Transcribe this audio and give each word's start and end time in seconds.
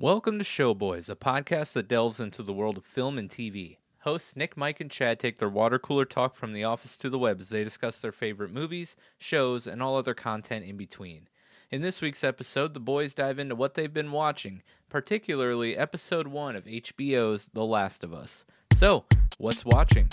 Welcome 0.00 0.38
to 0.38 0.46
Showboys, 0.46 1.10
a 1.10 1.14
podcast 1.14 1.74
that 1.74 1.86
delves 1.86 2.20
into 2.20 2.42
the 2.42 2.54
world 2.54 2.78
of 2.78 2.86
film 2.86 3.18
and 3.18 3.28
TV. 3.28 3.76
Hosts 3.98 4.34
Nick, 4.34 4.56
Mike, 4.56 4.80
and 4.80 4.90
Chad 4.90 5.20
take 5.20 5.36
their 5.36 5.50
water 5.50 5.78
cooler 5.78 6.06
talk 6.06 6.34
from 6.34 6.54
the 6.54 6.64
office 6.64 6.96
to 6.96 7.10
the 7.10 7.18
web 7.18 7.38
as 7.38 7.50
they 7.50 7.62
discuss 7.64 8.00
their 8.00 8.10
favorite 8.10 8.50
movies, 8.50 8.96
shows, 9.18 9.66
and 9.66 9.82
all 9.82 9.98
other 9.98 10.14
content 10.14 10.64
in 10.64 10.78
between. 10.78 11.28
In 11.70 11.82
this 11.82 12.00
week's 12.00 12.24
episode, 12.24 12.72
the 12.72 12.80
boys 12.80 13.12
dive 13.12 13.38
into 13.38 13.54
what 13.54 13.74
they've 13.74 13.92
been 13.92 14.10
watching, 14.10 14.62
particularly 14.88 15.76
episode 15.76 16.28
1 16.28 16.56
of 16.56 16.64
HBO's 16.64 17.50
The 17.52 17.66
Last 17.66 18.02
of 18.02 18.14
Us. 18.14 18.46
So, 18.72 19.04
what's 19.36 19.66
watching? 19.66 20.08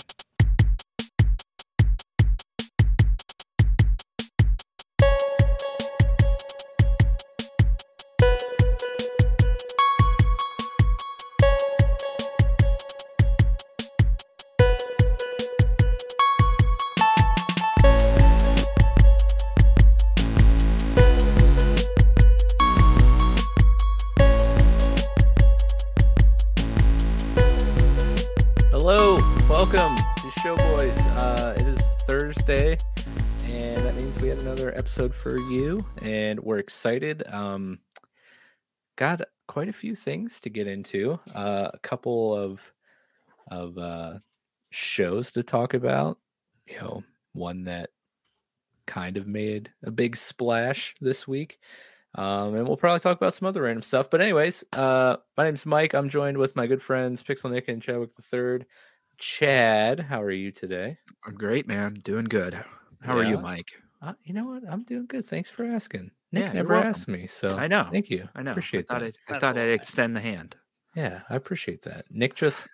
Episode 35.08 35.14
for 35.14 35.38
you, 35.50 35.84
and 36.02 36.40
we're 36.40 36.58
excited. 36.58 37.22
Um, 37.28 37.78
got 38.96 39.22
quite 39.46 39.68
a 39.68 39.72
few 39.72 39.94
things 39.94 40.40
to 40.40 40.50
get 40.50 40.66
into. 40.66 41.18
Uh, 41.34 41.70
a 41.72 41.78
couple 41.78 42.34
of 42.34 42.72
of 43.50 43.78
uh, 43.78 44.18
shows 44.70 45.30
to 45.32 45.42
talk 45.42 45.74
about. 45.74 46.18
You 46.66 46.78
know, 46.80 47.04
one 47.32 47.64
that 47.64 47.90
kind 48.86 49.16
of 49.16 49.26
made 49.26 49.70
a 49.82 49.90
big 49.90 50.16
splash 50.16 50.94
this 51.00 51.26
week. 51.26 51.58
Um, 52.14 52.54
and 52.54 52.66
we'll 52.66 52.76
probably 52.76 53.00
talk 53.00 53.16
about 53.16 53.34
some 53.34 53.46
other 53.46 53.62
random 53.62 53.82
stuff. 53.82 54.10
But 54.10 54.20
anyways, 54.20 54.64
uh, 54.72 55.16
my 55.36 55.44
name's 55.44 55.66
Mike. 55.66 55.94
I'm 55.94 56.08
joined 56.08 56.38
with 56.38 56.56
my 56.56 56.66
good 56.66 56.82
friends 56.82 57.22
Pixel 57.22 57.50
Nick 57.50 57.68
and 57.68 57.82
Chadwick 57.82 58.14
the 58.14 58.22
Third. 58.22 58.66
Chad, 59.18 60.00
how 60.00 60.22
are 60.22 60.30
you 60.30 60.50
today? 60.50 60.98
I'm 61.26 61.34
great, 61.34 61.66
man. 61.66 61.94
Doing 61.94 62.24
good. 62.24 62.62
How 63.02 63.16
are 63.16 63.24
you, 63.24 63.38
Mike? 63.38 63.70
Uh, 64.00 64.12
you 64.24 64.32
know 64.34 64.44
what? 64.44 64.62
I'm 64.68 64.84
doing 64.84 65.06
good. 65.06 65.24
Thanks 65.24 65.50
for 65.50 65.64
asking. 65.64 66.10
Nick 66.30 66.44
Yeah, 66.44 66.52
never 66.52 66.74
welcome. 66.74 66.90
asked 66.90 67.08
me, 67.08 67.26
so 67.26 67.48
I 67.56 67.66
know. 67.66 67.88
Thank 67.90 68.10
you. 68.10 68.28
I 68.34 68.42
know. 68.42 68.52
Appreciate 68.52 68.86
I 68.88 68.94
thought 68.94 69.00
that. 69.00 69.06
I'd, 69.06 69.16
I 69.28 69.32
That's 69.32 69.40
thought 69.40 69.56
a 69.56 69.62
I'd 69.62 69.70
extend 69.70 70.14
the 70.14 70.20
hand. 70.20 70.56
Yeah, 70.94 71.20
I 71.28 71.36
appreciate 71.36 71.82
that. 71.82 72.04
Nick 72.10 72.34
just 72.34 72.68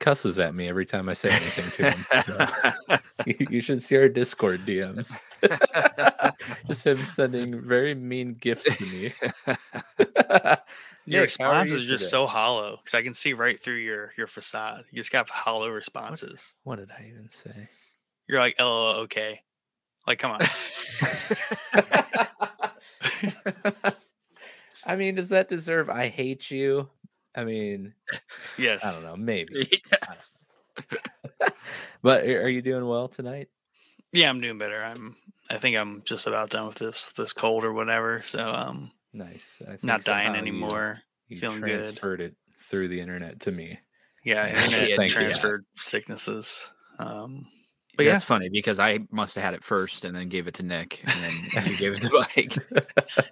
cusses 0.00 0.38
at 0.40 0.54
me 0.54 0.68
every 0.68 0.84
time 0.84 1.08
I 1.08 1.14
say 1.14 1.30
anything 1.30 1.70
to 1.72 1.90
him. 1.90 2.06
So 2.24 2.98
you, 3.26 3.46
you 3.48 3.60
should 3.60 3.82
see 3.82 3.96
our 3.96 4.08
Discord 4.08 4.66
DMs. 4.66 5.18
just 6.66 6.86
him 6.86 6.98
sending 7.06 7.66
very 7.66 7.94
mean 7.94 8.34
gifts 8.34 8.64
to 8.76 8.84
me. 8.84 9.12
Your 11.06 11.20
Nick, 11.22 11.38
how 11.38 11.46
are 11.48 11.60
response 11.60 11.70
is 11.70 11.84
just 11.86 12.04
today? 12.04 12.10
so 12.10 12.26
hollow 12.26 12.78
because 12.78 12.94
I 12.94 13.02
can 13.02 13.14
see 13.14 13.32
right 13.34 13.62
through 13.62 13.76
your 13.76 14.12
your 14.18 14.26
facade. 14.26 14.84
You 14.90 14.96
just 14.96 15.12
got 15.12 15.28
hollow 15.28 15.68
responses. 15.70 16.54
What 16.64 16.76
did 16.76 16.90
I 16.90 17.06
even 17.08 17.28
say? 17.30 17.68
You're 18.26 18.40
like, 18.40 18.56
"LOL, 18.58 18.96
okay." 19.02 19.40
Like, 20.06 20.18
come 20.18 20.32
on. 20.32 20.40
I 24.86 24.96
mean, 24.96 25.14
does 25.14 25.30
that 25.30 25.48
deserve 25.48 25.88
I 25.88 26.08
hate 26.08 26.50
you? 26.50 26.88
I 27.34 27.44
mean, 27.44 27.94
yes. 28.58 28.84
I 28.84 28.92
don't 28.92 29.02
know, 29.02 29.16
maybe. 29.16 29.68
yes. 30.02 30.44
But 32.02 32.24
are 32.24 32.48
you 32.48 32.62
doing 32.62 32.86
well 32.86 33.08
tonight? 33.08 33.48
Yeah, 34.12 34.28
I'm 34.28 34.40
doing 34.40 34.58
better. 34.58 34.82
I'm. 34.82 35.16
I 35.50 35.56
think 35.58 35.76
I'm 35.76 36.02
just 36.04 36.26
about 36.26 36.50
done 36.50 36.66
with 36.66 36.76
this 36.76 37.06
this 37.16 37.32
cold 37.32 37.64
or 37.64 37.72
whatever. 37.72 38.22
So 38.24 38.46
um, 38.46 38.90
Nice. 39.12 39.44
I 39.62 39.70
think 39.70 39.84
not 39.84 40.04
dying 40.04 40.26
somehow 40.26 40.42
you- 40.42 40.48
anymore. 40.48 41.00
You, 41.28 41.38
feeling 41.38 41.60
good. 41.60 41.68
transferred 41.82 42.20
it 42.20 42.34
through 42.58 42.88
the 42.88 43.00
internet 43.00 43.40
to 43.40 43.52
me. 43.52 43.78
Yeah, 44.24 44.46
internet 44.48 45.08
transferred 45.08 45.64
sicknesses. 45.76 46.70
Um, 46.98 47.46
But 47.94 47.98
But 47.98 48.06
yeah. 48.06 48.12
that's 48.12 48.24
funny 48.24 48.48
because 48.48 48.78
I 48.80 49.00
must 49.10 49.34
have 49.36 49.44
had 49.44 49.54
it 49.54 49.62
first 49.64 50.04
and 50.04 50.16
then 50.16 50.28
gave 50.28 50.46
it 50.48 50.54
to 50.54 50.62
Nick 50.62 51.00
and 51.04 51.12
then 51.54 51.66
you 51.70 51.76
gave 51.76 51.92
it 51.92 52.00
to 52.02 52.10
Mike. 52.12 52.56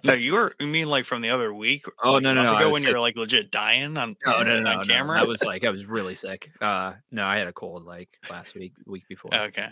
no, 0.03 0.13
you 0.13 0.33
were. 0.33 0.53
You 0.59 0.67
mean 0.67 0.87
like 0.87 1.05
from 1.05 1.21
the 1.21 1.29
other 1.29 1.53
week? 1.53 1.85
Oh, 2.03 2.13
like, 2.13 2.23
no, 2.23 2.33
no, 2.33 2.43
no, 2.43 2.55
Ago 2.55 2.69
when 2.71 2.81
sick. 2.81 2.89
you're 2.91 2.99
like 2.99 3.17
legit 3.17 3.51
dying 3.51 3.97
on 3.97 4.15
No, 4.25 4.41
no, 4.43 4.59
no, 4.59 4.69
on 4.69 4.77
no. 4.79 4.83
camera. 4.93 5.17
That 5.19 5.27
was 5.27 5.43
like 5.45 5.63
I 5.65 5.69
was 5.69 5.85
really 5.85 6.15
sick. 6.15 6.49
Uh 6.61 6.93
no, 7.11 7.25
I 7.25 7.37
had 7.37 7.47
a 7.47 7.53
cold 7.53 7.83
like 7.83 8.09
last 8.29 8.55
week, 8.55 8.73
week 8.85 9.03
before. 9.07 9.33
okay. 9.33 9.69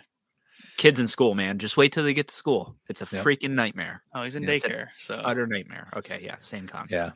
Kids 0.78 1.00
in 1.00 1.08
school, 1.08 1.36
man. 1.36 1.58
Just 1.58 1.76
wait 1.78 1.92
till 1.92 2.04
they 2.04 2.14
get 2.14 2.28
to 2.28 2.36
school. 2.36 2.76
It's 2.88 3.02
a 3.02 3.16
Yep. 3.16 3.24
freaking 3.26 3.52
nightmare. 3.52 4.04
Oh, 4.14 4.24
he's 4.24 4.36
in 4.36 4.44
Yeah, 4.44 4.52
it's 4.52 4.66
daycare. 4.66 4.88
So 5.00 5.16
Utter 5.16 5.48
nightmare. 5.48 5.90
Okay, 5.96 6.20
yeah, 6.24 6.36
same 6.40 6.68
concept. 6.68 6.94
Yeah. 6.94 7.12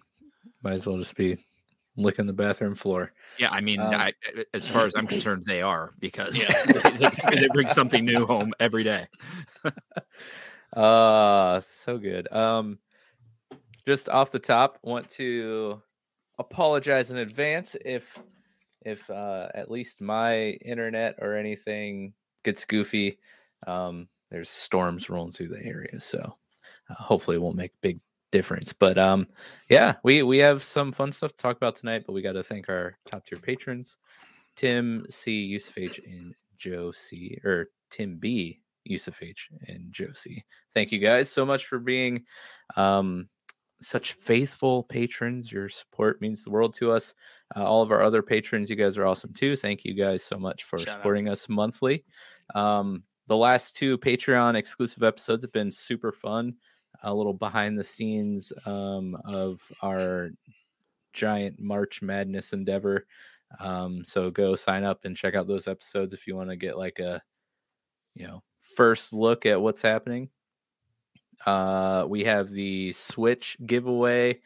Might 0.64 0.74
as 0.74 0.86
well 0.88 0.98
just 0.98 1.16
be 1.16 1.38
licking 1.98 2.26
the 2.28 2.34
bathroom 2.34 2.76
floor. 2.76 3.12
Yeah, 3.40 3.50
I 3.52 3.62
mean, 3.62 3.80
Um, 3.80 3.94
I, 3.94 4.14
as 4.54 4.68
far 4.68 4.86
as 4.86 4.96
I'm 4.96 5.08
concerned, 5.16 5.44
they 5.46 5.62
are 5.62 5.94
because 6.00 6.42
Yeah. 6.44 6.64
they, 7.30 7.38
they 7.38 7.48
bring 7.54 7.68
something 7.68 8.06
new 8.06 8.26
home 8.26 8.54
every 8.60 8.84
day. 8.84 9.08
Uh 10.74 11.62
so 11.66 11.98
good. 11.98 12.32
Um 12.32 12.80
just 13.86 14.10
off 14.10 14.32
the 14.32 14.40
top, 14.40 14.80
want 14.82 15.10
to 15.12 15.82
apologize 16.40 17.12
in 17.12 17.18
advance 17.18 17.76
if 17.86 18.20
if 18.82 19.10
uh 19.10 19.48
at 19.54 19.72
least 19.72 20.02
my 20.02 20.50
internet 20.62 21.16
or 21.20 21.36
anything 21.36 22.14
gets 22.44 22.66
goofy. 22.66 23.20
Um 23.68 24.10
there's 24.32 24.50
storms 24.50 25.10
rolling 25.10 25.32
through 25.32 25.50
the 25.50 25.64
area, 25.64 26.00
so 26.00 26.36
uh, 26.90 26.94
hopefully 26.96 27.38
it 27.38 27.42
won't 27.42 27.56
make 27.56 27.80
big 27.82 28.00
difference. 28.32 28.74
But 28.74 28.98
um 28.98 29.28
yeah, 29.70 29.96
we 30.04 30.24
we 30.24 30.38
have 30.40 30.64
some 30.64 30.92
fun 30.92 31.12
stuff 31.12 31.32
to 31.32 31.38
talk 31.38 31.58
about 31.58 31.76
tonight, 31.76 32.04
but 32.06 32.14
we 32.14 32.22
got 32.22 32.34
to 32.34 32.44
thank 32.44 32.70
our 32.70 32.98
top 33.08 33.26
tier 33.26 33.40
patrons. 33.40 33.98
Tim 34.56 35.06
C, 35.10 35.32
Yusuf 35.42 35.78
H, 35.78 36.00
and 36.06 36.34
Joe 36.58 36.92
C, 36.92 37.38
or 37.44 37.70
Tim 37.90 38.18
B, 38.18 38.62
Yusuf 38.86 39.22
H, 39.22 39.50
and 39.68 39.92
Joe 39.92 40.14
C. 40.14 40.44
Thank 40.74 40.92
you 40.92 41.00
guys 41.00 41.30
so 41.30 41.46
much 41.46 41.66
for 41.66 41.80
being 41.80 42.24
um, 42.78 43.28
such 43.82 44.14
faithful 44.14 44.84
patrons. 44.84 45.52
Your 45.52 45.68
support 45.70 46.22
means 46.22 46.44
the 46.44 46.52
world 46.52 46.74
to 46.76 46.92
us. 46.92 47.14
Uh, 47.56 47.64
all 47.64 47.82
of 47.82 47.92
our 47.92 48.02
other 48.02 48.22
patrons, 48.22 48.70
you 48.70 48.76
guys 48.76 48.98
are 48.98 49.06
awesome 49.06 49.34
too. 49.34 49.56
Thank 49.56 49.84
you 49.84 49.94
guys 49.94 50.24
so 50.24 50.38
much 50.38 50.64
for 50.64 50.80
Shout 50.80 50.88
out. 50.88 50.94
supporting 50.96 51.28
us 51.30 51.50
monthly. 51.50 52.06
Um, 52.54 53.04
the 53.28 53.36
last 53.38 53.76
two 53.76 53.98
Patreon 53.98 54.56
exclusive 54.56 55.04
episodes 55.04 55.44
have 55.44 55.52
been 55.52 55.72
super 55.72 56.12
fun. 56.12 56.56
A 57.04 57.14
little 57.14 57.34
behind 57.34 57.78
the 57.78 57.84
scenes 57.84 58.52
um, 58.66 59.16
of 59.26 59.62
our 59.82 60.30
giant 61.14 61.60
March 61.60 62.02
Madness 62.02 62.54
endeavor. 62.54 63.06
Um, 63.60 64.04
so 64.04 64.32
go 64.32 64.56
sign 64.56 64.84
up 64.84 65.06
and 65.06 65.16
check 65.16 65.36
out 65.36 65.48
those 65.48 65.68
episodes 65.68 66.14
if 66.14 66.28
you 66.28 66.36
want 66.36 66.50
to 66.50 66.56
get 66.56 66.78
like 66.78 67.00
a, 67.00 67.22
you 68.16 68.28
know, 68.28 68.44
first 68.60 69.14
look 69.14 69.46
at 69.46 69.62
what's 69.62 69.82
happening. 69.82 70.30
Uh, 71.46 72.06
we 72.08 72.24
have 72.24 72.50
the 72.50 72.92
Switch 72.94 73.58
giveaway, 73.66 74.40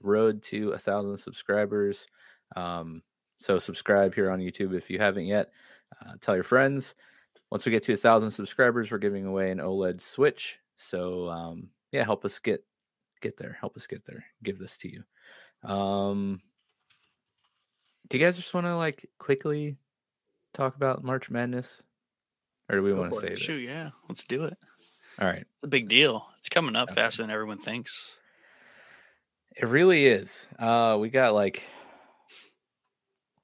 road 0.00 0.42
to 0.44 0.70
a 0.70 0.78
thousand 0.78 1.16
subscribers. 1.16 2.06
Um, 2.56 3.02
so 3.36 3.58
subscribe 3.58 4.14
here 4.14 4.30
on 4.30 4.40
YouTube 4.40 4.74
if 4.74 4.90
you 4.90 4.98
haven't 4.98 5.26
yet. 5.26 5.50
Uh, 6.00 6.12
tell 6.20 6.34
your 6.34 6.44
friends. 6.44 6.94
Once 7.50 7.64
we 7.64 7.72
get 7.72 7.82
to 7.84 7.92
a 7.92 7.96
thousand 7.96 8.30
subscribers, 8.30 8.90
we're 8.90 8.98
giving 8.98 9.26
away 9.26 9.50
an 9.50 9.58
OLED 9.58 10.00
Switch. 10.00 10.58
So 10.76 11.28
um, 11.28 11.70
yeah, 11.94 12.04
help 12.04 12.24
us 12.24 12.38
get 12.40 12.64
get 13.20 13.36
there. 13.36 13.56
Help 13.60 13.76
us 13.76 13.86
get 13.86 14.04
there. 14.04 14.24
Give 14.42 14.58
this 14.58 14.76
to 14.78 14.90
you. 14.90 15.04
Um, 15.68 16.42
do 18.08 18.18
you 18.18 18.24
guys 18.24 18.36
just 18.36 18.52
want 18.52 18.66
to 18.66 18.76
like 18.76 19.08
quickly 19.18 19.76
talk 20.52 20.76
about 20.76 21.04
March 21.04 21.30
Madness, 21.30 21.82
or 22.68 22.76
do 22.76 22.82
we 22.82 22.92
want 22.92 23.12
to 23.12 23.20
save 23.20 23.30
it? 23.32 23.38
shoot, 23.38 23.60
yeah, 23.62 23.90
let's 24.08 24.24
do 24.24 24.44
it. 24.44 24.58
All 25.20 25.28
right, 25.28 25.46
It's 25.54 25.62
a 25.64 25.68
big 25.68 25.88
deal. 25.88 26.26
It's 26.40 26.48
coming 26.48 26.74
up 26.76 26.90
Okay. 26.90 27.00
faster 27.00 27.22
than 27.22 27.30
everyone 27.30 27.58
thinks. 27.58 28.16
it 29.56 29.66
really 29.66 30.06
is. 30.06 30.48
Uh, 30.58 30.98
we 31.00 31.08
got 31.08 31.32
like 31.34 31.62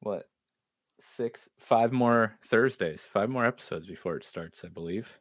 what 0.00 0.28
six, 0.98 1.48
five 1.58 1.92
more 1.92 2.36
Thursdays, 2.44 3.06
five 3.06 3.30
more 3.30 3.46
episodes 3.46 3.86
before 3.86 4.16
it 4.16 4.24
starts, 4.24 4.64
I 4.64 4.68
believe. 4.68 5.18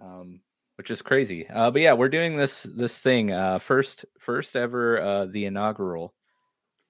Um, 0.00 0.40
which 0.76 0.90
is 0.90 1.02
crazy. 1.02 1.48
Uh, 1.48 1.70
but 1.70 1.82
yeah, 1.82 1.92
we're 1.92 2.08
doing 2.08 2.36
this 2.36 2.64
this 2.64 3.00
thing. 3.00 3.32
Uh, 3.32 3.58
first 3.58 4.04
first 4.18 4.56
ever 4.56 5.00
uh, 5.00 5.26
the 5.26 5.46
inaugural 5.46 6.14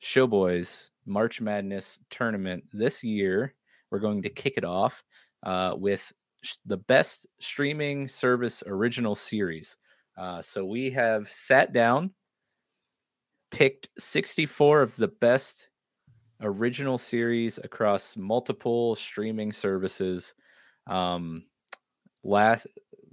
Showboys 0.03 0.91
March 1.07 1.41
Madness 1.41 2.01
tournament 2.11 2.65
this 2.73 3.03
year. 3.03 3.55
We're 3.91 4.01
going 4.01 4.23
to 4.23 4.31
kick 4.31 4.55
it 4.57 4.65
off 4.65 5.05
uh, 5.45 5.75
with 5.77 6.13
sh- 6.43 6.57
the 6.67 6.77
best 6.77 7.27
streaming 7.39 8.09
service 8.09 8.63
original 8.67 9.15
series. 9.15 9.77
Uh, 10.19 10.43
so 10.43 10.65
we 10.65 10.91
have 10.91 11.31
sat 11.31 11.73
down, 11.73 12.11
picked 13.51 13.89
64 13.99 14.83
of 14.83 14.97
the 14.97 15.09
best 15.09 15.69
original 16.41 16.99
series 16.99 17.59
across 17.63 18.17
multiple 18.17 18.95
streaming 18.95 19.53
services. 19.53 20.35
Um, 20.87 21.45
last, 22.25 22.67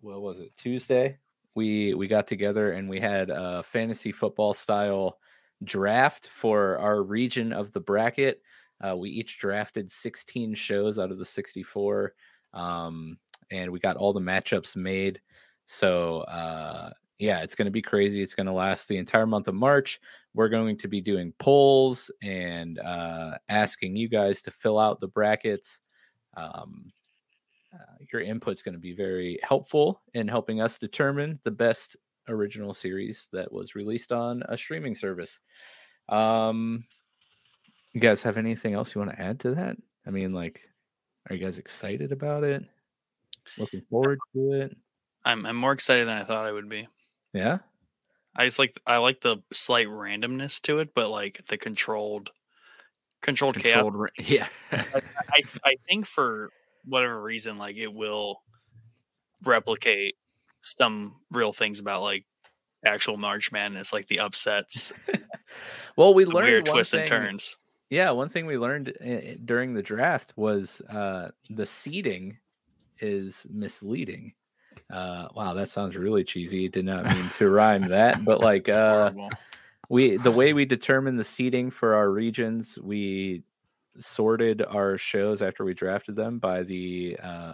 what 0.03 0.21
was 0.21 0.39
it? 0.39 0.51
Tuesday, 0.57 1.17
we 1.55 1.94
we 1.94 2.07
got 2.07 2.27
together 2.27 2.73
and 2.73 2.89
we 2.89 3.00
had 3.00 3.29
a 3.29 3.63
fantasy 3.63 4.11
football 4.11 4.53
style 4.53 5.17
draft 5.63 6.27
for 6.27 6.77
our 6.77 7.01
region 7.01 7.53
of 7.53 7.71
the 7.71 7.79
bracket. 7.79 8.41
Uh, 8.85 8.95
we 8.97 9.09
each 9.09 9.39
drafted 9.39 9.89
16 9.89 10.55
shows 10.55 11.00
out 11.00 11.11
of 11.11 11.17
the 11.17 11.25
64, 11.25 12.13
um, 12.53 13.17
and 13.51 13.71
we 13.71 13.79
got 13.79 13.95
all 13.95 14.11
the 14.11 14.19
matchups 14.19 14.75
made. 14.75 15.21
So 15.67 16.19
uh, 16.21 16.89
yeah, 17.17 17.39
it's 17.39 17.55
going 17.55 17.67
to 17.67 17.71
be 17.71 17.81
crazy. 17.81 18.21
It's 18.21 18.35
going 18.35 18.47
to 18.47 18.51
last 18.51 18.89
the 18.89 18.97
entire 18.97 19.25
month 19.25 19.47
of 19.47 19.55
March. 19.55 20.01
We're 20.33 20.50
going 20.50 20.77
to 20.79 20.88
be 20.89 21.00
doing 21.00 21.33
polls 21.39 22.11
and 22.21 22.77
uh, 22.79 23.38
asking 23.47 23.95
you 23.95 24.09
guys 24.09 24.41
to 24.41 24.51
fill 24.51 24.77
out 24.77 25.00
the 25.00 25.07
brackets. 25.07 25.79
Um, 26.35 26.91
uh, 27.73 27.95
your 28.11 28.21
input's 28.21 28.61
going 28.61 28.73
to 28.73 28.79
be 28.79 28.93
very 28.93 29.39
helpful 29.43 30.01
in 30.13 30.27
helping 30.27 30.61
us 30.61 30.77
determine 30.77 31.39
the 31.43 31.51
best 31.51 31.97
original 32.29 32.73
series 32.73 33.27
that 33.33 33.51
was 33.51 33.75
released 33.75 34.11
on 34.11 34.43
a 34.47 34.57
streaming 34.57 34.95
service. 34.95 35.39
Um, 36.09 36.85
you 37.93 38.01
guys 38.01 38.23
have 38.23 38.37
anything 38.37 38.73
else 38.73 38.93
you 38.93 38.99
want 38.99 39.11
to 39.11 39.21
add 39.21 39.39
to 39.41 39.55
that? 39.55 39.77
I 40.05 40.09
mean, 40.09 40.33
like, 40.33 40.61
are 41.29 41.35
you 41.35 41.43
guys 41.43 41.57
excited 41.59 42.11
about 42.11 42.43
it? 42.43 42.63
Looking 43.57 43.81
forward 43.89 44.19
to 44.33 44.53
it? 44.53 44.77
I'm 45.25 45.45
I'm 45.45 45.55
more 45.55 45.71
excited 45.71 46.07
than 46.07 46.17
I 46.17 46.23
thought 46.23 46.45
I 46.45 46.51
would 46.51 46.69
be. 46.69 46.87
Yeah. 47.33 47.59
I 48.35 48.45
just 48.45 48.59
like 48.59 48.75
I 48.85 48.97
like 48.97 49.21
the 49.21 49.37
slight 49.51 49.87
randomness 49.87 50.61
to 50.63 50.79
it, 50.79 50.93
but 50.93 51.09
like 51.09 51.45
the 51.47 51.57
controlled 51.57 52.31
controlled, 53.21 53.55
Controlled, 53.55 53.95
ra- 53.95 54.07
yeah. 54.19 54.47
chaos. 54.71 54.85
I 55.33 55.41
I 55.63 55.75
think 55.87 56.05
for 56.05 56.49
whatever 56.85 57.21
reason, 57.21 57.57
like 57.57 57.77
it 57.77 57.94
will 57.94 58.41
replicate 59.44 60.15
some 60.62 61.15
real 61.31 61.53
things 61.53 61.80
about 61.80 62.01
like 62.01 62.25
actual 62.85 63.18
March 63.18 63.51
Madness, 63.51 63.94
like 63.94 64.07
the 64.07 64.19
upsets, 64.19 64.94
Well, 65.95 66.13
we 66.13 66.25
learned 66.25 66.47
weird 66.47 66.65
twists 66.65 66.94
and 66.94 67.07
turns. 67.07 67.56
Yeah, 67.89 68.12
one 68.12 68.30
thing 68.30 68.45
we 68.45 68.57
learned 68.57 69.41
during 69.45 69.74
the 69.74 69.83
draft 69.83 70.33
was 70.35 70.81
uh, 70.89 71.30
the 71.50 71.65
seeding 71.65 72.38
is 73.00 73.45
misleading. 73.51 74.33
Uh, 74.91 75.27
wow, 75.36 75.53
that 75.53 75.69
sounds 75.69 75.95
really 75.95 76.24
cheesy. 76.24 76.68
Did 76.69 76.86
not 76.86 77.06
mean 77.06 77.29
to 77.29 77.50
rhyme 77.50 77.89
that, 77.89 78.25
but 78.25 78.39
like 78.41 78.68
uh, 78.68 79.12
we 79.89 80.18
the 80.18 80.31
way 80.31 80.53
we 80.53 80.65
determine 80.65 81.18
the 81.18 81.24
seeding 81.24 81.69
for 81.69 81.94
our 81.94 82.09
regions, 82.09 82.79
we 82.81 83.44
sorted 83.99 84.61
our 84.61 84.97
shows 84.97 85.41
after 85.41 85.63
we 85.63 85.73
drafted 85.73 86.15
them 86.15 86.39
by 86.39 86.63
the 86.63 87.17
uh, 87.21 87.53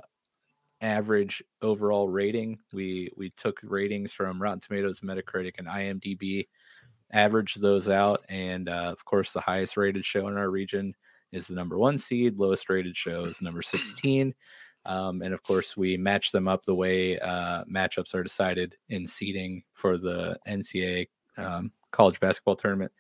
average 0.82 1.44
overall 1.62 2.08
rating. 2.08 2.60
We 2.74 3.12
we 3.18 3.32
took 3.32 3.60
ratings 3.64 4.14
from 4.14 4.42
Rotten 4.42 4.60
Tomatoes, 4.60 5.02
Metacritic, 5.02 5.54
and 5.58 5.68
IMDb, 5.68 6.48
averaged 7.12 7.62
those 7.62 7.90
out, 7.90 8.22
and 8.30 8.70
uh, 8.70 8.92
of 8.92 9.04
course, 9.06 9.32
the 9.32 9.42
highest 9.42 9.78
rated 9.78 10.06
show 10.06 10.28
in 10.28 10.38
our 10.38 10.50
region 10.50 10.94
is 11.32 11.48
the 11.48 11.56
number 11.56 11.78
one 11.78 11.98
seed. 11.98 12.38
Lowest 12.38 12.70
rated 12.70 12.96
show 12.96 13.26
is 13.26 13.42
number 13.42 13.62
sixteen. 13.62 14.34
Um, 14.86 15.22
and 15.22 15.34
of 15.34 15.44
course, 15.44 15.76
we 15.76 15.98
match 15.98 16.32
them 16.32 16.48
up 16.48 16.64
the 16.64 16.74
way 16.74 17.20
uh, 17.20 17.64
matchups 17.66 18.16
are 18.16 18.24
decided 18.24 18.76
in 18.88 19.06
seeding 19.06 19.64
for 19.74 19.98
the 19.98 20.40
NCAA 20.48 21.10
um, 21.38 21.72
college 21.92 22.20
basketball 22.20 22.56
tournament. 22.56 22.92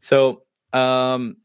So, 0.00 0.42
um, 0.72 1.36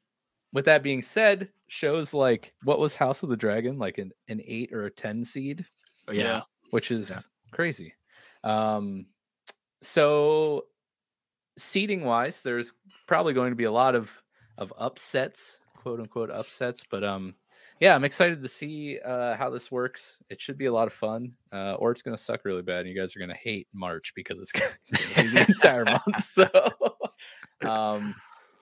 with 0.53 0.65
that 0.65 0.83
being 0.83 1.01
said, 1.01 1.49
shows 1.67 2.13
like 2.13 2.53
what 2.63 2.79
was 2.79 2.95
House 2.95 3.23
of 3.23 3.29
the 3.29 3.35
Dragon 3.35 3.77
like 3.79 3.97
an, 3.97 4.11
an 4.29 4.41
eight 4.45 4.71
or 4.71 4.85
a 4.85 4.91
10 4.91 5.25
seed, 5.25 5.65
yeah. 6.11 6.41
which 6.69 6.91
is 6.91 7.09
Yeah. 7.09 7.19
crazy. 7.51 7.93
Um, 8.43 9.07
so, 9.81 10.65
seeding 11.57 12.03
wise, 12.05 12.41
there's 12.41 12.73
probably 13.07 13.33
going 13.33 13.51
to 13.51 13.55
be 13.55 13.65
a 13.65 13.71
lot 13.71 13.95
of 13.95 14.09
of 14.57 14.71
upsets, 14.77 15.59
quote 15.75 15.99
unquote 15.99 16.29
upsets, 16.29 16.83
but 16.89 17.03
um, 17.03 17.35
yeah, 17.79 17.95
I'm 17.95 18.03
excited 18.03 18.41
to 18.43 18.47
see 18.47 18.99
uh, 19.03 19.35
how 19.35 19.49
this 19.49 19.71
works. 19.71 20.21
It 20.29 20.39
should 20.39 20.57
be 20.59 20.67
a 20.67 20.71
lot 20.73 20.87
of 20.87 20.93
fun, 20.93 21.33
uh, 21.51 21.73
or 21.73 21.91
it's 21.91 22.03
going 22.03 22.15
to 22.15 22.21
suck 22.23 22.45
really 22.45 22.61
bad, 22.61 22.81
and 22.81 22.89
you 22.89 22.95
guys 22.99 23.15
are 23.15 23.19
going 23.19 23.29
to 23.31 23.35
hate 23.35 23.67
March 23.73 24.13
because 24.15 24.39
it's 24.39 24.51
going 24.51 24.71
to 24.93 25.15
be 25.23 25.27
the 25.29 25.45
entire 25.49 25.85
month. 25.85 26.23
So, 26.23 26.47
um, 27.67 28.13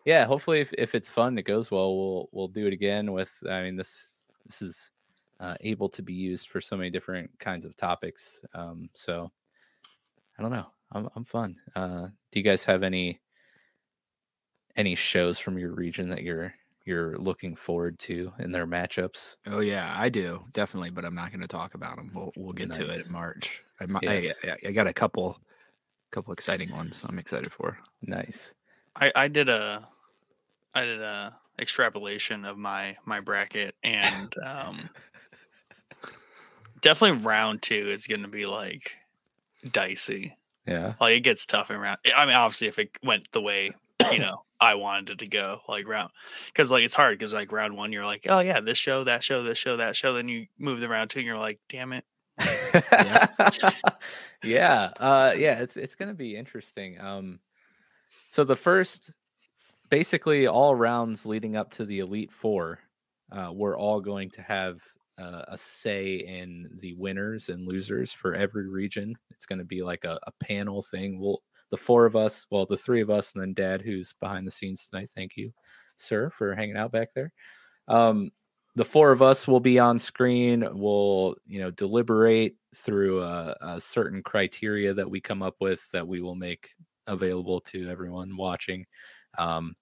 yeah, 0.06 0.26
hopefully, 0.26 0.62
if, 0.62 0.74
if 0.78 0.96
it's 0.96 1.12
fun, 1.12 1.38
it 1.38 1.44
goes 1.44 1.72
well. 1.72 1.96
We'll 1.96 2.30
we'll 2.32 2.48
do 2.48 2.68
it 2.68 2.74
again 2.74 3.12
with. 3.12 3.32
I 3.50 3.64
mean, 3.64 3.76
this 3.76 4.24
this 4.46 4.62
is 4.62 4.92
uh, 5.40 5.56
able 5.62 5.90
to 5.90 6.02
be 6.02 6.14
used 6.14 6.48
for 6.50 6.62
so 6.62 6.76
many 6.78 6.90
different 6.90 7.30
kinds 7.40 7.66
of 7.66 7.76
topics. 7.76 8.42
Um, 8.54 8.90
so, 8.94 9.32
I 10.38 10.42
don't 10.42 10.52
know. 10.52 10.68
I'm 10.92 11.10
I'm 11.16 11.26
fun. 11.26 11.56
Uh, 11.76 12.08
do 12.32 12.40
you 12.40 12.44
guys 12.44 12.64
have 12.66 12.84
any 12.84 13.22
any 14.76 14.96
shows 14.96 15.40
from 15.40 15.58
your 15.58 15.74
region 15.74 16.10
that 16.10 16.24
you're 16.24 16.54
you're 16.86 17.18
looking 17.18 17.56
forward 17.56 18.00
to 18.00 18.32
in 18.40 18.52
their 18.52 18.68
matchups? 18.68 19.38
Oh 19.46 19.60
yeah, 19.60 19.94
I 19.96 20.10
do 20.10 20.44
definitely, 20.54 20.90
but 20.90 21.06
I'm 21.06 21.16
not 21.16 21.32
going 21.32 21.42
to 21.42 21.48
talk 21.48 21.76
about 21.76 21.98
them. 21.98 22.12
We'll 22.14 22.32
we'll 22.36 22.54
get 22.54 22.72
to 22.74 22.90
it 22.90 23.06
in 23.06 23.12
March. 23.12 23.64
I, 23.80 23.86
Yes. 24.02 24.40
I, 24.44 24.50
I, 24.50 24.58
I 24.68 24.72
got 24.72 24.88
a 24.88 24.94
couple 24.94 25.40
couple 26.12 26.34
exciting 26.34 26.72
ones. 26.72 27.04
I'm 27.08 27.20
excited 27.20 27.52
for. 27.52 27.78
Nice. 28.02 28.54
I, 28.96 29.12
I 29.16 29.28
did 29.28 29.50
a 29.50 29.88
I 30.74 30.86
did 30.86 31.02
a 31.02 31.36
extrapolation 31.60 32.46
of 32.46 32.58
my 32.58 32.98
my 33.06 33.20
bracket 33.20 33.76
and 33.84 34.34
um 34.44 34.90
definitely 36.82 37.24
round 37.24 37.62
two 37.62 37.76
is 37.76 38.08
gonna 38.08 38.28
be 38.28 38.46
like 38.46 38.94
dicey. 39.72 40.38
Yeah. 40.66 40.94
Like 41.00 41.18
it 41.18 41.22
gets 41.22 41.46
tough 41.46 41.72
in 41.72 41.78
round 41.80 42.00
I 42.16 42.26
mean 42.26 42.36
obviously 42.36 42.68
if 42.68 42.80
it 42.80 42.92
went 43.04 43.32
the 43.32 43.42
way, 43.42 43.72
you 44.12 44.20
know, 44.20 44.44
I 44.60 44.76
wanted 44.76 45.10
it 45.12 45.20
to 45.20 45.28
go, 45.28 45.62
like 45.68 45.88
round 45.88 46.12
because 46.48 46.72
like 46.72 46.84
it's 46.84 46.96
hard 46.96 47.18
because 47.18 47.34
like 47.34 47.52
round 47.52 47.78
one 47.78 47.92
you're 47.92 48.06
like, 48.06 48.26
Oh 48.28 48.40
yeah, 48.40 48.60
this 48.60 48.78
show, 48.78 49.04
that 49.04 49.24
show, 49.24 49.44
this 49.44 49.58
show, 49.58 49.78
that 49.78 49.96
show, 49.96 50.14
then 50.14 50.28
you 50.28 50.48
move 50.58 50.80
the 50.80 50.90
round 50.90 51.10
two 51.10 51.20
and 51.20 51.28
you're 51.28 51.38
like, 51.38 51.60
damn 51.70 51.94
it. 51.94 52.06
yeah. 54.44 54.92
Uh 55.00 55.34
yeah, 55.38 55.60
it's 55.60 55.78
it's 55.78 55.96
gonna 55.96 56.14
be 56.14 56.36
interesting. 56.36 57.00
Um 57.00 57.40
so 58.32 58.46
the 58.46 58.56
first 58.56 59.12
basically 59.90 60.48
all 60.48 60.74
rounds 60.74 61.26
leading 61.26 61.58
up 61.58 61.70
to 61.72 61.84
the 61.84 62.00
Elite 62.00 62.32
Four, 62.32 62.80
uh, 63.30 63.52
we're 63.54 63.78
all 63.78 64.00
going 64.00 64.30
to 64.30 64.42
have 64.42 64.80
uh, 65.20 65.44
a 65.50 65.58
say 65.58 66.16
in 66.16 66.70
the 66.80 66.94
winners 66.94 67.50
and 67.50 67.68
losers 67.68 68.14
for 68.14 68.34
every 68.34 68.70
region. 68.70 69.14
It's 69.32 69.46
going 69.46 69.60
to 69.60 69.66
be 69.66 69.84
like 69.84 70.06
a, 70.06 70.18
a 70.24 70.32
panel 70.40 70.82
thing. 70.82 71.20
We'll 71.20 71.44
the 71.72 71.78
four 71.78 72.06
of 72.06 72.16
us, 72.16 72.48
well, 72.50 72.66
the 72.66 72.78
three 72.78 73.02
of 73.02 73.10
us, 73.10 73.34
and 73.34 73.42
then 73.42 73.54
Dad, 73.54 73.82
who's 73.82 74.14
behind 74.22 74.48
the 74.48 74.52
scenes 74.52 74.88
tonight. 74.88 75.10
Thank 75.14 75.36
you, 75.36 75.52
sir, 75.98 76.30
for 76.30 76.56
hanging 76.56 76.78
out 76.78 76.94
back 76.94 77.10
there. 77.14 77.34
Um, 77.90 78.32
the 78.76 78.86
four 78.86 79.12
of 79.12 79.22
us 79.22 79.46
will 79.46 79.60
be 79.60 79.78
on 79.78 80.00
screen. 80.00 80.66
We'll, 80.72 81.36
you 81.46 81.60
know, 81.60 81.72
deliberate 81.72 82.56
through 82.78 83.24
a, 83.24 83.58
a 83.60 83.82
certain 83.82 84.24
criteria 84.24 84.94
that 84.94 85.10
we 85.10 85.20
come 85.20 85.42
up 85.42 85.56
with 85.60 85.82
that 85.92 86.08
we 86.08 86.22
will 86.22 86.36
make 86.36 86.70
available 87.08 87.62
to 87.62 87.90
everyone 87.90 88.38
watching. 88.38 88.86
Um, 89.38 89.76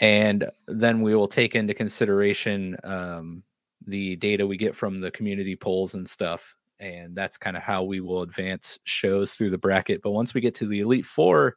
and 0.00 0.50
then 0.68 1.00
we 1.00 1.14
will 1.14 1.28
take 1.28 1.54
into 1.54 1.74
consideration 1.74 2.76
um, 2.84 3.42
the 3.86 4.16
data 4.16 4.46
we 4.46 4.56
get 4.56 4.76
from 4.76 5.00
the 5.00 5.10
community 5.10 5.56
polls 5.56 5.94
and 5.94 6.08
stuff. 6.08 6.54
And 6.78 7.16
that's 7.16 7.38
kind 7.38 7.56
of 7.56 7.62
how 7.62 7.84
we 7.84 8.00
will 8.00 8.22
advance 8.22 8.78
shows 8.84 9.32
through 9.32 9.50
the 9.50 9.58
bracket. 9.58 10.02
But 10.02 10.10
once 10.10 10.34
we 10.34 10.42
get 10.42 10.54
to 10.56 10.66
the 10.66 10.80
Elite 10.80 11.06
Four 11.06 11.56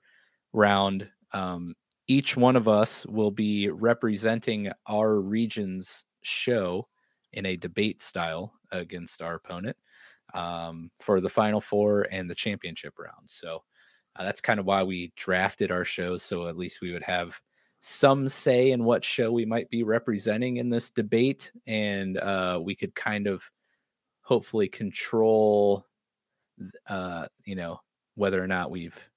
round, 0.54 1.10
um, 1.34 1.76
each 2.08 2.38
one 2.38 2.56
of 2.56 2.68
us 2.68 3.06
will 3.06 3.32
be 3.32 3.70
representing 3.70 4.72
our 4.88 5.20
region's 5.20 6.06
show 6.22 6.88
in 7.34 7.46
a 7.46 7.58
debate 7.58 8.02
style 8.02 8.54
against 8.72 9.22
our 9.22 9.36
opponent 9.36 9.78
um, 10.34 10.90
for 11.02 11.22
the 11.22 11.30
final 11.30 11.62
four 11.62 12.08
and 12.12 12.30
the 12.30 12.36
championship 12.36 12.98
round. 12.98 13.28
So 13.28 13.64
uh, 14.20 14.26
that's 14.26 14.42
kind 14.42 14.60
of 14.60 14.66
why 14.66 14.84
we 14.84 15.14
drafted 15.16 15.72
our 15.72 15.86
shows. 15.86 16.22
So 16.22 16.48
at 16.48 16.58
least 16.58 16.82
we 16.82 16.92
would 16.92 17.04
have 17.04 17.40
some 17.80 18.28
say 18.28 18.72
in 18.72 18.84
what 18.84 19.06
show 19.06 19.32
we 19.32 19.46
might 19.46 19.70
be 19.70 19.84
representing 19.84 20.58
in 20.58 20.70
this 20.70 20.90
debate. 20.90 21.54
And 21.66 22.18
uh, 22.18 22.60
we 22.62 22.76
could 22.76 22.94
kind 22.94 23.28
of 23.28 23.50
hopefully 24.22 24.68
control, 24.68 25.86
uh, 26.88 27.28
you 27.46 27.56
know, 27.56 27.80
whether 28.16 28.44
or 28.44 28.48
not 28.48 28.72
we've 28.72 29.10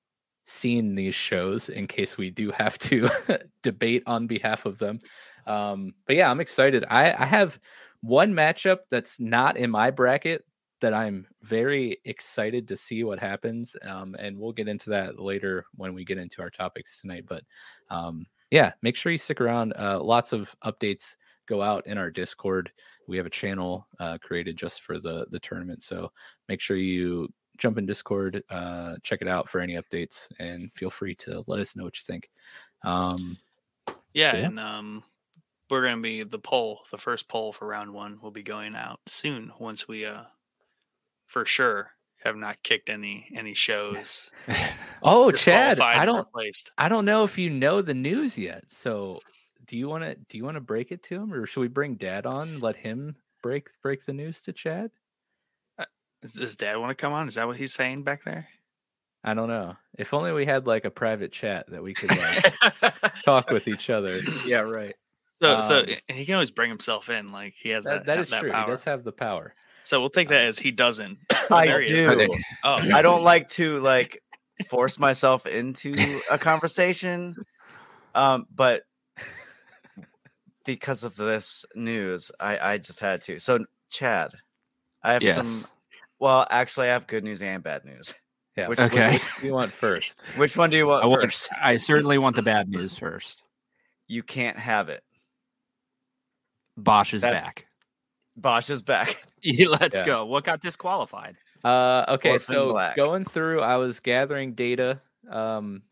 seen 0.44 0.94
these 0.94 1.16
shows 1.16 1.68
in 1.68 1.88
case 1.88 2.16
we 2.16 2.30
do 2.30 2.52
have 2.52 2.78
to 2.78 3.09
debate 3.64 4.04
on 4.06 4.28
behalf 4.28 4.66
of 4.66 4.78
them. 4.78 5.00
Um, 5.47 5.94
but 6.06 6.14
yeah, 6.14 6.30
I'm 6.30 6.40
excited. 6.40 6.85
I, 6.88 7.12
I 7.12 7.26
have 7.26 7.59
one 8.02 8.35
matchup 8.35 8.78
that's 8.90 9.18
not 9.18 9.56
in 9.56 9.71
my 9.71 9.90
bracket 9.90 10.44
that 10.82 10.94
I'm 10.94 11.26
very 11.42 11.98
excited 12.04 12.68
to 12.68 12.76
see 12.76 13.04
what 13.04 13.18
happens. 13.18 13.76
Um, 13.82 14.14
and 14.18 14.38
we'll 14.38 14.52
get 14.52 14.68
into 14.68 14.90
that 14.90 15.18
later 15.18 15.64
when 15.76 15.94
we 15.94 16.04
get 16.04 16.18
into 16.18 16.42
our 16.42 16.50
topics 16.50 17.00
tonight. 17.00 17.24
But 17.26 17.44
um, 17.88 18.26
yeah, 18.50 18.74
make 18.82 18.96
sure 18.96 19.10
you 19.12 19.18
stick 19.18 19.40
around. 19.40 19.72
Uh, 19.78 20.02
lots 20.02 20.32
of 20.32 20.54
updates 20.64 21.16
go 21.46 21.62
out 21.62 21.86
in 21.86 21.98
our 21.98 22.10
Discord. 22.10 22.70
We 23.08 23.16
have 23.16 23.26
a 23.26 23.30
channel 23.30 23.86
uh, 23.98 24.18
created 24.18 24.56
just 24.56 24.82
for 24.82 25.00
the 25.00 25.26
the 25.30 25.40
tournament, 25.40 25.82
so 25.82 26.12
make 26.48 26.60
sure 26.60 26.76
you 26.76 27.32
jump 27.58 27.78
in 27.78 27.86
Discord, 27.86 28.42
uh, 28.50 28.96
check 29.02 29.22
it 29.22 29.28
out 29.28 29.48
for 29.48 29.60
any 29.60 29.74
updates, 29.74 30.28
and 30.38 30.72
feel 30.74 30.90
free 30.90 31.14
to 31.16 31.42
let 31.48 31.60
us 31.60 31.76
know 31.76 31.84
what 31.84 31.96
you 31.96 32.02
think. 32.04 32.30
Um, 32.84 33.38
Yeah, 34.14 34.36
Yeah. 34.36 34.46
and 34.46 34.60
um, 34.60 35.04
we're 35.70 35.82
gonna 35.84 36.02
be 36.02 36.22
the 36.22 36.38
poll. 36.38 36.84
The 36.90 36.98
first 36.98 37.28
poll 37.28 37.52
for 37.52 37.66
round 37.66 37.92
one 37.92 38.20
will 38.20 38.30
be 38.30 38.42
going 38.42 38.74
out 38.74 39.00
soon. 39.08 39.52
Once 39.58 39.88
we 39.88 40.04
uh, 40.06 40.24
for 41.32 41.44
sure 41.46 41.90
have 42.24 42.36
not 42.36 42.62
kicked 42.62 42.88
any 42.90 43.26
any 43.34 43.54
shows. 43.54 44.30
oh, 45.02 45.30
Chad, 45.30 45.80
I 45.80 46.04
don't, 46.04 46.18
replaced. 46.18 46.70
I 46.78 46.88
don't 46.88 47.04
know 47.04 47.24
if 47.24 47.38
you 47.38 47.48
know 47.50 47.82
the 47.82 47.94
news 47.94 48.38
yet. 48.38 48.64
So, 48.68 49.18
do 49.66 49.76
you 49.76 49.88
want 49.88 50.04
to, 50.04 50.14
do 50.28 50.36
you 50.38 50.44
want 50.44 50.56
to 50.56 50.60
break 50.60 50.92
it 50.92 51.02
to 51.04 51.16
him, 51.16 51.32
or 51.32 51.46
should 51.46 51.60
we 51.62 51.68
bring 51.68 51.94
Dad 51.94 52.26
on, 52.26 52.60
let 52.60 52.76
him 52.76 53.16
break 53.42 53.68
break 53.82 54.04
the 54.04 54.12
news 54.12 54.40
to 54.42 54.52
Chad? 54.52 54.90
Does- 56.20 56.34
Does 56.34 56.56
Dad 56.56 56.76
want 56.76 56.90
to 56.90 56.94
come 56.94 57.12
on? 57.12 57.26
Is 57.26 57.34
that 57.34 57.48
what 57.48 57.56
he's 57.56 57.72
saying 57.74 58.04
back 58.04 58.22
there? 58.22 58.46
I 59.24 59.34
don't 59.34 59.48
know. 59.48 59.76
If 59.98 60.14
only 60.14 60.32
we 60.32 60.46
had 60.46 60.66
like 60.66 60.84
a 60.84 60.90
private 60.90 61.32
chat 61.32 61.68
that 61.70 61.82
we 61.82 61.94
could 61.94 62.10
like 62.10 63.14
talk 63.24 63.50
with 63.50 63.66
each 63.68 63.90
other. 63.90 64.20
yeah, 64.46 64.60
right. 64.60 64.94
So, 65.34 65.60
so 65.62 65.78
Um, 65.80 65.86
and 66.08 66.18
he 66.18 66.24
can 66.24 66.34
always 66.34 66.50
bring 66.52 66.68
himself 66.70 67.08
in. 67.08 67.28
Like 67.32 67.54
he 67.56 67.70
has 67.70 67.82
That, 67.84 68.04
that. 68.04 68.06
that 68.06 68.16
ha- 68.16 68.22
is 68.22 68.30
that 68.30 68.40
true. 68.40 68.50
Power. 68.52 68.64
He 68.66 68.70
does 68.70 68.84
have 68.84 69.02
the 69.02 69.10
power. 69.12 69.54
So 69.84 70.00
we'll 70.00 70.10
take 70.10 70.28
that 70.28 70.44
as 70.44 70.58
he 70.58 70.70
doesn't. 70.70 71.18
I 71.50 71.66
he 71.80 71.84
do. 71.86 72.28
Oh, 72.64 72.74
I 72.94 73.02
don't 73.02 73.22
like 73.24 73.48
to 73.50 73.80
like 73.80 74.22
force 74.68 74.98
myself 74.98 75.46
into 75.46 75.94
a 76.30 76.38
conversation, 76.38 77.34
um, 78.14 78.46
but 78.54 78.82
because 80.64 81.02
of 81.04 81.16
this 81.16 81.64
news, 81.74 82.30
I 82.38 82.58
I 82.74 82.78
just 82.78 83.00
had 83.00 83.22
to. 83.22 83.38
So, 83.38 83.64
Chad, 83.90 84.30
I 85.02 85.14
have 85.14 85.22
Yes. 85.22 85.48
some. 85.48 85.70
Well, 86.20 86.46
actually, 86.50 86.88
I 86.88 86.92
have 86.92 87.06
good 87.08 87.24
news 87.24 87.42
and 87.42 87.62
bad 87.62 87.84
news. 87.84 88.14
Yeah. 88.56 88.68
Which- 88.68 88.78
which- 88.78 88.92
Okay. 88.92 89.12
Which, 89.14 89.22
do 89.40 89.46
you 89.46 89.52
want 89.54 89.72
first? 89.72 90.22
Which 90.36 90.56
one 90.56 90.70
do 90.70 90.76
you 90.76 90.86
want 90.86 91.02
I, 91.02 91.06
want, 91.08 91.22
first? 91.22 91.48
I 91.60 91.78
certainly 91.78 92.16
want 92.18 92.36
the 92.36 92.42
bad 92.42 92.68
news 92.68 92.96
first. 92.96 93.42
You 94.06 94.22
can't 94.22 94.56
have 94.58 94.88
it. 94.88 95.02
Bosch 96.76 97.12
is 97.14 97.22
That's- 97.22 97.42
back. 97.42 97.66
Bosch 98.36 98.70
is 98.70 98.82
back. 98.82 99.22
Let's 99.44 100.00
Yeah. 100.00 100.06
go. 100.06 100.26
What 100.26 100.44
got 100.44 100.60
disqualified? 100.60 101.36
Uh, 101.64 102.04
okay, 102.08 102.32
Orphan 102.32 102.54
so 102.54 102.70
Black. 102.72 102.96
going 102.96 103.24
through, 103.24 103.60
I 103.60 103.76
was 103.76 104.00
gathering 104.00 104.54
data 104.54 105.00
um, 105.30 105.82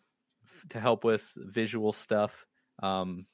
f- 0.44 0.68
to 0.70 0.80
help 0.80 1.04
with 1.04 1.30
visual 1.36 1.92
stuff, 1.92 2.44
um, 2.82 3.26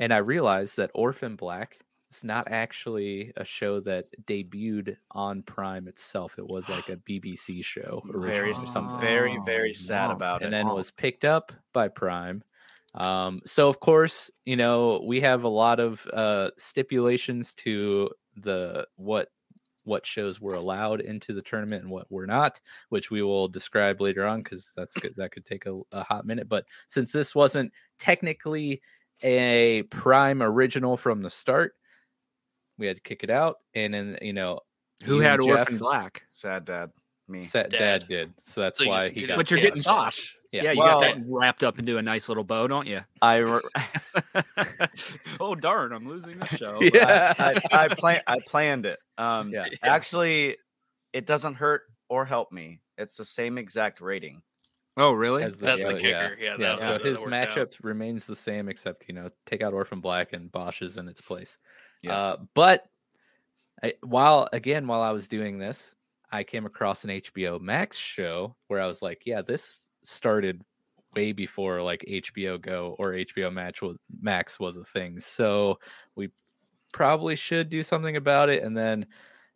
and 0.00 0.12
I 0.12 0.18
realized 0.18 0.76
that 0.78 0.90
Orphan 0.94 1.36
Black 1.36 1.78
is 2.10 2.24
not 2.24 2.48
actually 2.50 3.32
a 3.36 3.44
show 3.44 3.80
that 3.80 4.06
debuted 4.26 4.96
on 5.12 5.42
Prime 5.42 5.86
itself. 5.86 6.38
It 6.38 6.46
was 6.48 6.68
like 6.68 6.88
a 6.88 6.96
BBC 7.08 7.62
show 7.64 8.02
Very, 8.06 8.48
originally 8.48 8.64
or 8.64 8.68
something, 8.72 8.98
very, 9.00 9.38
very 9.44 9.70
Oh, 9.70 9.72
sad 9.74 10.08
wow. 10.08 10.14
about 10.16 10.42
and 10.42 10.42
it. 10.42 10.46
And 10.46 10.54
then 10.54 10.72
Oh. 10.72 10.74
was 10.74 10.90
picked 10.90 11.24
up 11.24 11.52
by 11.72 11.86
Prime. 11.88 12.42
Um, 12.94 13.40
so 13.44 13.68
of 13.68 13.80
course, 13.80 14.30
you 14.44 14.56
know 14.56 15.02
we 15.06 15.20
have 15.20 15.44
a 15.44 15.48
lot 15.48 15.80
of 15.80 16.06
uh, 16.12 16.50
stipulations 16.56 17.54
to 17.54 18.10
the 18.36 18.86
what 18.96 19.28
what 19.88 20.06
shows 20.06 20.40
were 20.40 20.54
allowed 20.54 21.00
into 21.00 21.32
the 21.32 21.42
tournament 21.42 21.82
and 21.82 21.90
what 21.90 22.10
were 22.12 22.26
not, 22.26 22.60
which 22.90 23.10
we 23.10 23.22
will 23.22 23.48
describe 23.48 24.00
later 24.00 24.26
on 24.26 24.42
because 24.42 24.72
that's 24.76 24.96
good. 24.98 25.14
That 25.16 25.32
could 25.32 25.46
take 25.46 25.66
a, 25.66 25.80
a 25.92 26.04
hot 26.04 26.26
minute. 26.26 26.48
But 26.48 26.66
since 26.86 27.10
this 27.10 27.34
wasn't 27.34 27.72
technically 27.98 28.82
a 29.22 29.82
Prime 29.84 30.42
original 30.42 30.96
from 30.96 31.22
the 31.22 31.30
start, 31.30 31.74
we 32.76 32.86
had 32.86 32.96
to 32.96 33.02
kick 33.02 33.24
it 33.24 33.30
out. 33.30 33.56
And 33.74 33.92
then 33.92 34.18
you 34.22 34.34
know 34.34 34.60
Who 35.04 35.18
had 35.20 35.40
and 35.40 35.50
Orphan 35.50 35.78
Black? 35.78 36.22
Sad 36.26 36.66
dad. 36.66 36.90
Me. 37.28 37.42
Said 37.44 37.70
Dad. 37.70 37.78
Dad 38.00 38.08
did, 38.08 38.34
so 38.42 38.60
that's 38.62 38.78
So 38.78 38.88
why 38.88 39.00
just- 39.08 39.16
he 39.20 39.26
got. 39.26 39.36
But 39.36 39.50
you're 39.50 39.60
getting 39.60 39.78
so- 39.80 39.90
Bosch. 39.92 40.34
Yeah. 40.50 40.62
Yeah, 40.62 40.72
you 40.72 40.78
Well- 40.78 41.00
got 41.02 41.14
that 41.16 41.24
wrapped 41.30 41.62
up 41.62 41.78
into 41.78 41.98
a 41.98 42.02
nice 42.02 42.28
little 42.28 42.42
bow, 42.44 42.66
don't 42.66 42.86
you? 42.86 43.00
I 43.22 43.36
re- 43.38 43.60
oh 45.40 45.54
darn, 45.54 45.92
I'm 45.92 46.08
losing 46.08 46.38
the 46.38 46.46
show. 46.56 46.78
Yeah. 46.80 47.34
I, 47.38 47.60
I 47.70 47.88
plan 47.88 48.22
I 48.26 48.38
planned 48.46 48.86
it. 48.86 48.98
Um 49.18 49.50
Yeah. 49.52 49.66
actually 49.82 50.56
it 51.12 51.26
doesn't 51.26 51.54
hurt 51.54 51.82
or 52.08 52.24
help 52.24 52.52
me. 52.52 52.80
It's 52.96 53.16
the 53.16 53.24
same 53.24 53.58
exact 53.58 54.00
rating. 54.00 54.42
Oh 54.96 55.12
really? 55.12 55.42
as 55.44 55.58
That's 55.58 55.82
the 55.84 55.94
kicker. 55.94 56.36
Yeah, 56.40 56.56
yeah. 56.58 56.76
that- 56.76 56.78
so 56.78 56.84
that 56.98 57.02
his 57.04 57.18
worked 57.20 57.32
out. 57.32 57.48
matchup 57.50 57.74
remains 57.82 58.24
the 58.26 58.36
same, 58.36 58.68
except 58.68 59.04
you 59.08 59.14
know, 59.14 59.30
take 59.46 59.62
out 59.62 59.72
Orphan 59.74 60.00
Black 60.00 60.32
and 60.32 60.50
Bosch 60.50 60.82
is 60.82 60.96
in 60.96 61.08
its 61.08 61.20
place. 61.20 61.58
Yeah. 62.02 62.16
Uh, 62.16 62.36
but 62.54 62.86
I, 63.82 63.94
while 64.02 64.48
again, 64.52 64.86
while 64.86 65.02
I 65.02 65.10
was 65.12 65.28
doing 65.28 65.58
this, 65.58 65.94
I 66.30 66.44
came 66.44 66.66
across 66.66 67.04
an 67.04 67.10
HBO 67.10 67.60
Max 67.60 67.96
show 67.96 68.54
where 68.66 68.80
I 68.80 68.86
was 68.86 69.02
like, 69.02 69.22
yeah, 69.24 69.42
this 69.42 69.84
started 70.04 70.62
way 71.16 71.32
before 71.32 71.82
like 71.82 72.04
HBO 72.08 72.60
Go 72.60 72.94
or 72.98 73.12
HBO 73.12 73.52
Match 73.52 73.80
was, 73.82 73.96
Max 74.20 74.60
was 74.60 74.76
a 74.76 74.84
thing. 74.84 75.20
So 75.20 75.78
we 76.16 76.30
probably 76.92 77.34
should 77.36 77.68
do 77.70 77.82
something 77.82 78.16
about 78.16 78.50
it. 78.50 78.62
And 78.62 78.76
then 78.76 79.06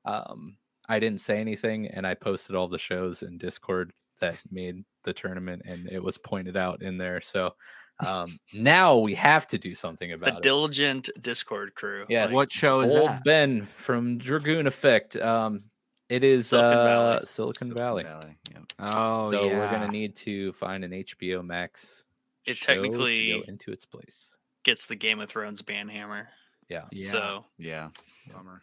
um, 0.05 0.57
I 0.89 0.99
didn't 0.99 1.21
say 1.21 1.41
anything, 1.41 1.89
and 1.89 2.07
I 2.07 2.15
posted 2.15 2.57
all 2.57 2.69
the 2.69 2.79
shows 2.79 3.23
in 3.23 3.39
Discord 3.39 3.93
that 4.21 4.37
made 4.51 4.85
the 5.05 5.13
tournament, 5.13 5.63
and 5.65 5.89
it 5.91 6.03
was 6.03 6.17
pointed 6.19 6.57
out 6.57 6.83
in 6.83 6.97
there. 6.99 7.21
So 7.21 7.55
um, 8.01 8.39
now 8.55 8.97
we 8.99 9.15
have 9.15 9.47
to 9.49 9.59
do 9.59 9.75
something 9.75 10.09
The 10.09 10.15
about 10.17 10.37
it. 10.39 10.43
diligent 10.43 11.11
Discord 11.21 11.75
crew. 11.75 12.05
Yes. 12.09 12.33
what 12.33 12.51
show 12.51 12.81
is 12.81 12.95
Old 12.95 13.11
that? 13.11 13.25
Ben 13.25 13.67
from 13.77 14.19
Dragoon 14.19 14.67
Effect. 14.67 15.17
Um, 15.17 15.65
it 16.13 16.25
is 16.25 16.49
Silicon 16.49 16.79
uh, 16.79 16.85
Valley. 16.85 17.27
Silicon, 17.27 17.75
Valley. 17.75 18.05
yeah. 18.05 18.59
Oh 18.79 19.31
so 19.31 19.45
yeah. 19.45 19.59
we're 19.59 19.71
gonna 19.71 19.91
need 19.91 20.15
to 20.17 20.53
find 20.55 20.85
an 20.85 20.91
HBO 20.93 21.45
Max. 21.45 22.05
It 22.45 22.57
show 22.57 22.75
to 22.75 22.81
technically- 22.83 23.33
go 23.33 23.41
into 23.49 23.71
its 23.73 23.85
place. 23.85 24.37
Gets 24.65 24.87
the 24.87 24.97
Game 24.97 25.21
of 25.21 25.29
Thrones 25.29 25.63
banhammer. 25.63 26.27
Yeah. 26.69 26.85
Yeah. 26.93 27.07
So 27.07 27.45
Yeah. 27.59 27.89
Bummer. 28.33 28.63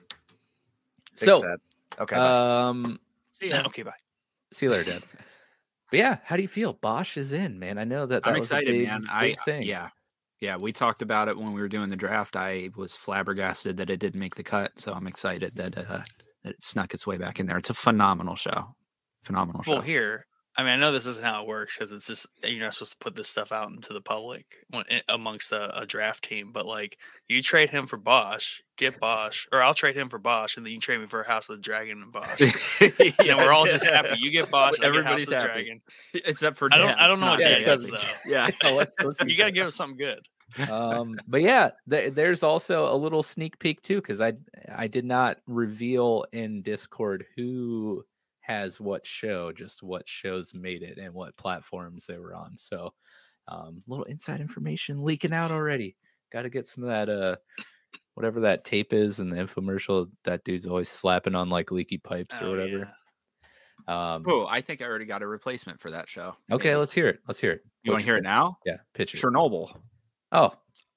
Big 1.19 1.19
So 1.29 1.41
sad. 1.41 1.59
okay. 1.99 2.15
bye. 2.15 2.67
um, 2.67 2.99
See 3.31 3.47
ya. 3.49 3.63
okay, 3.65 3.83
bye. 3.83 3.91
see 4.53 4.65
you 4.67 4.71
later, 4.71 4.91
Dad. 4.91 5.03
But 5.91 5.97
yeah, 5.99 6.17
how 6.23 6.35
do 6.35 6.41
you 6.41 6.47
feel? 6.47 6.73
Bosch 6.73 7.17
is 7.17 7.33
in, 7.33 7.57
man. 7.59 7.77
I 7.77 7.83
know 7.83 8.05
that. 8.05 8.23
that 8.23 8.29
I'm 8.29 8.37
was 8.39 8.51
a 8.51 8.57
excited, 8.57 8.77
big, 8.79 8.87
man. 8.87 9.01
big 9.01 9.09
I 9.11 9.35
thing. 9.43 9.63
yeah. 9.63 9.89
Yeah, 10.39 10.55
we 10.61 10.71
talked 10.71 11.01
about 11.01 11.27
it 11.27 11.37
when 11.37 11.51
we 11.51 11.59
were 11.59 11.67
doing 11.67 11.89
the 11.89 11.97
draft. 11.97 12.37
I 12.37 12.69
was 12.77 12.95
flabbergasted 12.95 13.75
that 13.77 13.89
it 13.89 13.97
didn't 13.99 14.21
make 14.21 14.35
the 14.35 14.43
cut, 14.43 14.71
so 14.79 14.93
I'm 14.93 15.05
excited 15.07 15.53
that 15.55 15.77
uh, 15.77 16.01
that 16.49 16.55
it 16.55 16.63
snuck 16.63 16.93
its 16.93 17.05
way 17.07 17.17
back 17.17 17.39
in 17.39 17.45
there. 17.47 17.57
It's 17.57 17.69
a 17.69 17.73
phenomenal 17.73 18.35
show. 18.35 18.75
Phenomenal 19.23 19.63
show. 19.63 19.73
Well, 19.73 19.81
here, 19.81 20.25
I 20.57 20.63
mean, 20.63 20.71
I 20.71 20.75
know 20.77 20.91
this 20.91 21.05
isn't 21.05 21.23
how 21.25 21.41
it 21.43 21.47
works 21.47 21.77
because 21.77 21.91
it's 21.91 22.07
just 22.07 22.27
you're 22.43 22.59
not 22.59 22.73
supposed 22.73 22.93
to 22.93 22.97
put 22.97 23.15
this 23.15 23.29
stuff 23.29 23.51
out 23.51 23.69
into 23.69 23.93
the 23.93 24.01
public 24.01 24.45
when, 24.71 24.83
eh, 24.89 25.01
amongst 25.07 25.51
a, 25.51 25.79
a 25.79 25.85
draft 25.85 26.23
team. 26.23 26.51
But 26.51 26.65
like, 26.65 26.97
you 27.27 27.41
trade 27.41 27.69
him 27.69 27.85
for 27.87 27.97
Bosch, 27.97 28.59
get 28.77 28.99
Bosch, 28.99 29.45
or 29.51 29.61
I'll 29.61 29.73
trade 29.73 29.95
him 29.95 30.09
for 30.09 30.17
Bosch, 30.17 30.57
and 30.57 30.65
then 30.65 30.73
you 30.73 30.79
trade 30.79 30.99
me 30.99 31.07
for 31.07 31.21
House 31.23 31.47
of 31.49 31.57
the 31.57 31.61
Dragon 31.61 32.01
and 32.01 32.11
Bosch. 32.11 32.41
yeah, 32.81 33.35
and 33.35 33.37
we're 33.37 33.51
all 33.53 33.65
just 33.67 33.85
happy. 33.85 34.17
You 34.19 34.31
get 34.31 34.49
Bosch, 34.49 34.73
I 34.81 34.89
get 34.91 35.05
House 35.05 35.21
Everybody's 35.21 35.23
of 35.23 35.29
the 35.29 35.35
happy. 35.35 35.53
Dragon. 35.65 35.81
except 36.13 36.55
for 36.57 36.69
I 36.71 36.77
don't, 36.77 36.89
I 36.97 37.07
don't 37.07 37.13
It's 37.13 37.21
know 37.21 37.29
what 37.29 37.39
not 37.39 37.39
Yeah, 37.39 37.59
Dan 37.59 37.79
Dan. 37.79 37.79
gets 37.89 38.03
though. 38.05 38.11
Yeah. 38.25 38.49
Oh, 38.65 38.75
let's, 38.75 38.95
let's 39.03 39.21
You 39.25 39.37
got 39.37 39.45
to 39.45 39.51
give 39.51 39.67
us 39.67 39.75
something 39.75 39.97
good. 39.97 40.19
Um 40.69 41.15
but 41.27 41.41
yeah 41.41 41.69
th- 41.89 42.13
there's 42.13 42.41
also 42.43 42.91
a 42.91 42.95
little 42.97 43.21
sneak 43.21 43.59
peek 43.59 43.81
too 43.83 43.97
because 44.01 44.19
i 44.19 44.33
i 44.75 44.87
did 44.87 45.05
not 45.05 45.37
reveal 45.47 46.25
in 46.31 46.61
discord 46.63 47.25
who 47.35 48.03
has 48.41 48.81
what 48.81 49.05
show 49.05 49.51
just 49.51 49.83
what 49.83 50.07
shows 50.09 50.53
made 50.55 50.81
it 50.81 50.97
and 50.97 51.13
what 51.13 51.37
platforms 51.37 52.07
they 52.07 52.17
were 52.17 52.33
on. 52.33 52.57
So 52.57 52.93
um 53.47 53.83
little 53.85 54.05
inside 54.05 54.41
information 54.41 55.03
leaking 55.03 55.33
out 55.33 55.51
already. 55.51 55.95
Got 56.33 56.41
to 56.43 56.49
get 56.49 56.67
some 56.67 56.83
of 56.83 56.89
that 56.89 57.09
uh 57.09 57.35
whatever 58.15 58.39
that 58.39 58.65
tape 58.65 58.91
is 58.91 59.19
in 59.19 59.29
the 59.29 59.35
infomercial 59.37 60.09
that 60.23 60.43
dude's 60.45 60.65
always 60.65 60.89
slapping 60.89 61.35
on 61.35 61.49
like 61.49 61.69
leaky 61.71 61.99
pipes 61.99 62.41
or 62.41 62.45
Oh, 62.45 62.49
whatever. 62.49 62.91
um 63.87 64.23
Oh, 64.27 64.47
I 64.47 64.61
think 64.61 64.81
I 64.81 64.85
already 64.85 65.05
got 65.05 65.21
a 65.21 65.27
replacement 65.27 65.79
for 65.79 65.91
that 65.91 66.09
show. 66.09 66.35
okay 66.51 66.69
Maybe. 66.69 66.75
let's 66.77 66.93
hear 66.93 67.07
it 67.07 67.19
let's 67.27 67.39
hear 67.39 67.51
it. 67.51 67.61
You 67.83 67.91
want 67.91 68.01
to 68.01 68.05
hear 68.05 68.17
it. 68.17 68.23
now? 68.23 68.57
yeah 68.65 68.77
pitch 68.95 69.13
it. 69.13 69.17
Chernobyl 69.21 69.71
oh 70.31 70.51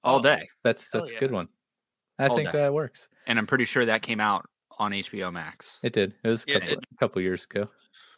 all 0.05 0.19
Oh. 0.19 0.23
day, 0.23 0.49
that's 0.65 0.91
Hell 0.93 1.03
that's 1.03 1.13
a 1.13 1.19
good 1.21 1.31
one 1.33 1.49
i 2.19 2.27
All 2.27 2.37
think 2.37 2.51
day. 2.53 2.59
that 2.63 2.73
works 2.75 3.09
and 3.27 3.39
I'm 3.39 3.47
pretty 3.47 3.65
sure 3.65 3.85
that 3.87 4.03
came 4.03 4.21
out 4.21 4.47
on 4.79 4.91
HBO 4.93 5.33
Max. 5.33 5.79
It 5.85 5.93
did. 5.93 6.15
It 6.25 6.29
was 6.29 6.45
a 6.45 6.53
Yeah, 6.53 6.59
couple, 6.59 6.73
it- 6.73 6.85
a 6.93 6.97
couple 6.97 7.23
years 7.23 7.45
ago. 7.45 7.69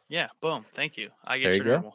Yeah, 0.08 0.28
boom. 0.40 0.64
Thank 0.72 0.96
you. 0.96 1.10
I 1.24 1.38
There 1.38 1.50
get 1.52 1.58
you 1.58 1.64
go. 1.64 1.78
Chernobyl. 1.80 1.92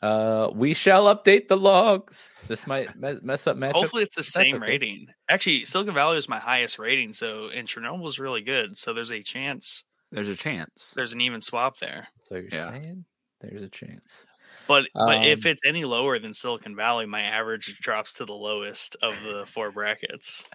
Uh, 0.00 0.50
we 0.54 0.72
shall 0.74 1.14
update 1.14 1.48
the 1.48 1.56
logs. 1.56 2.32
This 2.48 2.66
might 2.66 2.98
me- 2.98 3.18
mess 3.22 3.46
up 3.46 3.56
matchup. 3.58 3.72
Hopefully, 3.74 4.02
it's 4.02 4.16
the 4.16 4.24
same 4.24 4.56
okay. 4.56 4.66
rating. 4.66 5.06
Actually, 5.28 5.64
Silicon 5.66 5.94
Valley 5.94 6.16
is 6.18 6.28
my 6.28 6.38
highest 6.38 6.78
rating, 6.78 7.12
so 7.12 7.50
and 7.50 7.68
Chernobyl 7.68 8.06
is 8.08 8.18
really 8.18 8.40
good. 8.42 8.76
So 8.76 8.92
there's 8.94 9.10
a 9.10 9.22
chance 9.22 9.84
There's 10.10 10.28
a 10.28 10.36
chance. 10.36 10.92
there's 10.96 11.12
an 11.12 11.20
even 11.20 11.42
swap 11.42 11.78
there. 11.78 12.08
So 12.24 12.36
you're 12.36 12.48
Yeah. 12.50 12.70
saying 12.72 13.04
there's 13.40 13.62
a 13.62 13.68
chance. 13.68 14.26
But 14.72 14.88
but 14.94 15.26
if 15.26 15.44
Um, 15.44 15.52
it's 15.52 15.66
any 15.66 15.84
lower 15.84 16.18
than 16.18 16.32
Silicon 16.32 16.74
Valley, 16.74 17.04
my 17.04 17.20
average 17.20 17.78
drops 17.80 18.14
to 18.14 18.24
the 18.24 18.32
lowest 18.32 18.96
of 19.02 19.22
the 19.22 19.44
four 19.44 19.70
brackets. 19.70 20.46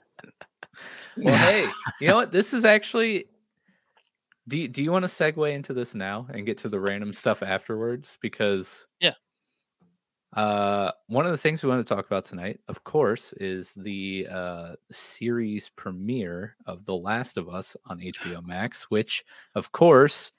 Well, 1.15 1.37
hey, 1.45 1.67
you 2.01 2.07
know 2.07 2.15
what? 2.15 2.31
This 2.31 2.51
is 2.51 2.65
actually. 2.65 3.25
Do 4.47 4.57
you, 4.57 4.67
do 4.67 4.81
you 4.81 4.91
want 4.91 5.03
to 5.03 5.09
segue 5.09 5.53
into 5.53 5.73
this 5.73 5.93
now 5.93 6.25
and 6.33 6.47
get 6.47 6.57
to 6.59 6.69
the 6.69 6.79
random 6.79 7.13
stuff 7.13 7.43
afterwards? 7.43 8.17
Because 8.19 8.87
Yeah. 8.99 9.13
Uh, 10.35 10.91
one 11.07 11.25
of 11.27 11.31
the 11.31 11.37
things 11.37 11.61
we 11.61 11.69
want 11.69 11.85
to 11.85 11.95
talk 11.95 12.07
about 12.07 12.25
tonight, 12.25 12.59
of 12.67 12.83
course, 12.83 13.33
is 13.33 13.73
the 13.77 14.27
uh, 14.31 14.75
series 14.91 15.69
premiere 15.75 16.55
of 16.65 16.85
The 16.85 16.95
Last 16.95 17.37
of 17.37 17.49
Us 17.49 17.77
on 17.85 17.99
HBO 17.99 18.43
Max, 18.43 18.89
which, 18.89 19.23
of 19.53 19.71
course, 19.71 20.31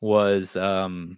was 0.00 0.56
um, 0.56 1.16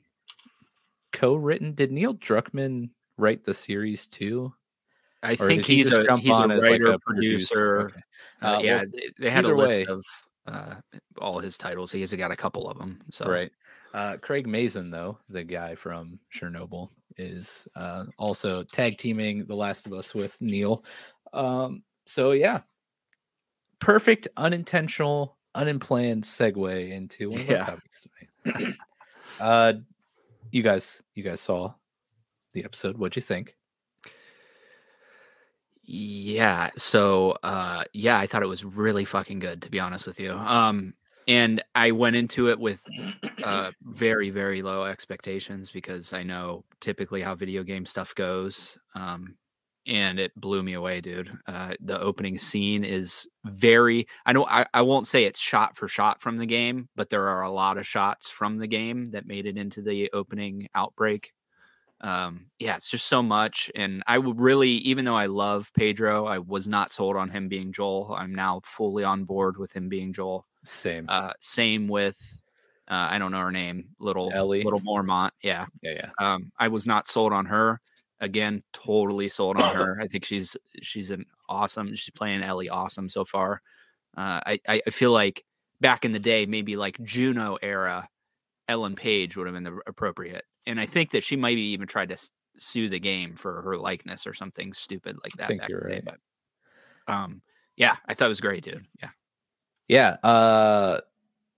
co-written. 1.17 1.75
Did 1.75 1.91
Neil 1.93 2.15
Druckmann 2.15 2.91
write 3.19 3.45
the 3.45 3.55
series 3.55 4.07
too? 4.07 4.53
I 5.23 5.33
Or 5.33 5.47
think 5.49 5.63
did 5.63 5.67
he 5.67 5.77
he's 5.77 5.93
a 5.93 6.17
he's 6.19 6.39
a 6.39 6.43
as, 6.43 6.63
like, 6.63 6.71
writer, 6.73 6.93
a 6.93 6.99
producer. 6.99 7.81
Okay. 7.91 8.01
Uh, 8.43 8.47
Uh, 8.47 8.61
yeah, 8.63 8.77
well, 8.77 8.85
they, 8.93 9.11
they 9.19 9.31
had 9.31 9.45
a 9.47 9.55
list 9.55 9.79
way- 9.81 9.87
of 9.87 10.05
uh, 10.47 10.75
all 11.19 11.39
his 11.41 11.59
titles. 11.59 11.91
He's 11.91 12.15
got 12.15 12.31
a 12.31 12.37
couple 12.37 12.69
of 12.71 12.79
them. 12.79 13.01
So 13.11 13.29
Right. 13.29 13.51
Uh, 13.95 14.17
Craig 14.19 14.47
Mazin, 14.47 14.91
though, 14.91 15.19
the 15.31 15.43
guy 15.43 15.75
from 15.75 16.21
Chernobyl, 16.33 16.91
is 17.17 17.67
uh, 17.75 18.05
also 18.19 18.63
tag 18.63 18.99
teaming 18.99 19.47
The 19.47 19.57
Last 19.57 19.87
of 19.87 19.95
Us 19.95 20.15
with 20.15 20.39
Neil. 20.43 20.85
Um, 21.33 21.83
so, 22.05 22.33
yeah, 22.33 22.61
perfect, 23.79 24.29
unintentional, 24.37 25.37
unplanned 25.55 26.25
segue 26.25 26.91
into 26.93 27.31
one 27.31 27.41
of 27.41 27.49
Yeah. 27.49 27.65
topics 27.65 28.07
tonight. 28.45 28.75
uh, 29.41 29.73
you 30.51 30.63
guys, 30.63 31.03
you 31.15 31.23
guys 31.23 31.41
saw 31.41 31.75
the 32.53 32.65
episode. 32.65 32.99
What'd 32.99 33.17
you 33.17 33.23
think? 33.23 33.55
Yeah. 35.83 36.71
So 36.77 37.37
uh 37.43 37.85
yeah, 37.93 38.19
I 38.19 38.27
thought 38.27 38.43
it 38.43 38.49
was 38.49 38.65
really 38.65 39.05
fucking 39.05 39.39
good 39.39 39.63
to 39.63 39.71
be 39.71 39.79
honest 39.79 40.07
with 40.07 40.19
you. 40.19 40.33
Um 40.33 40.95
and 41.29 41.63
I 41.75 41.93
went 41.93 42.17
into 42.17 42.51
it 42.51 42.59
with 42.59 42.85
uh 43.45 43.71
very 43.83 44.31
very 44.31 44.63
low 44.63 44.85
expectations 44.85 45.71
because 45.71 46.13
I 46.13 46.25
know 46.25 46.65
typically 46.81 47.23
how 47.23 47.37
video 47.37 47.63
game 47.63 47.87
stuff 47.87 48.15
goes. 48.17 48.79
Um 48.97 49.37
and 49.87 50.19
it 50.19 50.35
blew 50.37 50.63
me 50.63 50.75
away, 50.75 51.01
dude. 51.01 51.31
Uh 51.47 51.75
the 51.81 52.01
opening 52.01 52.39
scene 52.39 52.85
is 52.85 53.27
very 53.45 54.07
I 54.25 54.33
know 54.33 54.47
I, 54.47 54.67
I 54.75 54.83
won't 54.83 55.07
say 55.07 55.25
it's 55.25 55.41
shot 55.41 55.77
for 55.77 55.89
shot 55.89 56.21
from 56.21 56.39
the 56.39 56.47
game, 56.47 56.89
but 56.97 57.11
there 57.11 57.29
are 57.29 57.43
a 57.43 57.51
lot 57.51 57.79
of 57.79 57.87
shots 57.87 58.29
from 58.29 58.59
the 58.59 58.67
game 58.67 59.11
that 59.13 59.27
made 59.27 59.47
it 59.47 59.57
into 59.57 59.83
the 59.83 60.11
opening 60.13 60.69
outbreak 60.75 61.33
um 62.03 62.47
yeah 62.59 62.77
it's 62.77 62.91
just 62.91 63.07
so 63.07 63.23
much 63.23 63.71
and 63.75 64.03
i 64.07 64.19
would 64.19 64.39
really 64.39 64.71
even 64.71 65.05
though 65.05 65.15
i 65.17 65.27
love 65.27 65.73
pedro 65.73 66.27
i 66.27 66.39
was 66.39 66.69
not 66.69 66.93
sold 66.93 67.17
on 67.17 67.31
him 67.31 67.49
being 67.49 67.73
joel 67.73 68.15
i'm 68.19 68.35
now 68.35 68.61
fully 68.65 69.03
on 69.03 69.25
board 69.25 69.57
with 69.57 69.73
him 69.73 69.89
being 69.89 70.13
joel 70.13 70.47
Same. 70.65 71.07
uh 71.09 71.33
same 71.41 71.89
with 71.89 72.39
uh 72.89 73.09
i 73.11 73.19
don't 73.19 73.33
know 73.33 73.41
her 73.41 73.51
name 73.51 73.87
little 73.99 74.31
Ellie. 74.35 74.63
little 74.63 74.81
mormont 74.81 75.31
yeah 75.43 75.65
yeah, 75.83 75.93
yeah. 76.21 76.35
um 76.35 76.53
i 76.59 76.69
was 76.69 76.87
not 76.87 77.09
sold 77.09 77.33
on 77.33 77.47
her 77.47 77.81
again 78.21 78.63
totally 78.73 79.29
sold 79.29 79.61
on 79.61 79.75
her 79.75 79.99
i 80.01 80.07
think 80.07 80.25
she's 80.25 80.57
she's 80.83 81.11
an 81.11 81.25
awesome 81.49 81.95
she's 81.95 82.11
playing 82.11 82.43
ellie 82.43 82.69
awesome 82.69 83.09
so 83.09 83.25
far 83.25 83.61
uh 84.17 84.41
i 84.47 84.59
i 84.69 84.91
feel 84.91 85.13
like 85.13 85.45
back 85.81 86.05
in 86.05 86.13
the 86.13 86.19
day 86.19 86.47
maybe 86.47 86.77
like 86.77 87.03
juno 87.03 87.59
era 87.63 88.09
ellen 88.69 88.95
page 88.97 89.37
would 89.37 89.47
have 89.47 89.55
been 89.55 89.65
the 89.65 89.79
appropriate 89.87 90.45
and 90.67 90.81
i 90.81 90.87
think 90.87 91.11
that 91.11 91.23
she 91.23 91.37
might 91.37 91.57
be 91.57 91.73
even 91.73 91.87
tried 91.87 92.09
to 92.09 92.31
sue 92.57 92.89
the 92.89 92.99
game 92.99 93.37
for 93.37 93.61
her 93.63 93.77
likeness 93.77 94.27
or 94.27 94.33
something 94.33 94.73
stupid 94.73 95.17
like 95.23 95.33
that 95.35 95.49
think 95.49 95.61
back 95.61 95.69
you're 95.69 95.81
in 95.81 95.89
the 95.89 95.95
day, 95.97 96.03
right. 96.07 96.19
but 97.07 97.13
um 97.15 97.43
yeah 97.77 97.97
i 98.07 98.15
thought 98.15 98.27
it 98.27 98.29
was 98.29 98.41
great 98.41 98.65
dude 98.65 98.87
yeah 99.03 99.11
Yeah. 99.89 100.17
Uh, 100.25 101.01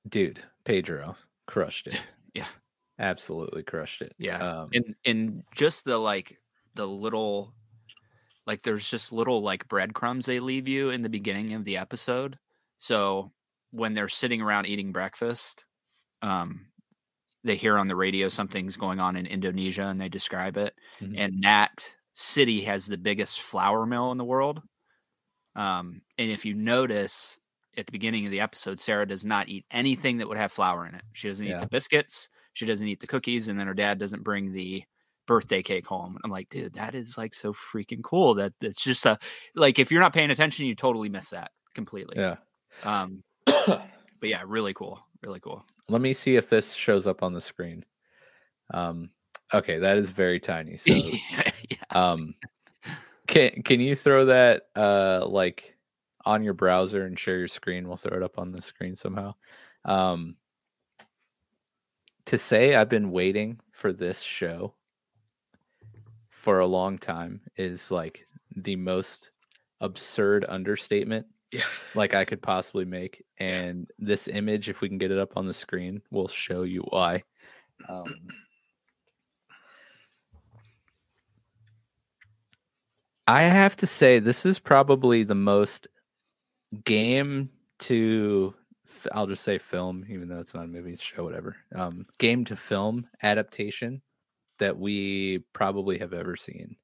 dude, 0.09 0.43
Pedro 0.65 1.17
crushed 1.47 1.87
it. 1.87 2.01
Yeah. 2.35 2.47
Absolutely 2.99 3.63
crushed 3.63 4.03
it. 4.03 4.13
Yeah. 4.19 4.39
Um, 4.39 4.69
and 4.75 4.95
and 5.07 5.43
just 5.57 5.85
the 5.85 5.97
like 5.97 6.38
the 6.79 6.87
little 6.87 7.53
like 8.47 8.63
there's 8.63 8.89
just 8.89 9.13
little 9.13 9.43
like 9.43 9.69
breadcrumbs 9.69 10.25
they 10.25 10.41
leave 10.41 10.69
you 10.69 10.91
in 10.91 11.03
the 11.03 11.09
beginning 11.11 11.53
of 11.55 11.65
the 11.65 11.77
episode. 11.77 12.39
So 12.79 13.33
when 13.73 13.93
they're 13.95 14.09
sitting 14.09 14.41
around 14.41 14.67
eating 14.67 14.93
breakfast 14.93 15.67
um 16.23 16.67
they 17.45 17.57
hear 17.57 17.77
on 17.79 17.89
the 17.89 17.97
radio 17.97 18.29
something's 18.29 18.77
going 18.77 18.99
on 19.01 19.15
in 19.17 19.27
indonesia 19.27 19.83
and 19.83 20.01
they 20.01 20.09
describe 20.09 20.57
it. 20.57 20.73
Mhm. 21.01 21.15
and 21.19 21.43
that 21.43 21.95
city 22.15 22.63
has 22.63 22.87
the 22.87 22.97
biggest 22.97 23.41
flour 23.41 23.85
mill 23.87 24.11
in 24.13 24.19
the 24.19 24.25
world. 24.25 24.63
Um 25.55 26.01
and 26.17 26.31
if 26.31 26.45
you 26.47 26.55
notice 26.55 27.39
at 27.77 27.87
the 27.87 27.93
beginning 27.93 28.25
of 28.25 28.31
the 28.33 28.41
episode 28.41 28.81
sarah 28.81 29.07
does 29.07 29.25
not 29.25 29.49
eat 29.49 29.67
anything 29.71 30.19
that 30.19 30.29
would 30.29 30.39
have 30.39 30.53
flour 30.53 30.87
in 30.87 30.95
it. 30.95 31.03
She 31.13 31.29
doesn't 31.29 31.47
eat 31.47 31.51
the 31.61 31.69
biscuits. 31.69 32.29
She 32.55 32.67
doesn't 32.67 32.89
eat 32.89 33.01
the 33.01 33.07
cookies. 33.07 33.49
And 33.49 33.59
then 33.61 33.67
her 33.67 33.75
dad 33.75 33.99
doesn't 33.99 34.25
bring 34.25 34.53
the 34.53 34.85
birthday 35.29 35.63
cake 35.63 35.87
home 35.87 36.19
i'm 36.25 36.31
like 36.31 36.49
dude 36.49 36.73
that 36.73 36.97
is 36.97 37.17
like 37.17 37.33
so 37.33 37.53
freaking 37.53 38.03
cool 38.03 38.35
that 38.35 38.53
it's 38.61 38.83
just 38.83 39.07
a 39.07 39.17
like 39.55 39.79
if 39.79 39.93
you're 39.93 40.01
not 40.01 40.13
paying 40.13 40.33
attention 40.33 40.67
you 40.67 40.75
totally 40.75 41.09
miss 41.09 41.31
that 41.31 41.53
completely 41.75 42.17
yeah. 42.19 42.35
um 42.83 43.23
but 43.47 43.83
yeah 44.23 44.43
really 44.45 44.75
cool 44.75 44.99
really 45.23 45.39
cool 45.41 45.65
Let 45.89 46.01
me 46.01 46.13
see 46.13 46.37
if 46.37 46.51
this 46.51 46.75
shows 46.75 47.07
up 47.07 47.23
on 47.23 47.33
the 47.33 47.41
screen. 47.41 47.85
Um, 48.75 49.11
okay, 49.53 49.79
that 49.79 49.97
is 49.97 50.13
very 50.13 50.41
tiny. 50.41 50.77
So, 50.77 50.93
yeah, 50.93 51.51
um, 51.91 52.35
can 53.27 53.63
can 53.63 53.81
you 53.81 53.97
throw 53.97 54.27
that 54.27 54.65
uh 54.77 55.27
like 55.27 55.77
on 56.25 56.43
your 56.43 56.55
browser 56.55 57.07
and 57.07 57.19
share 57.19 57.39
your 57.39 57.49
screen? 57.49 57.89
We'll 57.89 57.97
throw 57.97 58.17
it 58.17 58.23
up 58.23 58.39
on 58.39 58.53
the 58.53 58.63
screen 58.63 58.97
somehow. 58.97 59.35
Um, 59.85 60.37
to 62.27 62.37
say 62.37 62.75
I've 62.75 62.91
been 62.91 63.11
waiting 63.11 63.61
for 63.73 63.93
this 63.93 64.21
show 64.21 64.75
for 66.49 66.61
a 66.61 66.67
long 66.67 66.97
time 66.97 67.43
is 67.59 67.91
like 67.91 68.27
the 68.57 68.75
most 68.75 69.33
absurd 69.83 70.47
understatement 70.49 71.27
yeah 71.53 71.61
like 71.95 72.15
I 72.15 72.25
could 72.25 72.41
possibly 72.41 72.87
make. 72.87 73.23
And 73.37 73.87
this 73.99 74.29
image, 74.29 74.71
if 74.71 74.81
we 74.81 74.89
can 74.89 74.97
get 74.97 75.11
it 75.11 75.19
up 75.19 75.37
on 75.37 75.47
the 75.47 75.53
screen, 75.53 76.01
will 76.11 76.27
show 76.27 76.63
you 76.63 76.87
why. 76.89 77.25
Um, 77.87 78.07
I 83.27 83.43
have 83.43 83.77
to 83.77 83.87
say, 83.87 84.19
this 84.19 84.47
is 84.47 84.59
probably 84.59 85.25
the 85.25 85.35
most 85.35 85.87
game 86.87 87.51
to, 87.81 88.55
I'll 89.13 89.27
just 89.27 89.45
say 89.45 89.59
film, 89.59 90.07
even 90.09 90.29
though 90.29 90.39
it's 90.39 90.55
not 90.55 90.65
a 90.65 90.69
movie, 90.69 90.97
show, 90.97 91.25
whatever. 91.25 91.57
Um, 91.75 92.07
game 92.19 92.47
to 92.47 92.57
film 92.57 93.07
adaptation 93.23 94.01
that 94.59 94.79
we 94.79 95.45
probably 95.53 95.99
have 95.99 96.13
ever 96.13 96.37
seen. 96.37 96.77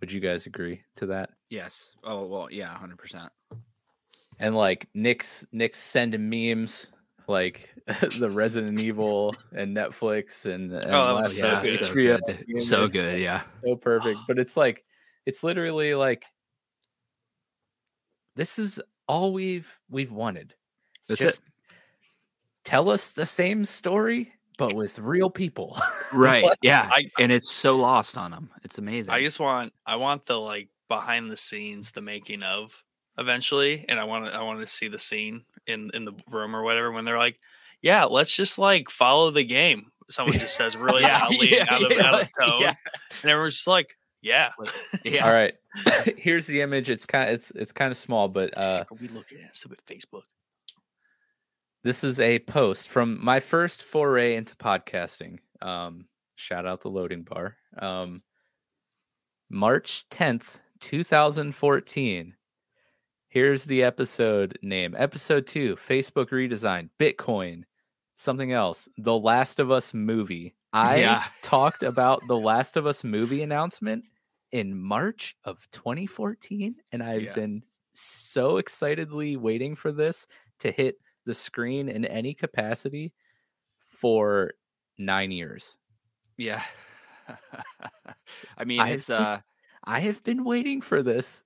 Would 0.00 0.12
you 0.12 0.20
guys 0.20 0.46
agree 0.46 0.82
to 0.96 1.06
that? 1.06 1.30
yes. 1.50 1.96
Oh 2.04 2.26
well 2.26 2.50
yeah 2.50 2.76
100% 2.80 3.28
and 4.40 4.56
like 4.56 4.88
Nick's 4.94 5.44
Nick's 5.52 5.78
sending 5.78 6.28
memes 6.28 6.88
like 7.28 7.70
the 8.18 8.30
Resident 8.30 8.80
Evil 8.80 9.34
and 9.54 9.76
Netflix 9.76 10.46
and, 10.46 10.72
and 10.72 10.86
oh, 10.86 11.06
that 11.06 11.12
was 11.14 11.38
so 11.38 11.46
last 11.46 11.62
good. 11.62 11.78
so 11.78 11.94
good. 11.94 12.60
So 12.60 12.88
good 12.88 13.20
yeah. 13.20 13.42
so 13.64 13.76
perfect. 13.76 14.18
But 14.26 14.38
it's 14.38 14.56
like 14.56 14.84
it's 15.26 15.44
literally 15.44 15.94
like 15.94 16.24
this 18.34 18.58
is 18.58 18.80
all 19.06 19.32
we've 19.32 19.78
we've 19.90 20.12
wanted. 20.12 20.54
That's 21.06 21.20
Just 21.20 21.40
it 21.40 21.44
tell 22.64 22.90
us 22.90 23.12
the 23.12 23.26
same 23.26 23.64
story 23.64 24.32
but 24.58 24.74
with 24.74 24.98
real 24.98 25.30
people 25.30 25.76
right 26.12 26.42
What? 26.44 26.58
yeah 26.62 26.88
I- 26.90 27.10
and 27.18 27.30
it's 27.32 27.50
so 27.50 27.76
lost 27.76 28.16
on 28.18 28.30
them 28.30 28.50
it's 28.64 28.78
amazing 28.78 29.12
I 29.14 29.20
just 29.22 29.38
want 29.40 29.72
I 29.86 29.96
want 29.96 30.24
the 30.26 30.38
like 30.40 30.68
behind 30.88 31.30
the 31.30 31.36
scenes, 31.36 31.92
the 31.92 32.00
making 32.00 32.42
of 32.42 32.82
eventually, 33.18 33.84
and 33.88 34.00
I 34.00 34.04
want 34.04 34.26
to 34.26 34.34
I 34.36 34.42
want 34.42 34.58
to 34.60 34.66
see 34.66 34.88
the 34.88 34.98
scene 34.98 35.44
in 35.66 35.90
in 35.94 36.04
the 36.04 36.14
room 36.30 36.56
or 36.56 36.62
whatever 36.64 36.90
when 36.90 37.04
they're 37.04 37.18
like, 37.18 37.38
yeah, 37.80 38.04
let's 38.04 38.34
just 38.34 38.58
like 38.58 38.90
follow 38.90 39.30
the 39.30 39.44
game. 39.44 39.92
Someone 40.08 40.36
just 40.38 40.56
says 40.56 40.76
really 40.76 41.02
Yeah, 41.02 41.18
loudly 41.22 41.52
yeah, 41.54 41.66
out 41.70 41.82
of 41.84 41.92
yeah, 41.96 42.06
out 42.06 42.22
of 42.22 42.28
tone, 42.40 42.60
yeah. 42.62 42.74
and 43.22 43.30
everyone's 43.30 43.54
just 43.54 43.68
like, 43.68 43.96
yeah. 44.22 44.50
yeah 45.04 45.24
all 45.24 45.32
right 45.32 45.54
here's 46.18 46.46
the 46.46 46.60
image 46.60 46.90
it's 46.90 47.06
kind 47.06 47.30
it's 47.30 47.52
it's 47.52 47.70
kind 47.72 47.90
of 47.92 47.96
small 47.96 48.26
but 48.28 48.56
uh 48.58 48.78
Heck 48.78 48.90
are 48.92 48.96
we 48.96 49.06
looking 49.08 49.38
at 49.42 49.54
stupid 49.54 49.78
Facebook? 49.86 50.24
this 51.84 52.02
is 52.04 52.20
a 52.20 52.40
post 52.40 52.88
from 52.88 53.24
my 53.24 53.40
first 53.40 53.82
foray 53.82 54.34
into 54.36 54.54
podcasting. 54.56 55.38
Um, 55.62 56.06
shout 56.36 56.66
out 56.66 56.80
the 56.80 56.88
loading 56.90 57.22
bar. 57.22 57.56
Um, 57.78 58.22
March 59.48 60.04
10th, 60.10 60.60
2014. 60.80 62.34
Here's 63.28 63.64
the 63.64 63.82
episode 63.82 64.58
name. 64.62 64.94
Episode 64.98 65.46
two, 65.46 65.76
Facebook 65.76 66.30
redesign, 66.30 66.90
Bitcoin, 66.98 67.62
something 68.14 68.52
else. 68.52 68.88
The 68.98 69.16
Last 69.16 69.60
of 69.60 69.70
Us 69.70 69.94
movie. 69.94 70.54
I 70.72 70.98
Yeah. 71.00 71.24
talked 71.42 71.82
about 71.82 72.26
the 72.26 72.36
Last 72.38 72.76
of 72.76 72.86
Us 72.86 73.04
movie 73.04 73.42
announcement 73.42 74.04
in 74.52 74.76
March 74.76 75.36
of 75.44 75.68
2014, 75.70 76.76
and 76.90 77.02
I've 77.02 77.22
Yeah. 77.22 77.34
been 77.34 77.62
so 77.92 78.56
excitedly 78.56 79.36
waiting 79.36 79.76
for 79.76 79.92
this 79.92 80.26
to 80.60 80.72
hit 80.72 80.98
the 81.24 81.34
screen 81.34 81.88
in 81.88 82.04
any 82.04 82.34
capacity 82.34 83.12
for 83.80 84.52
nine 85.00 85.30
years. 85.32 85.76
Yeah. 86.36 86.62
I 88.56 88.64
mean, 88.64 88.80
it's 88.86 89.08
been- 89.08 89.16
uh 89.16 89.40
I 89.84 90.00
have 90.00 90.22
been 90.22 90.44
waiting 90.44 90.80
for 90.82 91.02
this 91.02 91.42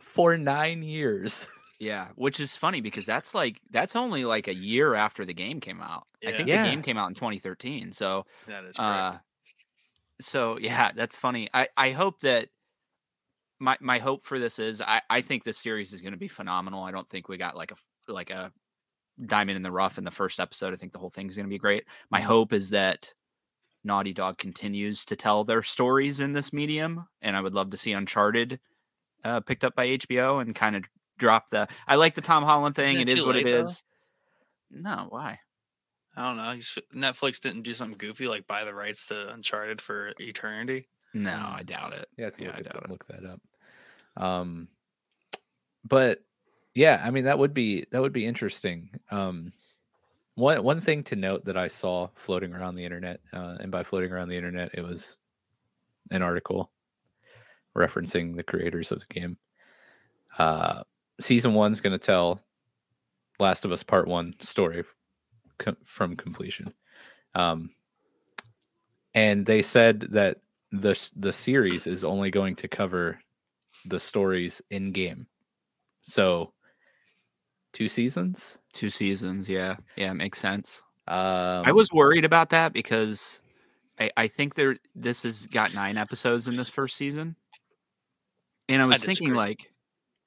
for 0.00 0.36
nine 0.36 0.82
years. 0.82 1.46
yeah, 1.80 2.08
which 2.16 2.40
is 2.40 2.56
funny 2.56 2.80
because 2.80 3.06
that's 3.06 3.34
like 3.34 3.60
that's 3.70 3.94
only 3.96 4.24
like 4.24 4.48
a 4.48 4.54
year 4.54 4.94
after 4.94 5.24
the 5.24 5.34
game 5.34 5.60
came 5.60 5.80
out. 5.80 6.06
I 6.26 6.32
think 6.32 6.48
Yeah. 6.48 6.64
the 6.64 6.70
game 6.70 6.82
came 6.82 6.96
out 6.98 7.08
in 7.08 7.14
2013. 7.14 7.92
So 7.92 8.26
That 8.48 8.64
is 8.64 8.76
correct. 8.76 8.80
uh 8.80 9.18
so 10.20 10.58
yeah, 10.58 10.92
that's 10.92 11.16
funny. 11.16 11.48
I 11.54 11.68
I 11.76 11.90
hope 11.90 12.20
that 12.20 12.48
my 13.60 13.76
my 13.80 13.98
hope 13.98 14.24
for 14.24 14.38
this 14.38 14.58
is 14.58 14.80
I 14.80 15.00
I 15.08 15.20
think 15.22 15.44
this 15.44 15.58
series 15.58 15.92
is 15.92 16.00
going 16.00 16.12
to 16.14 16.18
be 16.18 16.28
phenomenal. 16.28 16.82
I 16.82 16.90
don't 16.90 17.06
think 17.08 17.28
we 17.28 17.36
got 17.36 17.56
like 17.56 17.70
a 17.72 17.76
like 18.12 18.30
a 18.30 18.52
diamond 19.24 19.56
in 19.56 19.62
the 19.62 19.70
rough 19.72 19.98
in 19.98 20.04
the 20.04 20.10
first 20.10 20.40
episode. 20.40 20.72
I 20.72 20.76
think 20.76 20.92
the 20.92 20.98
whole 20.98 21.10
thing's 21.10 21.36
going 21.36 21.46
to 21.46 21.50
be 21.50 21.58
great. 21.58 21.84
My 22.10 22.20
hope 22.20 22.52
is 22.52 22.70
that 22.70 23.12
Naughty 23.84 24.12
Dog 24.12 24.38
continues 24.38 25.04
to 25.06 25.16
tell 25.16 25.44
their 25.44 25.62
stories 25.62 26.20
in 26.20 26.32
this 26.32 26.52
medium, 26.52 27.06
and 27.22 27.36
I 27.36 27.40
would 27.40 27.54
love 27.54 27.70
to 27.70 27.76
see 27.76 27.92
Uncharted 27.92 28.60
uh, 29.24 29.40
picked 29.40 29.64
up 29.64 29.74
by 29.74 29.88
HBO 29.88 30.40
and 30.42 30.54
kind 30.54 30.76
of 30.76 30.84
drop 31.18 31.48
the. 31.50 31.68
I 31.86 31.94
like 31.96 32.14
the 32.14 32.20
Tom 32.20 32.42
Holland 32.44 32.74
thing. 32.76 32.94
Isn't 32.96 33.08
It 33.08 33.12
it 33.12 33.14
is 33.14 33.20
too 33.20 33.26
what 33.26 33.36
it 33.36 33.44
late, 33.44 33.52
though? 33.52 33.60
is. 33.60 33.84
No, 34.70 35.06
why? 35.10 35.38
I 36.16 36.28
don't 36.28 36.36
know. 36.38 36.50
He's, 36.52 36.76
Netflix 36.94 37.40
didn't 37.40 37.62
do 37.62 37.74
something 37.74 37.98
goofy 37.98 38.26
like 38.26 38.46
buy 38.46 38.64
the 38.64 38.74
rights 38.74 39.06
to 39.08 39.32
Uncharted 39.32 39.80
for 39.80 40.12
eternity. 40.18 40.88
No, 41.14 41.30
Mm. 41.30 41.54
I 41.58 41.62
doubt 41.62 41.92
it. 41.92 42.08
Yeah, 42.18 42.30
Yeah, 42.38 42.46
look, 42.48 42.56
I 42.56 42.62
doubt 42.62 42.72
that, 42.74 42.82
it. 42.84 42.90
look 42.90 43.06
that 43.06 43.24
up. 43.24 44.22
Um, 44.22 44.68
but 45.84 46.20
yeah, 46.76 47.00
I 47.02 47.10
mean 47.10 47.24
that 47.24 47.38
would 47.38 47.54
be 47.54 47.86
that 47.90 48.02
would 48.02 48.12
be 48.12 48.26
interesting. 48.26 48.90
Um, 49.10 49.50
one 50.34 50.62
one 50.62 50.80
thing 50.80 51.02
to 51.04 51.16
note 51.16 51.46
that 51.46 51.56
I 51.56 51.68
saw 51.68 52.08
floating 52.14 52.52
around 52.52 52.74
the 52.74 52.84
internet, 52.84 53.20
uh, 53.32 53.56
and 53.58 53.72
by 53.72 53.82
floating 53.82 54.12
around 54.12 54.28
the 54.28 54.36
internet, 54.36 54.72
it 54.74 54.82
was 54.82 55.16
an 56.10 56.20
article 56.20 56.70
referencing 57.74 58.36
the 58.36 58.42
creators 58.42 58.92
of 58.92 59.00
the 59.00 59.06
game. 59.06 59.38
Uh, 60.38 60.82
season 61.18 61.54
one's 61.54 61.80
going 61.80 61.98
to 61.98 62.06
tell 62.06 62.42
Last 63.40 63.64
of 63.64 63.72
Us 63.72 63.82
Part 63.82 64.06
One 64.06 64.34
story 64.40 64.84
com- 65.56 65.78
from 65.82 66.14
completion. 66.14 66.74
Um, 67.34 67.70
and 69.14 69.46
they 69.46 69.62
said 69.62 70.08
that 70.10 70.40
the 70.72 71.10
the 71.16 71.32
series 71.32 71.86
is 71.86 72.04
only 72.04 72.30
going 72.30 72.54
to 72.56 72.68
cover 72.68 73.18
the 73.86 73.98
stories 73.98 74.60
in 74.70 74.92
game. 74.92 75.26
So 76.02 76.52
two 77.76 77.88
seasons. 77.88 78.58
Two 78.72 78.88
seasons, 78.88 79.50
yeah, 79.50 79.76
yeah, 79.96 80.10
it 80.10 80.14
makes 80.14 80.38
sense. 80.38 80.82
Um, 81.08 81.62
I 81.66 81.72
was 81.72 81.92
worried 81.92 82.24
about 82.24 82.48
that 82.50 82.72
because 82.72 83.42
I, 84.00 84.10
I 84.16 84.28
think 84.28 84.54
there 84.54 84.76
this 84.94 85.24
has 85.24 85.46
got 85.46 85.74
nine 85.74 85.98
episodes 85.98 86.48
in 86.48 86.56
this 86.56 86.70
first 86.70 86.96
season, 86.96 87.36
and 88.70 88.82
I 88.82 88.86
was 88.86 89.04
thinking 89.04 89.34
like, 89.34 89.70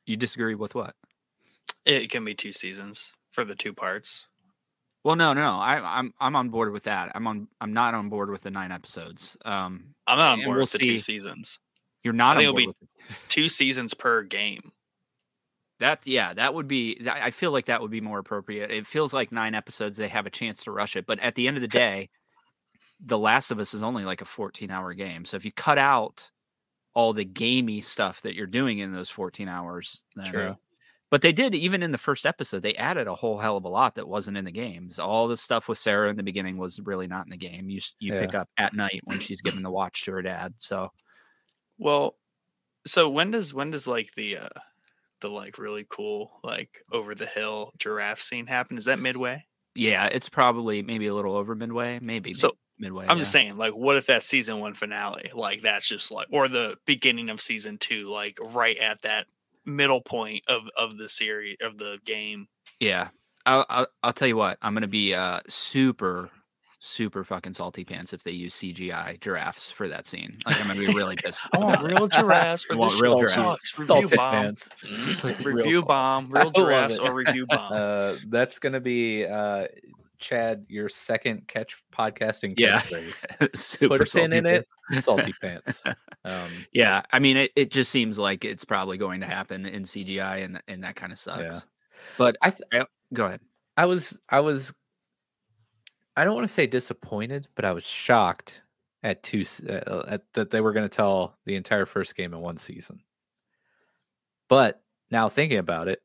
you 0.05 0.15
disagree 0.15 0.53
with 0.53 0.75
what? 0.75 0.93
It 1.85 2.11
can 2.11 2.23
be 2.23 2.35
two 2.35 2.53
seasons 2.53 3.13
for 3.31 3.43
the 3.43 3.55
two 3.55 3.73
parts. 3.73 4.27
Well, 5.03 5.15
no, 5.15 5.33
no, 5.33 5.41
no. 5.41 5.57
I, 5.57 5.99
I'm 5.99 6.13
I'm 6.19 6.35
on 6.35 6.49
board 6.49 6.71
with 6.71 6.83
that. 6.83 7.11
I'm 7.15 7.25
on. 7.25 7.47
I'm 7.59 7.73
not 7.73 7.95
on 7.95 8.09
board 8.09 8.29
with 8.29 8.43
the 8.43 8.51
nine 8.51 8.71
episodes. 8.71 9.35
Um, 9.43 9.95
I'm 10.05 10.19
not 10.19 10.33
on 10.33 10.43
board 10.43 10.57
we'll 10.57 10.63
with 10.63 10.71
the 10.73 10.77
see. 10.77 10.85
two 10.85 10.99
seasons. 10.99 11.59
you're 12.03 12.13
not 12.13 12.37
I 12.37 12.45
on 12.45 12.53
think 12.55 12.59
it'll 12.59 12.67
with 12.67 12.75
Two 13.27 13.49
seasons 13.49 13.95
per 13.95 14.21
game. 14.21 14.71
That. 15.79 16.05
Yeah, 16.05 16.33
that 16.33 16.53
would 16.53 16.67
be. 16.67 17.01
I 17.09 17.31
feel 17.31 17.51
like 17.51 17.65
that 17.65 17.81
would 17.81 17.91
be 17.91 18.01
more 18.01 18.19
appropriate. 18.19 18.71
It 18.71 18.87
feels 18.87 19.13
like 19.13 19.31
nine 19.31 19.55
episodes. 19.55 19.97
They 19.97 20.07
have 20.07 20.25
a 20.25 20.31
chance 20.31 20.63
to 20.63 20.71
rush 20.71 20.95
it, 20.95 21.05
but 21.05 21.19
at 21.19 21.35
the 21.35 21.47
end 21.47 21.57
of 21.57 21.61
the 21.61 21.67
day, 21.67 22.09
The 23.03 23.17
Last 23.17 23.51
of 23.51 23.59
Us 23.59 23.73
is 23.73 23.83
only 23.83 24.03
like 24.03 24.21
a 24.21 24.25
14 24.25 24.71
hour 24.71 24.93
game. 24.93 25.25
So 25.25 25.37
if 25.37 25.45
you 25.45 25.51
cut 25.51 25.77
out 25.77 26.29
all 26.93 27.13
the 27.13 27.25
gamey 27.25 27.81
stuff 27.81 28.21
that 28.21 28.35
you're 28.35 28.47
doing 28.47 28.79
in 28.79 28.93
those 28.93 29.09
14 29.09 29.47
hours, 29.47 30.03
then, 30.15 30.31
True. 30.31 30.55
But 31.11 31.23
they 31.23 31.31
did 31.31 31.55
even 31.55 31.81
in 31.81 31.91
the 31.91 31.97
first 31.97 32.25
episode. 32.25 32.61
They 32.61 32.75
added 32.75 33.07
a 33.07 33.15
whole 33.15 33.39
hell 33.39 33.57
of 33.57 33.63
a 33.63 33.69
lot 33.69 33.95
that 33.95 34.07
wasn't 34.07 34.37
in 34.37 34.45
the 34.45 34.51
games. 34.51 34.99
All 34.99 35.27
the 35.27 35.37
stuff 35.37 35.67
with 35.67 35.79
Sarah 35.79 36.09
in 36.09 36.17
the 36.17 36.23
beginning 36.23 36.57
was 36.57 36.79
really 36.81 37.07
not 37.07 37.25
in 37.25 37.31
the 37.31 37.37
game. 37.37 37.69
You 37.69 37.79
you 37.99 38.13
pick 38.13 38.35
up 38.35 38.47
at 38.57 38.75
night 38.75 39.01
when 39.05 39.19
she's 39.19 39.41
giving 39.41 39.63
the 39.63 39.71
watch 39.71 40.03
to 40.05 40.11
her 40.11 40.21
dad. 40.21 40.53
So 40.57 40.91
Well, 41.79 42.15
so 42.85 43.09
when 43.09 43.31
does 43.31 43.53
when 43.53 43.71
does 43.71 43.87
like 43.87 44.11
the 44.15 44.37
uh 44.37 44.49
the 45.21 45.29
like 45.29 45.57
really 45.57 45.85
cool 45.89 46.39
like 46.43 46.81
over 46.91 47.15
the 47.15 47.25
hill 47.25 47.71
giraffe 47.77 48.21
scene 48.21 48.47
happen? 48.47 48.77
Is 48.77 48.85
that 48.85 48.99
midway? 48.99 49.45
yeah, 49.75 50.07
it's 50.07 50.29
probably 50.29 50.81
maybe 50.81 51.07
a 51.07 51.13
little 51.13 51.35
over 51.35 51.55
midway, 51.55 51.99
maybe 52.01 52.33
So, 52.33 52.53
midway. 52.79 53.05
I'm 53.07 53.19
just 53.19 53.31
saying, 53.31 53.55
like, 53.57 53.73
what 53.73 53.95
if 53.97 54.07
that 54.07 54.23
season 54.23 54.59
one 54.59 54.73
finale, 54.73 55.31
like 55.33 55.61
that's 55.61 55.87
just 55.87 56.11
like, 56.11 56.27
or 56.31 56.47
the 56.47 56.75
beginning 56.85 57.29
of 57.29 57.39
season 57.39 57.77
two, 57.77 58.09
like 58.09 58.37
right 58.49 58.77
at 58.77 59.01
that 59.03 59.27
middle 59.65 60.01
point 60.01 60.43
of 60.47 60.63
of 60.77 60.97
the 60.97 61.07
series 61.07 61.57
of 61.61 61.77
the 61.77 61.99
game. 62.03 62.47
Yeah, 62.79 63.09
I'll, 63.45 63.65
I'll 63.69 63.87
I'll 64.03 64.13
tell 64.13 64.27
you 64.27 64.37
what. 64.37 64.57
I'm 64.61 64.73
gonna 64.73 64.87
be 64.87 65.13
uh 65.13 65.39
super 65.47 66.29
super 66.79 67.23
fucking 67.25 67.53
salty 67.53 67.83
pants 67.83 68.13
if 68.13 68.23
they 68.23 68.31
use 68.31 68.55
CGI 68.55 69.19
giraffes 69.19 69.69
for 69.69 69.87
that 69.89 70.05
scene. 70.05 70.37
Like 70.45 70.59
I'm 70.61 70.67
gonna 70.67 70.79
be 70.79 70.87
really 70.93 71.15
pissed. 71.17 71.47
I 71.53 71.57
want 71.59 71.81
real 71.83 72.07
giraffes 72.07 72.65
I 72.69 72.75
or 72.75 72.77
want 72.77 72.99
real 73.01 73.19
real 73.19 73.27
giraffes. 73.29 73.77
Review 73.89 74.07
bomb. 74.15 74.31
pants. 74.33 74.69
Review 75.23 75.53
Real- 75.53 75.81
bomb, 75.83 76.29
real 76.31 76.45
love 76.45 76.53
giraffes 76.53 76.99
or 76.99 77.13
review 77.13 77.45
bomb. 77.49 77.73
Uh, 77.73 78.15
that's 78.29 78.59
gonna 78.59 78.79
be 78.79 79.25
uh, 79.25 79.67
Chad, 80.19 80.65
your 80.67 80.89
second 80.89 81.47
catch 81.47 81.81
podcasting 81.93 82.53
Yeah. 82.57 82.81
super 83.55 83.97
Put 83.97 84.01
a 84.01 84.03
pin 84.03 84.31
salty 84.31 84.37
in 84.37 84.45
it. 84.45 84.67
Salty 84.99 85.33
pants. 85.41 85.81
Um, 86.25 86.49
Yeah, 86.73 87.03
I 87.11 87.19
mean, 87.19 87.37
it, 87.37 87.51
it 87.55 87.71
just 87.71 87.89
seems 87.89 88.19
like 88.19 88.43
it's 88.43 88.65
probably 88.65 88.97
going 88.97 89.21
to 89.21 89.27
happen 89.27 89.65
in 89.65 89.83
CGI, 89.83 90.43
and 90.43 90.61
and 90.67 90.83
that 90.83 90.95
kind 90.97 91.11
of 91.13 91.17
sucks. 91.17 91.67
But 92.17 92.35
I 92.41 92.49
th- 92.49 92.63
I, 92.73 92.85
go 93.13 93.25
ahead. 93.27 93.39
I 93.77 93.85
was 93.85 94.17
I 94.27 94.41
was 94.41 94.73
I 96.19 96.25
don't 96.25 96.35
want 96.35 96.45
to 96.45 96.53
say 96.53 96.67
disappointed, 96.67 97.47
but 97.55 97.63
I 97.63 97.71
was 97.71 97.85
shocked 97.85 98.61
at 99.03 99.23
two 99.23 99.45
uh, 99.69 100.03
at 100.05 100.23
that 100.33 100.49
they 100.49 100.59
were 100.59 100.73
going 100.73 100.83
to 100.83 100.93
tell 100.93 101.37
the 101.45 101.55
entire 101.55 101.85
first 101.85 102.13
game 102.13 102.33
in 102.33 102.41
one 102.41 102.57
season. 102.57 102.99
But 104.49 104.83
now 105.09 105.29
thinking 105.29 105.59
about 105.59 105.87
it, 105.87 106.01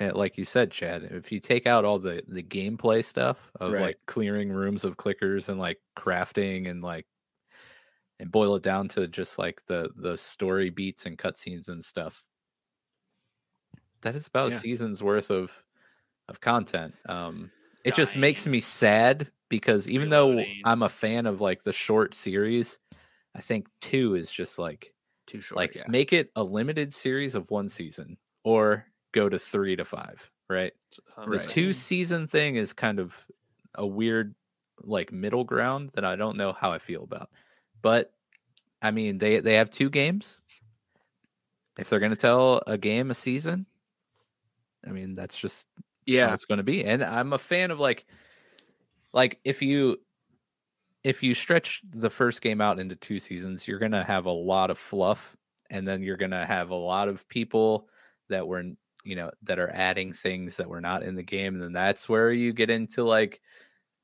eh, 0.00 0.10
like 0.14 0.36
you 0.36 0.44
said, 0.44 0.70
Chad, 0.70 1.04
if 1.04 1.32
you 1.32 1.40
take 1.40 1.66
out 1.66 1.86
all 1.86 1.98
the 1.98 2.22
the 2.28 2.42
gameplay 2.42 3.02
stuff 3.02 3.50
of 3.58 3.72
Right. 3.72 3.80
like 3.80 3.98
clearing 4.06 4.50
rooms 4.50 4.84
of 4.84 4.98
clickers 4.98 5.48
and 5.48 5.58
like 5.58 5.78
crafting 5.98 6.68
and 6.68 6.82
like 6.82 7.06
and 8.20 8.30
boil 8.30 8.56
it 8.56 8.62
down 8.62 8.88
to 8.88 9.08
just 9.08 9.38
like 9.38 9.64
the 9.64 9.88
the 9.96 10.18
story 10.18 10.68
beats 10.68 11.06
and 11.06 11.16
cutscenes 11.16 11.70
and 11.70 11.82
stuff, 11.82 12.22
that 14.02 14.14
is 14.14 14.26
about 14.26 14.50
Yeah. 14.50 14.58
a 14.58 14.60
season's 14.60 15.02
worth 15.02 15.30
of 15.30 15.64
of 16.28 16.38
content. 16.38 16.94
Um, 17.08 17.50
it 17.82 17.94
just 17.94 18.14
makes 18.14 18.46
me 18.46 18.60
sad 18.60 19.30
because 19.48 19.88
even 19.88 20.10
though 20.10 20.42
I'm 20.64 20.82
a 20.82 20.88
fan 20.88 21.26
of 21.26 21.40
like 21.40 21.62
the 21.62 21.72
short 21.72 22.14
series, 22.14 22.78
I 23.34 23.40
think 23.40 23.66
two 23.80 24.14
is 24.14 24.30
just 24.30 24.58
like 24.58 24.92
Too 25.26 25.40
short. 25.40 25.56
like 25.56 25.74
yeah. 25.74 25.84
make 25.88 26.12
it 26.12 26.30
a 26.36 26.42
limited 26.42 26.92
series 26.92 27.34
of 27.34 27.50
one 27.50 27.68
season 27.68 28.16
or 28.44 28.86
go 29.12 29.28
to 29.28 29.38
three 29.38 29.76
to 29.76 29.84
five, 29.84 30.30
right? 30.48 30.72
The 31.16 31.30
Right. 31.30 31.42
two 31.48 31.72
season 31.72 32.26
thing 32.26 32.56
is 32.56 32.72
kind 32.72 32.98
of 32.98 33.14
a 33.74 33.86
weird 33.86 34.34
like 34.82 35.12
middle 35.12 35.44
ground 35.44 35.90
that 35.94 36.04
I 36.04 36.16
don't 36.16 36.36
know 36.36 36.52
how 36.52 36.70
I 36.72 36.78
feel 36.78 37.02
about. 37.02 37.30
But 37.82 38.12
I 38.82 38.90
mean 38.90 39.18
they 39.18 39.40
they 39.40 39.54
have 39.54 39.70
two 39.70 39.90
games. 39.90 40.40
If 41.78 41.88
they're 41.88 42.00
gonna 42.00 42.16
tell 42.16 42.62
a 42.66 42.76
game 42.76 43.10
a 43.10 43.14
season, 43.14 43.66
I 44.86 44.90
mean 44.90 45.14
that's 45.14 45.38
just 45.38 45.66
yeah, 46.06 46.32
it's 46.32 46.46
going 46.46 46.56
to 46.56 46.64
be 46.64 46.84
and 46.86 47.04
i'm 47.04 47.34
a 47.34 47.38
fan 47.38 47.70
of 47.70 47.78
like 47.78 48.06
like 49.18 49.40
if 49.44 49.60
you 49.62 49.96
if 51.02 51.22
you 51.22 51.34
stretch 51.34 51.82
the 51.92 52.10
first 52.10 52.40
game 52.40 52.60
out 52.60 52.78
into 52.78 52.94
two 52.96 53.18
seasons 53.18 53.66
you're 53.66 53.78
going 53.80 53.92
to 53.92 54.04
have 54.04 54.26
a 54.26 54.30
lot 54.30 54.70
of 54.70 54.78
fluff 54.78 55.36
and 55.70 55.86
then 55.86 56.02
you're 56.02 56.16
going 56.16 56.30
to 56.30 56.46
have 56.46 56.70
a 56.70 56.74
lot 56.92 57.08
of 57.08 57.28
people 57.28 57.88
that 58.28 58.46
were 58.46 58.62
you 59.04 59.16
know 59.16 59.30
that 59.42 59.58
are 59.58 59.70
adding 59.70 60.12
things 60.12 60.56
that 60.56 60.68
were 60.68 60.80
not 60.80 61.02
in 61.02 61.14
the 61.16 61.22
game 61.22 61.54
and 61.54 61.62
then 61.62 61.72
that's 61.72 62.08
where 62.08 62.32
you 62.32 62.52
get 62.52 62.70
into 62.70 63.02
like 63.02 63.40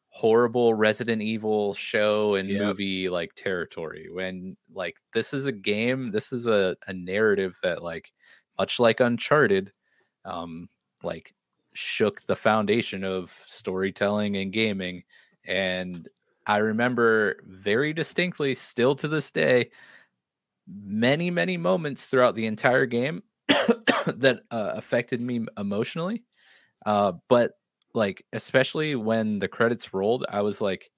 horrible 0.09 0.75
resident 0.75 1.23
evil 1.23 1.75
show 1.75 2.37
and 2.37 2.49
Yep. 2.49 2.61
movie 2.63 3.09
like 3.09 3.35
territory 3.35 4.09
when 4.11 4.57
like 4.73 4.97
this 5.13 5.33
is 5.33 5.47
a 5.47 5.53
game 5.53 6.11
this 6.11 6.33
is 6.33 6.47
a, 6.47 6.77
a 6.87 6.93
narrative 6.93 7.59
that 7.63 7.83
like 7.83 8.11
much 8.59 8.81
like 8.81 9.01
uncharted 9.01 9.73
um, 10.25 10.69
like 11.03 11.35
shook 11.75 12.25
the 12.27 12.37
foundation 12.37 13.05
of 13.05 13.33
storytelling 13.47 14.37
and 14.37 14.53
gaming. 14.53 15.05
And 15.47 16.09
I 16.47 16.59
remember 16.59 17.37
very 17.47 17.93
distinctly, 17.93 18.55
still 18.55 18.95
to 18.97 19.09
this 19.09 19.31
day, 19.31 19.71
many, 20.67 21.31
many 21.31 21.57
moments 21.57 22.07
throughout 22.09 22.35
the 22.35 22.47
entire 22.47 22.87
game 22.87 23.23
that 23.49 24.41
uh, 24.51 24.73
affected 24.75 25.21
me 25.21 25.47
emotionally. 25.59 26.25
Uh, 26.87 27.13
but 27.29 27.53
like, 27.95 28.25
especially 28.33 28.95
when 28.97 29.39
the 29.41 29.49
credits 29.49 29.95
rolled, 29.95 30.27
I 30.29 30.43
was 30.43 30.61
like, 30.61 30.91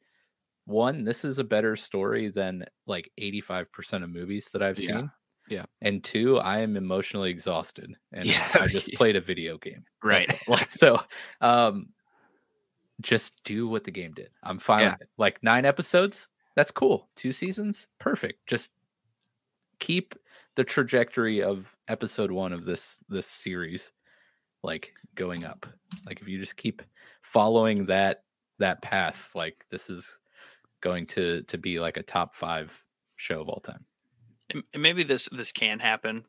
one, 0.67 1.05
this 1.05 1.25
is 1.25 1.39
a 1.39 1.45
better 1.45 1.77
story 1.77 2.29
than 2.31 2.67
like 2.87 3.13
85% 3.19 4.05
of 4.05 4.11
movies 4.11 4.51
that 4.53 4.63
I've 4.63 4.79
Yeah. 4.79 4.81
seen. 4.81 5.13
Yeah. 5.49 5.65
And 5.81 6.03
two, 6.03 6.39
I 6.39 6.59
am 6.61 6.77
emotionally 6.77 7.31
exhausted 7.31 7.95
and 8.13 8.25
Yeah, 8.25 8.47
I 8.55 8.67
just 8.67 8.93
played 8.95 9.17
a 9.17 9.21
video 9.21 9.59
game. 9.59 9.85
Right. 10.03 10.41
Like 10.47 10.71
so 10.71 11.01
um 11.41 11.89
just 13.01 13.43
do 13.45 13.67
what 13.67 13.85
the 13.85 13.91
game 13.91 14.13
did. 14.15 14.31
I'm 14.43 14.59
fine 14.59 14.83
Yeah. 14.83 14.97
Like 15.19 15.43
nine 15.43 15.65
episodes, 15.65 16.29
that's 16.55 16.71
cool. 16.71 17.09
Two 17.17 17.33
seasons, 17.33 17.89
perfect. 17.99 18.47
Just 18.47 18.73
keep 19.79 20.15
the 20.55 20.65
trajectory 20.65 21.43
of 21.43 21.77
episode 21.89 22.31
one 22.31 22.53
of 22.53 22.65
this 22.65 23.03
this 23.09 23.27
series 23.27 23.93
like 24.63 24.93
going 25.15 25.45
up. 25.45 25.67
Like 26.07 26.21
if 26.21 26.29
you 26.29 26.39
just 26.39 26.57
keep 26.57 26.83
following 27.23 27.87
that 27.87 28.23
that 28.59 28.83
path, 28.83 29.31
like 29.35 29.65
this 29.71 29.91
is 29.91 30.19
going 30.81 31.07
to 31.07 31.43
to 31.43 31.59
be 31.59 31.81
like 31.81 31.97
a 31.97 32.03
top 32.03 32.35
five 32.35 32.85
show 33.17 33.41
of 33.41 33.49
all 33.49 33.61
time. 33.61 33.85
And 34.55 34.83
maybe 34.83 35.03
this 35.03 35.29
this 35.33 35.53
can 35.53 35.79
happen 35.79 36.25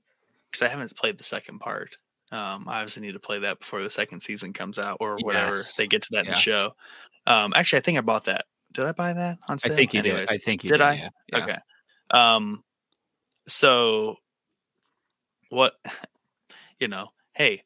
because 0.51 0.65
I 0.65 0.69
haven't 0.69 0.95
played 0.95 1.17
the 1.17 1.23
second 1.23 1.59
part. 1.59 1.97
Um, 2.31 2.65
I 2.67 2.79
obviously 2.81 3.03
need 3.03 3.13
to 3.13 3.19
play 3.19 3.39
that 3.39 3.59
before 3.59 3.81
the 3.81 3.89
second 3.89 4.19
season 4.21 4.51
comes 4.53 4.77
out 4.79 4.97
or 4.99 5.17
whatever 5.21 5.55
Yes. 5.55 5.75
they 5.75 5.87
get 5.87 6.01
to 6.03 6.09
that 6.11 6.25
in 6.25 6.31
the 6.31 6.37
show. 6.37 6.73
Um, 7.25 7.53
actually, 7.55 7.77
I 7.79 7.81
think 7.81 7.97
I 7.97 8.01
bought 8.01 8.25
that. 8.25 8.45
Did 8.73 8.85
I 8.85 8.91
buy 8.91 9.13
that 9.13 9.37
on 9.47 9.59
sale? 9.59 9.71
I 9.71 9.75
think 9.75 9.93
you 9.93 10.01
did. 10.01 10.29
I 10.29 10.37
think 10.37 10.63
you 10.63 10.67
did 10.69 10.77
did. 10.77 10.81
I? 10.81 10.93
yeah, 10.95 11.09
yeah. 11.31 11.43
Okay. 11.43 11.57
Um, 12.11 12.63
so 13.47 14.17
what? 15.49 15.73
You 16.79 16.87
know, 16.87 17.07
hey, 17.33 17.63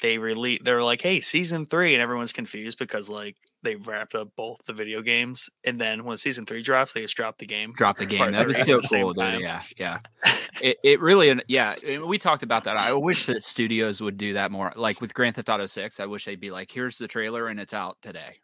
they 0.00 0.18
release. 0.18 0.58
They're 0.64 0.82
like, 0.82 1.00
hey, 1.00 1.20
season 1.20 1.64
three, 1.64 1.94
and 1.94 2.02
everyone's 2.02 2.32
confused 2.32 2.76
because 2.76 3.08
like 3.08 3.36
they 3.62 3.76
wrapped 3.76 4.14
up 4.14 4.28
both 4.36 4.58
the 4.66 4.72
video 4.72 5.02
games, 5.02 5.48
and 5.64 5.80
then 5.80 6.04
when 6.04 6.16
season 6.18 6.44
three 6.46 6.62
drops, 6.62 6.92
they 6.92 7.02
just 7.02 7.16
drop 7.16 7.38
the 7.38 7.46
game. 7.46 7.72
Drop 7.76 7.96
the 7.96 8.06
game. 8.14 8.32
That 8.32 8.46
was 8.46 8.56
so 8.64 8.76
at 8.76 8.82
the 8.82 8.88
same 8.88 9.02
cool, 9.04 9.12
dude. 9.14 9.40
Yeah, 9.40 9.62
yeah. 9.78 9.98
It, 10.60 10.76
it 10.84 11.00
really, 11.00 11.34
yeah. 11.48 11.74
We 12.04 12.18
talked 12.18 12.42
about 12.44 12.64
that. 12.64 12.76
I 12.76 12.92
wish 12.92 13.24
that 13.26 13.42
studios 13.42 14.00
would 14.00 14.16
do 14.16 14.34
that 14.34 14.52
more. 14.52 14.70
Like 14.76 15.00
with 15.00 15.12
Grand 15.14 15.34
Theft 15.34 15.48
Auto 15.48 15.66
Six, 15.66 15.98
I 15.98 16.06
wish 16.06 16.24
they'd 16.26 16.38
be 16.38 16.50
like, 16.52 16.70
"Here's 16.70 16.98
the 16.98 17.08
trailer, 17.08 17.48
and 17.48 17.58
it's 17.58 17.72
out 17.72 17.96
today." 18.02 18.36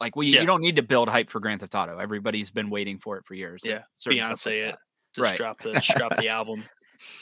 Like 0.00 0.16
we, 0.16 0.28
Yeah. 0.28 0.40
you 0.40 0.46
don't 0.46 0.62
need 0.62 0.76
to 0.76 0.82
build 0.82 1.08
hype 1.08 1.30
for 1.30 1.38
Grand 1.38 1.60
Theft 1.60 1.74
Auto. 1.76 1.98
Everybody's 1.98 2.50
been 2.50 2.68
waiting 2.70 2.98
for 2.98 3.16
it 3.18 3.26
for 3.26 3.34
years. 3.34 3.60
Yeah, 3.64 3.82
certain 3.98 4.18
stuff 4.18 4.30
like 4.30 4.38
Beyonce 4.54 4.60
it. 4.60 4.64
that. 4.64 4.72
Uh, 4.72 4.76
just 5.14 5.30
Right. 5.30 5.36
drop 5.36 5.60
the 5.60 5.72
just 5.74 5.96
drop 5.96 6.16
the 6.16 6.28
album. 6.30 6.64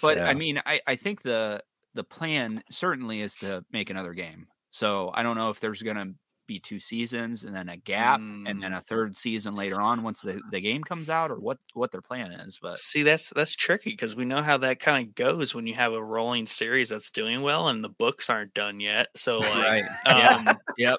But 0.00 0.16
Yeah. 0.16 0.26
I 0.29 0.35
mean, 0.35 0.62
I, 0.64 0.81
I 0.87 0.96
think 0.96 1.20
the 1.22 1.61
the 1.94 2.05
plan 2.05 2.62
certainly 2.70 3.20
is 3.20 3.35
to 3.38 3.62
make 3.72 3.90
another 3.90 4.14
game. 4.14 4.46
So 4.70 5.11
I 5.12 5.22
don't 5.24 5.37
know 5.37 5.50
if 5.50 5.59
there's 5.61 5.83
gonna 5.83 6.12
be 6.50 6.58
two 6.58 6.78
seasons 6.80 7.44
and 7.44 7.54
then 7.54 7.68
a 7.68 7.76
gap 7.76 8.18
and 8.20 8.46
Mm. 8.46 8.60
then 8.60 8.72
a 8.72 8.80
third 8.80 9.16
season 9.16 9.54
later 9.54 9.80
on 9.80 10.02
once 10.02 10.20
the, 10.20 10.40
the 10.50 10.60
game 10.60 10.82
comes 10.82 11.08
out 11.08 11.30
or 11.30 11.36
what 11.36 11.58
what 11.74 11.92
their 11.92 12.02
plan 12.02 12.32
is. 12.32 12.58
But 12.60 12.78
See, 12.78 13.02
that's 13.04 13.30
that's 13.30 13.54
tricky 13.54 13.90
because 13.90 14.16
we 14.16 14.24
know 14.24 14.42
how 14.42 14.56
that 14.58 14.80
kind 14.80 15.06
of 15.06 15.14
goes 15.14 15.54
when 15.54 15.66
you 15.66 15.74
have 15.74 15.92
a 15.92 16.02
rolling 16.04 16.46
series 16.46 16.88
that's 16.88 17.10
doing 17.10 17.42
well 17.42 17.68
and 17.68 17.84
the 17.84 17.88
books 17.88 18.28
aren't 18.28 18.52
done 18.54 18.80
yet. 18.80 19.06
So 19.16 19.38
like, 19.40 19.84
yeah. 20.06 20.42
um, 20.48 20.58
yep. 20.76 20.98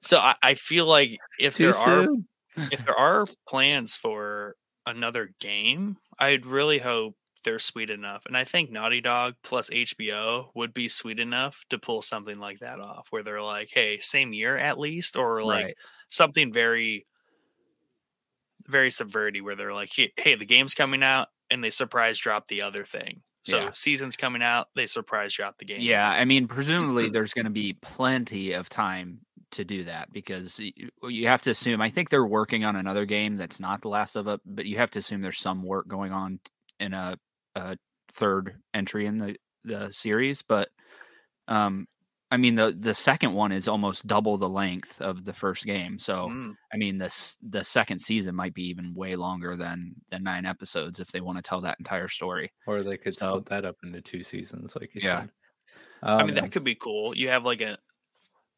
so 0.00 0.18
I, 0.18 0.34
I 0.42 0.54
feel 0.54 0.86
like 0.86 1.18
if 1.38 1.56
Too 1.56 1.64
there 1.72 1.76
are 1.76 2.06
if 2.72 2.84
there 2.86 2.96
are 2.98 3.26
plans 3.48 3.96
for 3.96 4.54
another 4.86 5.30
game, 5.40 5.96
I'd 6.18 6.46
really 6.46 6.78
hope 6.78 7.14
they're 7.44 7.58
sweet 7.58 7.90
enough. 7.90 8.26
And 8.26 8.36
I 8.36 8.44
think 8.44 8.70
Naughty 8.70 9.00
Dog 9.00 9.34
plus 9.44 9.70
HBO 9.70 10.50
would 10.54 10.74
be 10.74 10.88
sweet 10.88 11.20
enough 11.20 11.62
to 11.70 11.78
pull 11.78 12.02
something 12.02 12.38
like 12.38 12.60
that 12.60 12.80
off, 12.80 13.06
where 13.10 13.22
they're 13.22 13.42
like, 13.42 13.68
"Hey, 13.72 13.98
same 14.00 14.32
year 14.32 14.56
at 14.58 14.78
least," 14.78 15.16
or 15.16 15.42
like 15.42 15.64
right. 15.66 15.74
something 16.08 16.52
very 16.52 17.06
very 18.66 18.88
subverty 18.88 19.42
where 19.42 19.54
they're 19.56 19.72
like 19.74 19.90
hey, 19.94 20.12
hey 20.16 20.34
the 20.34 20.46
game's 20.46 20.74
coming 20.74 21.02
out 21.02 21.28
and 21.50 21.62
they 21.62 21.70
surprise 21.70 22.18
drop 22.18 22.46
the 22.46 22.62
other 22.62 22.84
thing 22.84 23.22
so 23.42 23.58
Yeah. 23.58 23.70
season's 23.72 24.16
coming 24.16 24.42
out 24.42 24.68
they 24.74 24.86
surprise 24.86 25.34
drop 25.34 25.58
the 25.58 25.64
game 25.66 25.80
Yeah, 25.82 26.08
I 26.08 26.24
mean, 26.24 26.48
presumably 26.48 27.08
there's 27.10 27.34
going 27.34 27.44
to 27.44 27.50
be 27.50 27.74
plenty 27.82 28.52
of 28.52 28.68
time 28.70 29.20
to 29.50 29.64
do 29.64 29.84
that 29.84 30.12
because 30.12 30.58
you 31.02 31.26
have 31.28 31.42
to 31.42 31.50
assume. 31.50 31.80
I 31.80 31.90
think 31.90 32.08
they're 32.08 32.26
working 32.26 32.64
on 32.64 32.74
another 32.76 33.04
game 33.04 33.36
that's 33.36 33.60
not 33.60 33.82
The 33.82 33.88
Last 33.88 34.16
of 34.16 34.26
Us, 34.26 34.40
but 34.46 34.66
you 34.66 34.78
have 34.78 34.90
to 34.92 34.98
assume 34.98 35.20
there's 35.20 35.38
some 35.38 35.62
work 35.62 35.86
going 35.86 36.10
on 36.12 36.40
in 36.80 36.92
a, 36.94 37.18
a 37.54 37.76
third 38.08 38.56
entry 38.74 39.06
in 39.06 39.18
the 39.18 39.36
the 39.64 39.90
series. 39.90 40.42
But 40.42 40.68
um, 41.48 41.86
I 42.30 42.36
mean, 42.36 42.54
the 42.54 42.76
the 42.78 42.94
second 42.94 43.32
one 43.34 43.52
is 43.52 43.68
almost 43.68 44.06
double 44.06 44.36
the 44.38 44.48
length 44.48 45.00
of 45.00 45.24
the 45.24 45.32
first 45.32 45.64
game. 45.66 45.98
So 45.98 46.28
Mm, 46.28 46.54
I 46.72 46.76
mean, 46.76 46.98
this 46.98 47.36
the 47.48 47.62
second 47.62 48.00
season 48.00 48.34
might 48.34 48.54
be 48.54 48.68
even 48.68 48.94
way 48.94 49.14
longer 49.16 49.56
than 49.56 49.94
than 50.10 50.22
nine 50.24 50.46
episodes 50.46 51.00
if 51.00 51.08
they 51.12 51.20
want 51.20 51.38
to 51.38 51.42
tell 51.42 51.60
that 51.62 51.78
entire 51.78 52.08
story. 52.08 52.52
Or 52.66 52.82
they 52.82 52.96
could 52.96 53.14
So- 53.14 53.30
split 53.30 53.46
that 53.46 53.64
up 53.64 53.76
into 53.84 54.00
two 54.00 54.22
seasons, 54.22 54.74
like 54.76 54.94
you 54.94 55.00
Yeah. 55.04 55.20
said. 55.22 55.30
i 56.02 56.22
mean 56.24 56.30
Um, 56.30 56.34
that 56.42 56.52
could 56.52 56.64
be 56.64 56.74
cool 56.74 57.16
you 57.16 57.28
have 57.30 57.44
like 57.46 57.62
a 57.62 57.78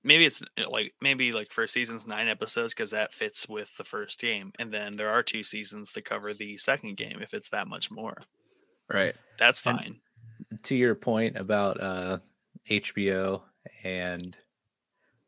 maybe 0.03 0.25
it's 0.27 0.43
uh, 0.43 0.69
like 0.69 0.95
maybe 1.01 1.33
like 1.33 1.53
first 1.53 1.75
season's 1.75 2.05
nine 2.07 2.27
episodes 2.29 2.75
because 2.75 2.91
that 2.91 3.15
fits 3.15 3.49
with 3.49 3.71
the 3.77 3.85
first 3.85 4.19
game 4.21 4.53
and 4.59 4.73
then 4.73 4.97
there 4.97 5.11
are 5.11 5.23
two 5.23 5.45
seasons 5.45 5.93
to 5.93 6.03
cover 6.03 6.35
the 6.35 6.57
second 6.57 6.97
game 6.97 7.19
if 7.23 7.33
it's 7.35 7.51
that 7.51 7.69
much 7.69 7.89
more 7.91 8.23
Right. 8.93 9.15
that's 9.39 9.65
And- 9.67 9.79
fine 9.79 10.01
to 10.63 10.77
your 10.77 10.95
point 10.95 11.37
about 11.37 11.81
uh 11.81 12.19
HBO 12.71 13.43
and 13.85 14.37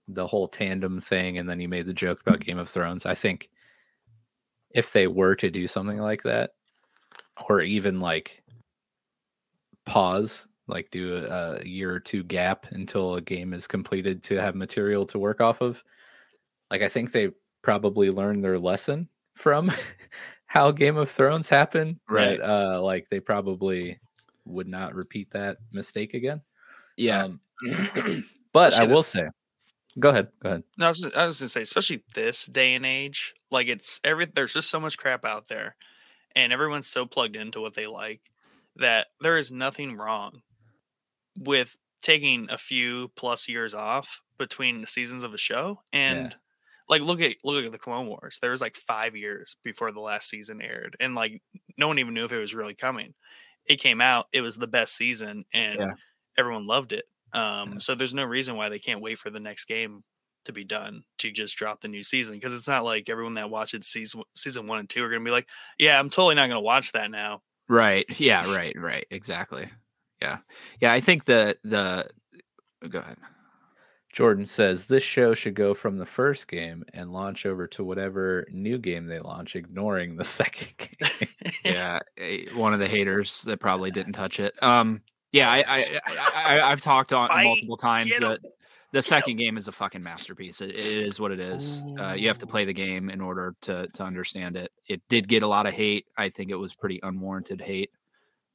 the 0.06 0.26
whole 0.26 0.48
tandem 0.48 1.00
thing, 1.00 1.38
and 1.38 1.48
then 1.48 1.60
you 1.60 1.68
made 1.68 1.86
the 1.86 1.92
joke 1.92 2.20
about 2.20 2.40
Game 2.40 2.58
of 2.58 2.68
Thrones. 2.70 3.04
I 3.04 3.14
think 3.14 3.50
if 4.70 4.92
they 4.92 5.06
were 5.06 5.34
to 5.36 5.50
do 5.50 5.66
something 5.68 5.98
like 5.98 6.22
that, 6.22 6.52
or 7.48 7.60
even 7.60 8.00
like 8.00 8.42
pause, 9.84 10.46
like 10.66 10.90
do 10.90 11.16
a, 11.16 11.56
a 11.60 11.64
year 11.64 11.92
or 11.92 12.00
two 12.00 12.22
gap 12.22 12.66
until 12.70 13.14
a 13.16 13.20
game 13.20 13.52
is 13.54 13.66
completed 13.66 14.22
to 14.24 14.36
have 14.36 14.54
material 14.54 15.04
to 15.06 15.18
work 15.18 15.40
off 15.40 15.60
of, 15.60 15.82
like 16.70 16.82
I 16.82 16.88
think 16.88 17.12
they 17.12 17.30
probably 17.62 18.10
learned 18.10 18.42
their 18.44 18.58
lesson 18.58 19.08
from 19.34 19.70
how 20.48 20.70
Game 20.72 20.96
of 20.96 21.10
Thrones 21.10 21.48
happened. 21.48 22.00
Right. 22.08 22.38
that, 22.38 22.50
uh, 22.50 22.82
like 22.82 23.08
they 23.08 23.20
probably 23.20 24.00
would 24.46 24.66
not 24.66 24.94
repeat 24.94 25.30
that 25.30 25.58
mistake 25.72 26.14
again. 26.14 26.40
Yeah. 26.96 27.24
Um, 27.24 27.40
but 28.52 28.74
I 28.74 28.84
will 28.84 28.96
this- 28.96 29.08
say, 29.08 29.28
go 29.98 30.08
ahead, 30.08 30.28
go 30.42 30.48
ahead. 30.48 30.64
No, 30.78 30.86
I 30.86 30.88
was, 30.88 31.04
I 31.14 31.26
was 31.26 31.40
gonna 31.40 31.48
say, 31.48 31.62
especially 31.62 32.02
this 32.14 32.46
day 32.46 32.74
and 32.74 32.86
age, 32.86 33.34
like 33.50 33.68
it's 33.68 34.00
every 34.02 34.26
there's 34.26 34.54
just 34.54 34.70
so 34.70 34.80
much 34.80 34.96
crap 34.98 35.24
out 35.24 35.48
there, 35.48 35.76
and 36.34 36.52
everyone's 36.52 36.88
so 36.88 37.06
plugged 37.06 37.36
into 37.36 37.60
what 37.60 37.74
they 37.74 37.86
like 37.86 38.22
that 38.76 39.08
there 39.20 39.36
is 39.36 39.52
nothing 39.52 39.96
wrong 39.96 40.42
with 41.36 41.76
taking 42.00 42.48
a 42.50 42.56
few 42.58 43.10
plus 43.16 43.48
years 43.48 43.74
off 43.74 44.22
between 44.38 44.80
the 44.80 44.86
seasons 44.86 45.24
of 45.24 45.34
a 45.34 45.38
show 45.38 45.80
and 45.92 46.36
like 46.88 47.02
look 47.02 47.20
at 47.20 47.36
look 47.44 47.64
at 47.64 47.72
the 47.72 47.78
Clone 47.78 48.06
Wars. 48.06 48.38
There 48.40 48.50
was 48.50 48.60
like 48.60 48.76
five 48.76 49.16
years 49.16 49.56
before 49.62 49.92
the 49.92 50.00
last 50.00 50.28
season 50.28 50.60
aired, 50.62 50.96
and 51.00 51.14
like 51.14 51.42
no 51.76 51.88
one 51.88 51.98
even 51.98 52.14
knew 52.14 52.24
if 52.24 52.32
it 52.32 52.38
was 52.38 52.54
really 52.54 52.74
coming. 52.74 53.14
It 53.66 53.76
came 53.80 54.00
out, 54.00 54.26
it 54.32 54.40
was 54.40 54.56
the 54.56 54.66
best 54.66 54.96
season, 54.96 55.44
and 55.52 55.78
Yeah. 55.78 55.92
everyone 56.38 56.66
loved 56.66 56.92
it. 56.92 57.04
Um, 57.32 57.72
Yeah. 57.72 57.78
so 57.78 57.94
there's 57.94 58.14
no 58.14 58.24
reason 58.24 58.56
why 58.56 58.68
they 58.70 58.78
can't 58.78 59.02
wait 59.02 59.18
for 59.18 59.28
the 59.30 59.40
next 59.40 59.66
game 59.66 60.02
to 60.46 60.52
be 60.52 60.64
done 60.64 61.02
to 61.18 61.30
just 61.30 61.56
drop 61.58 61.82
the 61.82 61.88
new 61.88 62.02
season 62.02 62.32
because 62.32 62.54
it's 62.54 62.68
not 62.68 62.84
like 62.84 63.10
everyone 63.10 63.34
that 63.34 63.50
watched 63.50 63.84
season 63.84 64.22
season 64.34 64.66
one 64.66 64.78
and 64.78 64.88
two 64.88 65.04
are 65.04 65.10
gonna 65.10 65.22
be 65.24 65.30
like, 65.30 65.48
yeah, 65.78 65.98
I'm 65.98 66.08
totally 66.08 66.36
not 66.36 66.48
gonna 66.48 66.60
watch 66.62 66.92
that 66.92 67.10
now. 67.10 67.42
Right. 67.68 68.06
Yeah. 68.18 68.50
Right. 68.56 68.74
Right. 68.78 69.06
Exactly. 69.10 69.68
Yeah. 70.22 70.38
Yeah. 70.80 70.92
I 70.94 71.00
think 71.00 71.26
the 71.26 71.58
the 71.64 72.08
go 72.88 73.00
ahead. 73.00 73.18
Jordan 74.18 74.46
says 74.46 74.86
this 74.86 75.04
show 75.04 75.32
should 75.32 75.54
go 75.54 75.74
from 75.74 75.96
the 75.96 76.04
first 76.04 76.48
game 76.48 76.82
and 76.92 77.12
launch 77.12 77.46
over 77.46 77.68
to 77.68 77.84
whatever 77.84 78.48
new 78.50 78.76
game 78.76 79.06
they 79.06 79.20
launch, 79.20 79.54
ignoring 79.54 80.16
the 80.16 80.24
second 80.40 80.72
game. 80.76 81.28
Yeah. 81.64 82.00
eh, 82.16 82.46
One 82.52 82.74
of 82.74 82.80
the 82.80 82.88
haters 82.88 83.42
that 83.42 83.60
probably 83.60 83.92
didn't 83.92 84.14
touch 84.14 84.40
it. 84.40 84.60
Um. 84.60 85.02
Yeah. 85.30 85.48
I 85.48 85.58
I, 85.58 86.00
I, 86.04 86.58
I 86.58 86.72
I've 86.72 86.80
talked 86.80 87.12
on 87.12 87.28
Fight, 87.28 87.44
multiple 87.44 87.76
times 87.76 88.10
that 88.18 88.40
the 88.90 89.02
second 89.02 89.36
game 89.36 89.56
is 89.56 89.68
a 89.68 89.72
fucking 89.72 90.02
masterpiece. 90.02 90.60
It, 90.62 90.70
it 90.70 90.98
is 90.98 91.20
what 91.20 91.30
it 91.30 91.38
is. 91.38 91.84
Uh, 91.96 92.14
you 92.18 92.26
have 92.26 92.38
to 92.38 92.46
play 92.48 92.64
the 92.64 92.74
game 92.74 93.10
in 93.10 93.20
order 93.20 93.54
to 93.60 93.86
to 93.94 94.02
understand 94.02 94.56
it. 94.56 94.72
It 94.88 95.00
did 95.08 95.28
get 95.28 95.44
a 95.44 95.46
lot 95.46 95.66
of 95.66 95.74
hate. 95.74 96.06
I 96.16 96.28
think 96.28 96.50
it 96.50 96.56
was 96.56 96.74
pretty 96.74 96.98
unwarranted 97.04 97.60
hate. 97.60 97.92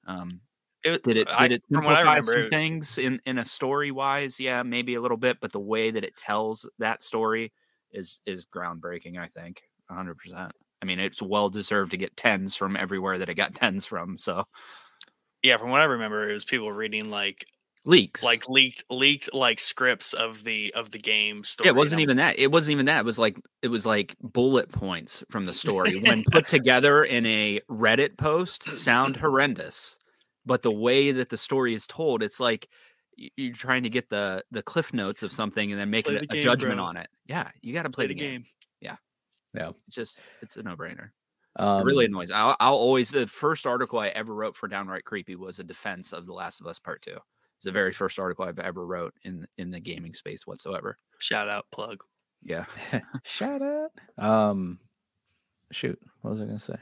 Um. 0.07 0.41
It, 0.83 1.03
Did 1.03 1.17
it 1.17 1.27
I- 1.29 1.47
did 1.47 1.55
it 1.55 1.63
I 1.71 1.75
simplify 1.75 2.19
some 2.19 2.49
things 2.49 2.97
in 2.97 3.21
in 3.25 3.37
a 3.37 3.45
story 3.45 3.91
wise? 3.91 4.39
Yeah, 4.39 4.63
maybe 4.63 4.95
a 4.95 5.01
little 5.01 5.17
bit, 5.17 5.37
but 5.39 5.51
the 5.51 5.59
way 5.59 5.91
that 5.91 6.03
it 6.03 6.17
tells 6.17 6.67
that 6.79 7.01
story 7.01 7.53
is 7.91 8.19
is 8.25 8.45
groundbreaking. 8.45 9.17
I 9.17 9.27
think 9.27 9.63
hundred 9.89 10.17
percent. 10.17 10.51
I 10.81 10.85
mean, 10.85 10.99
it's 10.99 11.21
well 11.21 11.49
deserved 11.49 11.91
to 11.91 11.97
get 11.97 12.17
tens 12.17 12.55
from 12.55 12.75
everywhere 12.75 13.17
that 13.17 13.29
it 13.29 13.35
got 13.35 13.55
tens 13.55 13.85
from. 13.85 14.17
So 14.17 14.45
yeah, 15.43 15.57
from 15.57 15.69
what 15.69 15.81
I 15.81 15.85
remember, 15.85 16.29
it 16.29 16.33
was 16.33 16.45
people 16.45 16.71
reading 16.71 17.09
like 17.09 17.45
leaks, 17.85 18.23
like 18.23 18.49
leaked 18.49 18.83
leaked 18.89 19.33
like 19.33 19.59
scripts 19.59 20.13
of 20.13 20.43
the 20.43 20.73
of 20.73 20.91
the 20.91 20.99
game 20.99 21.43
story. 21.43 21.67
Yeah, 21.67 21.71
it 21.71 21.75
wasn't 21.75 22.01
even 22.01 22.17
that. 22.17 22.39
It 22.39 22.51
wasn't 22.51 22.73
even 22.73 22.85
that. 22.87 22.99
It 22.99 23.05
was 23.05 23.19
like 23.19 23.37
it 23.61 23.67
was 23.67 23.85
like 23.85 24.15
bullet 24.21 24.71
points 24.71 25.23
from 25.29 25.45
the 25.45 25.53
story 25.63 25.99
when 26.01 26.23
put 26.31 26.47
together 26.47 27.03
in 27.03 27.25
a 27.25 27.59
Reddit 27.69 28.17
post 28.17 28.63
sound 28.75 29.15
horrendous. 29.17 29.97
But 30.45 30.61
the 30.61 30.73
way 30.73 31.11
that 31.11 31.29
the 31.29 31.37
story 31.37 31.73
is 31.73 31.87
told, 31.87 32.21
it's 32.23 32.39
like 32.39 32.67
you're 33.15 33.53
trying 33.53 33.83
to 33.83 33.89
get 33.89 34.09
the 34.09 34.43
the 34.51 34.63
cliff 34.63 34.93
notes 34.93 35.23
of 35.23 35.31
something 35.31 35.71
and 35.71 35.79
then 35.79 35.89
making 35.89 36.13
Play 36.13 36.23
a, 36.23 36.27
the 36.27 36.31
a 36.31 36.35
game, 36.35 36.43
judgment 36.43 36.75
bro. 36.77 36.83
on 36.85 36.97
it. 36.97 37.07
Yeah, 37.27 37.49
you 37.61 37.73
got 37.73 37.83
to 37.83 37.89
play, 37.89 38.05
play 38.07 38.13
the 38.15 38.19
game. 38.19 38.31
Game. 38.41 38.45
Yeah, 38.81 38.95
yeah. 39.53 39.69
It's 39.87 39.95
just 39.95 40.23
it's 40.41 40.57
a 40.57 40.63
no 40.63 40.75
brainer. 40.75 41.09
Um, 41.55 41.81
it 41.81 41.85
really 41.85 42.05
annoys. 42.05 42.31
I'll, 42.31 42.55
I'll 42.59 42.73
always 42.73 43.11
the 43.11 43.27
first 43.27 43.67
article 43.67 43.99
I 43.99 44.07
ever 44.09 44.33
wrote 44.33 44.55
for 44.55 44.67
Downright 44.67 45.05
Creepy 45.05 45.35
was 45.35 45.59
a 45.59 45.63
defense 45.63 46.11
of 46.11 46.25
The 46.25 46.33
Last 46.33 46.59
of 46.61 46.65
Us 46.67 46.79
Part 46.79 47.03
Two. 47.03 47.17
It's 47.57 47.65
the 47.65 47.71
very 47.71 47.93
first 47.93 48.17
article 48.17 48.43
I've 48.43 48.57
ever 48.59 48.85
wrote 48.85 49.13
in 49.23 49.47
in 49.59 49.69
the 49.69 49.79
gaming 49.79 50.13
space 50.13 50.47
whatsoever. 50.47 50.97
Shout 51.19 51.47
out 51.49 51.67
plug. 51.71 51.99
Yeah. 52.41 52.65
Shout 53.23 53.61
out. 53.61 53.91
Um, 54.17 54.79
shoot, 55.71 55.99
what 56.21 56.31
was 56.31 56.41
I 56.41 56.45
gonna 56.45 56.59
say? 56.59 56.75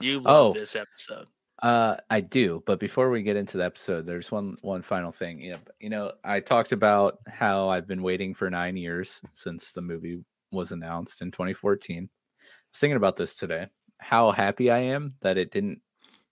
You 0.00 0.20
love 0.20 0.56
Oh. 0.56 0.58
this 0.58 0.74
episode. 0.76 1.26
Uh, 1.62 1.96
I 2.10 2.20
do, 2.20 2.62
but 2.66 2.78
before 2.78 3.08
we 3.08 3.22
get 3.22 3.36
into 3.36 3.56
the 3.56 3.64
episode, 3.64 4.04
there's 4.06 4.30
one 4.30 4.56
one 4.60 4.82
final 4.82 5.10
thing. 5.10 5.40
You 5.40 5.52
know, 5.52 5.58
you 5.80 5.88
know, 5.88 6.12
I 6.22 6.40
talked 6.40 6.72
about 6.72 7.18
how 7.26 7.68
I've 7.70 7.86
been 7.86 8.02
waiting 8.02 8.34
for 8.34 8.50
nine 8.50 8.76
years 8.76 9.20
since 9.32 9.72
the 9.72 9.80
movie 9.80 10.22
was 10.52 10.72
announced 10.72 11.22
in 11.22 11.30
2014. 11.30 12.04
I 12.04 12.46
was 12.72 12.78
thinking 12.78 12.96
about 12.96 13.16
this 13.16 13.36
today. 13.36 13.68
How 13.98 14.32
happy 14.32 14.70
I 14.70 14.78
am 14.78 15.14
that 15.22 15.38
it 15.38 15.50
didn't 15.50 15.80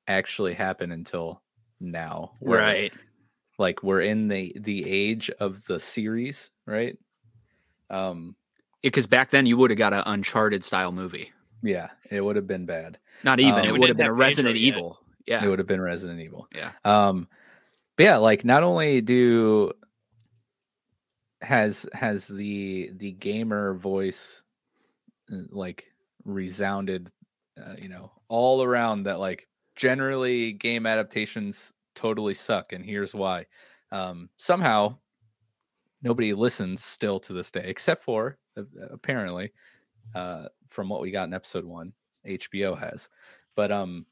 actually 0.06 0.52
happen 0.52 0.92
until 0.92 1.42
now. 1.80 2.32
Right. 2.42 2.92
Like 3.58 3.82
we're 3.82 4.02
in 4.02 4.28
the 4.28 4.54
the 4.60 4.88
age 4.88 5.30
of 5.40 5.64
the 5.64 5.80
series, 5.80 6.50
right? 6.66 6.98
Um, 7.88 8.36
because 8.82 9.06
back 9.06 9.30
then 9.30 9.46
you 9.46 9.56
would 9.56 9.70
have 9.70 9.78
got 9.78 9.94
an 9.94 10.02
Uncharted 10.04 10.64
style 10.64 10.92
movie. 10.92 11.32
yeah, 11.62 11.90
it 12.10 12.20
would 12.20 12.36
have 12.36 12.46
been 12.46 12.66
bad. 12.66 12.98
Not 13.22 13.40
even. 13.40 13.60
Um, 13.60 13.66
it 13.66 13.78
would 13.78 13.88
have 13.88 13.96
been 13.96 14.06
a 14.06 14.08
have 14.10 14.16
Pedro 14.16 14.26
Resident 14.26 14.58
yet. 14.58 14.74
Evil. 15.26 15.42
It 15.42 15.48
would 15.48 15.58
have 15.58 15.68
been 15.68 15.80
Resident 15.80 16.20
Evil. 16.20 16.48
Yeah. 16.54 16.72
Um, 16.84 17.28
but 17.96 18.04
yeah, 18.04 18.16
like 18.16 18.44
not 18.44 18.62
only 18.62 19.00
do 19.00 19.72
has 21.42 21.86
has 21.92 22.26
the 22.26 22.90
the 22.96 23.12
gamer 23.12 23.74
voice 23.74 24.42
uh, 25.32 25.36
like 25.50 25.84
resounded, 26.24 27.10
uh, 27.58 27.74
you 27.80 27.88
know, 27.88 28.10
all 28.28 28.62
around 28.62 29.04
that 29.04 29.20
like 29.20 29.48
generally 29.76 30.52
game 30.52 30.86
adaptations 30.86 31.72
totally 31.94 32.34
suck, 32.34 32.72
and 32.72 32.84
here's 32.84 33.14
why. 33.14 33.46
Um, 33.92 34.28
somehow 34.38 34.96
nobody 36.02 36.32
listens 36.34 36.84
still 36.84 37.20
to 37.20 37.32
this 37.32 37.50
day, 37.50 37.64
except 37.66 38.04
for 38.04 38.38
uh, 38.56 38.62
apparently 38.90 39.52
uh, 40.14 40.46
from 40.70 40.88
what 40.88 41.00
we 41.00 41.10
got 41.10 41.28
in 41.28 41.34
episode 41.34 41.64
one, 41.64 41.92
HBO 42.26 42.78
has. 42.78 43.08
But 43.56 43.70
um, 43.70 44.06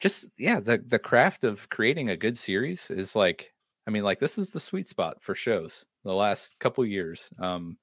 just 0.00 0.26
yeah, 0.38 0.60
the 0.60 0.82
the 0.86 0.98
craft 0.98 1.44
of 1.44 1.68
creating 1.68 2.10
a 2.10 2.16
good 2.16 2.36
series 2.36 2.90
is 2.90 3.14
like, 3.14 3.52
I 3.86 3.90
mean, 3.90 4.02
like 4.02 4.18
this 4.18 4.38
is 4.38 4.50
the 4.50 4.60
sweet 4.60 4.88
spot 4.88 5.18
for 5.22 5.34
shows. 5.34 5.84
The 6.04 6.14
last 6.14 6.58
couple 6.58 6.84
years, 6.86 7.28
um, 7.38 7.76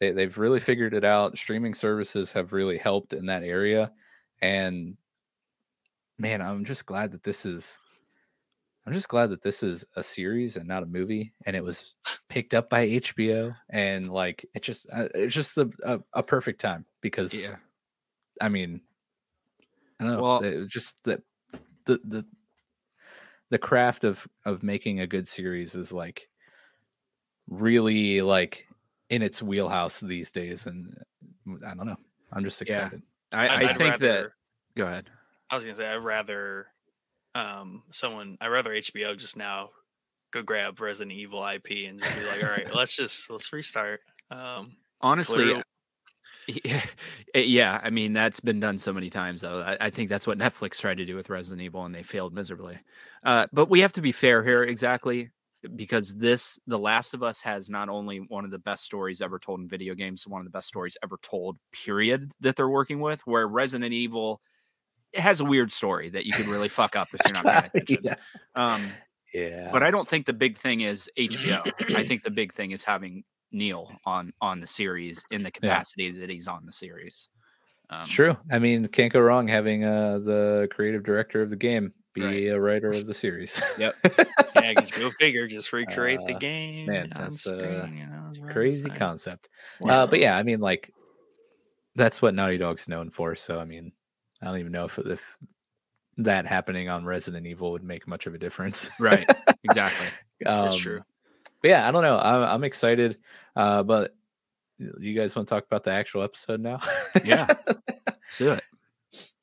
they 0.00 0.12
they've 0.12 0.38
really 0.38 0.60
figured 0.60 0.94
it 0.94 1.04
out. 1.04 1.36
Streaming 1.36 1.74
services 1.74 2.32
have 2.32 2.52
really 2.52 2.78
helped 2.78 3.12
in 3.12 3.26
that 3.26 3.42
area, 3.42 3.92
and 4.40 4.96
man, 6.18 6.40
I'm 6.40 6.64
just 6.64 6.86
glad 6.86 7.12
that 7.12 7.24
this 7.24 7.44
is. 7.44 7.78
I'm 8.86 8.92
just 8.92 9.08
glad 9.08 9.30
that 9.30 9.42
this 9.42 9.64
is 9.64 9.84
a 9.96 10.02
series 10.04 10.56
and 10.56 10.68
not 10.68 10.84
a 10.84 10.86
movie, 10.86 11.32
and 11.44 11.56
it 11.56 11.64
was 11.64 11.96
picked 12.28 12.54
up 12.54 12.70
by 12.70 12.86
HBO, 12.86 13.52
and 13.68 14.08
like 14.12 14.46
it 14.54 14.62
just 14.62 14.86
uh, 14.92 15.08
it's 15.12 15.34
just 15.34 15.58
a, 15.58 15.68
a, 15.84 15.98
a 16.12 16.22
perfect 16.22 16.60
time 16.60 16.84
because 17.00 17.34
Yeah. 17.34 17.56
I 18.40 18.48
mean, 18.48 18.80
I 19.98 20.04
don't 20.04 20.12
know. 20.12 20.22
Well- 20.22 20.66
just 20.68 21.02
the 21.02 21.20
the 21.86 22.00
the 22.04 22.24
the 23.50 23.58
craft 23.58 24.04
of 24.04 24.26
of 24.44 24.62
making 24.62 25.00
a 25.00 25.06
good 25.06 25.26
series 25.26 25.74
is 25.74 25.92
like 25.92 26.28
really 27.48 28.22
like 28.22 28.66
in 29.10 29.22
its 29.22 29.42
wheelhouse 29.42 30.00
these 30.00 30.30
days, 30.32 30.66
and 30.66 30.96
I 31.64 31.74
don't 31.74 31.86
know. 31.86 31.96
I'm 32.32 32.44
just 32.44 32.60
excited. 32.62 33.02
I, 33.32 33.48
I'd- 33.48 33.66
I 33.66 33.70
I'd 33.70 33.76
think 33.76 33.98
that. 33.98 34.30
Go 34.76 34.84
ahead. 34.84 35.08
I 35.48 35.54
was 35.54 35.64
gonna 35.64 35.76
say 35.76 35.86
I'd 35.86 35.96
rather 36.02 36.66
um 37.34 37.84
someone 37.90 38.36
I'd 38.40 38.48
rather 38.48 38.70
HBO 38.72 39.16
just 39.16 39.36
now 39.36 39.70
go 40.32 40.42
grab 40.42 40.80
Resident 40.80 41.16
Evil 41.16 41.46
IP 41.46 41.88
and 41.88 42.00
just 42.00 42.16
be 42.18 42.24
like, 42.26 42.42
all 42.42 42.50
right, 42.50 42.74
let's 42.74 42.96
just 42.96 43.30
let's 43.30 43.52
restart. 43.52 44.00
Um 44.30 44.76
Honestly, 45.02 45.44
Literal- 45.44 45.62
yeah, 46.64 46.82
yeah. 47.34 47.80
I 47.82 47.90
mean, 47.90 48.12
that's 48.12 48.40
been 48.40 48.60
done 48.60 48.78
so 48.78 48.92
many 48.92 49.10
times, 49.10 49.40
though. 49.40 49.60
I, 49.60 49.86
I 49.86 49.90
think 49.90 50.08
that's 50.08 50.26
what 50.26 50.38
Netflix 50.38 50.80
tried 50.80 50.98
to 50.98 51.04
do 51.04 51.16
with 51.16 51.30
Resident 51.30 51.62
Evil, 51.62 51.84
and 51.84 51.94
they 51.94 52.02
failed 52.02 52.34
miserably. 52.34 52.78
Uh, 53.24 53.46
but 53.52 53.68
we 53.68 53.80
have 53.80 53.92
to 53.92 54.02
be 54.02 54.12
fair 54.12 54.42
here, 54.42 54.62
exactly, 54.62 55.30
because 55.74 56.14
this, 56.14 56.58
The 56.66 56.78
Last 56.78 57.14
of 57.14 57.22
Us, 57.22 57.40
has 57.40 57.68
not 57.68 57.88
only 57.88 58.18
one 58.18 58.44
of 58.44 58.50
the 58.50 58.58
best 58.58 58.84
stories 58.84 59.20
ever 59.20 59.38
told 59.38 59.60
in 59.60 59.68
video 59.68 59.94
games, 59.94 60.26
one 60.26 60.40
of 60.40 60.46
the 60.46 60.50
best 60.50 60.68
stories 60.68 60.96
ever 61.02 61.18
told, 61.22 61.58
period, 61.72 62.30
that 62.40 62.56
they're 62.56 62.68
working 62.68 63.00
with. 63.00 63.20
Where 63.26 63.48
Resident 63.48 63.92
Evil 63.92 64.40
has 65.14 65.40
a 65.40 65.44
weird 65.44 65.72
story 65.72 66.10
that 66.10 66.26
you 66.26 66.32
could 66.32 66.46
really 66.46 66.68
fuck 66.68 66.96
up 66.96 67.08
if 67.12 67.20
you're 67.24 67.42
not 67.42 67.44
paying 67.44 67.70
attention. 67.82 67.98
yeah. 68.02 68.14
Um, 68.54 68.82
yeah. 69.32 69.70
but 69.72 69.82
I 69.82 69.90
don't 69.90 70.06
think 70.06 70.26
the 70.26 70.32
big 70.32 70.58
thing 70.58 70.80
is 70.80 71.10
HBO. 71.18 71.70
I 71.94 72.04
think 72.04 72.22
the 72.22 72.30
big 72.30 72.54
thing 72.54 72.70
is 72.70 72.84
having 72.84 73.24
Neil 73.56 73.90
on 74.04 74.32
on 74.40 74.60
the 74.60 74.66
series 74.66 75.24
in 75.30 75.42
the 75.42 75.50
capacity 75.50 76.10
that 76.12 76.30
he's 76.30 76.46
on 76.46 76.64
the 76.66 76.72
series. 76.72 77.28
Um, 77.90 78.02
It's 78.02 78.10
true. 78.10 78.36
I 78.50 78.58
mean, 78.58 78.86
can't 78.88 79.12
go 79.12 79.20
wrong 79.20 79.48
having 79.48 79.84
uh, 79.84 80.18
the 80.18 80.68
creative 80.70 81.02
director 81.04 81.42
of 81.42 81.50
the 81.50 81.56
game 81.56 81.92
be 82.14 82.22
Right. 82.22 82.46
a 82.48 82.60
writer 82.60 82.88
of 82.88 83.06
the 83.06 83.14
series. 83.14 83.60
Yep. 83.78 83.94
yeah, 84.56 84.74
because 84.74 84.90
go 84.90 85.10
figure, 85.10 85.46
just 85.46 85.72
recreate 85.72 86.20
the 86.26 86.34
Uh, 86.34 86.38
game. 86.38 86.86
man, 86.86 87.12
that's, 87.14 87.42
screen, 87.42 87.96
you 87.96 88.06
know, 88.06 88.52
Crazy 88.52 88.88
concept. 88.90 89.48
Uh, 89.86 90.06
but 90.06 90.18
yeah, 90.20 90.36
I 90.36 90.42
mean, 90.42 90.60
like 90.60 90.92
that's 91.94 92.20
what 92.20 92.34
Naughty 92.34 92.58
Dog's 92.58 92.88
known 92.88 93.10
for. 93.10 93.34
So 93.36 93.58
I 93.58 93.64
mean, 93.64 93.92
I 94.42 94.46
don't 94.46 94.58
even 94.58 94.72
know 94.72 94.84
if 94.84 94.98
if 94.98 95.36
that 96.18 96.46
happening 96.46 96.88
on 96.88 97.04
Resident 97.04 97.46
Evil 97.46 97.72
would 97.72 97.84
make 97.84 98.06
much 98.08 98.26
of 98.26 98.34
a 98.34 98.38
difference. 98.38 98.88
Right. 98.98 99.30
Exactly. 99.64 100.06
um, 100.46 100.66
It's 100.66 100.76
true. 100.76 101.02
But 101.62 101.68
yeah, 101.68 101.88
I 101.88 101.90
don't 101.90 102.02
know. 102.02 102.18
I'm, 102.18 102.42
I'm 102.42 102.64
excited. 102.64 103.18
Uh, 103.54 103.82
but 103.82 104.14
you 104.78 105.14
guys 105.14 105.34
want 105.34 105.48
to 105.48 105.54
talk 105.54 105.64
about 105.64 105.84
the 105.84 105.90
actual 105.92 106.22
episode 106.22 106.60
now? 106.60 106.80
Yeah. 107.24 107.46
Let's 108.06 108.38
do 108.38 108.52
it. 108.52 108.62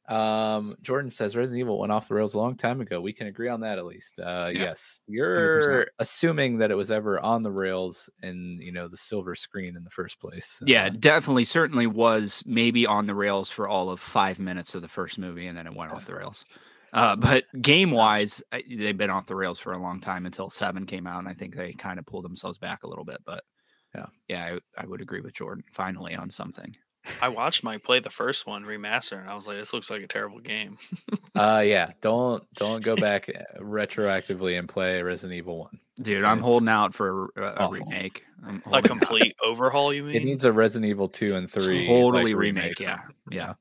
Um, 0.08 0.76
Jordan 0.82 1.10
says 1.10 1.34
Resident 1.36 1.62
Evil 1.62 1.80
went 1.80 1.92
off 1.94 2.10
the 2.10 2.14
rails 2.14 2.34
a 2.34 2.38
long 2.38 2.56
time 2.58 2.82
ago. 2.82 3.00
We 3.00 3.14
can 3.14 3.28
agree 3.28 3.48
on 3.48 3.62
that 3.62 3.78
at 3.80 3.86
least. 3.86 4.20
Uh, 4.20 4.50
yes, 4.54 5.00
you're 5.08 5.88
assuming 5.98 6.58
that 6.58 6.72
it 6.72 6.76
was 6.76 6.92
ever 6.92 7.22
on 7.22 7.42
the 7.42 7.50
rails 7.52 8.10
in 8.22 8.60
you 8.62 8.74
know 8.74 8.90
the 8.90 8.98
silver 8.98 9.34
screen 9.34 9.78
in 9.78 9.84
the 9.86 9.90
first 9.90 10.20
place. 10.20 10.62
Yeah, 10.66 10.88
Uh, 10.88 10.90
definitely, 10.90 11.46
certainly 11.46 11.88
was 11.88 12.44
maybe 12.46 12.86
on 12.86 13.06
the 13.08 13.16
rails 13.16 13.50
for 13.50 13.66
all 13.68 13.90
of 13.90 14.02
five 14.02 14.40
minutes 14.40 14.76
of 14.76 14.82
the 14.82 14.90
first 14.90 15.18
movie, 15.18 15.48
and 15.48 15.58
then 15.58 15.68
it 15.68 15.74
went 15.74 15.94
off 15.94 16.06
the 16.06 16.16
rails. 16.16 16.44
Uh, 16.94 17.16
but 17.16 17.44
game 17.62 17.92
wise, 17.92 18.44
they've 18.70 18.98
been 18.98 19.10
off 19.10 19.26
the 19.26 19.36
rails 19.36 19.60
for 19.60 19.74
a 19.74 19.80
long 19.80 20.00
time 20.00 20.26
until 20.26 20.50
seven 20.50 20.86
came 20.86 21.08
out, 21.08 21.20
and 21.20 21.28
I 21.28 21.34
think 21.34 21.56
they 21.56 21.74
kind 21.74 22.00
of 22.00 22.06
pulled 22.06 22.26
themselves 22.26 22.58
back 22.58 22.84
a 22.84 22.88
little 22.88 23.06
bit. 23.06 23.18
But 23.26 23.44
Yeah. 23.96 24.06
yeah, 24.28 24.58
I, 24.78 24.84
I 24.84 24.86
would 24.86 25.02
agree 25.02 25.22
with 25.22 25.34
Jordan. 25.34 25.64
Finally, 25.74 26.16
on 26.16 26.30
something. 26.30 26.76
I 27.22 27.28
watched 27.28 27.64
Mike 27.66 27.84
play 27.84 28.00
the 28.00 28.10
first 28.10 28.48
one 28.48 28.64
remaster, 28.64 29.20
and 29.20 29.30
I 29.30 29.36
was 29.36 29.46
like, 29.46 29.58
this 29.58 29.74
looks 29.74 29.90
like 29.90 30.04
a 30.04 30.08
terrible 30.08 30.40
game. 30.40 30.78
uh, 31.36 31.62
yeah. 31.66 31.92
Don't 32.02 32.44
don't 32.56 32.82
go 32.84 32.96
back 32.96 33.28
uh, 33.30 33.60
retroactively 33.62 34.58
and 34.58 34.70
play 34.70 35.02
Resident 35.02 35.38
Evil 35.38 35.60
One. 35.60 35.80
Dude, 36.02 36.24
I'm 36.24 36.40
holding 36.40 36.70
out 36.70 36.96
for 36.96 37.30
a, 37.36 37.66
a 37.66 37.70
remake. 37.70 38.24
A 38.42 38.46
holding 38.46 38.74
out. 38.74 38.84
complete 38.86 39.36
overhaul, 39.44 39.94
you 39.94 40.04
mean? 40.04 40.16
It 40.16 40.24
needs 40.24 40.46
a 40.46 40.52
Resident 40.52 40.90
Evil 40.90 41.10
Two 41.10 41.36
and 41.36 41.50
Three 41.50 41.86
Totally 41.88 42.34
like, 42.34 42.40
remake, 42.40 42.80
yeah, 42.80 43.02
yeah. 43.30 43.56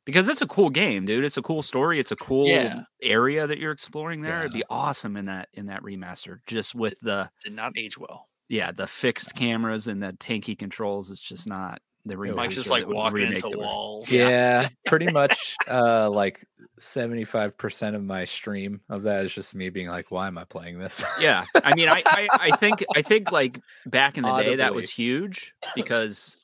Know? 0.00 0.04
because 0.06 0.28
it's 0.28 0.42
a 0.42 0.46
cool 0.46 0.70
game, 0.70 1.04
dude. 1.04 1.24
It's 1.24 1.36
a 1.36 1.42
cool 1.42 1.62
story. 1.62 1.98
It's 2.00 2.12
a 2.12 2.16
cool 2.16 2.46
Yeah. 2.48 2.82
area 3.02 3.46
that 3.46 3.58
you're 3.58 3.72
exploring 3.72 4.22
there. 4.22 4.40
It'd 4.40 4.52
be 4.52 4.64
awesome 4.70 5.16
in 5.16 5.26
that 5.26 5.48
in 5.54 5.66
that 5.66 5.82
remaster, 5.82 6.38
just 6.46 6.74
with 6.74 6.94
the 7.00 7.30
Did 7.44 7.54
not 7.54 7.72
age 7.76 7.96
well. 7.98 8.26
yeah 8.48 8.72
the 8.72 8.86
fixed 8.86 9.34
cameras 9.36 9.86
and 9.88 10.02
the 10.02 10.12
tanky 10.14 10.58
controls. 10.58 11.10
It's 11.10 11.20
just 11.20 11.46
not 11.46 11.80
the 12.06 12.14
remaster. 12.14 12.18
remake. 12.20 12.36
Mike's 12.36 12.54
just 12.56 12.70
like 12.70 12.88
walking 12.88 13.22
into 13.22 13.42
that 13.42 13.50
we're- 13.50 13.60
walls. 13.60 14.10
Yeah, 14.12 14.68
pretty 14.86 15.12
much. 15.12 15.54
Uh, 15.68 16.08
like 16.10 16.42
seventy-five 16.78 17.56
percent 17.58 17.94
of 17.94 18.02
my 18.02 18.24
stream 18.24 18.80
of 18.88 19.02
that 19.02 19.24
is 19.26 19.34
just 19.34 19.54
me 19.54 19.68
being 19.68 19.88
like, 19.88 20.10
"Why 20.10 20.26
am 20.26 20.38
I 20.38 20.44
playing 20.44 20.78
this?" 20.78 21.04
yeah 21.20 21.44
i 21.62 21.74
mean 21.74 21.88
I, 21.90 22.02
I 22.06 22.28
i 22.32 22.56
think 22.56 22.82
i 22.96 23.02
think 23.02 23.30
like 23.30 23.60
back 23.86 24.16
in 24.16 24.24
the 24.24 24.32
day 24.38 24.56
that 24.56 24.74
was 24.74 24.88
huge 24.90 25.52
because 25.76 26.38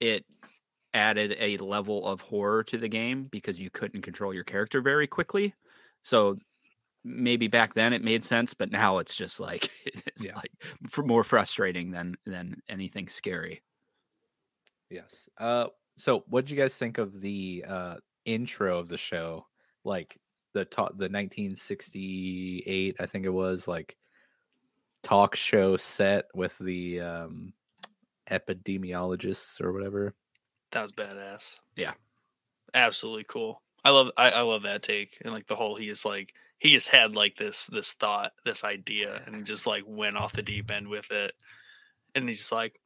it 0.00 0.24
added 0.96 1.36
a 1.38 1.56
level 1.58 2.06
of 2.06 2.20
horror 2.22 2.64
to 2.64 2.78
the 2.78 2.88
game 2.88 3.24
because 3.30 3.60
you 3.60 3.70
couldn't 3.70 4.02
control 4.02 4.32
your 4.34 4.44
character 4.44 4.80
very 4.80 5.06
quickly 5.06 5.54
so 6.02 6.38
maybe 7.04 7.46
back 7.48 7.74
then 7.74 7.92
it 7.92 8.02
made 8.02 8.24
sense 8.24 8.54
but 8.54 8.70
now 8.72 8.98
it's 8.98 9.14
just 9.14 9.38
like 9.38 9.70
it's 9.86 10.24
Yeah. 10.24 10.34
like 10.36 10.50
more 11.04 11.22
frustrating 11.22 11.90
than 11.92 12.16
than 12.26 12.62
anything 12.68 13.08
scary 13.08 13.62
Yes. 14.90 15.28
Uh 15.36 15.66
so 15.96 16.22
what 16.28 16.44
did 16.44 16.50
you 16.52 16.56
guys 16.56 16.76
think 16.76 16.98
of 16.98 17.20
the 17.20 17.64
uh 17.66 17.96
intro 18.24 18.78
of 18.78 18.88
the 18.88 18.96
show? 18.96 19.46
Like 19.84 20.16
the 20.54 20.64
talk 20.64 20.90
the 20.90 21.08
1968, 21.10 22.96
I 23.00 23.06
think 23.06 23.24
it 23.26 23.30
was 23.30 23.66
like 23.66 23.96
talk 25.02 25.34
show 25.34 25.76
set 25.76 26.26
with 26.34 26.56
the 26.58 27.00
um 27.00 27.52
epidemiologists 28.30 29.60
or 29.60 29.72
whatever. 29.72 30.14
That 30.72 30.82
was 30.82 30.92
badass. 30.92 31.56
Yeah. 31.76 31.94
Absolutely 32.74 33.24
cool. 33.24 33.62
I 33.84 33.90
love 33.90 34.10
I, 34.16 34.30
I 34.30 34.40
love 34.42 34.62
that 34.64 34.82
take. 34.82 35.18
And 35.24 35.32
like 35.32 35.46
the 35.46 35.56
whole 35.56 35.76
he 35.76 35.88
is 35.88 36.04
like 36.04 36.34
he 36.58 36.72
just 36.72 36.88
had 36.88 37.14
like 37.14 37.36
this 37.36 37.66
this 37.66 37.92
thought, 37.92 38.32
this 38.44 38.64
idea, 38.64 39.22
and 39.26 39.46
just 39.46 39.66
like 39.66 39.84
went 39.86 40.16
off 40.16 40.32
the 40.32 40.42
deep 40.42 40.70
end 40.70 40.88
with 40.88 41.10
it. 41.10 41.32
And 42.14 42.28
he's 42.28 42.38
just 42.38 42.52
like, 42.52 42.80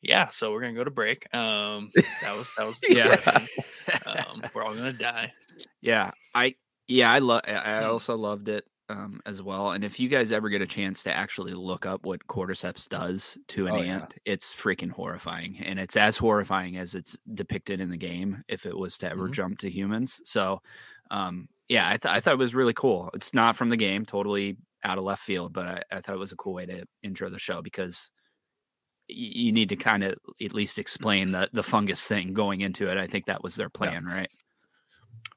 Yeah, 0.00 0.28
so 0.28 0.52
we're 0.52 0.60
gonna 0.62 0.74
go 0.74 0.84
to 0.84 0.90
break. 0.90 1.32
Um 1.34 1.90
that 2.22 2.36
was 2.36 2.50
that 2.56 2.66
was 2.66 2.80
Yeah. 2.88 3.20
um 4.06 4.42
we're 4.54 4.62
all 4.64 4.74
gonna 4.74 4.92
die. 4.92 5.32
Yeah, 5.80 6.12
I 6.34 6.54
yeah, 6.86 7.12
I 7.12 7.18
love 7.18 7.42
I 7.46 7.84
also 7.84 8.16
loved 8.16 8.48
it 8.48 8.66
um 8.90 9.20
as 9.26 9.42
well. 9.42 9.72
And 9.72 9.84
if 9.84 10.00
you 10.00 10.08
guys 10.08 10.32
ever 10.32 10.48
get 10.48 10.62
a 10.62 10.66
chance 10.66 11.02
to 11.04 11.12
actually 11.14 11.52
look 11.54 11.86
up 11.86 12.06
what 12.06 12.26
cordyceps 12.26 12.88
does 12.88 13.38
to 13.48 13.66
an 13.66 13.76
Oh, 13.76 13.82
yeah. 13.82 14.06
ant, 14.06 14.14
it's 14.24 14.52
freaking 14.54 14.90
horrifying. 14.90 15.58
And 15.58 15.78
it's 15.78 15.96
as 15.96 16.16
horrifying 16.18 16.76
as 16.76 16.94
it's 16.94 17.18
depicted 17.34 17.80
in 17.80 17.90
the 17.90 17.96
game 17.98 18.42
if 18.48 18.64
it 18.66 18.76
was 18.76 18.96
to 18.98 19.10
ever 19.10 19.28
Mhm. 19.28 19.30
jump 19.30 19.58
to 19.60 19.70
humans. 19.70 20.20
So 20.24 20.60
um 21.10 21.48
yeah, 21.68 21.86
I, 21.88 21.98
th- 21.98 22.06
I 22.14 22.20
thought 22.20 22.32
it 22.34 22.38
was 22.38 22.54
really 22.54 22.72
cool. 22.72 23.10
It's 23.12 23.34
not 23.34 23.54
from 23.54 23.68
the 23.68 23.76
game, 23.76 24.06
totally 24.06 24.56
out 24.84 24.96
of 24.96 25.04
left 25.04 25.22
field, 25.22 25.52
but 25.52 25.66
I, 25.68 25.82
I 25.98 26.00
thought 26.00 26.14
it 26.14 26.18
was 26.18 26.32
a 26.32 26.36
cool 26.36 26.54
way 26.54 26.64
to 26.64 26.86
intro 27.02 27.28
the 27.28 27.38
show 27.38 27.60
because 27.60 28.10
y- 29.08 29.14
you 29.16 29.52
need 29.52 29.68
to 29.70 29.76
kind 29.76 30.04
of 30.04 30.16
at 30.42 30.52
least 30.54 30.78
explain 30.78 31.32
the 31.32 31.48
the 31.52 31.62
fungus 31.62 32.06
thing 32.08 32.34
going 32.34 32.60
into 32.62 32.90
it. 32.90 32.98
I 32.98 33.06
think 33.06 33.26
that 33.26 33.42
was 33.42 33.56
their 33.56 33.70
plan, 33.70 34.04
right? 34.04 34.30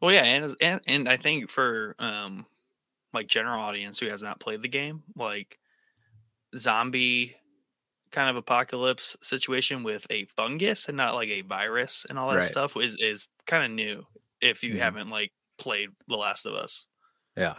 Well, 0.02 0.12
yeah, 0.14 0.24
and, 0.24 0.56
and 0.62 0.82
and 0.88 1.10
I 1.10 1.18
think 1.18 1.50
for 1.50 1.96
um 2.00 2.46
like 3.14 3.28
general 3.28 3.62
audience 3.62 4.00
who 4.00 4.08
has 4.08 4.24
not 4.24 4.40
played 4.40 4.62
the 4.62 4.68
game, 4.70 5.04
like 5.16 5.60
zombie 6.58 7.36
kind 8.12 8.30
of 8.30 8.36
apocalypse 8.36 9.16
situation 9.22 9.84
with 9.84 10.06
a 10.10 10.26
fungus 10.26 10.88
and 10.88 10.98
not 10.98 11.16
like 11.16 11.30
a 11.30 11.42
virus 11.42 12.06
and 12.10 12.20
all 12.20 12.30
that 12.30 12.36
Right. 12.38 12.46
stuff 12.46 12.76
is 12.78 12.96
is 13.02 13.28
kind 13.48 13.64
of 13.66 13.72
new 13.72 14.06
if 14.42 14.64
you 14.64 14.74
Mhm. 14.76 14.80
haven't 14.80 15.10
like 15.10 15.32
played 15.58 15.90
The 16.08 16.18
Last 16.18 16.46
of 16.46 16.54
Us. 16.54 16.88
Yeah. 17.38 17.56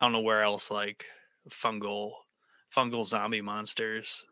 I 0.00 0.04
don't 0.04 0.12
know 0.12 0.20
where 0.20 0.42
else 0.42 0.70
like 0.70 1.06
fungal 1.48 2.12
fungal 2.74 3.04
zombie 3.06 3.40
monsters 3.40 4.26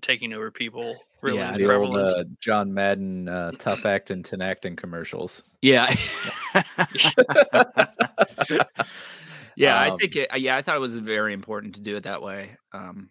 taking 0.00 0.32
over 0.32 0.50
people 0.50 1.02
really 1.22 1.38
Yeah, 1.38 1.52
is 1.52 1.58
The 1.58 1.74
old 1.74 1.96
uh, 1.96 2.24
John 2.40 2.72
Madden 2.72 3.28
uh, 3.28 3.50
tough 3.58 3.84
acting, 3.84 4.22
Tinactin 4.22 4.76
commercials. 4.76 5.42
Yeah. 5.60 5.92
yeah, 9.58 9.78
I 9.80 9.90
Um, 9.90 10.00
think 10.00 10.16
it, 10.16 10.30
yeah, 10.40 10.56
I 10.56 10.62
thought 10.62 10.76
it 10.76 10.80
was 10.80 10.96
very 10.96 11.34
important 11.34 11.74
to 11.76 11.80
do 11.82 11.96
it 11.96 12.04
that 12.04 12.22
way. 12.22 12.56
Um 12.72 13.10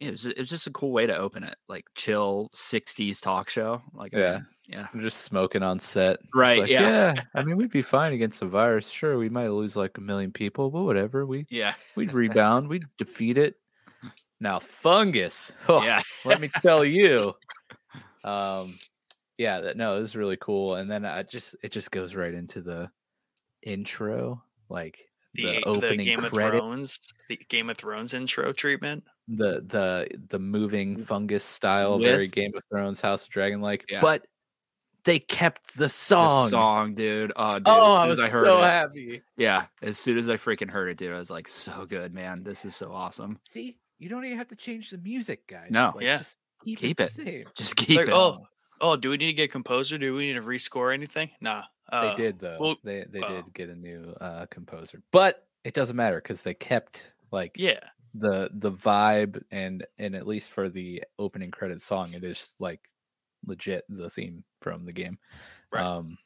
it 0.00 0.10
was 0.10 0.26
it 0.26 0.38
was 0.38 0.48
just 0.50 0.66
a 0.66 0.72
cool 0.72 0.92
way 0.92 1.06
to 1.06 1.16
open 1.16 1.42
it, 1.44 1.56
like 1.68 1.84
chill 1.94 2.50
'60s 2.52 3.20
talk 3.20 3.48
show. 3.48 3.82
Like, 3.92 4.14
I 4.14 4.18
Yeah. 4.18 4.38
mean, 4.38 4.46
yeah, 4.66 4.88
I'm 4.92 5.00
just 5.02 5.20
smoking 5.22 5.62
on 5.62 5.80
set. 5.80 6.20
Right, 6.34 6.62
like, 6.62 6.72
yeah. 6.78 7.14
I 7.34 7.42
mean, 7.42 7.56
we'd 7.56 7.70
be 7.70 7.82
fine 7.82 8.12
against 8.12 8.40
the 8.40 8.46
virus. 8.48 8.88
Sure, 8.90 9.18
we 9.18 9.28
might 9.28 9.48
lose 9.48 9.76
like 9.76 9.98
a 9.98 10.00
million 10.00 10.32
people, 10.32 10.70
but 10.70 10.84
whatever. 10.84 11.26
We 11.26 11.46
yeah, 11.48 11.74
we'd 11.96 12.12
rebound. 12.12 12.68
We'd 12.68 12.86
defeat 12.98 13.38
it. 13.38 13.56
Now 14.40 14.60
fungus. 14.60 15.52
Oh, 15.68 15.82
yeah, 15.82 16.02
let 16.24 16.40
me 16.40 16.50
tell 16.62 16.84
you. 16.84 17.34
Um, 18.24 18.80
yeah, 19.38 19.60
that 19.62 19.76
no, 19.76 20.00
this 20.00 20.10
is 20.10 20.16
really 20.16 20.36
cool. 20.38 20.76
And 20.76 20.90
then 20.90 21.04
I 21.06 21.22
just 21.24 21.56
it 21.62 21.72
just 21.72 21.90
goes 21.90 22.14
right 22.16 22.34
into 22.34 22.62
the 22.62 22.90
intro, 23.62 24.44
like 24.70 25.10
the, 25.36 25.42
the, 25.42 25.52
the 25.60 25.64
opening 25.68 26.06
Game 26.06 26.24
of 26.24 26.32
Thrones, 26.32 27.12
the 27.28 27.36
Game 27.48 27.70
of 27.70 27.76
Thrones 27.76 28.14
intro 28.14 28.52
treatment. 28.52 29.04
the 29.28 29.62
the 29.66 30.08
the 30.28 30.38
moving 30.38 30.96
mm. 30.98 31.06
fungus 31.06 31.44
style, 31.44 31.98
very 31.98 32.28
Game 32.28 32.52
of 32.56 32.62
Thrones, 32.70 33.00
House 33.00 33.24
of 33.24 33.30
Dragon 33.30 33.60
like. 33.60 33.84
Yeah. 33.88 34.00
But 34.00 34.26
they 35.04 35.18
kept 35.20 35.74
the 35.76 35.84
the 35.84 35.88
song. 35.88 36.48
song, 36.48 36.94
dude. 36.94 37.32
Oh, 37.36 37.58
dude, 37.60 37.64
Oh, 37.68 37.96
as 37.96 38.00
I 38.02 38.06
was 38.08 38.20
I 38.20 38.28
heard 38.28 38.44
so 38.44 38.58
it, 38.58 38.64
happy. 38.64 39.22
yeah, 39.36 39.66
as 39.80 39.98
soon 39.98 40.18
as 40.18 40.28
I 40.28 40.34
freaking 40.34 40.68
heard 40.68 40.88
it, 40.88 40.96
dude, 40.98 41.12
I 41.12 41.16
was 41.18 41.30
like, 41.30 41.46
so 41.46 41.86
good, 41.86 42.12
man. 42.12 42.42
This 42.42 42.64
is 42.64 42.74
so 42.74 42.90
awesome. 42.92 43.38
See, 43.44 43.78
you 44.00 44.08
don't 44.08 44.24
even 44.24 44.36
have 44.36 44.48
to 44.48 44.56
change 44.56 44.90
the 44.90 44.98
music, 44.98 45.46
guys. 45.46 45.68
No. 45.70 45.92
Like, 45.94 46.04
Yeah. 46.04 46.18
just 46.18 46.40
keep, 46.64 46.80
Keep 46.80 46.98
it. 47.00 47.04
it. 47.04 47.12
same. 47.12 47.44
Just 47.54 47.76
keep 47.76 47.98
Like, 47.98 48.08
it. 48.08 48.12
oh, 48.14 48.46
oh, 48.80 48.96
do 48.96 49.10
we 49.10 49.16
need 49.16 49.26
to 49.26 49.32
get 49.32 49.52
composer? 49.52 49.96
Do 49.96 50.12
we 50.12 50.26
need 50.26 50.32
to 50.34 50.42
rescore 50.42 50.92
anything? 50.92 51.30
Nah. 51.40 51.62
Uh, 51.90 52.14
they 52.16 52.22
did 52.22 52.38
though. 52.38 52.56
well, 52.60 52.76
they 52.84 53.04
they 53.10 53.20
oh. 53.20 53.34
did 53.36 53.54
get 53.54 53.68
a 53.68 53.74
new 53.76 54.14
uh 54.20 54.46
composer, 54.46 55.02
but 55.12 55.46
it 55.64 55.74
doesn't 55.74 55.96
matter 55.96 56.20
because 56.20 56.42
they 56.42 56.54
kept 56.54 57.06
like 57.32 57.52
Yeah. 57.56 57.80
the 58.14 58.50
the 58.52 58.72
vibe 58.72 59.42
and 59.50 59.86
and 59.98 60.14
at 60.14 60.26
least 60.26 60.50
for 60.50 60.68
the 60.68 61.02
opening 61.18 61.50
credit 61.50 61.80
song, 61.80 62.12
it 62.14 62.24
is 62.24 62.54
like 62.58 62.80
legit 63.46 63.84
the 63.88 64.10
theme 64.10 64.44
from 64.60 64.84
the 64.84 64.92
game. 64.92 65.18
Right. 65.72 65.84
Um, 65.84 66.18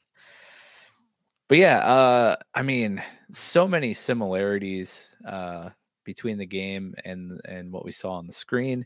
but 1.48 1.58
yeah, 1.58 1.78
uh, 1.78 2.36
I 2.54 2.62
mean, 2.62 3.02
so 3.32 3.66
many 3.66 3.92
similarities 3.92 5.16
uh, 5.26 5.70
between 6.04 6.36
the 6.36 6.46
game 6.46 6.94
and 7.04 7.40
and 7.44 7.72
what 7.72 7.84
we 7.84 7.92
saw 7.92 8.12
on 8.12 8.26
the 8.26 8.32
screen. 8.32 8.84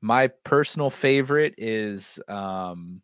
My 0.00 0.28
personal 0.28 0.90
favorite 0.90 1.54
is 1.58 2.20
um, 2.28 3.02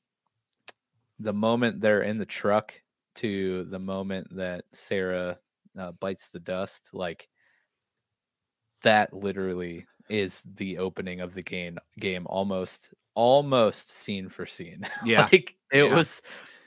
the 1.18 1.32
moment 1.32 1.80
they're 1.80 2.02
in 2.02 2.18
the 2.18 2.26
truck 2.26 2.74
to 3.16 3.64
the 3.64 3.78
moment 3.78 4.28
that 4.36 4.64
Sarah 4.72 5.38
uh, 5.78 5.92
bites 5.92 6.30
the 6.30 6.40
dust. 6.40 6.90
Like 6.92 7.28
that, 8.82 9.12
literally 9.14 9.86
is 10.08 10.42
the 10.56 10.78
opening 10.78 11.20
of 11.20 11.34
the 11.34 11.42
game. 11.42 11.78
Game 11.98 12.26
almost 12.26 12.92
almost 13.14 13.90
scene 13.90 14.28
for 14.28 14.46
scene. 14.46 14.86
Yeah. 15.04 15.28
like 15.30 15.56
it 15.70 15.84
Yeah. 15.84 15.94
was 15.94 16.22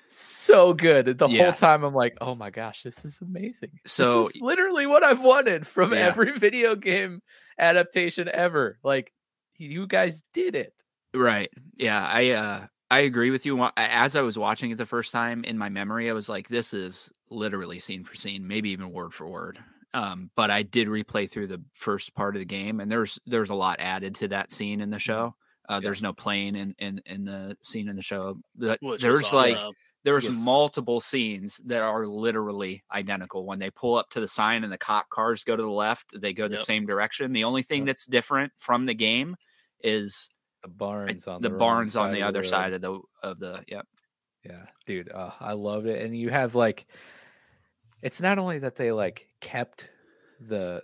so 0.07 0.73
good. 0.73 1.17
The 1.17 1.27
Yeah. 1.27 1.45
whole 1.45 1.53
time 1.53 1.83
I'm 1.83 1.93
like, 1.95 2.15
oh 2.21 2.35
my 2.35 2.51
gosh, 2.51 2.83
this 2.83 3.03
is 3.03 3.19
amazing. 3.21 3.71
So- 3.85 4.23
this 4.25 4.35
is 4.35 4.41
literally 4.41 4.85
what 4.85 5.03
I've 5.03 5.23
wanted 5.23 5.65
from 5.65 5.91
Yeah. 5.93 5.99
every 5.99 6.31
video 6.37 6.75
game 6.75 7.21
adaptation 7.57 8.29
ever. 8.31 8.77
Like 8.83 9.11
you 9.57 9.87
guys 9.87 10.21
did 10.33 10.55
it. 10.55 10.73
Right. 11.13 11.49
Yeah. 11.75 12.05
I 12.05 12.29
uh 12.31 12.67
I 12.91 12.99
agree 12.99 13.31
with 13.31 13.45
you. 13.45 13.67
As 13.77 14.15
I 14.15 14.21
was 14.21 14.38
watching 14.38 14.71
it 14.71 14.77
the 14.77 14.86
first 14.86 15.11
time 15.11 15.43
in 15.43 15.57
my 15.57 15.69
memory, 15.69 16.09
I 16.09 16.13
was 16.13 16.29
like, 16.29 16.47
this 16.47 16.73
is 16.73 17.11
literally 17.29 17.79
scene 17.79 18.03
for 18.03 18.15
scene, 18.15 18.47
maybe 18.47 18.69
even 18.69 18.91
word 18.91 19.13
for 19.13 19.27
word. 19.27 19.59
Um, 19.93 20.29
but 20.36 20.51
I 20.51 20.61
did 20.63 20.88
replay 20.88 21.29
through 21.29 21.47
the 21.47 21.63
first 21.73 22.13
part 22.13 22.36
of 22.36 22.41
the 22.41 22.45
game, 22.45 22.79
and 22.79 22.91
there's 22.91 23.19
there's 23.25 23.49
a 23.49 23.55
lot 23.55 23.77
added 23.79 24.13
to 24.15 24.27
that 24.29 24.51
scene 24.51 24.81
in 24.81 24.89
the 24.89 24.99
show. 24.99 25.36
Uh, 25.67 25.79
Yeah. 25.79 25.86
There's 25.86 26.01
no 26.03 26.13
plane 26.13 26.55
in, 26.55 26.75
in 26.77 27.01
in 27.05 27.25
the 27.25 27.57
scene 27.61 27.88
in 27.89 27.95
the 27.95 28.01
show. 28.03 28.38
But 28.55 28.81
Which 28.81 29.01
was 29.01 29.01
there's 29.01 29.33
like 29.33 29.55
awesome. 29.55 29.73
there's 30.03 30.27
Yes. 30.27 30.33
multiple 30.33 30.99
scenes 31.01 31.57
that 31.65 31.81
are 31.81 32.05
literally 32.05 32.83
identical. 32.91 33.45
When 33.45 33.57
they 33.59 33.71
pull 33.71 33.95
up 33.95 34.09
to 34.11 34.19
the 34.19 34.27
sign 34.27 34.63
and 34.63 34.71
the 34.71 34.77
cop 34.77 35.09
cars 35.09 35.43
go 35.43 35.55
to 35.55 35.63
the 35.63 35.69
left, 35.69 36.19
they 36.21 36.33
go 36.33 36.47
the 36.47 36.57
same 36.57 36.86
direction. 36.86 37.31
The 37.33 37.45
only 37.45 37.63
thing 37.63 37.86
Yep. 37.86 37.88
that's 37.88 38.05
different 38.05 38.53
from 38.57 38.86
the 38.86 38.93
game 38.93 39.36
is 39.81 40.29
The 40.66 40.70
barns 40.70 41.28
on 41.28 41.41
the, 41.41 41.49
wrong 41.49 41.59
barns 41.59 41.95
on 41.95 42.11
the 42.11 42.22
other 42.24 42.39
road. 42.41 42.47
side 42.49 42.74
of 42.74 42.82
the 42.82 42.99
of 43.24 43.39
the 43.39 43.63
yep 43.68 43.86
Yeah, 44.43 44.66
dude, 44.86 45.11
uh, 45.11 45.32
I 45.39 45.53
loved 45.53 45.89
it. 45.89 46.01
And 46.03 46.16
you 46.18 46.30
have 46.30 46.55
like, 46.55 46.86
it's 48.01 48.22
not 48.22 48.38
only 48.39 48.59
that 48.59 48.76
they 48.76 48.91
like 48.91 49.30
kept 49.41 49.89
the 50.39 50.82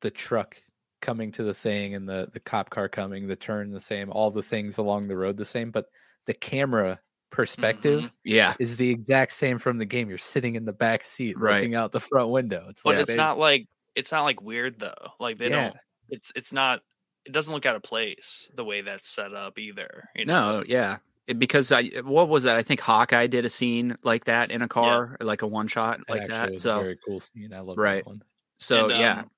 the 0.00 0.10
truck 0.10 0.56
coming 1.00 1.30
to 1.32 1.42
the 1.44 1.54
thing 1.54 1.94
and 1.94 2.08
the 2.08 2.28
the 2.32 2.40
cop 2.40 2.70
car 2.70 2.88
coming, 2.88 3.26
the 3.28 3.36
turn 3.36 3.70
the 3.70 3.80
same, 3.80 4.10
all 4.10 4.30
the 4.30 4.42
things 4.42 4.78
along 4.78 5.08
the 5.08 5.16
road 5.16 5.36
the 5.36 5.44
same, 5.44 5.70
but 5.70 5.86
the 6.26 6.34
camera 6.34 6.98
perspective 7.30 8.04
Mhm. 8.04 8.10
yeah 8.24 8.54
is 8.58 8.78
the 8.78 8.90
exact 8.90 9.32
same 9.32 9.58
from 9.58 9.78
the 9.78 9.84
game. 9.84 10.08
You're 10.08 10.18
sitting 10.18 10.54
in 10.56 10.64
the 10.64 10.72
back 10.72 11.04
seat, 11.04 11.38
Right. 11.38 11.56
looking 11.56 11.74
out 11.74 11.92
the 11.92 12.00
front 12.00 12.30
window. 12.30 12.66
It's 12.70 12.82
But 12.82 12.94
like 12.94 13.02
it's 13.02 13.10
they- 13.12 13.16
not 13.16 13.38
like 13.38 13.66
it's 13.94 14.12
not 14.12 14.22
like 14.24 14.40
weird 14.42 14.78
though. 14.80 14.94
Like 15.20 15.38
they 15.38 15.50
Yeah. 15.50 15.64
don't. 15.68 15.76
It's 16.10 16.32
it's 16.36 16.52
not. 16.52 16.80
It 17.24 17.32
doesn't 17.32 17.52
look 17.52 17.66
out 17.66 17.76
of 17.76 17.82
place 17.82 18.50
the 18.54 18.64
way 18.64 18.80
that's 18.80 19.08
set 19.08 19.34
up 19.34 19.58
either. 19.58 20.08
You 20.16 20.24
know. 20.24 20.58
no 20.60 20.64
yeah 20.66 20.98
It- 21.26 21.38
because 21.38 21.70
I 21.72 21.84
what 22.04 22.28
was 22.28 22.44
that? 22.44 22.56
I 22.56 22.62
think 22.62 22.80
Hawkeye 22.80 23.26
did 23.26 23.44
a 23.44 23.48
scene 23.48 23.96
like 24.02 24.24
that 24.24 24.50
in 24.50 24.62
a 24.62 24.68
car, 24.68 25.16
like 25.20 25.42
a 25.42 25.46
one 25.46 25.68
shot 25.68 26.00
like 26.08 26.22
actually 26.22 26.36
that. 26.38 26.50
was 26.52 26.62
So 26.62 26.76
a 26.78 26.80
very 26.82 26.98
cool 27.06 27.20
scene. 27.20 27.52
I 27.52 27.60
love 27.60 27.76
Right. 27.76 28.04
that 28.04 28.06
one. 28.06 28.22
so 28.58 28.88
And, 28.88 28.98
yeah, 28.98 29.18
um, 29.20 29.30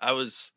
I 0.00 0.12
was 0.12 0.52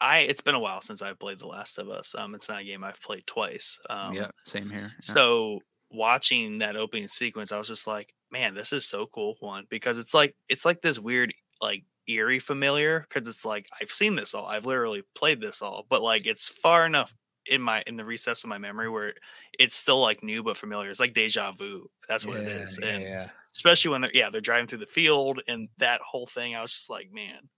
I 0.00 0.20
it's 0.20 0.40
been 0.40 0.54
a 0.56 0.60
while 0.60 0.80
since 0.82 1.00
I've 1.02 1.18
played 1.18 1.38
The 1.38 1.46
Last 1.46 1.78
of 1.78 1.88
Us. 1.88 2.14
Um 2.16 2.34
it's 2.34 2.48
not 2.48 2.62
a 2.62 2.64
game 2.64 2.82
I've 2.84 3.00
played 3.00 3.26
twice. 3.26 3.78
Um 3.88 4.14
yeah, 4.14 4.30
same 4.44 4.68
here. 4.70 4.80
yeah. 4.94 5.00
so 5.00 5.60
watching 5.90 6.58
that 6.58 6.74
opening 6.76 7.06
sequence, 7.06 7.52
I 7.52 7.58
was 7.58 7.68
just 7.68 7.86
like, 7.86 8.12
man, 8.32 8.54
this 8.54 8.72
is 8.72 8.84
so 8.84 9.06
cool. 9.06 9.36
One, 9.38 9.64
because 9.70 9.96
it's 9.98 10.12
like 10.12 10.34
it's 10.48 10.64
like 10.64 10.82
this 10.82 10.98
weird, 10.98 11.32
like 11.60 11.84
eerie 12.08 12.38
familiar, 12.38 13.06
because 13.08 13.28
it's 13.28 13.44
like 13.44 13.68
I've 13.80 13.90
seen 13.90 14.16
this 14.16 14.34
all. 14.34 14.46
I've 14.46 14.66
literally 14.66 15.02
played 15.14 15.40
this 15.40 15.62
all, 15.62 15.86
but 15.88 16.02
like 16.02 16.26
it's 16.26 16.48
far 16.48 16.86
enough 16.86 17.14
in 17.46 17.60
my 17.60 17.82
in 17.86 17.96
the 17.96 18.04
recess 18.04 18.42
of 18.44 18.48
my 18.50 18.58
memory 18.58 18.88
where 18.88 19.14
it's 19.58 19.74
still 19.74 20.00
like 20.00 20.22
new 20.22 20.42
but 20.42 20.56
familiar. 20.56 20.90
It's 20.90 21.00
like 21.00 21.14
deja 21.14 21.52
vu. 21.52 21.88
That's 22.08 22.24
what 22.26 22.38
it 22.38 22.48
Yeah, 22.48 22.54
is. 22.54 22.78
yeah, 22.82 22.88
and 22.88 23.02
yeah. 23.02 23.28
especially 23.54 23.90
when 23.90 24.00
they're 24.02 24.10
yeah, 24.14 24.30
they're 24.30 24.40
driving 24.40 24.66
through 24.66 24.78
the 24.78 24.86
field 24.86 25.40
and 25.48 25.68
that 25.78 26.00
whole 26.00 26.26
thing, 26.26 26.54
I 26.56 26.62
was 26.62 26.72
just 26.72 26.90
like, 26.90 27.12
man, 27.12 27.48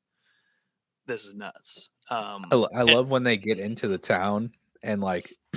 this 1.07 1.25
is 1.25 1.35
nuts. 1.35 1.91
Um 2.11 2.47
I, 2.51 2.57
I 2.57 2.81
and- 2.81 2.91
love 2.91 3.11
when 3.11 3.23
they 3.23 3.37
get 3.37 3.59
into 3.59 3.89
the 3.89 3.99
town 3.99 4.53
and 4.83 5.01
like 5.01 5.33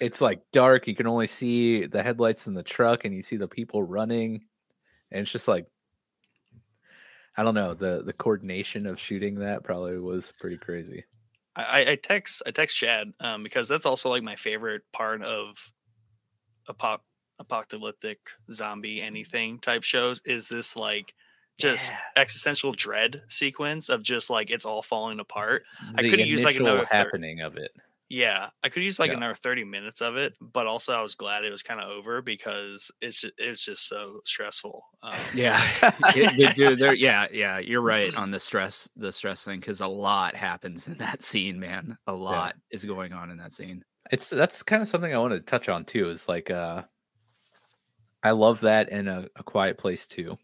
it's 0.00 0.20
like 0.20 0.40
dark. 0.52 0.86
You 0.88 0.94
can 0.94 1.06
only 1.06 1.26
see 1.26 1.86
the 1.86 2.02
headlights 2.02 2.46
in 2.48 2.54
the 2.54 2.62
truck, 2.62 3.04
and 3.04 3.14
you 3.14 3.22
see 3.22 3.36
the 3.36 3.46
people 3.48 3.82
running, 3.82 4.44
and 5.12 5.20
it's 5.22 5.30
just 5.30 5.46
like 5.48 5.66
I 7.38 7.42
don't 7.44 7.54
know 7.54 7.72
the 7.72 8.02
the 8.04 8.12
coordination 8.12 8.84
of 8.86 8.98
shooting 9.00 9.36
that 9.36 9.62
probably 9.64 9.98
was 9.98 10.32
pretty 10.38 10.58
crazy. 10.58 11.04
I, 11.56 11.92
I- 11.92 11.94
text 11.96 12.42
I 12.46 12.50
text 12.50 12.76
Chad 12.76 13.12
um, 13.20 13.42
because 13.42 13.68
that's 13.68 13.86
also 13.86 14.10
like 14.10 14.22
my 14.22 14.36
favorite 14.36 14.82
part 14.92 15.22
of 15.22 15.72
apo- 16.68 17.02
apocalyptic 17.38 18.18
zombie 18.52 19.00
anything 19.00 19.58
type 19.58 19.82
shows 19.84 20.20
is 20.24 20.48
this 20.48 20.76
like 20.76 21.14
just 21.58 21.90
Yeah. 21.90 21.98
existential 22.16 22.72
dread 22.72 23.22
sequence 23.28 23.88
of 23.88 24.02
just 24.02 24.30
like 24.30 24.50
it's 24.50 24.64
all 24.64 24.82
falling 24.82 25.18
apart. 25.20 25.64
I 25.96 26.02
coulda 26.02 26.26
used, 26.26 26.44
like, 26.44 26.56
another 26.56 26.80
third. 26.80 26.88
happening 26.92 27.40
of 27.40 27.56
it. 27.56 27.72
Yeah, 28.10 28.50
I 28.62 28.70
could 28.70 28.82
use 28.82 28.98
like 28.98 29.10
Yeah. 29.10 29.14
another 29.14 29.34
thirty 29.34 29.64
minutes 29.64 30.00
of 30.00 30.16
it, 30.16 30.34
but 30.40 30.66
also 30.66 30.94
I 30.94 31.02
was 31.02 31.14
glad 31.14 31.44
it 31.44 31.50
was 31.50 31.62
kind 31.62 31.80
of 31.80 31.90
over 31.90 32.22
because 32.22 32.90
it's 33.02 33.20
just 33.20 33.34
it's 33.38 33.64
just 33.64 33.86
so 33.86 34.20
stressful. 34.24 34.82
Um, 35.02 35.28
Yeah, 35.32 35.60
It- 36.14 36.36
they 36.36 36.48
do. 36.48 36.76
They're, 36.76 36.94
yeah, 36.94 37.26
yeah. 37.32 37.58
You're 37.58 37.82
right 37.82 38.12
on 38.16 38.30
the 38.30 38.40
stress, 38.40 38.88
the 38.96 39.12
stress 39.12 39.44
thing, 39.44 39.60
because 39.60 39.80
a 39.80 39.86
lot 39.86 40.34
happens 40.34 40.88
in 40.88 40.96
that 40.98 41.22
scene, 41.22 41.60
man. 41.60 41.98
A 42.06 42.12
lot 42.14 42.56
is 42.70 42.84
going 42.84 43.12
on 43.12 43.30
in 43.30 43.36
that 43.38 43.52
scene. 43.52 43.84
It's 44.10 44.30
that's 44.30 44.62
kind 44.62 44.82
of 44.82 44.88
something 44.88 45.14
I 45.14 45.18
want 45.18 45.32
to 45.34 45.40
touch 45.40 45.68
on 45.68 45.84
too. 45.84 46.08
Is 46.10 46.28
like 46.28 46.50
uh, 46.50 46.84
I 48.22 48.30
love 48.30 48.60
that 48.60 48.90
in 48.90 49.08
a, 49.08 49.28
a 49.34 49.42
quiet 49.42 49.76
place 49.76 50.06
too. 50.06 50.38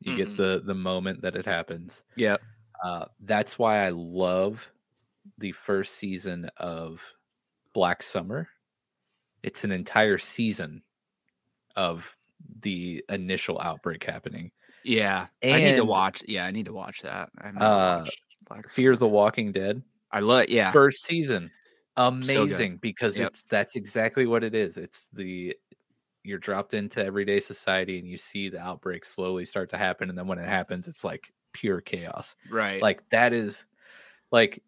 You 0.00 0.14
Mhm. 0.14 0.14
get 0.14 0.36
the 0.36 0.62
the 0.64 0.74
moment 0.74 1.22
that 1.22 1.36
it 1.36 1.46
happens. 1.46 2.02
Yeah, 2.14 2.36
Uh, 2.84 3.06
that's 3.20 3.58
why 3.58 3.84
I 3.86 3.90
love 3.90 4.72
the 5.38 5.52
first 5.52 5.94
season 5.94 6.50
of 6.56 7.02
Black 7.74 8.02
Summer. 8.02 8.48
It's 9.42 9.64
an 9.64 9.72
entire 9.72 10.18
season 10.18 10.82
of 11.76 12.16
the 12.60 13.04
initial 13.08 13.60
outbreak 13.60 14.04
happening. 14.04 14.50
yeah. 14.84 15.26
I 15.42 15.56
need 15.56 15.76
to 15.76 15.84
watch. 15.84 16.22
Yeah, 16.26 16.44
I 16.44 16.50
need 16.50 16.66
to 16.66 16.72
watch 16.72 17.02
that. 17.02 17.30
Uh, 17.58 18.04
Fear 18.68 18.96
the 18.96 19.08
Walking 19.08 19.52
Dead. 19.52 19.82
I 20.10 20.20
love. 20.20 20.46
Yeah, 20.48 20.70
First 20.72 21.04
season. 21.04 21.50
Amazing 21.96 22.78
because 22.78 23.18
Yep. 23.18 23.28
it's 23.28 23.42
that's 23.44 23.76
exactly 23.76 24.26
what 24.26 24.42
it 24.44 24.54
is. 24.54 24.78
It's 24.78 25.08
the 25.12 25.56
you're 26.24 26.38
dropped 26.38 26.72
into 26.74 27.04
everyday 27.04 27.40
society 27.40 27.98
and 27.98 28.08
you 28.08 28.16
see 28.16 28.48
the 28.48 28.58
outbreak 28.60 29.04
slowly 29.04 29.44
start 29.44 29.68
to 29.70 29.76
happen 29.76 30.08
and 30.08 30.16
then 30.16 30.26
when 30.28 30.38
it 30.38 30.46
happens 30.48 30.86
it's 30.86 31.02
like 31.04 31.32
pure 31.52 31.80
chaos. 31.80 32.36
right. 32.50 32.80
like 32.80 33.06
that 33.10 33.32
is 33.32 33.66
like 34.30 34.62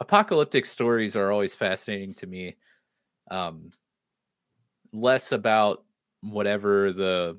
apocalyptic 0.00 0.66
stories 0.66 1.16
are 1.16 1.30
always 1.30 1.54
fascinating 1.54 2.14
to 2.14 2.26
me 2.26 2.56
um 3.30 3.70
less 4.92 5.32
about 5.32 5.84
whatever 6.20 6.92
the 6.92 7.38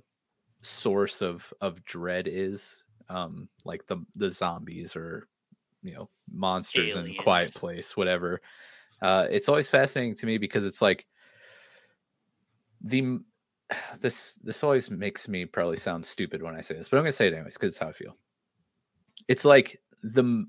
source 0.61 1.21
of 1.21 1.53
of 1.61 1.83
dread 1.85 2.27
is 2.27 2.83
um 3.09 3.47
like 3.65 3.85
the 3.85 3.97
the 4.15 4.29
zombies 4.29 4.95
or 4.95 5.27
you 5.83 5.93
know 5.93 6.09
monsters 6.31 6.95
in 6.95 7.13
quiet 7.13 7.53
place 7.53 7.95
whatever. 7.95 8.41
Uh 9.01 9.27
it's 9.29 9.49
always 9.49 9.69
fascinating 9.69 10.15
to 10.15 10.25
me 10.25 10.37
because 10.37 10.65
it's 10.65 10.81
like 10.81 11.05
the 12.81 13.19
this 13.99 14.39
this 14.43 14.63
always 14.63 14.89
makes 14.89 15.27
me 15.27 15.45
probably 15.45 15.77
sound 15.77 16.05
stupid 16.05 16.41
when 16.41 16.55
i 16.55 16.61
say 16.61 16.75
this 16.75 16.89
but 16.89 16.97
i'm 16.97 17.03
gonna 17.03 17.11
say 17.11 17.27
it 17.27 17.33
anyways 17.33 17.53
because 17.53 17.69
it's 17.73 17.79
how 17.79 17.89
i 17.89 17.93
feel. 17.93 18.17
It's 19.27 19.45
like 19.45 19.81
the 20.03 20.45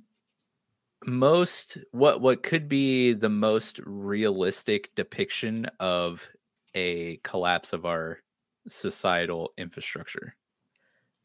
most 1.05 1.79
what 1.93 2.21
what 2.21 2.43
could 2.43 2.69
be 2.69 3.13
the 3.13 3.29
most 3.29 3.81
realistic 3.85 4.95
depiction 4.95 5.67
of 5.79 6.29
a 6.75 7.19
collapse 7.19 7.73
of 7.73 7.85
our 7.85 8.21
societal 8.69 9.53
infrastructure? 9.59 10.35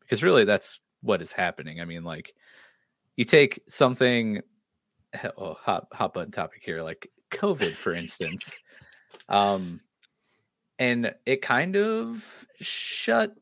Because 0.01 0.24
really 0.24 0.43
that's 0.43 0.80
what 1.01 1.22
is 1.22 1.32
happening. 1.32 1.80
I 1.80 1.86
mean 1.86 2.03
like 2.03 2.34
you 3.15 3.26
take 3.26 3.59
something 3.67 4.41
oh, 5.38 5.53
hot 5.53 5.88
hot 5.91 6.13
button 6.13 6.32
topic 6.32 6.61
here 6.63 6.82
like 6.82 7.09
covid 7.30 7.74
for 7.74 7.93
instance 7.93 8.57
um 9.30 9.80
and 10.80 11.13
it 11.26 11.41
kind 11.41 11.76
of 11.76 12.45
shut 12.59 13.36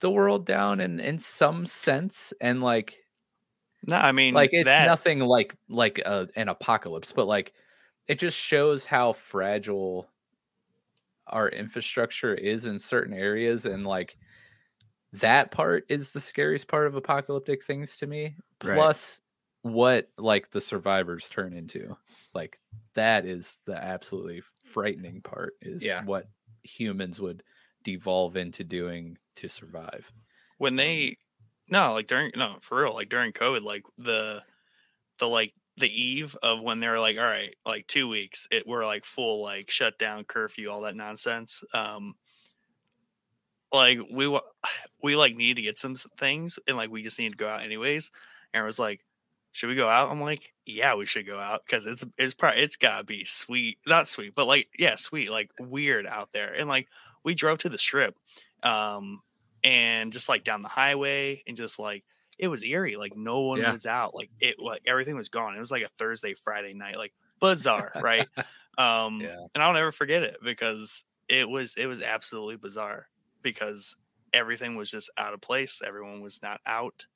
the 0.00 0.10
world 0.10 0.46
down 0.46 0.80
in 0.80 1.00
in 1.00 1.18
some 1.18 1.66
sense 1.66 2.32
and 2.40 2.62
like 2.62 2.98
no, 3.88 3.96
I 3.96 4.12
mean 4.12 4.34
like 4.34 4.50
it's 4.52 4.78
that, 4.78 4.78
nothing 4.78 5.20
like 5.20 5.56
like 5.68 5.98
a, 6.00 6.28
an 6.36 6.48
apocalypse 6.48 7.12
but 7.12 7.26
like 7.26 7.52
it 8.06 8.18
just 8.18 8.38
shows 8.38 8.86
how 8.86 9.12
fragile 9.12 10.08
our 11.26 11.48
infrastructure 11.48 12.34
is 12.34 12.64
in 12.64 12.78
certain 12.78 13.12
areas 13.14 13.66
and 13.66 13.84
like 13.86 14.16
that 15.12 15.50
part 15.50 15.84
is 15.88 16.12
the 16.12 16.20
scariest 16.20 16.68
part 16.68 16.86
of 16.86 16.94
apocalyptic 16.94 17.64
things 17.64 17.96
to 17.98 18.06
me 18.06 18.36
Right. 18.62 18.90
plus 18.90 19.20
what 19.62 20.10
like 20.18 20.50
the 20.50 20.60
survivors 20.60 21.28
turn 21.28 21.52
into 21.52 21.96
like 22.34 22.60
that 22.94 23.26
is 23.26 23.58
the 23.66 23.76
absolutely 23.76 24.42
frightening 24.64 25.22
part 25.22 25.54
is 25.62 25.82
Yeah. 25.82 26.04
what 26.04 26.28
humans 26.62 27.20
would 27.20 27.42
devolve 27.84 28.36
into 28.36 28.64
doing 28.64 29.18
to 29.36 29.48
survive 29.48 30.12
when 30.58 30.76
they 30.76 31.08
um, 31.08 31.16
no 31.70 31.92
like 31.92 32.06
during 32.06 32.30
no 32.36 32.56
for 32.60 32.82
real 32.82 32.94
like 32.94 33.08
during 33.08 33.32
covid 33.32 33.62
like 33.62 33.82
the 33.98 34.42
the 35.18 35.28
like 35.28 35.52
the 35.76 35.88
eve 35.88 36.36
of 36.42 36.60
when 36.60 36.80
they 36.80 36.88
were 36.88 36.98
like 36.98 37.16
all 37.16 37.24
right 37.24 37.54
like 37.64 37.86
two 37.86 38.08
weeks 38.08 38.48
it 38.50 38.66
were 38.66 38.84
like 38.84 39.04
full 39.04 39.42
like 39.42 39.70
shutdown 39.70 40.24
curfew 40.24 40.68
all 40.68 40.80
that 40.80 40.96
nonsense 40.96 41.62
um 41.72 42.14
like 43.72 43.98
we 44.10 44.28
we 45.02 45.16
like 45.16 45.36
need 45.36 45.56
to 45.56 45.62
get 45.62 45.78
some 45.78 45.94
things 46.18 46.58
and 46.66 46.76
like 46.76 46.90
we 46.90 47.02
just 47.02 47.18
need 47.18 47.30
to 47.30 47.36
go 47.36 47.48
out 47.48 47.62
anyways 47.62 48.10
and 48.52 48.62
it 48.62 48.66
was 48.66 48.78
like 48.78 49.00
should 49.52 49.68
we 49.68 49.74
go 49.74 49.88
out? 49.88 50.10
I'm 50.10 50.20
like 50.20 50.52
yeah 50.66 50.94
we 50.94 51.06
should 51.06 51.26
go 51.26 51.38
out 51.38 51.62
because 51.66 51.86
it's 51.86 52.04
it's 52.16 52.34
probably 52.34 52.62
it's 52.62 52.76
gotta 52.76 53.04
be 53.04 53.24
sweet 53.24 53.78
not 53.86 54.08
sweet 54.08 54.34
but 54.34 54.46
like 54.46 54.68
yeah 54.78 54.94
sweet 54.96 55.30
like 55.30 55.50
weird 55.58 56.06
out 56.06 56.30
there 56.32 56.52
and 56.52 56.68
like 56.68 56.88
we 57.24 57.34
drove 57.34 57.58
to 57.58 57.68
the 57.68 57.78
strip 57.78 58.16
um 58.62 59.20
and 59.64 60.12
just 60.12 60.28
like 60.28 60.44
down 60.44 60.62
the 60.62 60.68
highway 60.68 61.42
and 61.46 61.56
just 61.56 61.78
like 61.78 62.04
it 62.38 62.48
was 62.48 62.62
eerie 62.62 62.96
like 62.96 63.16
no 63.16 63.40
one 63.40 63.58
Yeah. 63.58 63.72
was 63.72 63.86
out 63.86 64.14
like 64.14 64.30
it 64.40 64.60
like 64.60 64.82
everything 64.86 65.16
was 65.16 65.28
gone 65.28 65.54
it 65.56 65.58
was 65.58 65.70
like 65.72 65.82
a 65.82 65.90
thursday 65.98 66.34
friday 66.34 66.72
night 66.74 66.96
like 66.96 67.12
bizarre 67.40 67.92
right 68.00 68.28
um 68.78 69.20
Yeah. 69.20 69.36
and 69.54 69.62
i'll 69.62 69.72
never 69.72 69.90
forget 69.92 70.22
it 70.22 70.36
because 70.42 71.04
it 71.28 71.48
was 71.48 71.74
it 71.76 71.86
was 71.86 72.00
absolutely 72.00 72.56
bizarre 72.56 73.08
because 73.42 73.96
everything 74.32 74.76
was 74.76 74.90
just 74.90 75.10
out 75.18 75.34
of 75.34 75.40
place 75.40 75.82
everyone 75.84 76.20
was 76.20 76.40
not 76.42 76.60
out 76.66 77.06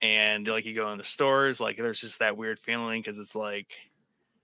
and 0.00 0.46
like 0.46 0.64
you 0.64 0.74
go 0.74 0.90
in 0.92 0.98
the 0.98 1.04
stores 1.04 1.60
like 1.60 1.76
there's 1.76 2.00
just 2.00 2.20
that 2.20 2.36
weird 2.36 2.58
feeling 2.58 3.00
because 3.02 3.18
it's 3.18 3.34
like 3.34 3.74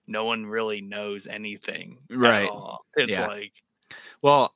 no 0.07 0.25
one 0.25 0.45
really 0.47 0.81
knows 0.83 1.27
anything 1.27 1.97
at 2.11 2.17
Right. 2.19 2.49
all. 2.49 2.85
it's 2.97 3.13
Yeah. 3.13 3.27
like 3.27 3.53
Well, 4.21 4.53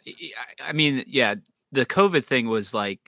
I 0.61 0.73
mean, 0.73 1.05
yeah, 1.07 1.37
the 1.73 1.87
COVID 1.87 2.25
thing 2.25 2.49
was 2.49 2.73
like, 2.75 3.01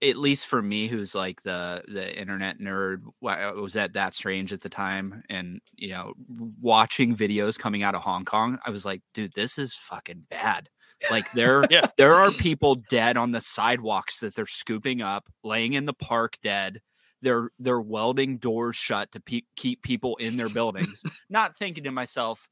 at 0.00 0.16
least 0.16 0.46
for 0.46 0.62
me, 0.62 0.86
who's 0.86 1.14
like 1.14 1.42
the 1.42 1.82
the 1.88 2.16
internet 2.18 2.60
nerd, 2.60 3.02
I 3.26 3.50
was 3.52 3.76
at 3.76 3.94
that 3.94 4.14
strange 4.14 4.52
at 4.52 4.60
the 4.60 4.68
time, 4.68 5.22
and 5.28 5.60
you 5.76 5.90
know, 5.90 6.12
watching 6.60 7.16
videos 7.16 7.58
coming 7.58 7.82
out 7.82 7.94
of 7.96 8.02
Hong 8.02 8.24
Kong, 8.24 8.58
I 8.64 8.70
was 8.70 8.84
like, 8.84 9.02
dude, 9.14 9.32
this 9.34 9.58
is 9.58 9.74
fucking 9.74 10.26
bad. 10.30 10.68
Like 11.10 11.30
there, 11.32 11.64
Yeah. 11.70 11.86
there 11.96 12.14
are 12.14 12.30
people 12.30 12.76
dead 12.88 13.16
on 13.16 13.32
the 13.32 13.40
sidewalks 13.40 14.20
that 14.20 14.34
they're 14.34 14.46
scooping 14.46 15.00
up, 15.02 15.28
laying 15.42 15.72
in 15.72 15.84
the 15.84 15.92
park 15.94 16.36
dead. 16.42 16.80
They're 17.22 17.50
they're 17.58 17.80
welding 17.80 18.38
doors 18.38 18.76
shut 18.76 19.10
to 19.12 19.20
pe- 19.20 19.42
keep 19.56 19.82
people 19.82 20.14
in 20.16 20.36
their 20.36 20.48
buildings. 20.48 21.02
Not 21.28 21.56
thinking 21.56 21.82
to 21.84 21.90
myself, 21.90 22.48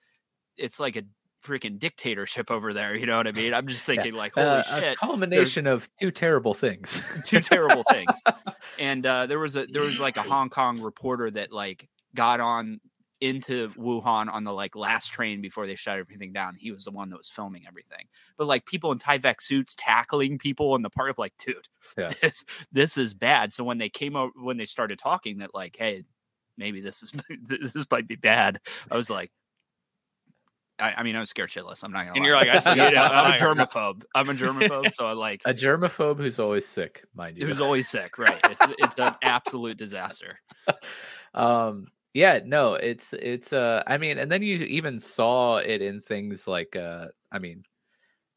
it's 0.57 0.81
like 0.81 0.97
a 0.97 1.03
freaking 1.45 1.79
dictatorship 1.79 2.51
over 2.51 2.73
there. 2.73 2.95
You 2.97 3.07
know 3.07 3.17
what 3.17 3.27
I 3.27 3.33
mean? 3.33 3.55
I'm 3.55 3.67
just 3.67 3.87
thinking 3.87 4.15
like, 4.15 4.35
holy 4.35 4.47
Uh, 4.47 4.63
shit, 4.63 4.93
a 4.93 4.97
culmination 4.97 5.67
of 5.67 5.89
two 6.01 6.11
terrible 6.11 6.55
things. 6.55 7.05
two 7.25 7.41
terrible 7.41 7.85
things. 7.91 8.11
And 8.79 9.05
uh, 9.07 9.27
there 9.27 9.39
was 9.39 9.57
a 9.57 9.67
there 9.67 9.83
was 9.83 10.01
like 10.01 10.17
a 10.17 10.23
Hong 10.35 10.51
Kong 10.51 10.81
reporter 10.81 11.31
that 11.31 11.53
like 11.53 11.89
got 12.15 12.41
on 12.41 12.81
into 13.23 13.69
Wuhan 13.71 14.31
on 14.31 14.45
the 14.45 14.53
like 14.53 14.77
last 14.77 15.09
train 15.09 15.41
before 15.41 15.67
they 15.67 15.75
shut 15.75 15.99
everything 15.99 16.35
down. 16.35 16.55
He 16.55 16.71
was 16.71 16.85
the 16.85 16.91
one 16.91 17.09
that 17.09 17.17
was 17.17 17.31
filming 17.31 17.65
everything. 17.67 18.05
But 18.37 18.47
like 18.47 18.67
people 18.67 18.93
in 18.93 18.99
Tyvek 18.99 19.41
suits 19.41 19.75
tackling 19.79 20.37
people 20.37 20.77
in 20.77 20.83
the 20.83 20.91
park, 20.91 21.17
like, 21.19 21.33
dude, 21.39 21.67
Yeah. 21.97 22.13
this 22.21 22.45
this 22.73 22.99
is 22.99 23.15
bad. 23.15 23.53
So 23.53 23.65
when 23.65 23.79
they 23.79 23.89
came 23.89 24.17
over 24.17 24.33
when 24.37 24.59
they 24.59 24.67
started 24.67 24.99
talking 24.99 25.39
that 25.39 25.55
like, 25.55 25.77
hey, 25.79 26.05
maybe 26.59 26.83
this 26.83 27.03
is 27.03 27.13
this 27.47 27.87
might 27.91 28.07
be 28.09 28.17
bad, 28.17 28.61
I 28.91 28.97
was 28.97 29.09
like. 29.09 29.31
I, 30.79 30.93
I 30.95 31.03
mean, 31.03 31.17
I'm 31.17 31.25
scared 31.25 31.51
shitless. 31.51 31.83
I'm 31.85 31.93
not 31.93 32.07
gonna. 32.07 32.13
And 32.17 32.21
lie. 32.21 32.27
you're 32.27 32.37
like, 32.37 32.49
I 32.49 32.59
still 32.59 32.77
You 32.77 32.91
got 32.91 32.95
know, 32.95 33.01
my 33.01 33.09
I'm 33.09 33.33
a 33.33 33.37
germaphobe. 33.37 34.03
I'm 34.15 34.29
a 34.29 34.35
germaphobe, 34.35 34.93
so 34.95 35.07
I 35.07 35.13
like 35.13 35.41
a 35.47 35.55
germaphobe 35.55 36.19
who's 36.19 36.39
always 36.39 36.67
sick, 36.67 37.05
mind 37.15 37.39
you. 37.39 37.47
who's 37.47 37.61
always 37.61 37.89
sick, 37.89 38.19
right? 38.19 38.41
It's 38.45 38.75
it's 38.79 38.99
an 38.99 39.15
absolute 39.23 39.77
disaster. 39.79 40.39
um 41.35 41.87
yeah 42.15 42.41
no 42.45 42.75
it's 42.75 43.13
it's 43.13 43.53
uh 43.53 43.83
i 43.87 43.99
mean 43.99 44.17
and 44.19 44.33
then 44.33 44.43
you 44.43 44.57
even 44.59 44.99
saw 44.99 45.57
it 45.59 45.83
in 45.83 46.01
things 46.01 46.47
like 46.49 46.75
uh 46.75 47.07
i 47.31 47.39
mean 47.39 47.63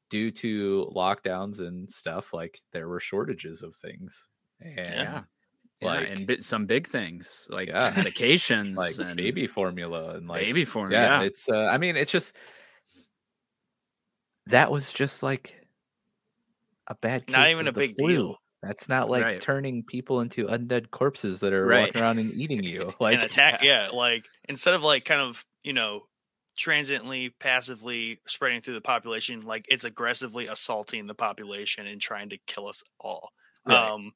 due 0.10 0.32
to 0.32 0.90
lockdowns 0.96 1.60
and 1.60 1.90
stuff 1.90 2.34
like 2.34 2.62
there 2.72 2.90
were 2.90 3.00
shortages 3.00 3.64
of 3.64 3.76
things 3.76 4.28
and 4.62 4.78
Yeah. 4.78 5.24
Like 5.82 6.08
yeah, 6.08 6.14
and 6.14 6.28
bi- 6.28 6.38
some 6.38 6.66
big 6.66 6.88
things 6.88 7.48
like 7.50 7.70
Yeah. 7.70 7.92
medications, 7.96 8.76
like 8.76 8.98
and 9.00 9.16
baby 9.18 9.48
formula 9.48 10.16
and 10.16 10.28
like 10.28 10.42
baby 10.42 10.66
formula. 10.66 11.02
yeah, 11.04 11.20
Yeah, 11.22 11.26
it's 11.28 11.50
uh 11.50 11.68
i 11.72 11.78
mean 11.78 11.96
it's 11.96 12.12
just 12.12 12.36
that 14.48 14.72
was 14.72 14.92
just 14.92 15.22
like 15.24 15.62
a 16.88 16.96
bad 16.96 17.28
case 17.28 17.34
Not 17.34 17.50
even 17.50 17.68
a 17.68 17.72
big 17.72 17.96
flu. 17.98 18.08
deal. 18.08 18.38
that's 18.64 18.90
not 18.90 19.10
like 19.10 19.24
Right. 19.24 19.42
turning 19.42 19.84
people 19.84 20.22
into 20.22 20.48
undead 20.48 20.90
corpses 20.92 21.40
that 21.42 21.54
are 21.54 21.66
Right. 21.66 21.82
walking 21.88 22.02
around 22.02 22.20
and 22.20 22.34
eating 22.34 22.64
you 22.64 22.94
like 23.00 23.16
and 23.16 23.24
attack. 23.24 23.62
Yeah, 23.64 23.90
like 23.94 24.26
instead 24.48 24.74
of 24.74 24.82
like 24.82 25.06
kind 25.06 25.22
of 25.22 25.46
you 25.64 25.74
know 25.74 26.02
transiently, 26.58 27.30
passively 27.40 28.20
spreading 28.28 28.60
through 28.60 28.74
the 28.74 28.82
population, 28.82 29.42
like 29.46 29.66
it's 29.70 29.86
aggressively 29.86 30.48
assaulting 30.48 31.08
the 31.08 31.16
population 31.16 31.88
and 31.88 32.02
trying 32.02 32.28
to 32.30 32.38
kill 32.48 32.68
us 32.68 32.84
all. 33.00 33.30
Right. 33.66 33.78
Um, 33.92 34.12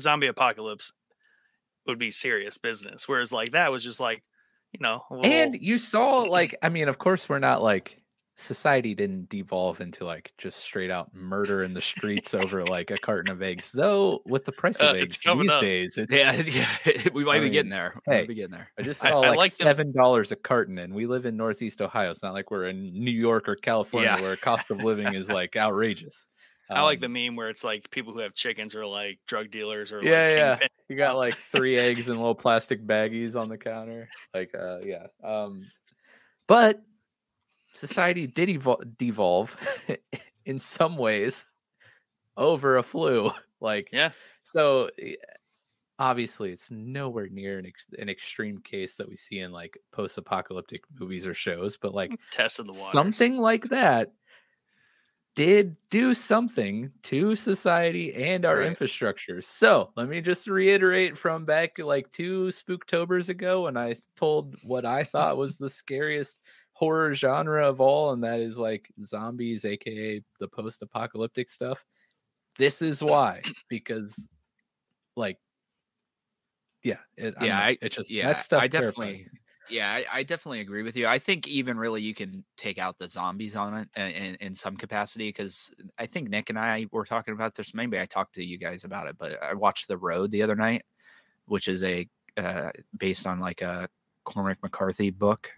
zombie 0.00 0.26
apocalypse 0.28 0.92
would 1.86 1.98
be 1.98 2.10
serious 2.10 2.58
business, 2.58 3.08
whereas 3.08 3.32
like 3.32 3.52
that 3.52 3.70
was 3.72 3.82
just 3.84 4.00
like 4.00 4.22
you 4.72 4.80
know, 4.80 5.02
a 5.10 5.14
and 5.24 5.56
you 5.60 5.78
saw 5.78 6.20
like 6.30 6.54
i 6.62 6.68
mean 6.68 6.88
of 6.88 6.98
course 6.98 7.28
we're 7.28 7.38
not 7.38 7.62
like 7.62 8.02
society 8.36 8.94
didn't 8.94 9.28
devolve 9.30 9.80
into 9.80 10.04
like 10.04 10.30
just 10.38 10.58
straight 10.60 10.90
out 10.92 11.12
murder 11.12 11.62
in 11.64 11.74
the 11.74 11.80
streets 11.80 12.34
over 12.34 12.64
like 12.76 12.90
a 12.92 12.98
carton 12.98 13.32
of 13.32 13.42
eggs 13.42 13.72
though 13.72 14.20
with 14.26 14.44
the 14.44 14.52
price 14.52 14.76
of 14.76 14.94
Uh, 14.94 14.98
eggs 14.98 15.18
these 15.18 15.50
up. 15.50 15.60
days 15.60 15.96
it's 15.98 16.14
yeah, 16.14 16.32
yeah. 16.86 17.08
we 17.14 17.24
might 17.24 17.38
I 17.38 17.40
be 17.40 17.50
getting 17.50 17.70
mean, 17.70 17.78
there. 17.78 17.94
We 18.06 18.12
hey, 18.14 18.20
might 18.20 18.28
be 18.28 18.34
getting 18.34 18.52
there. 18.52 18.70
I 18.78 18.82
just 18.82 19.04
I- 19.04 19.10
saw 19.10 19.22
I 19.22 19.28
like 19.30 19.38
like 19.38 19.52
seven 19.52 19.90
dollars 19.90 20.30
a 20.30 20.36
carton, 20.36 20.78
and 20.78 20.94
we 20.94 21.06
live 21.06 21.26
in 21.26 21.36
Northeast 21.36 21.80
Ohio. 21.80 22.10
It's 22.10 22.22
not 22.22 22.32
like 22.34 22.50
we're 22.52 22.68
in 22.68 22.92
New 22.92 23.10
York 23.10 23.48
or 23.48 23.56
California 23.56 24.14
Yeah. 24.16 24.22
where 24.22 24.36
cost 24.36 24.70
of 24.70 24.84
living 24.84 25.14
is 25.14 25.28
like 25.30 25.56
outrageous. 25.56 26.26
I 26.70 26.82
like 26.82 27.00
the 27.00 27.06
Um, 27.06 27.12
meme 27.14 27.36
where 27.36 27.48
it's 27.48 27.64
like 27.64 27.90
people 27.90 28.12
who 28.12 28.18
have 28.20 28.34
chickens 28.34 28.74
are 28.74 28.84
like 28.84 29.18
drug 29.26 29.50
dealers 29.50 29.92
or 29.92 30.02
Yeah, 30.02 30.10
like 30.28 30.36
yeah. 30.36 30.50
kingpin. 30.56 30.68
You 30.88 30.96
got 30.96 31.16
like 31.16 31.34
three 31.36 31.76
eggs 31.78 32.08
in 32.08 32.16
little 32.16 32.34
plastic 32.34 32.86
baggies 32.86 33.40
on 33.40 33.48
the 33.48 33.56
counter. 33.58 34.08
Like, 34.34 34.54
uh, 34.54 34.78
yeah. 34.84 35.06
Um, 35.24 35.66
but 36.46 36.82
society 37.74 38.26
did 38.26 38.48
evol- 38.48 38.84
devolve 38.98 39.56
in 40.44 40.58
some 40.58 40.96
ways 40.96 41.44
over 42.36 42.76
a 42.76 42.82
flu. 42.82 43.30
Like, 43.60 43.88
Yeah. 43.92 44.10
So 44.44 44.88
eh, 45.02 45.14
obviously, 45.98 46.52
it's 46.52 46.70
nowhere 46.70 47.28
near 47.28 47.58
an, 47.58 47.66
ex- 47.66 47.86
an 47.98 48.08
extreme 48.08 48.58
case 48.58 48.94
that 48.96 49.08
we 49.08 49.16
see 49.16 49.40
in 49.40 49.50
like 49.50 49.76
post-apocalyptic 49.90 50.82
movies 51.00 51.26
or 51.26 51.34
shows, 51.34 51.76
but 51.76 51.92
like 51.92 52.12
Tested 52.30 52.66
the 52.66 52.72
waters. 52.72 52.92
something 52.92 53.36
like 53.38 53.68
that 53.70 54.12
did 55.38 55.76
do 55.90 56.12
something 56.14 56.90
to 57.04 57.36
society 57.36 58.12
and 58.12 58.44
our 58.44 58.58
Right. 58.58 58.66
infrastructure. 58.66 59.40
So 59.40 59.92
let 59.96 60.08
me 60.08 60.20
just 60.20 60.48
reiterate 60.48 61.16
from 61.16 61.44
back 61.44 61.78
like 61.78 62.10
two 62.10 62.48
Spooktobers 62.48 63.28
ago 63.28 63.62
when 63.62 63.76
I 63.76 63.94
told 64.16 64.56
what 64.64 64.84
I 64.84 65.04
thought 65.04 65.36
was 65.36 65.56
the 65.56 65.70
scariest 65.70 66.40
horror 66.72 67.14
genre 67.14 67.68
of 67.68 67.80
all, 67.80 68.10
and 68.12 68.24
that 68.24 68.40
is 68.40 68.58
like 68.58 68.90
zombies, 69.04 69.64
aka 69.64 70.20
the 70.40 70.48
post 70.48 70.82
apocalyptic 70.82 71.48
stuff. 71.50 71.84
This 72.56 72.82
is 72.82 73.00
why, 73.00 73.42
because 73.68 74.26
like 75.16 75.38
yeah, 76.82 76.98
it, 77.16 77.34
Yeah, 77.40 77.58
I- 77.58 77.78
it 77.80 77.90
just 77.92 78.10
yeah, 78.10 78.32
that 78.32 78.40
stuff 78.40 78.62
I 78.62 78.66
definitely- 78.68 79.12
me. 79.32 79.37
Yeah, 79.70 79.90
I, 79.92 80.04
I 80.12 80.22
definitely 80.22 80.60
agree 80.60 80.82
with 80.82 80.96
you. 80.96 81.06
I 81.06 81.18
think 81.18 81.46
even 81.46 81.76
really 81.76 82.00
you 82.00 82.14
can 82.14 82.42
take 82.56 82.78
out 82.78 82.98
the 82.98 83.08
zombies 83.08 83.54
on 83.54 83.74
it 83.74 83.88
in, 83.96 84.10
in, 84.10 84.34
in 84.36 84.54
some 84.54 84.76
capacity 84.76 85.28
because 85.28 85.70
I 85.98 86.06
think 86.06 86.30
Nick 86.30 86.48
and 86.48 86.58
I 86.58 86.86
were 86.90 87.04
talking 87.04 87.34
about 87.34 87.54
this. 87.54 87.74
Maybe 87.74 88.00
I 88.00 88.06
talked 88.06 88.34
to 88.36 88.44
you 88.44 88.56
guys 88.56 88.84
about 88.84 89.08
it, 89.08 89.16
but 89.18 89.42
I 89.42 89.52
watched 89.52 89.86
The 89.88 89.98
Road 89.98 90.30
the 90.30 90.42
other 90.42 90.56
night, 90.56 90.84
which 91.46 91.68
is 91.68 91.84
a 91.84 92.08
uh, 92.38 92.70
based 92.96 93.26
on 93.26 93.40
like 93.40 93.60
a 93.60 93.88
Cormac 94.24 94.58
McCarthy 94.62 95.10
book. 95.10 95.52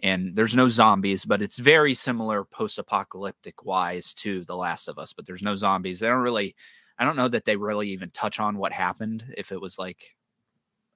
And 0.00 0.36
there's 0.36 0.54
no 0.54 0.68
zombies, 0.68 1.24
but 1.24 1.42
it's 1.42 1.58
very 1.58 1.94
similar 1.94 2.44
post-apocalyptic 2.44 3.64
wise 3.64 4.12
to 4.14 4.44
The 4.44 4.56
Last 4.56 4.88
of 4.88 4.98
Us. 4.98 5.12
But 5.12 5.26
there's 5.26 5.42
no 5.42 5.56
zombies. 5.56 6.00
They 6.00 6.08
don't 6.08 6.22
really. 6.22 6.54
I 6.98 7.04
don't 7.04 7.16
know 7.16 7.28
that 7.28 7.44
they 7.44 7.56
really 7.56 7.88
even 7.90 8.10
touch 8.10 8.38
on 8.40 8.58
what 8.58 8.72
happened 8.72 9.24
if 9.36 9.52
it 9.52 9.60
was 9.60 9.78
like 9.78 10.16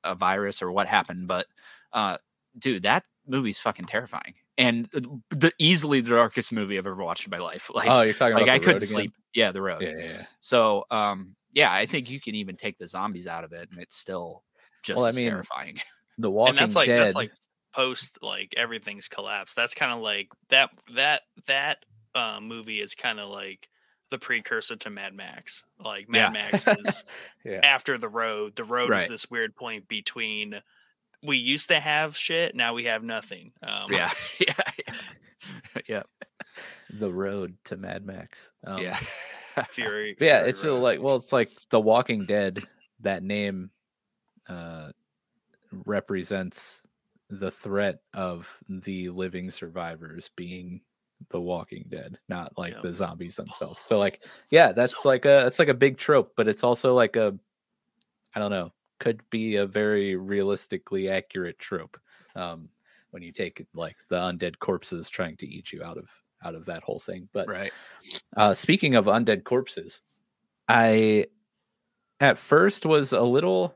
a 0.04 0.14
virus 0.14 0.62
or 0.62 0.72
what 0.72 0.86
happened, 0.86 1.28
but 1.28 1.46
uh, 1.92 2.16
dude, 2.58 2.82
that 2.84 3.04
movie's 3.26 3.58
fucking 3.58 3.86
terrifying 3.86 4.34
and 4.58 4.86
the, 4.92 5.20
the 5.30 5.52
easily 5.58 6.00
the 6.00 6.10
darkest 6.10 6.52
movie 6.52 6.76
I've 6.78 6.86
ever 6.86 7.02
watched 7.02 7.26
in 7.26 7.30
my 7.30 7.38
life. 7.38 7.70
Like, 7.74 7.88
oh, 7.88 8.02
you're 8.02 8.12
talking 8.14 8.34
like 8.34 8.42
about 8.44 8.54
I 8.54 8.58
The 8.58 8.64
couldn't 8.64 8.74
Road 8.74 8.82
again? 8.82 8.88
sleep. 8.88 9.12
Yeah, 9.34 9.52
the 9.52 9.62
road. 9.62 9.82
Yeah, 9.82 9.94
yeah, 9.98 10.04
yeah. 10.04 10.22
So, 10.40 10.84
um, 10.90 11.34
yeah, 11.52 11.72
I 11.72 11.86
think 11.86 12.10
you 12.10 12.20
can 12.20 12.34
even 12.34 12.56
take 12.56 12.78
the 12.78 12.86
zombies 12.86 13.26
out 13.26 13.44
of 13.44 13.52
it, 13.52 13.68
and 13.70 13.80
it's 13.80 13.96
still 13.96 14.44
just 14.82 14.96
Well, 14.98 15.06
I 15.06 15.12
mean, 15.12 15.28
terrifying. 15.28 15.78
The 16.18 16.30
Walking 16.30 16.50
and 16.50 16.58
that's 16.58 16.76
like 16.76 16.88
Dead. 16.88 17.00
that's 17.00 17.14
like 17.14 17.30
post 17.72 18.18
like 18.20 18.52
everything's 18.58 19.08
collapsed. 19.08 19.56
That's 19.56 19.72
kind 19.74 19.90
of 19.92 20.00
like 20.00 20.28
that 20.50 20.68
that 20.94 21.22
that 21.46 21.78
uh, 22.14 22.40
movie 22.42 22.80
is 22.80 22.94
kind 22.94 23.18
of 23.18 23.30
like 23.30 23.68
the 24.10 24.18
precursor 24.18 24.76
to 24.76 24.90
Mad 24.90 25.14
Max. 25.14 25.64
Like 25.82 26.10
Mad 26.10 26.18
Yeah. 26.18 26.28
Max 26.30 26.66
is 26.66 27.04
yeah. 27.44 27.60
after 27.62 27.96
the 27.96 28.08
road. 28.10 28.54
The 28.54 28.64
road 28.64 28.92
is 28.92 29.08
this 29.08 29.30
weird 29.30 29.56
point 29.56 29.88
between 29.88 30.60
we 31.22 31.36
used 31.36 31.68
to 31.68 31.80
have 31.80 32.16
shit, 32.16 32.54
now 32.54 32.74
we 32.74 32.84
have 32.84 33.02
nothing. 33.02 33.52
Um, 33.62 33.90
yeah, 33.92 34.10
yeah, 34.40 34.84
yeah, 35.86 36.02
the 36.90 37.12
road 37.12 37.56
to 37.64 37.76
Mad 37.76 38.04
Max. 38.04 38.50
Um, 38.66 38.78
yeah. 38.82 38.98
Fury. 39.70 40.16
yeah, 40.20 40.38
Fury 40.38 40.48
it's 40.50 40.64
like 40.64 41.02
well, 41.02 41.16
it's 41.16 41.32
like 41.32 41.50
The 41.70 41.80
Walking 41.80 42.24
Dead. 42.24 42.62
That 43.00 43.22
name 43.22 43.70
uh, 44.48 44.90
represents 45.84 46.86
the 47.28 47.50
threat 47.50 48.00
of 48.14 48.48
the 48.68 49.08
living 49.10 49.50
survivors 49.50 50.30
being 50.36 50.80
the 51.30 51.40
Walking 51.40 51.86
Dead, 51.88 52.18
not 52.28 52.52
like 52.56 52.74
Yeah. 52.74 52.80
the 52.82 52.92
zombies 52.92 53.36
themselves. 53.36 53.80
So 53.80 53.98
like, 53.98 54.24
yeah, 54.50 54.72
that's 54.72 55.04
like 55.04 55.24
a 55.24 55.46
it's 55.46 55.58
like 55.58 55.68
a 55.68 55.74
big 55.74 55.98
trope, 55.98 56.32
but 56.36 56.48
it's 56.48 56.64
also 56.64 56.94
like 56.94 57.16
a 57.16 57.34
I 58.34 58.38
don't 58.40 58.50
know, 58.50 58.72
could 59.00 59.22
be 59.30 59.56
a 59.56 59.66
very 59.66 60.14
realistically 60.14 61.08
accurate 61.08 61.58
trope. 61.58 61.98
Um, 62.36 62.68
when 63.10 63.24
you 63.24 63.32
take 63.32 63.66
like 63.74 63.96
the 64.08 64.14
undead 64.16 64.60
corpses 64.60 65.10
trying 65.10 65.36
to 65.38 65.48
eat 65.48 65.72
you 65.72 65.82
out 65.82 65.98
of 65.98 66.08
out 66.44 66.54
of 66.54 66.64
that 66.66 66.84
whole 66.84 67.00
thing. 67.00 67.28
But 67.32 67.48
right. 67.48 67.72
uh, 68.36 68.54
speaking 68.54 68.94
of 68.94 69.06
undead 69.06 69.42
corpses, 69.42 70.00
I 70.68 71.26
at 72.20 72.38
first 72.38 72.86
was 72.86 73.12
a 73.12 73.20
little 73.20 73.74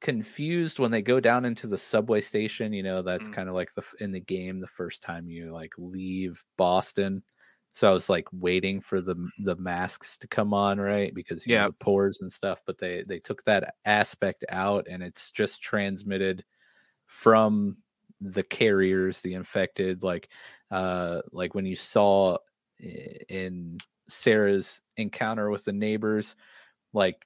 confused 0.00 0.78
when 0.78 0.90
they 0.90 1.02
go 1.02 1.20
down 1.20 1.44
into 1.44 1.66
the 1.66 1.76
subway 1.76 2.20
station. 2.20 2.72
You 2.72 2.84
know, 2.84 3.02
that's 3.02 3.28
Mm. 3.28 3.32
kind 3.34 3.48
of 3.50 3.54
like 3.54 3.74
the 3.74 3.82
in 4.00 4.12
the 4.12 4.20
game 4.20 4.60
the 4.60 4.66
first 4.66 5.02
time 5.02 5.28
you 5.28 5.52
like 5.52 5.74
leave 5.76 6.42
Boston. 6.56 7.22
So 7.72 7.88
I 7.88 7.92
was 7.92 8.08
like 8.08 8.26
waiting 8.32 8.80
for 8.80 9.00
the 9.00 9.30
the 9.38 9.56
masks 9.56 10.18
to 10.18 10.28
come 10.28 10.52
on, 10.54 10.80
right? 10.80 11.14
Because 11.14 11.46
you 11.46 11.54
know, 11.54 11.62
Yeah. 11.62 11.66
the 11.68 11.72
pores 11.74 12.20
and 12.20 12.32
stuff. 12.32 12.60
But 12.66 12.78
they 12.78 13.02
they 13.06 13.20
took 13.20 13.44
that 13.44 13.74
aspect 13.84 14.44
out, 14.48 14.86
and 14.88 15.02
it's 15.02 15.30
just 15.30 15.62
transmitted 15.62 16.44
from 17.06 17.78
the 18.20 18.42
carriers, 18.42 19.20
the 19.22 19.34
infected. 19.34 20.02
Like, 20.02 20.30
uh, 20.70 21.22
like 21.32 21.54
when 21.54 21.66
you 21.66 21.76
saw 21.76 22.38
in 22.80 23.78
Sarah's 24.08 24.80
encounter 24.96 25.50
with 25.50 25.64
the 25.64 25.72
neighbors, 25.72 26.34
like 26.92 27.24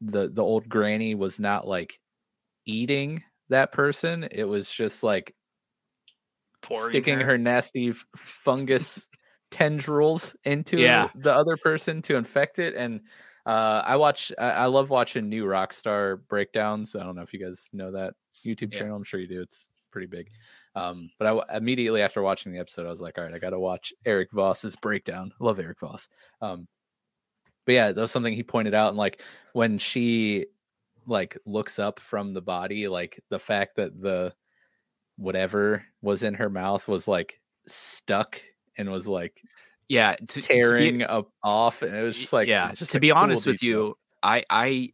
the 0.00 0.28
the 0.28 0.42
old 0.42 0.68
granny 0.68 1.14
was 1.14 1.40
not 1.40 1.66
like 1.66 2.00
eating 2.66 3.22
that 3.48 3.72
person. 3.72 4.24
It 4.30 4.44
was 4.44 4.70
just 4.70 5.02
like 5.02 5.34
pouring 6.62 6.90
sticking 6.90 7.20
her, 7.20 7.38
nasty 7.38 7.92
fungus 8.16 9.08
tendrils 9.50 10.36
into 10.44 10.78
Yeah. 10.78 11.08
the 11.14 11.34
other 11.34 11.56
person 11.56 12.02
to 12.02 12.16
infect 12.16 12.58
it. 12.58 12.74
And 12.74 13.00
uh, 13.46 13.82
I 13.84 13.96
watch, 13.96 14.32
I, 14.38 14.50
I 14.50 14.66
love 14.66 14.90
watching 14.90 15.28
new 15.28 15.44
Rockstar 15.44 16.18
breakdowns. 16.28 16.96
I 16.96 17.04
don't 17.04 17.14
know 17.16 17.22
if 17.22 17.32
you 17.32 17.38
guys 17.44 17.68
know 17.72 17.92
that 17.92 18.14
YouTube 18.44 18.72
Yeah. 18.72 18.80
channel. 18.80 18.96
I'm 18.96 19.04
sure 19.04 19.20
you 19.20 19.28
do. 19.28 19.40
It's 19.40 19.70
pretty 19.92 20.08
big. 20.08 20.28
Um, 20.74 21.10
but 21.18 21.26
I 21.26 21.56
immediately 21.56 22.02
after 22.02 22.22
watching 22.22 22.52
the 22.52 22.58
episode, 22.58 22.86
I 22.86 22.90
was 22.90 23.00
like, 23.00 23.18
all 23.18 23.24
right, 23.24 23.32
I 23.34 23.38
got 23.38 23.50
to 23.50 23.60
watch 23.60 23.92
Erik 24.04 24.30
Voss's 24.32 24.76
breakdown. 24.76 25.32
I 25.40 25.44
love 25.44 25.58
Erik 25.58 25.80
Voss. 25.80 26.08
Um, 26.42 26.66
but 27.64 27.72
yeah, 27.72 27.92
that 27.92 28.00
was 28.00 28.10
something 28.10 28.34
he 28.34 28.42
pointed 28.42 28.74
out. 28.74 28.88
And 28.88 28.96
like 28.98 29.22
when 29.52 29.78
she 29.78 30.46
like 31.06 31.38
looks 31.46 31.78
up 31.78 32.00
from 32.00 32.34
the 32.34 32.42
body, 32.42 32.88
like 32.88 33.20
the 33.30 33.38
fact 33.38 33.76
that 33.76 33.98
the 34.00 34.34
whatever 35.16 35.84
was 36.02 36.22
in 36.22 36.34
her 36.34 36.50
mouth 36.50 36.86
was 36.88 37.08
like 37.08 37.40
stuck 37.66 38.40
and 38.78 38.90
was 38.90 39.06
like 39.08 39.40
Yeah, 39.88 40.16
to, 40.16 40.26
to 40.26 40.36
be- 40.40 40.42
tearing 40.42 41.02
up 41.02 41.30
off, 41.42 41.82
and 41.82 41.94
it 41.94 42.02
was 42.02 42.16
just 42.16 42.32
like 42.32 42.48
yeah. 42.48 42.72
just 42.72 42.92
to 42.92 43.00
be 43.00 43.08
cool 43.10 43.18
honest 43.18 43.46
with 43.46 43.62
you, 43.62 43.96
I 44.22 44.44
I 44.50 44.90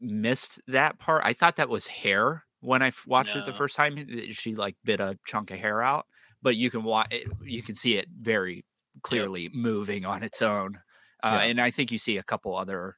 missed 0.00 0.60
that 0.68 0.98
part. 0.98 1.22
I 1.24 1.32
thought 1.32 1.56
that 1.56 1.68
was 1.68 1.86
hair 1.86 2.44
when 2.60 2.82
i 2.82 2.92
watched 3.06 3.36
it 3.36 3.44
the 3.44 3.52
first 3.52 3.76
time. 3.76 3.94
that 3.96 4.32
She 4.34 4.54
like 4.54 4.76
bit 4.84 5.00
a 5.00 5.18
chunk 5.26 5.50
of 5.50 5.58
hair 5.58 5.82
out, 5.82 6.06
but 6.42 6.56
you 6.56 6.70
can 6.70 6.82
watch. 6.84 7.08
it, 7.12 7.26
You 7.42 7.62
can 7.62 7.74
see 7.74 7.96
it 7.96 8.06
very 8.20 8.64
clearly 9.02 9.48
moving 9.54 10.04
on 10.04 10.22
its 10.22 10.42
own. 10.42 10.78
Uh, 11.22 11.38
Yeah. 11.40 11.48
And 11.50 11.60
I 11.60 11.70
think 11.70 11.90
you 11.92 11.98
see 11.98 12.18
a 12.18 12.22
couple 12.22 12.56
other 12.56 12.96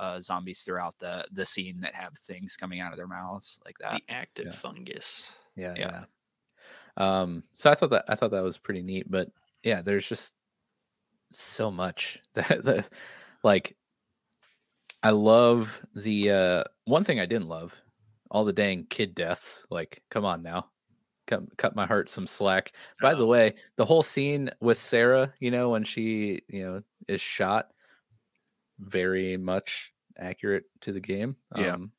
uh, 0.00 0.20
zombies 0.20 0.62
throughout 0.62 0.98
the 0.98 1.24
the 1.32 1.44
scene 1.44 1.80
that 1.80 1.94
have 1.94 2.12
things 2.18 2.56
coming 2.56 2.80
out 2.80 2.92
of 2.92 2.96
their 2.96 3.06
mouths 3.06 3.60
like 3.64 3.76
that. 3.78 3.94
the 3.94 4.12
active 4.12 4.46
yeah. 4.46 4.52
fungus. 4.52 5.32
yeah, 5.56 5.74
Yeah. 5.76 5.90
yeah. 5.90 6.04
Um, 6.96 7.42
so 7.54 7.70
I 7.70 7.74
thought 7.74 7.90
that 7.90 8.04
I 8.08 8.14
thought 8.14 8.30
that 8.32 8.42
was 8.42 8.58
pretty 8.58 8.82
neat, 8.82 9.10
but 9.10 9.28
yeah, 9.64 9.82
there's 9.82 10.08
just 10.08 10.34
so 11.30 11.70
much 11.70 12.20
that, 12.34 12.62
that 12.64 12.88
like 13.42 13.76
I 15.02 15.10
love 15.10 15.80
the 15.94 16.30
uh 16.30 16.64
one 16.84 17.04
thing 17.04 17.18
I 17.20 17.26
didn't 17.26 17.48
love 17.48 17.74
all 18.30 18.44
the 18.44 18.52
dang 18.52 18.86
kid 18.88 19.14
deaths. 19.14 19.66
Like, 19.70 20.02
come 20.10 20.24
on 20.24 20.42
now. 20.42 20.66
Cut, 21.26 21.56
cut 21.56 21.76
my 21.76 21.86
heart 21.86 22.10
some 22.10 22.26
slack. 22.26 22.72
By 23.00 23.14
the 23.14 23.22
Oh. 23.24 23.28
way, 23.28 23.54
the 23.76 23.84
whole 23.84 24.02
scene 24.02 24.50
with 24.60 24.76
Sarah, 24.76 25.32
you 25.38 25.50
know, 25.50 25.70
when 25.70 25.84
she, 25.84 26.42
you 26.48 26.64
know, 26.64 26.82
is 27.06 27.20
shot, 27.20 27.68
very 28.78 29.36
much 29.36 29.92
accurate 30.18 30.64
to 30.80 30.92
the 30.92 31.00
game. 31.00 31.36
Yeah. 31.56 31.74
Um, 31.74 31.92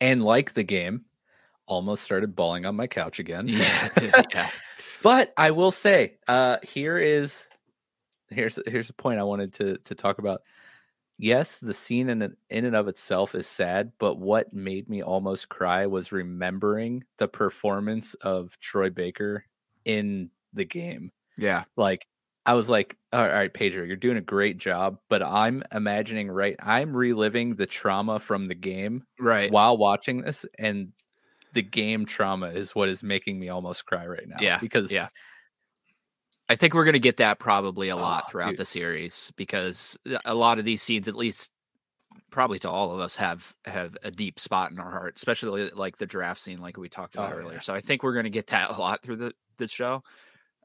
and 0.00 0.24
like 0.24 0.54
the 0.54 0.62
game, 0.64 1.04
almost 1.66 2.02
started 2.02 2.34
bawling 2.34 2.66
on 2.66 2.74
my 2.76 2.86
couch 2.86 3.18
again. 3.18 3.46
Yeah, 3.46 3.88
yeah. 4.32 4.48
But 5.04 5.34
I 5.36 5.50
will 5.50 5.70
say, 5.70 6.14
uh, 6.26 6.56
here 6.62 6.96
is 6.96 7.46
here's 8.30 8.58
here's 8.66 8.88
a 8.88 8.94
point 8.94 9.20
I 9.20 9.24
wanted 9.24 9.52
to 9.54 9.76
to 9.84 9.94
talk 9.94 10.18
about. 10.18 10.40
Yes, 11.18 11.58
the 11.58 11.74
scene 11.74 12.08
in 12.08 12.22
in 12.48 12.64
and 12.64 12.74
of 12.74 12.88
itself 12.88 13.34
is 13.34 13.46
sad, 13.46 13.92
but 13.98 14.18
what 14.18 14.54
made 14.54 14.88
me 14.88 15.02
almost 15.02 15.50
cry 15.50 15.84
was 15.86 16.10
remembering 16.10 17.04
the 17.18 17.28
performance 17.28 18.14
of 18.14 18.58
Troy 18.60 18.88
Baker 18.88 19.44
in 19.84 20.30
the 20.54 20.64
game. 20.64 21.12
yeah, 21.36 21.64
Like 21.76 22.06
I 22.46 22.54
was 22.54 22.70
like, 22.70 22.96
all 23.12 23.28
right, 23.28 23.52
Pedro, 23.52 23.84
you're 23.84 23.96
doing 23.96 24.16
a 24.16 24.22
great 24.22 24.56
job, 24.56 25.00
but 25.10 25.22
I'm 25.22 25.62
imagining 25.70 26.30
right, 26.30 26.56
I'm 26.58 26.96
reliving 26.96 27.56
the 27.56 27.66
trauma 27.66 28.20
from 28.20 28.48
the 28.48 28.54
game 28.54 29.04
right. 29.20 29.52
while 29.52 29.76
watching 29.76 30.22
this, 30.22 30.46
and 30.58 30.92
the 31.54 31.62
game 31.62 32.04
trauma 32.04 32.48
is 32.48 32.74
what 32.74 32.88
is 32.88 33.02
making 33.02 33.38
me 33.40 33.48
almost 33.48 33.86
cry 33.86 34.06
right 34.06 34.28
now. 34.28 34.36
Yeah, 34.40 34.58
because 34.60 34.92
yeah. 34.92 35.08
I 36.48 36.56
think 36.56 36.74
we're 36.74 36.84
going 36.84 36.92
to 36.92 36.98
get 36.98 37.16
that 37.16 37.38
probably 37.38 37.88
a 37.88 37.96
lot 37.96 38.24
Oh, 38.26 38.30
throughout 38.30 38.50
dude. 38.50 38.58
the 38.58 38.64
series 38.66 39.32
because 39.36 39.98
a 40.26 40.34
lot 40.34 40.58
of 40.58 40.66
these 40.66 40.82
scenes, 40.82 41.08
at 41.08 41.16
least 41.16 41.52
probably 42.30 42.58
to 42.58 42.68
all 42.70 42.92
of 42.92 43.00
us, 43.00 43.16
have 43.16 43.54
have 43.64 43.96
a 44.02 44.10
deep 44.10 44.38
spot 44.38 44.70
in 44.70 44.78
our 44.78 44.90
heart, 44.90 45.14
especially 45.16 45.70
like 45.70 45.96
the 45.96 46.06
giraffe 46.06 46.38
scene, 46.38 46.60
like 46.60 46.76
we 46.76 46.88
talked 46.88 47.14
about 47.14 47.32
Oh, 47.32 47.36
earlier. 47.36 47.54
yeah. 47.54 47.60
So 47.60 47.74
I 47.74 47.80
think 47.80 48.02
we're 48.02 48.12
going 48.12 48.24
to 48.24 48.30
get 48.30 48.48
that 48.48 48.70
a 48.70 48.74
lot 48.78 49.00
through 49.02 49.16
the 49.16 49.32
the 49.56 49.68
show. 49.68 50.02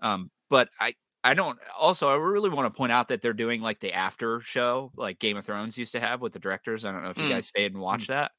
Um, 0.02 0.30
but 0.50 0.68
I 0.82 0.96
I 1.24 1.34
don't 1.34 1.58
also 1.78 2.10
I 2.10 2.16
really 2.16 2.50
want 2.50 2.66
to 2.74 2.78
point 2.78 2.92
out 2.92 3.08
that 3.10 3.22
they're 3.22 3.34
doing 3.34 3.62
like 3.62 3.80
the 3.80 3.94
after 3.94 4.40
show 4.42 4.92
like 4.98 5.20
Game 5.20 5.38
of 5.38 5.46
Thrones 5.46 5.78
used 5.78 5.94
to 5.94 6.00
have 6.02 6.20
with 6.22 6.34
the 6.34 6.40
directors. 6.40 6.84
I 6.84 6.92
don't 6.92 7.04
know 7.04 7.10
if 7.12 7.18
you 7.18 7.24
Mm. 7.26 7.30
guys 7.30 7.48
stayed 7.48 7.72
and 7.74 7.82
watched 7.82 8.08
that. 8.10 8.32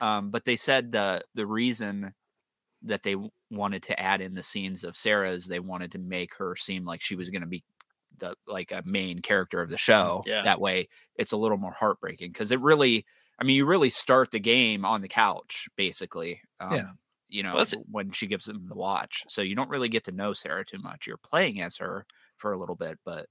Um, 0.00 0.30
but 0.30 0.44
they 0.44 0.56
said 0.56 0.92
the 0.92 1.22
the 1.34 1.46
reason 1.46 2.14
that 2.82 3.02
they 3.02 3.16
wanted 3.50 3.82
to 3.84 3.98
add 4.00 4.20
in 4.20 4.34
the 4.34 4.42
scenes 4.42 4.84
of 4.84 4.96
Sarah 4.96 5.30
is 5.30 5.46
they 5.46 5.60
wanted 5.60 5.92
to 5.92 5.98
make 5.98 6.34
her 6.36 6.56
seem 6.56 6.84
like 6.84 7.00
she 7.00 7.16
was 7.16 7.30
going 7.30 7.42
to 7.42 7.46
be 7.48 7.64
the 8.18 8.34
like 8.46 8.72
a 8.72 8.82
main 8.84 9.20
character 9.20 9.60
of 9.62 9.70
the 9.70 9.78
show. 9.78 10.22
Yeah. 10.26 10.42
That 10.42 10.60
way, 10.60 10.88
it's 11.16 11.32
a 11.32 11.36
little 11.36 11.56
more 11.56 11.72
heartbreaking 11.72 12.32
because 12.32 12.52
it 12.52 12.60
really, 12.60 13.06
I 13.38 13.44
mean, 13.44 13.56
you 13.56 13.66
really 13.66 13.90
start 13.90 14.30
the 14.32 14.40
game 14.40 14.84
on 14.84 15.00
the 15.00 15.08
couch 15.08 15.68
basically. 15.76 16.40
Um, 16.60 16.74
Yeah. 16.74 16.90
You 17.28 17.42
know, 17.42 17.52
that's- 17.52 17.70
w- 17.72 17.86
when 17.90 18.10
she 18.12 18.26
gives 18.28 18.44
them 18.44 18.66
the 18.68 18.76
watch, 18.76 19.24
so 19.28 19.42
you 19.42 19.56
don't 19.56 19.70
really 19.70 19.88
get 19.88 20.04
to 20.04 20.12
know 20.12 20.34
Sarah 20.34 20.64
too 20.64 20.78
much. 20.78 21.06
You're 21.06 21.16
playing 21.16 21.60
as 21.60 21.78
her 21.78 22.06
for 22.36 22.52
a 22.52 22.58
little 22.58 22.76
bit, 22.76 22.98
but 23.04 23.26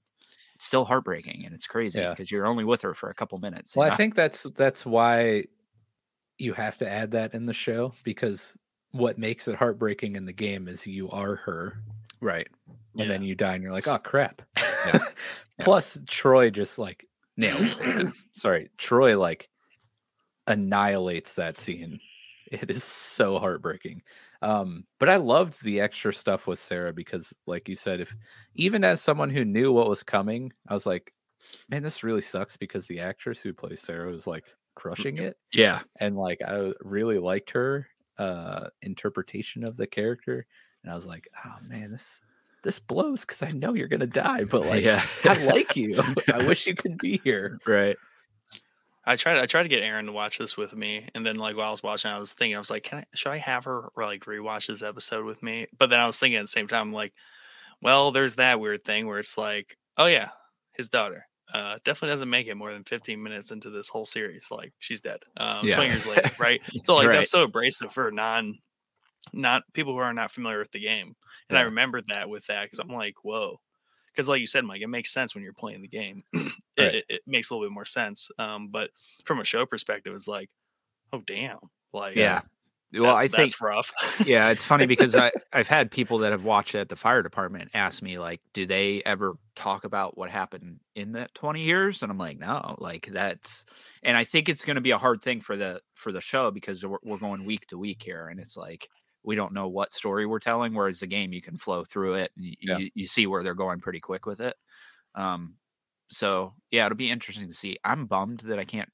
it's 0.56 0.64
still 0.66 0.84
heartbreaking 0.84 1.44
and 1.46 1.54
it's 1.54 1.66
crazy 1.66 2.00
Yeah. 2.00 2.10
because 2.10 2.30
you're 2.30 2.46
only 2.46 2.64
with 2.64 2.82
her 2.82 2.92
for 2.94 3.08
a 3.08 3.14
couple 3.14 3.38
minutes. 3.38 3.74
you 3.76 3.80
Well, 3.80 3.88
know? 3.88 3.94
I 3.94 3.96
think 3.96 4.14
that's 4.14 4.42
that's 4.54 4.84
why 4.84 5.44
you 6.38 6.52
have 6.52 6.76
to 6.78 6.88
add 6.88 7.10
that 7.12 7.34
in 7.34 7.46
the 7.46 7.52
show 7.52 7.92
because 8.02 8.56
what 8.92 9.18
makes 9.18 9.48
it 9.48 9.56
heartbreaking 9.56 10.16
in 10.16 10.24
the 10.24 10.32
game 10.32 10.68
is 10.68 10.86
you 10.86 11.10
are 11.10 11.36
her, 11.36 11.80
right. 12.20 12.46
and 12.98 13.10
then 13.10 13.22
you 13.22 13.34
die, 13.34 13.54
and 13.54 13.62
you're 13.62 13.72
like, 13.72 13.88
oh 13.88 13.98
crap. 13.98 14.42
Yeah. 14.86 14.98
Plus, 15.60 15.98
Troy 16.06 16.50
just 16.50 16.78
like 16.78 17.06
nails 17.36 17.72
it. 17.80 18.12
Sorry, 18.32 18.70
Troy 18.78 19.18
like 19.18 19.48
annihilates 20.46 21.34
that 21.34 21.56
scene. 21.56 22.00
It 22.52 22.70
is 22.70 22.84
so 22.84 23.38
heartbreaking. 23.38 24.02
Um, 24.42 24.84
but 25.00 25.08
I 25.08 25.16
loved 25.16 25.62
the 25.64 25.80
extra 25.80 26.12
stuff 26.12 26.46
with 26.46 26.58
Sarah 26.58 26.92
because, 26.92 27.32
like 27.46 27.68
you 27.68 27.74
said, 27.74 28.00
if 28.00 28.14
even 28.54 28.84
as 28.84 29.00
someone 29.00 29.30
who 29.30 29.44
knew 29.44 29.72
what 29.72 29.88
was 29.88 30.02
coming, 30.02 30.52
I 30.68 30.74
was 30.74 30.86
like, 30.86 31.10
man, 31.68 31.82
this 31.82 32.04
really 32.04 32.20
sucks 32.20 32.56
because 32.56 32.86
the 32.86 33.00
actress 33.00 33.40
who 33.40 33.54
plays 33.54 33.80
Sarah 33.80 34.10
was 34.10 34.26
like 34.26 34.44
crushing 34.74 35.18
it 35.18 35.36
Yeah. 35.52 35.80
and 36.00 36.16
like 36.16 36.40
I 36.46 36.72
really 36.80 37.18
liked 37.18 37.50
her 37.52 37.86
uh 38.18 38.68
interpretation 38.82 39.64
of 39.64 39.76
the 39.76 39.86
character 39.86 40.46
and 40.82 40.92
I 40.92 40.94
was 40.94 41.06
like 41.06 41.28
oh 41.44 41.56
man 41.66 41.90
this 41.92 42.22
this 42.62 42.78
blows 42.78 43.22
because 43.22 43.42
I 43.42 43.50
know 43.50 43.74
you're 43.74 43.88
gonna 43.88 44.06
die 44.06 44.44
but 44.44 44.64
like 44.66 44.84
yeah. 44.84 45.04
I 45.24 45.44
like 45.44 45.74
you 45.76 46.00
I 46.32 46.46
wish 46.46 46.66
you 46.66 46.74
could 46.74 46.98
be 46.98 47.20
here 47.24 47.58
right. 47.66 47.96
I 49.06 49.16
tried. 49.16 49.36
I 49.38 49.44
tried 49.44 49.64
to 49.64 49.68
get 49.68 49.82
Aaron 49.82 50.06
to 50.06 50.12
watch 50.12 50.38
this 50.38 50.56
with 50.56 50.74
me, 50.74 51.06
and 51.14 51.26
then 51.26 51.36
like 51.36 51.58
while 51.58 51.68
I 51.68 51.70
was 51.70 51.82
watching, 51.82 52.10
I 52.10 52.18
was 52.18 52.32
thinking, 52.32 52.56
I 52.56 52.58
was 52.58 52.70
like, 52.70 52.84
"Can 52.84 53.00
I? 53.00 53.04
Should 53.14 53.32
I 53.32 53.36
have 53.36 53.64
her 53.64 53.90
like 53.98 54.24
rewatch 54.24 54.68
this 54.68 54.80
episode 54.82 55.26
with 55.26 55.42
me?" 55.42 55.66
But 55.78 55.90
then 55.90 56.00
I 56.00 56.06
was 56.06 56.18
thinking 56.18 56.38
at 56.38 56.44
the 56.44 56.48
same 56.48 56.68
time, 56.68 56.90
like, 56.90 57.12
well, 57.82 58.12
there's 58.12 58.36
that 58.36 58.60
weird 58.60 58.82
thing 58.82 59.06
where 59.06 59.18
it's 59.18 59.36
like, 59.36 59.76
oh 59.98 60.06
yeah, 60.06 60.28
his 60.72 60.88
daughter 60.88 61.26
uh, 61.52 61.78
definitely 61.84 62.12
doesn't 62.14 62.30
make 62.30 62.46
it 62.46 62.54
more 62.56 62.72
than 62.72 62.84
15 62.84 63.22
minutes 63.22 63.50
into 63.50 63.70
this 63.70 63.88
whole 63.88 64.04
series. 64.04 64.48
Like 64.50 64.72
she's 64.78 65.00
dead. 65.00 65.20
Um, 65.36 65.66
Yeah. 65.68 65.76
20 65.76 65.90
years 65.90 66.06
later, 66.06 66.30
right? 66.38 66.62
So 66.84 66.96
like 66.96 67.08
Right. 67.08 67.16
that's 67.16 67.30
so 67.30 67.44
abrasive 67.44 67.92
for 67.92 68.10
non, 68.10 68.58
not 69.32 69.62
people 69.72 69.92
who 69.92 69.98
are 69.98 70.12
not 70.14 70.30
familiar 70.30 70.58
with 70.58 70.72
the 70.72 70.80
game. 70.80 71.16
And 71.48 71.58
I 71.58 71.62
Yeah. 71.62 71.66
remembered 71.66 72.08
that 72.08 72.28
with 72.28 72.46
that 72.46 72.64
because 72.64 72.78
I'm 72.78 72.88
like, 72.88 73.24
whoa. 73.24 73.60
Because 74.12 74.28
like 74.28 74.40
you 74.40 74.46
said, 74.46 74.64
Mike, 74.64 74.80
it 74.82 74.86
makes 74.88 75.12
sense 75.12 75.34
when 75.34 75.44
you're 75.44 75.52
playing 75.52 75.82
the 75.82 75.88
game. 75.88 76.24
it, 76.32 76.52
Right. 76.78 76.94
it, 76.96 77.04
it 77.08 77.20
makes 77.26 77.50
a 77.50 77.54
little 77.54 77.68
bit 77.68 77.74
more 77.74 77.84
sense. 77.84 78.30
Um, 78.38 78.68
but 78.68 78.90
from 79.24 79.40
a 79.40 79.44
show 79.44 79.66
perspective, 79.66 80.14
it's 80.14 80.28
like, 80.28 80.50
oh 81.12 81.20
damn, 81.20 81.58
like 81.92 82.16
Yeah. 82.16 82.42
Well, 83.02 83.14
that's- 83.16 83.24
I 83.24 83.28
think 83.28 83.52
that's 83.52 83.60
rough. 83.60 83.92
yeah, 84.26 84.50
it's 84.50 84.64
funny 84.64 84.86
because 84.86 85.16
I 85.16 85.32
I've 85.52 85.68
had 85.68 85.90
people 85.90 86.18
that 86.18 86.32
have 86.32 86.44
watched 86.44 86.74
it 86.74 86.78
at 86.78 86.88
the 86.88 86.96
fire 86.96 87.22
department 87.22 87.70
ask 87.74 88.02
me 88.02 88.18
like, 88.18 88.40
do 88.52 88.66
they 88.66 89.02
ever 89.04 89.34
talk 89.56 89.84
about 89.84 90.16
what 90.16 90.30
happened 90.30 90.80
in 90.94 91.12
that 91.12 91.34
20 91.34 91.62
years? 91.62 92.02
And 92.02 92.10
I'm 92.10 92.18
like, 92.18 92.38
no, 92.38 92.76
like 92.78 93.06
that's 93.06 93.64
and 94.02 94.16
I 94.16 94.24
think 94.24 94.48
it's 94.48 94.64
going 94.64 94.76
to 94.76 94.80
be 94.80 94.92
a 94.92 94.98
hard 94.98 95.22
thing 95.22 95.40
for 95.40 95.56
the 95.56 95.80
for 95.94 96.12
the 96.12 96.20
show 96.20 96.50
because 96.50 96.84
we're, 96.86 96.98
we're 97.02 97.18
going 97.18 97.44
week 97.44 97.66
to 97.68 97.78
week 97.78 98.02
here 98.02 98.28
and 98.28 98.38
it's 98.40 98.56
like 98.56 98.88
we 99.22 99.34
don't 99.36 99.54
know 99.54 99.68
what 99.68 99.92
story 99.92 100.26
we're 100.26 100.38
telling 100.38 100.74
whereas 100.74 101.00
the 101.00 101.06
game 101.06 101.32
you 101.32 101.40
can 101.40 101.56
flow 101.56 101.82
through 101.82 102.12
it 102.14 102.30
and 102.36 102.44
you, 102.46 102.54
Yeah. 102.60 102.76
you, 102.78 102.90
you 102.94 103.06
see 103.06 103.26
where 103.26 103.42
they're 103.42 103.54
going 103.54 103.80
pretty 103.80 104.00
quick 104.00 104.26
with 104.26 104.40
it. 104.40 104.54
Um 105.14 105.54
so 106.10 106.52
yeah, 106.70 106.84
it'll 106.86 106.96
be 106.96 107.10
interesting 107.10 107.48
to 107.48 107.54
see. 107.54 107.78
I'm 107.82 108.04
bummed 108.06 108.40
that 108.40 108.58
I 108.58 108.64
can't 108.64 108.90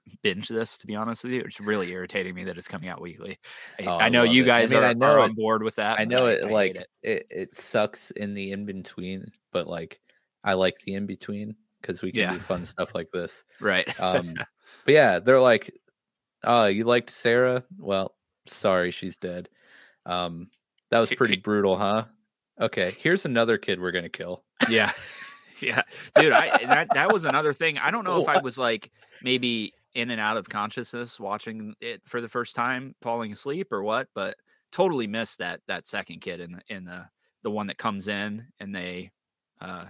binge 0.22 0.48
this 0.48 0.78
to 0.78 0.86
be 0.86 0.94
honest 0.96 1.24
with 1.24 1.32
you. 1.32 1.40
It's 1.40 1.60
really 1.60 1.90
irritating 1.90 2.34
me 2.34 2.44
that 2.44 2.58
it's 2.58 2.68
coming 2.68 2.88
out 2.88 3.00
weekly. 3.00 3.38
I, 3.78 3.84
Oh, 3.84 3.96
I 3.98 4.08
know 4.08 4.22
you 4.22 4.42
it. 4.42 4.46
I 4.46 4.60
guys 4.60 4.70
mean, 4.72 4.82
are, 4.82 4.86
I 4.86 4.92
know 4.92 5.06
are 5.06 5.20
on 5.20 5.34
board 5.34 5.62
with 5.62 5.76
that. 5.76 5.98
I 6.00 6.04
know 6.04 6.26
it 6.26 6.50
like 6.50 6.76
it. 6.76 6.88
it. 7.02 7.26
It, 7.30 7.54
sucks 7.54 8.10
in 8.12 8.34
the 8.34 8.52
in 8.52 8.64
between 8.66 9.30
but 9.52 9.66
like 9.66 10.00
I 10.44 10.54
like 10.54 10.78
the 10.80 10.94
in 10.94 11.06
between 11.06 11.56
because 11.80 12.02
we 12.02 12.12
can 12.12 12.20
Yeah. 12.20 12.32
do 12.34 12.40
fun 12.40 12.64
stuff 12.64 12.94
like 12.94 13.10
this 13.12 13.44
right. 13.60 13.88
um 14.00 14.34
but 14.84 14.94
yeah 14.94 15.18
they're 15.18 15.40
like 15.40 15.72
oh 16.44 16.66
you 16.66 16.84
liked 16.84 17.10
Sarah 17.10 17.64
well 17.78 18.14
sorry 18.46 18.90
she's 18.90 19.16
dead 19.16 19.48
um 20.06 20.50
That 20.90 20.98
was 21.00 21.10
pretty 21.10 21.36
brutal, 21.36 21.76
huh? 21.76 22.04
Okay, 22.60 22.90
here's 22.98 23.24
another 23.24 23.56
kid 23.58 23.80
we're 23.80 23.92
gonna 23.92 24.08
kill. 24.10 24.44
Yeah. 24.68 24.90
yeah. 25.62 25.82
Dude, 26.14 26.32
I 26.32 26.64
that 26.64 26.88
that 26.94 27.12
was 27.12 27.24
another 27.24 27.52
thing. 27.52 27.78
I 27.78 27.90
don't 27.90 28.04
know 28.04 28.20
if 28.20 28.28
I 28.28 28.38
was 28.38 28.58
like 28.58 28.90
maybe 29.22 29.72
in 29.94 30.10
and 30.10 30.20
out 30.20 30.36
of 30.36 30.48
consciousness 30.48 31.18
watching 31.18 31.74
it 31.80 32.00
for 32.06 32.20
the 32.20 32.28
first 32.28 32.54
time, 32.54 32.94
falling 33.02 33.32
asleep 33.32 33.72
or 33.72 33.82
what, 33.82 34.08
but 34.14 34.36
totally 34.72 35.06
missed 35.06 35.38
that 35.38 35.60
that 35.66 35.86
second 35.86 36.20
kid 36.20 36.40
in 36.40 36.52
the 36.52 36.60
in 36.68 36.84
the 36.84 37.04
the 37.42 37.50
one 37.50 37.66
that 37.66 37.78
comes 37.78 38.06
in 38.08 38.46
and 38.60 38.74
they 38.74 39.10
uh 39.60 39.86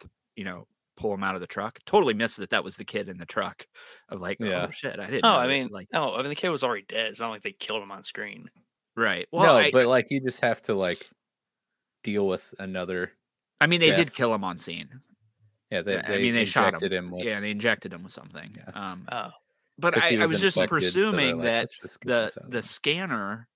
th- 0.00 0.10
you 0.36 0.44
know 0.44 0.66
pull 0.96 1.12
him 1.12 1.24
out 1.24 1.34
of 1.34 1.40
the 1.40 1.46
truck. 1.46 1.78
Totally 1.86 2.14
missed 2.14 2.36
that 2.38 2.50
that 2.50 2.62
was 2.64 2.76
the 2.76 2.84
kid 2.84 3.08
in 3.08 3.18
the 3.18 3.26
truck. 3.26 3.66
Of 4.08 4.20
like, 4.20 4.38
Yeah. 4.40 4.66
oh 4.68 4.70
shit, 4.70 4.98
I 5.00 5.06
didn't. 5.06 5.24
Oh, 5.24 5.32
know 5.32 5.36
I 5.38 5.46
that," 5.46 5.52
mean, 5.52 5.68
like 5.72 5.88
no, 5.92 6.14
I 6.14 6.18
mean 6.22 6.28
the 6.28 6.34
kid 6.36 6.50
was 6.50 6.62
already 6.64 6.84
dead. 6.86 7.06
It's 7.06 7.20
not 7.20 7.30
like 7.30 7.42
they 7.42 7.52
killed 7.52 7.82
him 7.82 7.90
on 7.90 8.04
screen. 8.04 8.48
right. 8.96 9.26
Well, 9.32 9.44
no, 9.44 9.56
I, 9.56 9.70
but 9.70 9.86
like 9.86 10.10
you 10.10 10.20
just 10.20 10.40
have 10.40 10.62
to 10.62 10.74
like 10.74 11.08
deal 12.02 12.26
with 12.26 12.54
another. 12.58 13.12
I 13.60 13.66
mean, 13.66 13.80
they 13.80 13.94
did 13.94 14.12
kill 14.14 14.34
him 14.34 14.44
on 14.44 14.58
scene. 14.58 14.88
Yeah, 15.70 15.82
they, 15.82 15.98
I 15.98 16.18
mean, 16.18 16.34
they 16.34 16.44
shot 16.44 16.74
injected 16.74 16.92
him. 16.92 17.10
with, 17.10 17.24
Yeah, 17.24 17.40
they 17.40 17.50
injected 17.50 17.92
him 17.92 18.02
with 18.04 18.12
something. 18.12 18.56
Yeah. 18.56 18.70
Um, 18.92 19.06
Oh, 19.10 19.30
but 19.78 19.94
'cause 19.94 20.02
I, 20.04 20.10
he 20.10 20.18
I 20.20 20.26
was 20.26 20.40
just 20.40 20.56
infected, 20.56 20.92
so 20.92 21.00
they're 21.00 21.10
presuming 21.10 21.36
like, 21.38 21.44
that 21.46 21.60
"Let's 21.62 21.78
just 21.78 22.00
get 22.00 22.08
the 22.08 22.40
the 22.48 22.62
scanner 22.62 23.48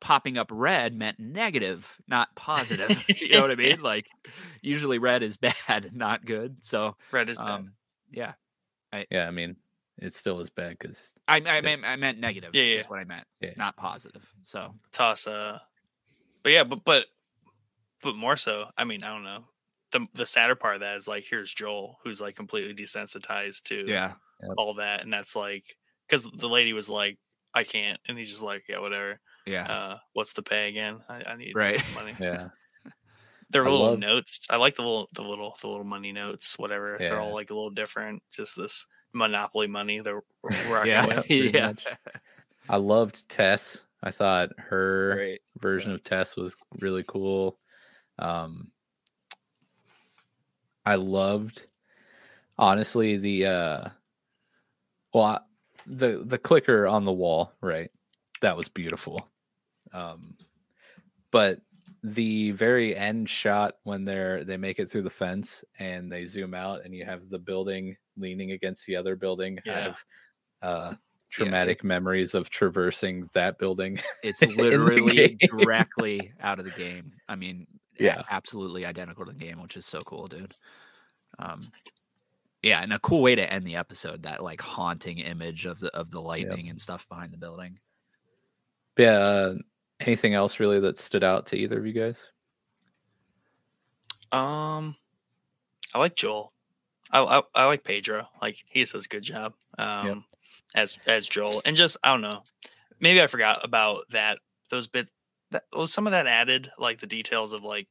popping 0.00 0.36
up 0.36 0.48
red 0.52 0.94
meant 0.94 1.18
negative, 1.18 1.96
not 2.06 2.34
positive. 2.36 3.04
you 3.20 3.30
know 3.30 3.40
what 3.42 3.50
I 3.50 3.54
mean? 3.56 3.80
Like 3.80 4.08
usually 4.62 4.98
red 4.98 5.22
is 5.22 5.36
bad, 5.68 5.90
not 5.94 6.24
good. 6.26 6.56
So 6.60 6.96
red 7.12 7.28
is 7.30 7.38
bad. 7.38 7.48
um, 7.48 7.72
yeah, 8.10 8.32
yeah, 9.10 9.26
I 9.26 9.30
mean, 9.30 9.56
it 9.98 10.14
still 10.14 10.40
is 10.40 10.50
bad 10.50 10.76
because 10.78 11.14
I 11.26 11.36
I 11.36 11.40
The- 11.40 11.62
meant 11.62 11.84
I 11.84 11.96
meant 11.96 12.18
negative. 12.18 12.50
Yeah, 12.54 12.62
is 12.64 12.82
yeah. 12.84 12.88
what 12.88 12.98
I 13.00 13.04
meant, 13.04 13.26
Yeah. 13.40 13.52
not 13.56 13.76
positive. 13.76 14.30
So 14.42 14.74
toss 14.92 15.26
uh 15.26 15.58
but 16.42 16.52
yeah 16.52 16.64
but 16.64 16.84
but 16.84 17.06
but 18.02 18.14
more 18.14 18.36
so 18.36 18.66
i 18.78 18.84
mean 18.84 19.02
i 19.02 19.08
don't 19.08 19.24
know 19.24 19.44
the 19.92 20.06
the 20.14 20.26
sadder 20.26 20.54
part 20.54 20.74
of 20.74 20.80
that 20.80 20.96
is 20.96 21.08
like 21.08 21.24
here's 21.28 21.52
joel 21.52 21.98
who's 22.04 22.20
like 22.20 22.34
completely 22.36 22.74
desensitized 22.74 23.62
to 23.64 23.84
yeah, 23.86 24.12
all 24.56 24.74
that 24.74 25.02
and 25.02 25.12
that's 25.12 25.34
like 25.36 25.64
because 26.06 26.24
the 26.36 26.48
lady 26.48 26.72
was 26.72 26.88
like 26.90 27.18
i 27.54 27.64
can't 27.64 27.98
and 28.06 28.18
he's 28.18 28.30
just 28.30 28.42
like 28.42 28.64
yeah 28.68 28.78
whatever 28.78 29.18
yeah, 29.46 29.64
uh 29.64 29.98
what's 30.12 30.34
the 30.34 30.42
pay 30.42 30.68
again 30.68 31.00
i, 31.08 31.22
I 31.26 31.36
need 31.36 31.54
right. 31.54 31.82
money 31.94 32.14
yeah, 32.20 32.48
their 33.50 33.66
I 33.66 33.70
little 33.70 33.86
loved- 33.90 34.00
notes 34.02 34.46
i 34.50 34.56
like 34.56 34.76
the 34.76 34.82
little 34.82 35.08
the 35.14 35.22
little 35.22 35.56
the 35.62 35.68
little 35.68 35.84
money 35.84 36.12
notes 36.12 36.58
whatever 36.58 36.96
they're 36.98 37.18
all 37.20 37.32
like 37.32 37.50
a 37.50 37.54
little 37.54 37.70
different 37.70 38.22
just 38.30 38.56
this 38.56 38.86
monopoly 39.14 39.66
money 39.68 40.00
they're 40.00 40.20
rocking 40.68 40.88
Yeah, 40.90 41.06
with. 41.06 41.30
yeah. 41.30 41.66
much. 41.68 41.86
I 42.68 42.76
loved 42.76 43.26
Tess. 43.30 43.84
I 44.02 44.10
thought 44.10 44.50
her 44.58 45.14
Great. 45.14 45.40
version 45.58 45.92
of 45.92 46.04
Tess 46.04 46.36
was 46.36 46.54
really 46.78 47.02
cool. 47.08 47.58
Um, 48.18 48.70
I 50.88 50.94
loved, 50.96 51.66
honestly, 52.56 53.16
the 53.18 53.46
uh, 53.46 53.88
well, 55.12 55.24
I- 55.24 55.40
the 55.86 56.22
the 56.24 56.38
clicker 56.38 56.86
on 56.86 57.04
the 57.04 57.12
wall, 57.12 57.52
right? 57.62 57.90
That 58.42 58.56
was 58.56 58.68
beautiful. 58.68 59.26
Um, 59.92 60.36
but 61.30 61.60
the 62.02 62.50
very 62.52 62.94
end 62.96 63.28
shot 63.28 63.76
when 63.84 64.04
they're 64.04 64.44
they 64.44 64.56
make 64.56 64.78
it 64.78 64.90
through 64.90 65.02
the 65.02 65.10
fence 65.10 65.64
and 65.78 66.10
they 66.12 66.26
zoom 66.26 66.52
out 66.54 66.84
and 66.84 66.94
you 66.94 67.04
have 67.04 67.28
the 67.28 67.38
building 67.38 67.96
leaning 68.16 68.52
against 68.52 68.86
the 68.86 68.96
other 68.96 69.16
building. 69.16 69.58
I 69.66 69.70
Yeah. 69.70 69.80
have 69.80 70.04
uh, 70.62 70.94
traumatic 71.30 71.78
it's- 71.78 71.84
memories 71.84 72.34
of 72.34 72.50
traversing 72.50 73.28
that 73.34 73.58
building. 73.58 73.98
It's 74.22 74.42
literally 74.56 75.36
directly 75.40 76.32
out 76.40 76.58
of 76.58 76.64
the 76.66 76.70
game. 76.72 77.12
I 77.28 77.34
mean, 77.36 77.66
Yeah. 77.98 78.22
absolutely 78.30 78.86
identical 78.86 79.24
to 79.26 79.32
the 79.32 79.38
game, 79.38 79.60
which 79.60 79.76
is 79.76 79.86
so 79.86 80.02
cool, 80.02 80.26
dude. 80.26 80.54
Um, 81.38 81.70
yeah, 82.62 82.82
and 82.82 82.92
a 82.92 82.98
cool 82.98 83.22
way 83.22 83.34
to 83.34 83.52
end 83.52 83.64
the 83.64 83.76
episode. 83.76 84.22
That 84.24 84.42
like 84.42 84.60
haunting 84.60 85.18
image 85.18 85.64
of 85.66 85.78
the 85.78 85.94
of 85.94 86.10
the 86.10 86.20
lightning 86.20 86.68
and 86.68 86.80
stuff 86.80 87.08
behind 87.08 87.32
the 87.32 87.38
building. 87.38 87.78
Yeah. 88.96 89.18
Uh, 89.18 89.54
anything 90.00 90.34
else 90.34 90.58
really 90.58 90.80
that 90.80 90.98
stood 90.98 91.22
out 91.22 91.46
to 91.46 91.56
either 91.56 91.78
of 91.78 91.86
you 91.86 91.92
guys? 91.92 92.32
Um, 94.32 94.96
I 95.94 95.98
like 95.98 96.16
Joel. 96.16 96.52
I, 97.10 97.22
I 97.22 97.42
I 97.54 97.64
like 97.66 97.84
Pedro. 97.84 98.28
Like 98.42 98.56
he 98.66 98.84
does 98.84 99.06
a 99.06 99.08
good 99.08 99.22
job. 99.22 99.54
Um, 99.78 100.24
as 100.74 100.98
as 101.06 101.26
Joel, 101.26 101.62
and 101.64 101.76
just 101.76 101.96
I 102.02 102.12
don't 102.12 102.20
know. 102.20 102.42
Maybe 103.00 103.22
I 103.22 103.28
forgot 103.28 103.64
about 103.64 104.00
that. 104.10 104.38
Those 104.70 104.88
bits. 104.88 105.10
That 105.50 105.64
was 105.74 105.92
some 105.92 106.06
of 106.06 106.10
that 106.12 106.26
added, 106.26 106.70
like 106.78 107.00
the 107.00 107.06
details 107.06 107.52
of 107.52 107.62
like 107.62 107.88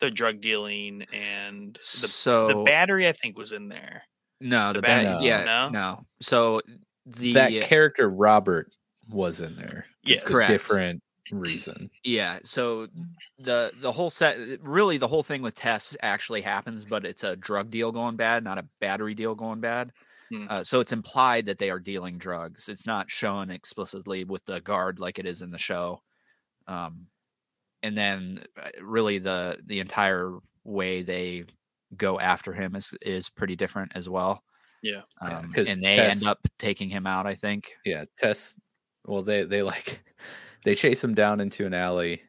the 0.00 0.10
drug 0.10 0.40
dealing 0.40 1.04
and 1.12 1.74
the 1.74 1.80
so 1.82 2.48
the 2.48 2.62
battery. 2.64 3.08
I 3.08 3.12
think 3.12 3.36
was 3.38 3.52
in 3.52 3.68
there. 3.68 4.02
no, 4.40 4.68
the 4.72 4.78
the, 4.78 4.82
bad, 4.82 5.04
bad- 5.04 5.22
yeah, 5.22 5.44
No? 5.44 5.68
no. 5.68 6.06
So 6.20 6.60
the 7.06 7.32
that 7.34 7.52
character 7.62 8.08
Robert 8.08 8.72
was 9.08 9.40
in 9.40 9.56
there. 9.56 9.86
Yes. 10.04 10.20
Just 10.20 10.26
Correct. 10.26 10.50
different 10.50 11.02
reason. 11.30 11.90
Yeah, 12.04 12.38
so 12.42 12.86
the 13.38 13.70
the 13.80 13.92
whole 13.92 14.10
set 14.10 14.36
really 14.62 14.98
the 14.98 15.08
whole 15.08 15.22
thing 15.22 15.42
with 15.42 15.54
Tess 15.54 15.96
actually 16.02 16.40
happens, 16.42 16.84
but 16.84 17.04
it's 17.04 17.24
a 17.24 17.36
drug 17.36 17.70
deal 17.70 17.92
going 17.92 18.16
bad, 18.16 18.44
not 18.44 18.58
a 18.58 18.66
battery 18.80 19.14
deal 19.14 19.34
going 19.34 19.60
bad. 19.60 19.92
Hmm. 20.30 20.46
Uh, 20.50 20.62
so 20.64 20.80
it's 20.80 20.92
implied 20.92 21.46
that 21.46 21.58
they 21.58 21.70
are 21.70 21.78
dealing 21.80 22.18
drugs. 22.18 22.68
It's 22.68 22.86
not 22.86 23.10
shown 23.10 23.50
explicitly 23.50 24.24
with 24.24 24.44
the 24.44 24.60
guard 24.60 25.00
like 25.00 25.18
it 25.18 25.26
is 25.26 25.40
in 25.42 25.50
the 25.50 25.58
show. 25.58 26.02
Um, 26.68 27.08
and 27.82 27.96
then 27.98 28.44
uh, 28.56 28.70
really 28.82 29.18
the 29.18 29.58
the 29.66 29.80
entire 29.80 30.38
way 30.64 31.02
they 31.02 31.44
go 31.96 32.20
after 32.20 32.52
him 32.52 32.76
is 32.76 32.94
is 33.02 33.30
pretty 33.30 33.56
different 33.56 33.92
as 33.94 34.08
well. 34.08 34.44
Yeah. 34.82 35.02
Yeah, 35.22 35.38
Um, 35.38 35.52
'cause 35.52 35.68
and 35.68 35.82
they 35.82 35.96
Tess- 35.96 36.12
end 36.22 36.26
up 36.28 36.40
taking 36.58 36.90
him 36.90 37.06
out. 37.06 37.26
I 37.26 37.34
think. 37.34 37.74
Yeah, 37.84 38.04
Tess. 38.18 38.60
Well, 39.06 39.22
they 39.22 39.44
they 39.44 39.62
like 39.62 40.00
they 40.64 40.74
chase 40.74 41.02
him 41.04 41.14
down 41.14 41.40
into 41.40 41.66
an 41.66 41.74
alley. 41.74 42.22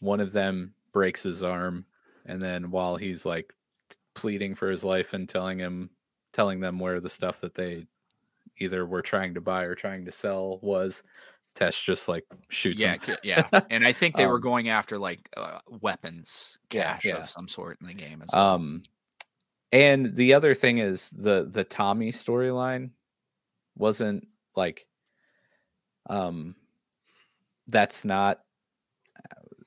One 0.00 0.20
of 0.20 0.32
them 0.32 0.74
breaks 0.92 1.22
his 1.22 1.42
arm, 1.42 1.86
and 2.26 2.42
then 2.42 2.70
while 2.70 2.96
he's 2.96 3.24
like 3.24 3.52
pleading 4.14 4.54
for 4.54 4.70
his 4.70 4.84
life 4.84 5.12
and 5.14 5.28
telling 5.28 5.58
him, 5.58 5.90
telling 6.32 6.60
them 6.60 6.78
where 6.78 7.00
the 7.00 7.08
stuff 7.08 7.40
that 7.40 7.54
they 7.54 7.86
either 8.58 8.86
were 8.86 9.02
trying 9.02 9.34
to 9.34 9.40
buy 9.40 9.64
or 9.64 9.74
trying 9.74 10.04
to 10.06 10.12
sell 10.12 10.58
was, 10.60 11.02
Tess 11.54 11.80
just 11.80 12.08
like 12.08 12.24
shoots 12.48 12.80
Yeah, 12.80 12.96
him. 12.96 13.16
yeah, 13.22 13.48
and 13.70 13.84
I 13.84 13.92
think 13.92 14.16
they 14.16 14.26
were 14.26 14.36
Um, 14.36 14.40
going 14.40 14.68
after 14.68 14.98
like 14.98 15.28
uh, 15.36 15.58
weapons 15.68 16.58
Yeah, 16.70 16.94
cache 16.94 17.04
yeah. 17.06 17.16
of 17.18 17.28
some 17.30 17.46
sort 17.48 17.78
in 17.80 17.86
the 17.86 17.94
game 17.94 18.22
as 18.22 18.30
well. 18.32 18.54
Um, 18.54 18.82
and 19.70 20.14
the 20.16 20.34
other 20.34 20.54
thing 20.54 20.78
is 20.78 21.10
the 21.10 21.46
the 21.50 21.64
Tommy 21.64 22.10
storyline 22.12 22.90
wasn't 23.76 24.26
like, 24.56 24.86
um, 26.08 26.56
that's 27.68 28.04
not 28.04 28.40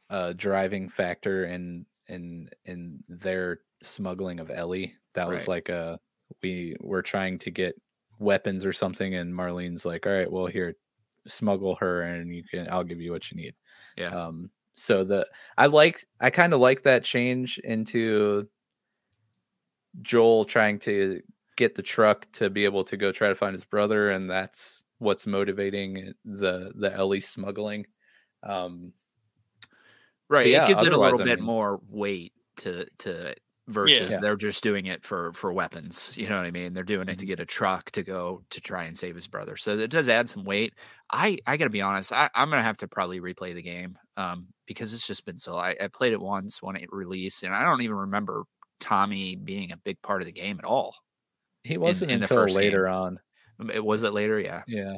a 0.09 0.33
driving 0.33 0.89
factor 0.89 1.45
in 1.45 1.85
in 2.07 2.49
in 2.65 3.03
their 3.07 3.59
smuggling 3.81 4.39
of 4.39 4.51
Ellie. 4.51 4.95
That 5.13 5.27
was 5.27 5.41
Right. 5.41 5.47
like 5.47 5.69
a 5.69 5.99
we 6.41 6.75
were 6.79 7.01
trying 7.01 7.37
to 7.39 7.51
get 7.51 7.79
weapons 8.19 8.65
or 8.65 8.73
something, 8.73 9.15
and 9.15 9.33
Marlene's 9.33 9.85
like, 9.85 10.05
all 10.05 10.11
right, 10.13 10.31
well 10.31 10.47
here, 10.47 10.75
smuggle 11.27 11.75
her, 11.75 12.01
and 12.01 12.35
you 12.35 12.43
can 12.43 12.67
I'll 12.69 12.83
give 12.83 13.01
you 13.01 13.11
what 13.11 13.31
you 13.31 13.37
need. 13.37 13.55
Yeah. 13.97 14.09
Um, 14.09 14.49
so 14.73 15.03
the 15.03 15.27
I 15.57 15.67
like 15.67 16.05
I 16.19 16.29
kind 16.29 16.53
of 16.53 16.59
like 16.59 16.83
that 16.83 17.03
change 17.03 17.57
into 17.59 18.47
Joel 20.01 20.45
trying 20.45 20.79
to 20.79 21.21
get 21.55 21.75
the 21.75 21.81
truck 21.81 22.27
to 22.33 22.49
be 22.49 22.65
able 22.65 22.83
to 22.85 22.97
go 22.97 23.11
try 23.11 23.29
to 23.29 23.35
find 23.35 23.53
his 23.53 23.65
brother, 23.65 24.11
and 24.11 24.29
that's 24.29 24.83
what's 24.99 25.25
motivating 25.25 26.13
the 26.25 26.71
the 26.75 26.93
Ellie 26.93 27.19
smuggling. 27.19 27.85
Um, 28.43 28.93
right 30.29 30.47
yeah, 30.47 30.63
it 30.63 30.67
gives 30.67 30.83
it 30.83 30.93
a 30.93 30.99
little 30.99 31.21
I 31.21 31.25
bit 31.25 31.39
more 31.39 31.79
weight 31.89 32.33
to 32.57 32.85
to 32.99 33.35
versus 33.67 34.11
Yeah. 34.11 34.19
they're 34.19 34.35
just 34.35 34.61
doing 34.63 34.85
it 34.85 35.03
for 35.03 35.33
for 35.33 35.51
weapons 35.51 36.15
you 36.17 36.29
know 36.29 36.37
what 36.37 36.45
i 36.45 36.51
mean 36.51 36.73
they're 36.73 36.83
doing 36.83 37.09
it 37.09 37.17
to 37.19 37.25
Mhm. 37.25 37.27
get 37.27 37.39
a 37.39 37.45
truck 37.45 37.89
to 37.91 38.03
go 38.03 38.43
to 38.51 38.61
try 38.61 38.83
and 38.83 38.97
save 38.97 39.15
his 39.15 39.27
brother 39.27 39.57
so 39.57 39.77
it 39.77 39.89
does 39.89 40.07
add 40.07 40.29
some 40.29 40.43
weight 40.45 40.73
i 41.11 41.37
i 41.47 41.57
gotta 41.57 41.69
be 41.71 41.81
honest 41.81 42.13
I, 42.13 42.29
i'm 42.35 42.49
gonna 42.51 42.61
have 42.63 42.77
to 42.77 42.87
probably 42.87 43.19
replay 43.21 43.53
the 43.55 43.63
game 43.63 43.97
um 44.17 44.47
because 44.67 44.93
it's 44.93 45.07
just 45.07 45.25
been 45.25 45.37
so 45.37 45.55
I, 45.57 45.75
I 45.81 45.87
played 45.87 46.13
it 46.13 46.21
once 46.21 46.61
when 46.61 46.75
it 46.75 46.89
released 46.91 47.43
and 47.43 47.55
i 47.55 47.63
don't 47.63 47.81
even 47.81 47.95
remember 47.97 48.43
tommy 48.79 49.35
being 49.35 49.71
a 49.71 49.77
big 49.77 50.01
part 50.01 50.21
of 50.21 50.27
the 50.27 50.31
game 50.33 50.59
at 50.59 50.65
all 50.65 50.95
he 51.63 51.77
wasn't 51.77 52.11
in 52.11 52.19
the 52.19 52.25
until 52.25 52.37
first 52.37 52.59
game. 52.59 52.65
later 52.65 52.87
on. 52.87 53.19
Um, 53.59 53.71
it 53.71 53.83
was 53.83 54.03
it 54.03 54.13
later 54.13 54.39
yeah 54.39 54.63
Yeah, 54.67 54.97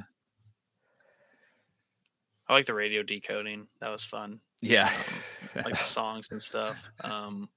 I 2.47 2.53
like 2.53 2.65
the 2.65 2.73
radio 2.73 3.03
decoding. 3.03 3.67
That 3.81 3.89
was 3.89 4.05
fun. 4.05 4.39
yeah 4.61 4.91
Like 5.63 5.77
the 5.77 5.83
songs 5.85 6.29
and 6.31 6.41
stuff. 6.41 6.89
Um, 7.01 7.49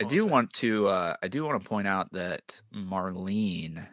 I 0.00 0.04
do 0.04 0.16
was 0.16 0.26
want 0.26 0.52
to 0.54 0.88
uh 0.88 1.16
I 1.22 1.28
do 1.28 1.44
want 1.44 1.62
to 1.62 1.68
point 1.68 1.86
out 1.86 2.12
that 2.12 2.60
Marlene 2.74 3.86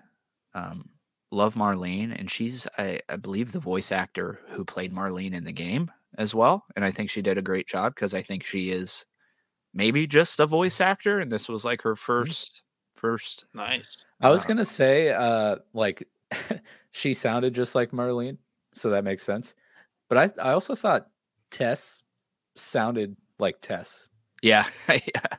um 0.54 0.90
love 1.32 1.56
Marlene, 1.56 2.18
and 2.18 2.30
she's 2.30 2.68
I, 2.78 3.00
I 3.10 3.16
believe 3.18 3.52
the 3.52 3.60
voice 3.60 3.92
actor 3.92 4.40
who 4.50 4.64
played 4.64 4.94
Marlene 4.94 5.34
in 5.34 5.44
the 5.44 5.52
game 5.52 5.92
as 6.18 6.36
well, 6.36 6.66
and 6.76 6.86
I 6.86 6.92
think 6.92 7.10
she 7.10 7.22
did 7.22 7.38
a 7.38 7.42
great 7.42 7.68
job 7.68 7.96
because 7.96 8.14
I 8.14 8.22
think 8.22 8.44
she 8.44 8.70
is 8.70 9.06
maybe 9.74 10.08
just 10.08 10.40
a 10.40 10.46
voice 10.46 10.80
actor, 10.80 11.20
and 11.20 11.32
this 11.32 11.50
was 11.50 11.66
like 11.66 11.82
her 11.82 11.96
first 11.96 12.62
first. 12.94 13.46
Nice. 13.54 14.06
I 14.22 14.30
was 14.30 14.46
uh, 14.46 14.48
gonna 14.48 14.66
say, 14.82 15.10
uh, 15.12 15.58
like 15.74 16.08
she 16.92 17.14
sounded 17.14 17.54
just 17.54 17.76
like 17.76 17.92
Marlene, 17.92 18.38
so 18.74 18.90
that 18.92 19.04
makes 19.04 19.24
sense. 19.24 19.56
But 20.10 20.18
I, 20.18 20.50
I 20.50 20.54
also 20.54 20.76
thought 20.76 21.08
Tess 21.52 22.04
sounded 22.56 23.16
like 23.40 23.62
Tess. 23.62 24.10
Yeah, 24.42 24.66
yeah. 24.90 25.38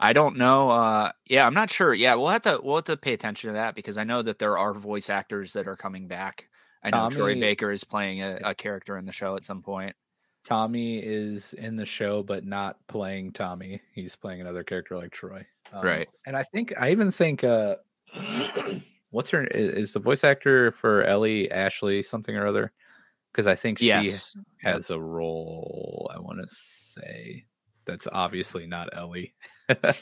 I 0.00 0.12
don't 0.12 0.36
know. 0.36 0.70
Uh, 0.70 1.12
yeah, 1.26 1.46
I'm 1.46 1.54
not 1.54 1.70
sure. 1.70 1.94
Yeah, 1.94 2.14
we'll 2.14 2.28
have 2.28 2.42
to 2.42 2.60
we'll 2.62 2.76
have 2.76 2.84
to 2.84 2.96
pay 2.96 3.12
attention 3.12 3.48
to 3.48 3.54
that 3.54 3.74
because 3.74 3.98
I 3.98 4.04
know 4.04 4.22
that 4.22 4.38
there 4.38 4.58
are 4.58 4.74
voice 4.74 5.10
actors 5.10 5.52
that 5.54 5.66
are 5.68 5.76
coming 5.76 6.08
back. 6.08 6.48
I 6.82 6.90
know 6.90 7.06
Troy 7.06 7.34
Baker 7.34 7.70
is 7.70 7.82
playing 7.84 8.20
a, 8.20 8.38
a 8.44 8.54
character 8.54 8.98
in 8.98 9.06
the 9.06 9.12
show 9.12 9.36
at 9.36 9.44
some 9.44 9.62
point. 9.62 9.96
Tommy 10.44 11.02
is 11.02 11.54
in 11.54 11.76
the 11.76 11.86
show, 11.86 12.22
but 12.22 12.44
not 12.44 12.86
playing 12.86 13.32
Tommy. 13.32 13.80
He's 13.94 14.14
playing 14.14 14.42
another 14.42 14.62
character 14.62 14.96
like 14.96 15.10
Troy. 15.10 15.46
Um, 15.72 15.82
Right. 15.82 16.08
And 16.26 16.36
I 16.36 16.42
think 16.42 16.74
I 16.78 16.90
even 16.90 17.10
think 17.10 17.42
uh 17.44 17.76
what's 19.10 19.30
her 19.30 19.44
is 19.44 19.94
the 19.94 20.00
voice 20.00 20.24
actor 20.24 20.72
for 20.72 21.04
Ellie 21.04 21.50
Ashley 21.50 22.02
something 22.02 22.36
or 22.36 22.46
other? 22.46 22.72
Because 23.32 23.46
I 23.46 23.54
think 23.54 23.78
she 23.78 23.86
Yes, 23.86 24.36
has 24.58 24.90
a 24.90 25.00
role, 25.00 26.10
I 26.14 26.18
want 26.18 26.40
to 26.40 26.48
say 26.48 27.46
that's 27.86 28.08
obviously 28.10 28.66
not 28.66 28.90
Ellie. 28.96 29.34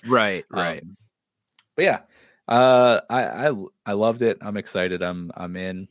right, 0.06 0.44
right. 0.50 0.82
Um, 0.82 0.96
but 1.76 1.84
yeah, 1.84 1.98
uh, 2.48 3.00
I 3.10 3.92
loved 3.92 4.22
it. 4.22 4.38
I'm 4.40 4.56
excited. 4.56 5.02
I'm 5.02 5.30
I'm 5.34 5.56
in. 5.56 5.88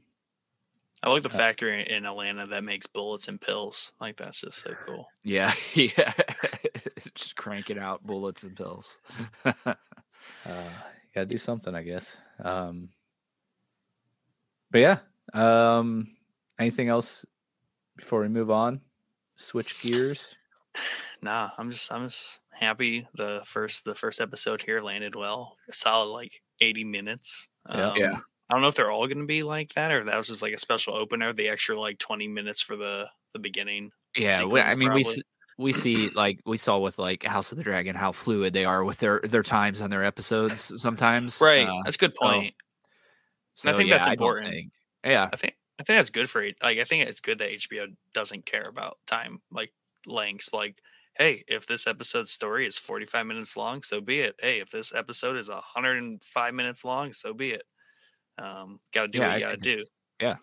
I 1.03 1.09
like 1.09 1.23
the 1.23 1.29
Uh, 1.29 1.37
factory 1.37 1.89
in 1.89 2.05
Atlanta 2.05 2.45
that 2.47 2.63
makes 2.63 2.85
bullets 2.85 3.27
and 3.27 3.41
pills. 3.41 3.91
Like 3.99 4.17
that's 4.17 4.41
just 4.41 4.59
so 4.59 4.73
cool. 4.85 5.07
yeah, 5.23 5.53
yeah. 5.73 6.13
Just 7.15 7.35
cranking 7.35 7.79
out 7.79 8.03
bullets 8.05 8.43
and 8.43 8.55
pills. 8.55 8.99
Uh, 9.43 9.53
gotta 11.15 11.25
do 11.25 11.37
something, 11.39 11.73
I 11.73 11.81
guess. 11.81 12.15
Um, 12.43 12.89
but 14.69 14.79
yeah. 14.79 14.99
Um, 15.33 16.09
anything 16.59 16.89
else 16.89 17.25
before 17.97 18.21
we 18.21 18.27
move 18.27 18.51
on? 18.51 18.81
Switch 19.37 19.81
gears. 19.81 20.35
Nah, 21.21 21.51
I'm 21.57 21.69
just 21.71 21.91
I'm 21.91 22.07
just 22.07 22.39
happy 22.51 23.07
the 23.15 23.41
first 23.45 23.85
the 23.85 23.95
first 23.95 24.21
episode 24.21 24.61
here 24.61 24.81
landed 24.81 25.15
well. 25.15 25.57
A 25.69 25.73
solid 25.73 26.11
like 26.11 26.41
80 26.59 26.83
minutes. 26.85 27.47
Yeah. 27.69 27.93
Yeah. 27.95 28.17
I 28.49 28.53
don't 28.53 28.61
know 28.61 28.67
if 28.67 28.75
they're 28.75 28.91
all 28.91 29.07
going 29.07 29.19
to 29.19 29.25
be 29.25 29.43
like 29.43 29.73
that 29.75 29.91
or 29.91 30.03
that 30.03 30.17
was 30.17 30.27
just 30.27 30.41
like 30.41 30.53
a 30.53 30.57
special 30.59 30.93
opener. 30.95 31.31
The 31.33 31.47
extra 31.49 31.79
like 31.79 31.99
20 31.99 32.27
minutes 32.27 32.61
for 32.61 32.75
the 32.75 33.07
the 33.33 33.39
beginning. 33.39 33.91
Yeah, 34.17 34.43
we, 34.43 34.59
I 34.59 34.71
mean, 34.71 34.79
we 34.79 34.85
probably. 34.87 35.01
s- 35.03 35.21
we 35.57 35.71
see 35.71 36.09
like 36.09 36.39
we 36.45 36.57
saw 36.57 36.79
with 36.79 36.97
like 36.99 37.23
House 37.23 37.51
of 37.51 37.57
the 37.57 37.63
Dragon 37.63 37.95
how 37.95 38.11
fluid 38.11 38.51
they 38.53 38.65
are 38.65 38.83
with 38.83 38.97
their 38.97 39.21
their 39.23 39.43
times 39.43 39.81
on 39.81 39.89
their 39.89 40.03
episodes 40.03 40.81
sometimes. 40.81 41.39
Right. 41.41 41.67
Uh, 41.67 41.81
that's 41.85 41.95
a 41.95 41.99
good 41.99 42.13
so- 42.13 42.19
point. 42.27 42.53
so, 43.53 43.71
I 43.71 43.77
think 43.77 43.89
yeah, 43.89 43.95
that's 43.97 44.07
I 44.07 44.13
important. 44.13 44.49
think- 44.49 44.71
yeah, 45.05 45.29
I 45.31 45.35
think 45.35 45.55
I 45.79 45.83
think 45.83 45.97
that's 45.99 46.09
good 46.09 46.29
for. 46.29 46.43
Like 46.61 46.77
I 46.79 46.83
think 46.83 47.07
it's 47.07 47.21
good 47.21 47.39
that 47.39 47.51
HBO 47.51 47.87
doesn't 48.13 48.45
care 48.45 48.65
about 48.67 48.97
time 49.07 49.41
like 49.51 49.71
lengths. 50.05 50.49
Like, 50.53 50.81
hey, 51.17 51.43
if 51.47 51.67
this 51.67 51.87
episode's 51.87 52.31
story 52.31 52.65
is 52.67 52.77
45 52.77 53.25
minutes 53.25 53.57
long, 53.57 53.83
so 53.83 54.01
be 54.01 54.21
it. 54.21 54.35
Hey, 54.39 54.59
if 54.61 54.69
this 54.71 54.93
episode 54.93 55.37
is 55.37 55.49
105 55.49 56.53
minutes 56.53 56.83
long, 56.85 57.13
so 57.13 57.33
be 57.33 57.51
it. 57.51 57.63
Um, 58.37 58.79
got 58.93 59.01
to 59.03 59.07
do 59.09 59.19
Yeah, 59.19 59.25
what 59.27 59.33
I 59.33 59.37
you 59.37 59.45
got 59.45 59.51
to 59.51 59.57
do. 59.57 59.85
yeah. 60.21 60.35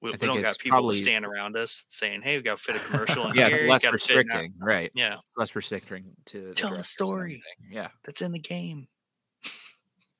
we, 0.00 0.10
we 0.12 0.16
don't 0.18 0.40
got 0.40 0.56
people 0.58 0.76
probably- 0.76 0.94
stand 0.96 1.24
around 1.26 1.56
us 1.56 1.84
saying, 1.88 2.22
"Hey, 2.22 2.36
we 2.36 2.42
got 2.42 2.58
to 2.58 2.62
fit 2.62 2.76
a 2.76 2.78
commercial 2.80 3.26
in 3.28 3.34
yeah, 3.34 3.48
here." 3.48 3.56
it's 3.62 3.68
less 3.70 3.82
gotta 3.82 3.98
fit 3.98 4.10
in 4.10 4.16
our-" 4.16 4.22
restricting, 4.42 4.54
right? 4.60 4.90
Yeah, 4.94 5.16
Less 5.36 5.56
restricting 5.56 6.04
to 6.26 6.48
the 6.48 6.54
Tell 6.54 6.70
the 6.70 6.76
directors 6.76 6.76
and 6.76 6.84
story. 6.86 7.42
Yeah, 7.70 7.88
that's 8.04 8.22
in 8.22 8.30
the 8.32 8.38
game. 8.38 8.86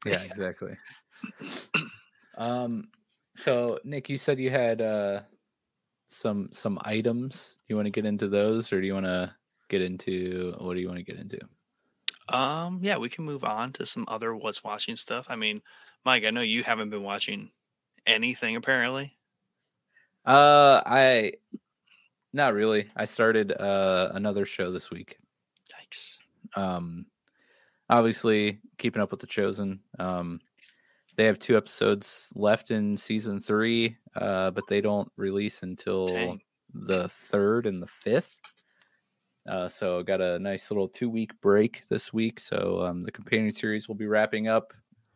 Yeah, 0.04 0.22
exactly. 0.22 0.76
um, 2.38 2.88
so 3.36 3.78
Nick, 3.84 4.08
you 4.08 4.18
said 4.18 4.38
you 4.40 4.50
had 4.50 4.80
uh 4.80 5.20
some 6.08 6.48
some 6.52 6.78
items. 6.82 7.58
You 7.68 7.76
want 7.76 7.86
to 7.86 7.90
get 7.90 8.04
into 8.04 8.28
those, 8.28 8.72
or 8.72 8.80
do 8.80 8.86
you 8.86 8.94
want 8.94 9.06
to 9.06 9.34
get 9.68 9.82
into 9.82 10.54
what 10.58 10.74
do 10.74 10.80
you 10.80 10.88
want 10.88 10.98
to 10.98 11.04
get 11.04 11.20
into? 11.20 11.38
Um, 12.30 12.80
yeah, 12.82 12.96
we 12.98 13.08
can 13.08 13.24
move 13.24 13.44
on 13.44 13.72
to 13.74 13.86
some 13.86 14.04
other 14.08 14.34
what's 14.34 14.64
watching 14.64 14.96
stuff. 14.96 15.26
I 15.28 15.36
mean, 15.36 15.62
Mike, 16.04 16.24
I 16.24 16.30
know 16.30 16.40
you 16.40 16.62
haven't 16.62 16.90
been 16.90 17.02
watching 17.02 17.50
anything 18.06 18.56
apparently. 18.56 19.16
Uh, 20.24 20.82
I 20.84 21.34
not 22.32 22.54
really. 22.54 22.90
I 22.96 23.04
started 23.04 23.52
uh 23.52 24.10
another 24.12 24.44
show 24.44 24.70
this 24.72 24.90
week. 24.90 25.18
Yikes. 25.72 26.18
um 26.56 27.06
obviously 27.90 28.58
keeping 28.76 29.00
up 29.00 29.10
with 29.10 29.20
the 29.20 29.26
chosen 29.26 29.80
um 29.98 30.40
they 31.18 31.24
have 31.24 31.38
two 31.38 31.56
episodes 31.56 32.32
left 32.36 32.70
in 32.70 32.96
season 32.96 33.40
three 33.40 33.96
uh 34.16 34.50
but 34.52 34.64
they 34.68 34.80
don't 34.80 35.10
release 35.16 35.62
until 35.64 36.06
Dang. 36.06 36.40
the 36.72 37.08
third 37.08 37.66
and 37.66 37.82
the 37.82 37.86
fifth 37.88 38.38
uh 39.48 39.66
so 39.68 40.02
got 40.02 40.20
a 40.20 40.38
nice 40.38 40.70
little 40.70 40.88
two 40.88 41.10
week 41.10 41.32
break 41.40 41.82
this 41.88 42.12
week 42.12 42.38
so 42.40 42.82
um 42.84 43.02
the 43.02 43.12
companion 43.12 43.52
series 43.52 43.88
will 43.88 43.96
be 43.96 44.06
wrapping 44.06 44.46
up 44.48 44.72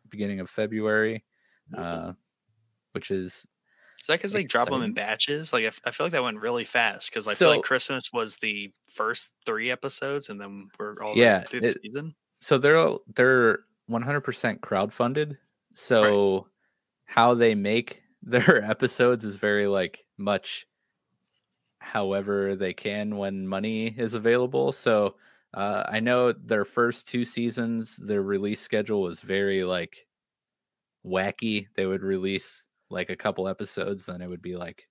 beginning 0.09 0.39
of 0.41 0.49
february 0.49 1.23
uh 1.77 2.11
which 2.91 3.09
is 3.09 3.47
Is 4.01 4.07
that 4.07 4.19
because 4.19 4.33
they 4.33 4.43
drop 4.43 4.69
them 4.69 4.83
in 4.83 4.93
batches? 4.93 5.53
Like 5.53 5.63
I, 5.63 5.67
f- 5.67 5.79
I 5.85 5.91
feel 5.91 6.05
like 6.07 6.11
that 6.11 6.21
went 6.21 6.41
really 6.41 6.65
fast 6.65 7.09
because 7.09 7.27
I 7.27 7.33
feel 7.33 7.49
like 7.49 7.63
Christmas 7.63 8.11
was 8.13 8.37
the 8.37 8.71
first 8.93 9.33
three 9.47 9.71
episodes, 9.71 10.29
and 10.29 10.39
then 10.39 10.67
we're 10.77 11.01
all 11.01 11.15
Yeah, 11.17 11.41
through 11.43 11.61
the 11.61 11.67
it- 11.67 11.81
season. 11.81 12.13
so 12.41 12.57
they're 12.59 12.77
all- 12.77 13.01
they're 13.15 13.59
100% 13.89 14.59
crowdfunded 14.59 15.37
so 15.73 16.47
how 17.05 17.33
they 17.33 17.55
make 17.55 18.03
their 18.23 18.63
episodes 18.63 19.25
is 19.25 19.37
very 19.37 19.67
like 19.67 20.05
much 20.17 20.65
however 21.79 22.55
they 22.55 22.73
can 22.73 23.17
when 23.17 23.45
money 23.47 23.87
is 23.87 24.13
available. 24.13 24.71
So 24.71 25.15
uh, 25.53 25.83
i 25.87 25.99
know 25.99 26.31
their 26.31 26.65
first 26.65 27.07
two 27.07 27.23
seasons 27.23 27.97
their 27.97 28.23
release 28.23 28.59
schedule 28.59 29.01
was 29.01 29.21
very 29.21 29.63
like 29.63 30.07
wacky. 31.05 31.67
They 31.75 31.85
would 31.85 32.01
release 32.01 32.67
like 32.89 33.09
a 33.09 33.15
couple 33.15 33.47
episodes 33.47 34.05
then 34.05 34.21
it 34.21 34.27
would 34.27 34.41
be 34.41 34.55
like 34.55 34.87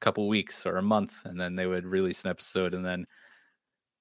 a 0.00 0.04
couple 0.04 0.28
weeks 0.28 0.66
or 0.66 0.76
a 0.76 0.82
month 0.82 1.24
and 1.24 1.40
then 1.40 1.56
they 1.56 1.66
would 1.66 1.84
release 1.84 2.24
an 2.24 2.30
episode 2.30 2.74
and 2.74 2.84
then 2.84 3.06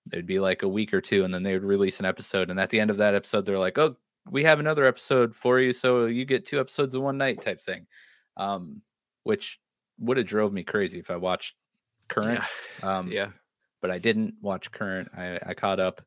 there'd 0.05 0.27
be 0.27 0.39
like 0.39 0.63
a 0.63 0.67
week 0.67 0.93
or 0.93 1.01
two 1.01 1.23
and 1.23 1.33
then 1.33 1.43
they 1.43 1.53
would 1.53 1.63
release 1.63 1.99
an 1.99 2.05
episode 2.05 2.49
and 2.49 2.59
at 2.59 2.69
the 2.69 2.79
end 2.79 2.89
of 2.89 2.97
that 2.97 3.15
episode 3.15 3.45
they're 3.45 3.59
like 3.59 3.77
oh 3.77 3.95
we 4.29 4.43
have 4.43 4.59
another 4.59 4.85
episode 4.85 5.35
for 5.35 5.59
you 5.59 5.71
so 5.71 6.05
you 6.05 6.25
get 6.25 6.45
two 6.45 6.59
episodes 6.59 6.95
in 6.95 7.01
one 7.01 7.17
night 7.17 7.41
type 7.41 7.61
thing 7.61 7.85
um 8.37 8.81
which 9.23 9.59
would 9.99 10.17
have 10.17 10.25
drove 10.25 10.53
me 10.53 10.63
crazy 10.63 10.99
if 10.99 11.11
i 11.11 11.15
watched 11.15 11.55
current 12.07 12.41
um 12.83 13.11
yeah, 13.11 13.29
but 13.81 13.91
i 13.91 13.97
didn't 13.97 14.33
watch 14.41 14.71
current. 14.71 15.09
I 15.15 15.39
i 15.45 15.53
caught 15.53 15.79
up 15.79 16.01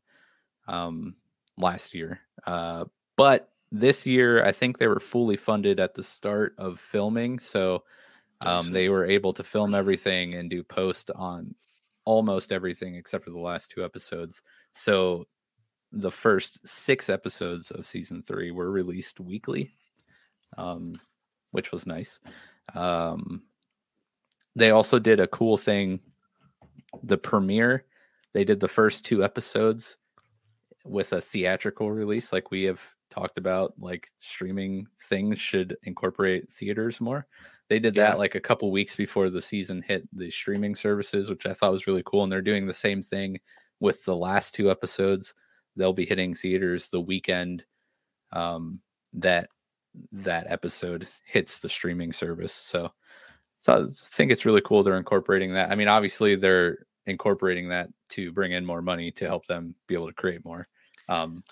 um 0.66 1.16
last 1.56 1.94
year 1.94 2.20
uh 2.46 2.84
but 3.16 3.50
this 3.70 4.06
year 4.06 4.44
i 4.44 4.52
think 4.52 4.78
they 4.78 4.86
were 4.86 5.00
fully 5.00 5.36
funded 5.36 5.80
at 5.80 5.94
the 5.94 6.02
start 6.02 6.54
of 6.58 6.80
filming 6.80 7.38
so 7.38 7.84
um 8.40 8.70
they 8.70 8.88
were 8.88 9.04
able 9.04 9.32
to 9.32 9.44
film 9.44 9.74
everything 9.74 10.34
and 10.34 10.50
do 10.50 10.62
post 10.62 11.10
on 11.14 11.54
almost 12.04 12.52
everything 12.52 12.94
except 12.94 13.24
for 13.24 13.30
the 13.30 13.38
last 13.38 13.70
two 13.70 13.84
episodes 13.84 14.42
so 14.72 15.26
the 15.92 16.10
first 16.10 16.66
six 16.66 17.08
episodes 17.08 17.70
of 17.70 17.86
season 17.86 18.22
three 18.22 18.50
were 18.50 18.70
released 18.70 19.20
weekly 19.20 19.72
um 20.56 20.94
which 21.52 21.72
was 21.72 21.86
nice 21.86 22.20
um 22.74 23.42
they 24.54 24.70
also 24.70 24.98
did 24.98 25.20
a 25.20 25.26
cool 25.28 25.56
thing 25.56 26.00
the 27.02 27.16
premiere 27.18 27.84
they 28.34 28.44
did 28.44 28.60
the 28.60 28.68
first 28.68 29.04
two 29.04 29.24
episodes 29.24 29.96
with 30.84 31.12
a 31.12 31.20
theatrical 31.20 31.90
release 31.90 32.32
like 32.32 32.50
we 32.50 32.64
have 32.64 32.82
talked 33.10 33.38
about 33.38 33.72
like 33.78 34.10
streaming 34.18 34.86
things 35.08 35.38
should 35.38 35.76
incorporate 35.84 36.52
theaters 36.52 37.00
more 37.00 37.26
they 37.68 37.78
did 37.78 37.96
Yeah. 37.96 38.10
that 38.10 38.18
like 38.18 38.34
a 38.34 38.40
couple 38.40 38.70
weeks 38.70 38.96
before 38.96 39.30
the 39.30 39.40
season 39.40 39.82
hit 39.86 40.06
the 40.16 40.30
streaming 40.30 40.74
services 40.74 41.30
which 41.30 41.46
i 41.46 41.54
thought 41.54 41.72
was 41.72 41.86
really 41.86 42.02
cool 42.04 42.22
and 42.24 42.32
they're 42.32 42.42
doing 42.42 42.66
the 42.66 42.74
same 42.74 43.02
thing 43.02 43.38
with 43.80 44.04
the 44.04 44.16
last 44.16 44.54
two 44.54 44.70
episodes 44.70 45.34
they'll 45.78 45.92
be 45.92 46.06
hitting 46.06 46.34
theaters 46.34 46.88
the 46.88 47.00
weekend 47.00 47.64
um, 48.32 48.80
that 49.14 49.48
that 50.12 50.46
episode 50.48 51.08
hits 51.24 51.60
the 51.60 51.68
streaming 51.68 52.12
service 52.12 52.52
so 52.52 52.92
so 53.60 53.86
I 53.86 53.92
think 53.92 54.30
it's 54.30 54.46
really 54.46 54.60
cool 54.64 54.82
they're 54.82 54.98
incorporating 54.98 55.54
that. 55.54 55.70
I 55.70 55.74
mean, 55.74 55.88
obviously 55.88 56.36
they're 56.36 56.86
incorporating 57.06 57.68
that 57.68 57.88
to 58.10 58.32
bring 58.32 58.52
in 58.52 58.64
more 58.64 58.82
money 58.82 59.10
to 59.12 59.26
help 59.26 59.46
them 59.46 59.74
be 59.86 59.94
able 59.94 60.06
to 60.06 60.14
create 60.14 60.44
more. 60.44 60.68
Um, 61.08 61.42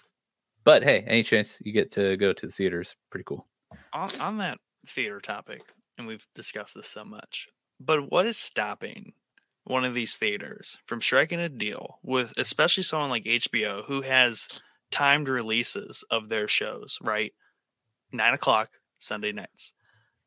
but 0.64 0.82
hey, 0.82 1.04
any 1.06 1.22
chance 1.22 1.60
you 1.64 1.72
get 1.72 1.90
to 1.92 2.16
go 2.16 2.32
to 2.32 2.46
the 2.46 2.52
theaters, 2.52 2.96
pretty 3.10 3.24
cool. 3.24 3.46
On, 3.92 4.08
on 4.20 4.38
that 4.38 4.58
theater 4.86 5.20
topic, 5.20 5.62
and 5.98 6.06
we've 6.06 6.26
discussed 6.34 6.74
this 6.74 6.88
so 6.88 7.04
much. 7.04 7.48
But 7.80 8.10
what 8.10 8.26
is 8.26 8.36
stopping 8.36 9.12
one 9.66 9.84
of 9.84 9.94
these 9.94 10.14
theaters 10.14 10.78
from 10.84 11.00
striking 11.00 11.40
a 11.40 11.48
deal 11.48 11.98
with, 12.04 12.32
especially 12.36 12.84
someone 12.84 13.10
like 13.10 13.24
HBO, 13.24 13.84
who 13.84 14.00
has 14.02 14.48
timed 14.90 15.28
releases 15.28 16.04
of 16.10 16.28
their 16.28 16.46
shows, 16.46 16.98
right? 17.02 17.32
Nine 18.12 18.34
o'clock 18.34 18.70
Sunday 18.98 19.32
nights. 19.32 19.72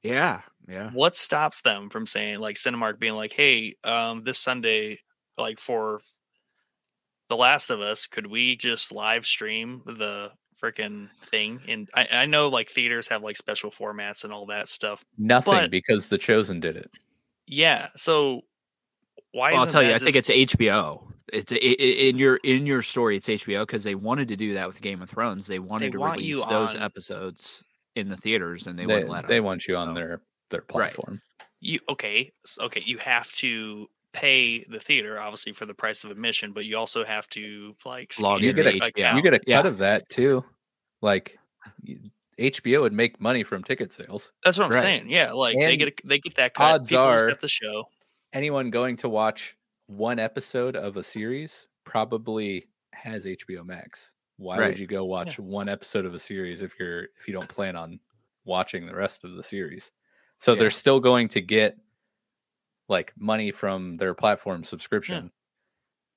Yeah, 0.03 0.41
yeah. 0.67 0.91
What 0.91 1.15
stops 1.15 1.61
them 1.61 1.89
from 1.89 2.05
saying, 2.05 2.39
like 2.39 2.57
Cinemark 2.57 2.99
being 2.99 3.15
like, 3.15 3.33
"Hey, 3.33 3.75
um, 3.83 4.23
this 4.23 4.39
Sunday, 4.39 4.99
like 5.37 5.59
for 5.59 6.01
The 7.29 7.37
Last 7.37 7.69
of 7.69 7.79
Us, 7.79 8.07
could 8.07 8.27
we 8.27 8.57
just 8.57 8.91
live 8.91 9.25
stream 9.25 9.81
the 9.85 10.31
freaking 10.61 11.09
thing?" 11.23 11.61
And 11.67 11.89
I, 11.93 12.07
I 12.11 12.25
know 12.25 12.49
like 12.49 12.69
theaters 12.69 13.07
have 13.07 13.23
like 13.23 13.37
special 13.37 13.71
formats 13.71 14.25
and 14.25 14.33
all 14.33 14.47
that 14.47 14.67
stuff. 14.69 15.03
Nothing 15.17 15.69
because 15.69 16.09
the 16.09 16.17
chosen 16.17 16.59
did 16.59 16.75
it. 16.75 16.91
Yeah, 17.45 17.87
so 17.95 18.43
why? 19.31 19.51
Well, 19.51 19.61
I'll 19.61 19.67
tell 19.67 19.83
you, 19.83 19.93
I 19.93 19.97
think 19.97 20.15
it's 20.15 20.29
HBO. 20.29 21.05
It's 21.31 21.51
i- 21.51 21.55
i- 21.55 22.07
in 22.09 22.17
your 22.17 22.37
in 22.37 22.65
your 22.65 22.81
story. 22.81 23.15
It's 23.17 23.27
HBO 23.29 23.61
because 23.65 23.83
they 23.83 23.95
wanted 23.95 24.27
to 24.29 24.35
do 24.35 24.53
that 24.55 24.65
with 24.67 24.81
Game 24.81 25.01
of 25.01 25.09
Thrones. 25.09 25.45
They 25.47 25.59
wanted 25.59 25.91
to 25.91 25.99
want 25.99 26.21
you 26.21 26.35
release 26.35 26.45
those 26.47 26.75
on- 26.75 26.81
episodes 26.81 27.63
in 27.95 28.09
the 28.09 28.17
theaters, 28.17 28.65
and 28.67 28.77
they, 28.79 28.85
They, 28.85 28.93
wouldn't 28.95 29.11
let 29.11 29.27
they 29.27 29.35
them. 29.35 29.43
want 29.45 29.67
you 29.67 29.75
on 29.75 29.89
So- 29.89 29.93
their 29.93 30.21
their 30.49 30.61
Right. 30.61 30.67
platform. 30.69 31.21
you 31.61 31.79
okay 31.89 32.31
okay 32.61 32.81
you 32.85 32.97
have 32.99 33.31
to 33.33 33.87
pay 34.13 34.63
the 34.69 34.79
theater 34.79 35.19
obviously 35.19 35.51
for 35.53 35.65
the 35.67 35.73
price 35.75 36.03
of 36.05 36.09
admission 36.09 36.53
but 36.53 36.65
you 36.65 36.75
also 36.77 37.03
have 37.05 37.27
to 37.29 37.75
like 37.85 38.11
Log 38.21 38.41
You 38.41 38.53
get 38.53 38.65
a- 38.65 38.71
HBO. 38.79 39.15
You 39.15 39.21
get 39.21 39.33
a 39.35 39.39
cut 39.39 39.47
Yeah. 39.47 39.67
of 39.67 39.77
that 39.79 40.09
too. 40.09 40.43
Like 41.01 41.37
HBO 42.39 42.81
would 42.81 42.93
make 42.93 43.19
money 43.19 43.43
from 43.43 43.63
ticket 43.63 43.91
sales. 43.91 44.31
that's 44.43 44.57
what 44.57 44.65
i'm 44.65 44.71
Right. 44.71 44.79
saying 44.81 45.09
yeah 45.11 45.33
like 45.33 45.55
they 45.55 45.75
get 45.77 45.89
a, 45.89 46.07
they 46.07 46.17
get 46.19 46.35
that 46.35 46.53
cut 46.53 46.71
odds 46.75 46.89
people 46.89 47.03
are- 47.03 47.33
the 47.35 47.47
show 47.49 47.85
Anyone 48.33 48.69
going 48.69 48.97
to 48.97 49.09
watch 49.09 49.57
one 49.87 50.19
episode 50.19 50.75
of 50.75 50.97
a 50.97 51.03
series 51.03 51.67
probably 51.83 52.65
has 52.93 53.25
HBO 53.25 53.65
Max. 53.65 54.13
Why 54.37 54.57
Right. 54.59 54.67
would 54.69 54.79
you 54.79 54.87
go 54.87 55.03
watch 55.05 55.39
one 55.39 55.67
episode 55.67 56.05
of 56.05 56.13
a 56.13 56.19
series 56.19 56.61
if 56.61 56.79
you're 56.79 57.05
if 57.19 57.27
you 57.27 57.33
don't 57.33 57.49
plan 57.49 57.75
on 57.75 57.99
watching 58.45 58.85
the 58.85 58.95
rest 58.95 59.23
of 59.23 59.33
the 59.33 59.43
series? 59.43 59.91
So 60.37 60.53
Yeah. 60.53 60.59
they're 60.59 60.69
still 60.69 60.99
going 60.99 61.29
to 61.29 61.41
get 61.41 61.77
like 62.87 63.13
money 63.17 63.51
from 63.51 63.97
their 63.97 64.13
platform 64.13 64.63
subscription. 64.63 65.31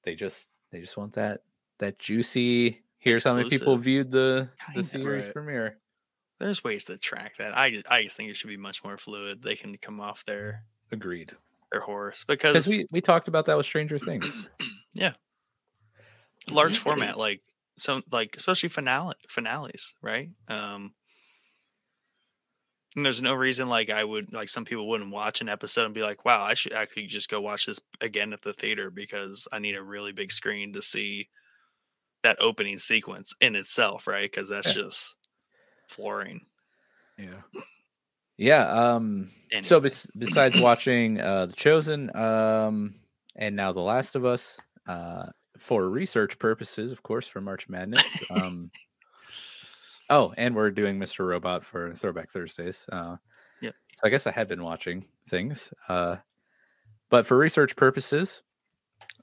They 0.05 0.15
just 0.15 0.51
they 0.71 0.81
just 0.81 0.97
want 0.97 1.15
that 1.15 1.43
that 1.79 1.99
juicy 1.99 2.83
here's 2.99 3.25
how 3.25 3.35
many 3.35 3.49
people 3.51 3.77
viewed 3.77 4.11
the 4.11 4.49
the 4.75 4.83
series 4.85 5.25
right. 5.27 5.35
premiere. 5.35 5.79
there's 6.39 6.63
ways 6.63 6.85
to 6.85 6.97
track 6.97 7.37
that 7.39 7.57
i 7.57 7.83
i 7.91 8.03
just 8.05 8.17
think 8.17 8.31
it 8.31 8.37
should 8.37 8.49
be 8.49 8.57
much 8.57 8.85
more 8.85 8.97
fluid 8.97 9.43
they 9.43 9.57
can 9.57 9.77
come 9.79 10.01
off 10.01 10.25
their 10.25 10.65
Agreed. 10.93 11.33
Their 11.73 11.81
horse 11.81 12.25
Because 12.25 12.53
because 12.53 12.69
we, 12.69 12.87
we 12.91 13.01
talked 13.01 13.29
about 13.29 13.47
that 13.47 13.57
with 13.57 13.67
Stranger 13.67 13.99
Things. 13.99 14.49
Yeah. 14.95 15.15
Large 16.51 16.77
format 16.79 17.17
like 17.17 17.41
some 17.79 18.05
like 18.13 18.37
especially 18.37 18.69
finale 18.69 19.15
finales 19.29 19.95
right 20.03 20.29
um 20.49 20.93
and 22.95 23.07
there's 23.07 23.23
no 23.23 23.33
reason 23.33 23.71
like 23.71 23.89
i 23.89 24.05
would 24.05 24.31
like 24.35 24.51
some 24.51 24.67
people 24.67 24.87
wouldn't 24.87 25.11
watch 25.11 25.41
an 25.41 25.49
episode 25.49 25.87
and 25.87 25.95
be 25.95 26.03
like 26.03 26.27
wow 26.27 26.43
i 26.43 26.53
should 26.53 26.75
actually 26.75 27.07
just 27.07 27.31
go 27.31 27.41
watch 27.41 27.65
this 27.65 27.81
again 28.03 28.35
at 28.35 28.43
the 28.43 28.53
theater 28.53 28.91
because 28.91 29.49
i 29.51 29.59
need 29.59 29.75
a 29.75 29.83
really 29.83 30.13
big 30.13 30.31
screen 30.31 30.75
to 30.75 30.83
see 30.83 31.29
that 32.23 32.37
opening 32.39 32.77
sequence 32.77 33.35
in 33.41 33.57
itself 33.57 34.07
right 34.07 34.31
because 34.31 34.51
that's 34.51 34.75
just 34.75 35.15
flooring 35.89 36.43
Yeah. 37.19 37.41
Yeah. 38.37 38.69
Um. 38.69 39.31
So 39.63 39.81
bes- 39.81 40.09
besides 40.17 40.61
watching 40.61 41.21
uh, 41.21 41.47
The 41.47 41.53
Chosen, 41.53 42.15
um, 42.17 42.95
and 43.37 43.55
now 43.57 43.73
The 43.73 43.81
Last 43.81 44.17
of 44.17 44.25
Us, 44.25 44.59
uh, 44.87 45.27
for 45.59 45.89
research 45.89 46.39
purposes, 46.39 46.93
of 46.93 47.03
course, 47.03 47.29
for 47.29 47.41
March 47.41 47.69
Madness. 47.69 48.03
Um, 48.31 48.71
oh, 50.11 50.33
and 50.37 50.57
we're 50.57 50.71
doing 50.71 50.99
Mr. 50.99 51.27
Robot 51.27 51.65
for 51.65 51.93
Throwback 51.93 52.31
Thursdays. 52.31 52.87
Uh, 52.91 53.17
Yep. 53.63 53.75
So 53.95 54.01
I 54.05 54.11
guess 54.11 54.27
I 54.27 54.33
have 54.33 54.49
been 54.49 54.63
watching 54.63 55.05
things. 55.29 55.73
Uh, 55.89 56.17
but 57.09 57.27
for 57.27 57.39
research 57.39 57.77
purposes, 57.77 58.43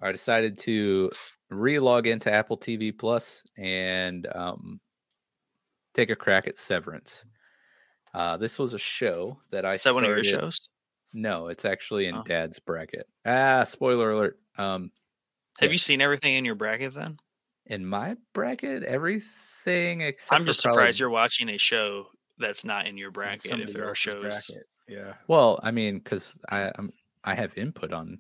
I 0.02 0.12
decided 0.12 0.58
to 0.60 1.12
re-log 1.50 2.08
into 2.08 2.32
Apple 2.32 2.58
TV 2.58 2.98
Plus 2.98 3.44
and 3.58 4.28
um, 4.34 4.80
take 5.94 6.10
a 6.10 6.16
crack 6.16 6.48
at 6.48 6.58
Severance. 6.58 7.26
Uh, 8.14 8.38
this 8.38 8.58
was 8.60 8.74
a 8.74 8.80
show 8.80 9.38
that 9.52 9.66
I 9.66 9.76
is 9.76 9.84
that 9.84 9.94
one 9.96 10.04
of 10.04 10.10
your 10.10 10.24
shows 10.24 10.60
No, 11.14 11.48
it's 11.48 11.66
actually 11.66 12.06
in 12.08 12.16
Oh. 12.16 12.24
Dad's 12.24 12.60
bracket. 12.60 13.08
Ah, 13.26 13.64
spoiler 13.64 14.12
alert. 14.12 14.40
Um, 14.58 14.92
have 15.60 15.70
Yeah. 15.70 15.74
you 15.74 15.78
seen 15.78 16.02
everything 16.02 16.36
in 16.36 16.46
your 16.46 16.56
bracket 16.56 16.94
then 16.94 17.18
in 17.66 17.86
my 17.86 18.16
bracket, 18.34 18.84
everything 18.84 20.02
except 20.02 20.34
i'm 20.40 20.46
just 20.46 20.64
probably- 20.64 20.78
surprised 20.80 21.00
you're 21.00 21.10
watching 21.10 21.50
a 21.50 21.58
show 21.58 22.08
that's 22.40 22.64
not 22.66 22.88
in 22.88 22.98
your 22.98 23.10
in 23.10 23.14
bracket 23.14 23.60
if 23.60 23.74
there 23.74 23.86
are 23.88 23.94
shows 23.96 24.48
bracket. 24.48 24.66
Yeah. 24.88 25.14
Well, 25.28 25.60
I 25.62 25.70
mean, 25.72 26.00
because 26.00 26.34
I 26.50 26.72
I'm, 26.76 26.92
I 27.24 27.36
have 27.36 27.56
input 27.58 27.92
on 27.94 28.18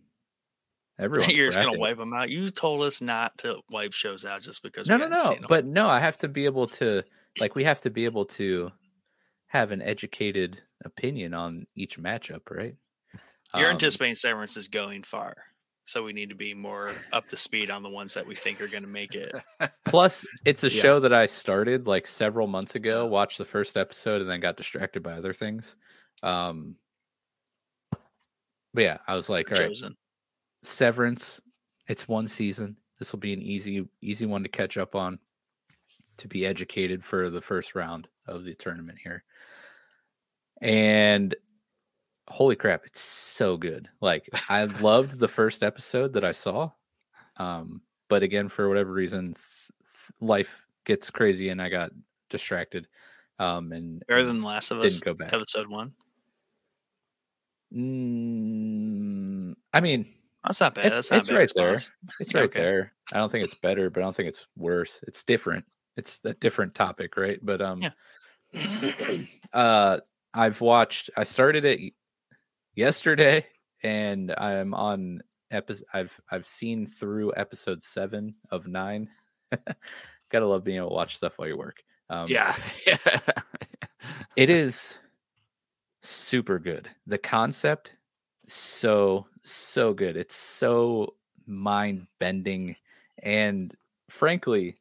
everyone's 0.99 1.33
You're 1.33 1.47
just 1.47 1.57
gonna 1.57 1.79
wipe 1.79 1.97
them 1.97 2.13
out. 2.13 2.29
You 2.29 2.49
told 2.51 2.83
us 2.83 3.01
not 3.01 3.37
to 3.39 3.59
wipe 3.71 3.93
shows 3.93 4.25
out 4.25 4.41
just 4.41 4.61
because. 4.61 4.87
No, 4.87 4.97
no, 4.97 5.07
no. 5.07 5.37
But 5.47 5.65
no, 5.65 5.89
I 5.89 5.99
have 5.99 6.17
to 6.19 6.27
be 6.27 6.45
able 6.45 6.67
to 6.67 7.03
like 7.39 7.55
we 7.55 7.63
have 7.63 7.81
to 7.81 7.89
be 7.89 8.05
able 8.05 8.25
to 8.25 8.71
have 9.49 9.71
an 9.71 9.81
educated 9.81 10.61
opinion 10.85 11.33
on 11.33 11.67
each 11.75 11.99
matchup, 11.99 12.41
right? 12.49 12.75
you're 13.55 13.65
Um, 13.67 13.73
anticipating 13.73 14.13
Severance 14.15 14.55
is 14.57 14.67
going 14.67 15.01
far, 15.03 15.35
so 15.85 16.03
we 16.03 16.13
need 16.13 16.29
to 16.29 16.35
be 16.35 16.53
more 16.53 16.91
up 17.11 17.27
to 17.29 17.37
speed 17.37 17.71
on 17.71 17.81
the 17.83 17.89
ones 17.89 18.13
that 18.13 18.25
we 18.27 18.35
think 18.35 18.61
are 18.61 18.67
going 18.67 18.83
to 18.83 18.89
make 18.89 19.15
it. 19.15 19.33
Plus, 19.85 20.23
it's 20.45 20.63
a 20.63 20.69
Yeah. 20.69 20.81
show 20.81 20.99
that 20.99 21.13
I 21.13 21.25
started 21.25 21.87
like 21.87 22.05
several 22.05 22.45
months 22.47 22.75
ago. 22.75 23.07
Watched 23.07 23.39
the 23.39 23.45
first 23.45 23.75
episode 23.75 24.21
and 24.21 24.29
then 24.29 24.39
got 24.39 24.55
distracted 24.55 25.01
by 25.01 25.13
other 25.13 25.33
things. 25.33 25.75
Um, 26.21 26.75
but 28.71 28.83
yeah, 28.83 28.97
I 29.07 29.15
was 29.15 29.29
like, 29.29 29.51
all 29.51 29.57
right, 29.57 29.69
Chosen. 29.69 29.97
Severance. 30.63 31.41
It's 31.87 32.07
one 32.07 32.27
season. 32.27 32.77
This 32.99 33.11
will 33.11 33.19
be 33.19 33.33
an 33.33 33.41
easy, 33.41 33.87
easy 34.01 34.27
one 34.27 34.43
to 34.43 34.49
catch 34.49 34.77
up 34.77 34.93
on. 34.93 35.17
To 36.17 36.27
be 36.27 36.45
educated 36.45 37.03
for 37.03 37.29
the 37.29 37.41
first 37.41 37.73
round 37.75 38.07
of 38.27 38.43
the 38.43 38.53
tournament 38.53 38.99
here, 39.01 39.23
and 40.61 41.35
holy 42.27 42.55
crap, 42.55 42.85
it's 42.85 43.01
so 43.01 43.57
good. 43.57 43.89
Like 44.01 44.29
I 44.49 44.65
loved 44.65 45.19
the 45.19 45.27
first 45.27 45.63
episode 45.63 46.13
that 46.13 46.23
I 46.25 46.31
saw, 46.31 46.71
um, 47.37 47.81
but 48.09 48.23
again, 48.23 48.49
for 48.49 48.67
whatever 48.69 48.91
reason, 48.91 49.33
th- 49.33 49.35
th- 49.35 50.21
life 50.21 50.65
gets 50.85 51.09
crazy 51.09 51.49
and 51.49 51.61
I 51.61 51.69
got 51.69 51.91
distracted. 52.29 52.87
Um, 53.39 53.71
and 53.71 54.03
Better 54.07 54.23
than 54.25 54.41
The 54.41 54.47
Last 54.47 54.71
of 54.71 54.79
Us 54.81 54.93
didn't 54.93 55.05
go 55.05 55.13
back. 55.13 55.31
episode 55.33 55.67
one. 55.67 55.93
Mm, 57.73 59.53
I 59.73 59.81
mean, 59.81 60.13
That's 60.43 60.61
not 60.61 60.73
bad. 60.75 60.85
It's- 60.87 61.09
That's 61.09 61.11
not 61.11 61.17
it's 61.19 61.27
bad 61.29 61.35
right 61.37 61.51
there. 61.55 61.73
It's 62.19 62.33
right 62.33 62.43
Okay. 62.45 62.61
there. 62.61 62.93
I 63.11 63.17
don't 63.17 63.29
think 63.31 63.43
it's 63.43 63.55
better, 63.55 63.89
but 63.89 64.01
I 64.01 64.03
don't 64.03 64.15
think 64.15 64.29
it's 64.29 64.47
worse. 64.55 65.01
It's 65.07 65.23
different. 65.23 65.65
It's 65.97 66.19
a 66.23 66.33
different 66.33 66.73
topic, 66.75 67.17
right? 67.17 67.39
But 67.43 67.61
um 67.61 67.81
Yeah. 67.81 67.91
uh 69.53 69.99
I've 70.33 70.61
watched 70.61 71.09
I 71.17 71.23
started 71.23 71.65
it 71.65 71.93
yesterday 72.75 73.45
and 73.83 74.33
I'm 74.37 74.73
on 74.73 75.21
episode 75.51 75.85
I've 75.93 76.19
I've 76.31 76.47
seen 76.47 76.85
through 76.85 77.33
episode 77.35 77.81
7 77.81 78.33
of 78.51 78.67
9. 78.67 79.09
Got 79.51 80.39
to 80.39 80.47
love 80.47 80.63
being 80.63 80.77
able 80.77 80.89
to 80.89 80.95
watch 80.95 81.15
stuff 81.15 81.37
while 81.37 81.47
you 81.47 81.57
work. 81.57 81.83
Um 82.09 82.27
yeah. 82.87 83.19
it 84.35 84.49
is 84.49 84.99
super 86.01 86.59
good. 86.59 86.89
The 87.07 87.17
concept 87.17 87.93
so 88.47 89.25
so 89.43 89.93
good. 89.93 90.15
It's 90.15 90.35
so 90.35 91.15
mind 91.47 92.05
bending 92.19 92.75
and 93.23 93.75
frankly 94.09 94.77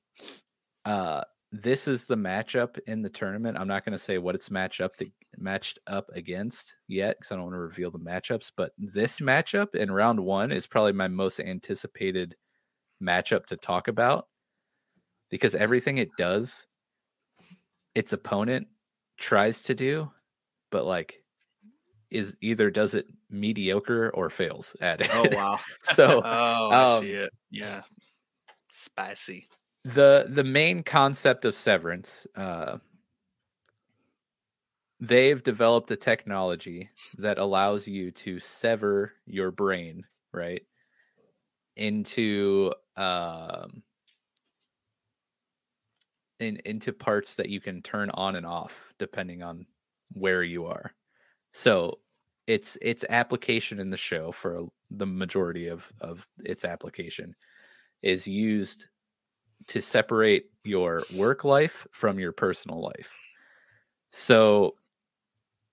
uh 0.85 1.23
this 1.51 1.89
is 1.89 2.05
the 2.05 2.17
matchup 2.17 2.79
in 2.87 3.01
the 3.01 3.09
tournament. 3.09 3.57
I'm 3.59 3.69
not 3.69 3.85
going 3.85 3.97
to 3.97 3.99
say 3.99 4.19
what 4.19 4.35
it's 4.35 4.51
matched 4.51 4.83
up 4.83 4.97
to 4.97 5.07
matched 5.41 5.79
up 5.87 6.09
against 6.15 6.77
yet 6.89 7.19
cuz 7.21 7.33
I 7.33 7.37
don't 7.37 7.45
want 7.45 7.55
to 7.55 7.59
reveal 7.61 7.91
the 7.91 7.99
matchups, 7.99 8.53
but 8.57 8.73
this 8.79 9.21
matchup 9.21 9.75
in 9.75 9.91
round 9.91 10.21
1 10.25 10.53
is 10.53 10.67
probably 10.67 10.93
my 10.93 11.09
most 11.09 11.41
anticipated 11.41 12.37
matchup 13.03 13.47
to 13.47 13.57
talk 13.57 13.89
about 13.89 14.29
because 15.31 15.55
everything 15.55 15.99
it 15.99 16.17
does 16.17 16.67
its 17.95 18.13
opponent 18.13 18.69
tries 19.19 19.63
to 19.63 19.75
do, 19.75 20.11
but 20.71 20.85
like 20.85 21.23
is 22.11 22.37
either 22.43 22.71
does 22.71 22.95
it 22.95 23.07
mediocre 23.31 24.11
or 24.11 24.31
fails 24.31 24.77
at 24.81 25.01
it. 25.03 25.11
oh 25.13 25.29
wow. 25.29 25.59
so 25.83 26.23
Oh, 26.23 26.71
I 26.73 26.87
see 26.87 27.13
Um, 27.13 27.13
it. 27.13 27.31
Yeah, 27.51 27.83
spicy. 28.71 29.49
the 29.85 30.27
the 30.29 30.45
main 30.45 30.83
concept 30.83 31.45
of 31.45 31.55
severance 31.55 32.27
uh 32.37 32.79
they've 35.01 35.43
developed 35.43 35.91
a 35.91 35.97
technology 35.97 36.91
that 37.19 37.39
allows 37.39 37.87
you 37.87 38.11
to 38.11 38.39
sever 38.39 39.13
your 39.27 39.51
brain, 39.51 40.05
right, 40.33 40.63
into 41.77 42.73
um 42.97 43.83
in 46.41 46.57
into 46.65 46.93
parts 46.93 47.37
that 47.37 47.49
you 47.49 47.61
can 47.61 47.83
turn 47.83 48.11
on 48.11 48.37
and 48.37 48.47
off 48.47 48.93
depending 48.99 49.43
on 49.43 49.67
where 50.13 50.43
you 50.43 50.67
are. 50.67 50.93
So 51.53 51.99
its 52.47 52.79
its 52.81 53.05
application 53.09 53.81
in 53.81 53.91
the 53.91 53.97
show 53.97 54.33
for 54.33 54.69
the 54.91 55.07
majority 55.07 55.69
of 55.69 55.93
of 56.01 56.29
its 56.45 56.65
application 56.65 57.35
is 58.03 58.27
used 58.27 58.87
to 59.67 59.81
separate 59.81 60.47
your 60.65 61.03
work 61.15 61.45
life 61.45 61.87
from 61.93 62.19
your 62.19 62.33
personal 62.33 62.81
life. 62.81 63.15
So 64.11 64.75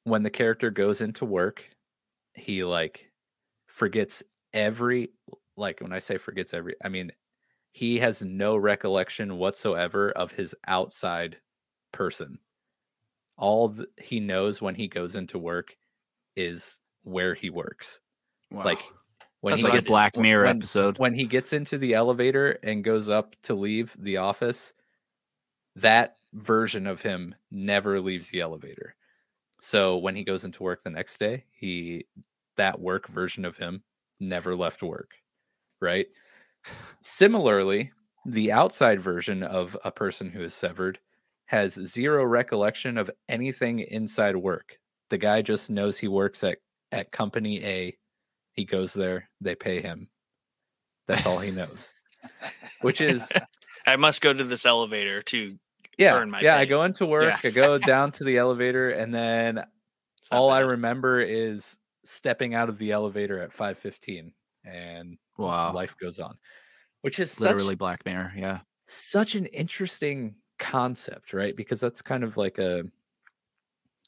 when 0.05 0.23
the 0.23 0.29
character 0.29 0.71
goes 0.71 1.01
into 1.01 1.25
work, 1.25 1.69
he 2.33 2.63
like 2.63 3.11
forgets 3.67 4.23
every 4.53 5.09
like 5.57 5.81
when 5.81 5.91
I 5.93 5.99
say 5.99 6.17
forgets 6.17 6.53
every 6.53 6.75
I 6.83 6.87
mean 6.89 7.11
he 7.73 7.99
has 7.99 8.21
no 8.23 8.55
recollection 8.55 9.37
whatsoever 9.37 10.11
of 10.11 10.31
his 10.31 10.55
outside 10.67 11.37
person. 11.91 12.39
All 13.37 13.75
he 14.01 14.21
knows 14.21 14.61
when 14.61 14.75
he 14.75 14.87
goes 14.87 15.17
into 15.17 15.37
work 15.37 15.75
is 16.37 16.79
where 17.03 17.33
he 17.33 17.49
works. 17.49 17.99
Like 18.51 18.79
when 19.41 19.51
That's 19.51 19.61
he 19.61 19.67
like 19.67 19.73
a 19.73 19.77
gets 19.77 19.89
Black 19.89 20.15
Mirror 20.17 20.45
when- 20.45 20.57
episode. 20.57 20.97
when 20.99 21.13
he 21.13 21.25
gets 21.25 21.51
into 21.51 21.77
the 21.77 21.93
elevator 21.95 22.57
and 22.63 22.83
goes 22.83 23.09
up 23.09 23.35
to 23.43 23.53
leave 23.53 23.93
the 23.99 24.17
office, 24.17 24.71
that 25.75 26.15
version 26.33 26.87
of 26.87 27.01
him 27.01 27.35
never 27.51 27.99
leaves 27.99 28.29
the 28.29 28.39
elevator. 28.41 28.95
So 29.65 29.97
when 29.97 30.15
he 30.15 30.23
goes 30.23 30.45
into 30.45 30.61
work 30.61 30.83
the 30.83 30.91
next 30.91 31.17
day, 31.17 31.45
he 31.51 32.05
that 32.55 32.79
work 32.79 33.07
version 33.07 33.45
of 33.45 33.57
him 33.57 33.81
never 34.19 34.55
left 34.55 34.83
work, 34.83 35.15
right? 35.81 36.05
Similarly, 37.01 37.91
the 38.27 38.51
outside 38.51 39.01
version 39.01 39.41
of 39.41 39.75
a 39.83 39.91
person 39.91 40.29
who 40.29 40.43
is 40.43 40.53
severed 40.53 40.99
has 41.47 41.73
zero 41.73 42.23
recollection 42.23 42.95
of 42.99 43.09
anything 43.27 43.79
inside 43.79 44.35
work. 44.35 44.77
The 45.09 45.17
guy 45.17 45.41
just 45.41 45.71
knows 45.71 45.97
he 45.97 46.07
works 46.07 46.43
at 46.43 46.59
at 46.91 47.11
company 47.11 47.63
A. 47.65 47.97
He 48.53 48.65
goes 48.65 48.93
there, 48.93 49.31
they 49.41 49.55
pay 49.55 49.81
him. 49.81 50.09
That's 51.07 51.25
all 51.25 51.39
he 51.39 51.49
knows. 51.49 51.89
Which 52.81 53.01
is 53.01 53.31
I 53.87 53.95
must 53.95 54.21
go 54.21 54.31
to 54.31 54.43
this 54.43 54.67
elevator 54.67 55.23
to. 55.23 55.57
Yeah, 55.97 56.25
yeah. 56.41 56.57
I 56.57 56.65
go 56.65 56.83
into 56.83 57.05
work, 57.05 57.43
I 57.45 57.49
go 57.49 57.77
down 57.77 58.11
to 58.13 58.23
the 58.23 58.37
elevator, 58.37 58.89
and 58.91 59.13
then 59.13 59.63
all 60.31 60.49
I 60.49 60.59
remember 60.59 61.21
is 61.21 61.77
stepping 62.03 62.53
out 62.53 62.69
of 62.69 62.77
the 62.77 62.91
elevator 62.91 63.39
at 63.39 63.51
five 63.53 63.77
fifteen, 63.77 64.33
and 64.63 65.17
Wow. 65.37 65.73
life 65.73 65.95
goes 65.99 66.19
on. 66.19 66.37
Which 67.01 67.19
is 67.19 67.39
Literally 67.39 67.73
such, 67.73 67.77
Black 67.79 68.05
Mirror. 68.05 68.33
Yeah. 68.35 68.59
such 68.87 69.35
an 69.35 69.45
interesting 69.47 70.35
concept, 70.59 71.33
right? 71.33 71.55
Because 71.55 71.79
that's 71.79 72.01
kind 72.01 72.23
of 72.23 72.37
like 72.37 72.57
a 72.57 72.83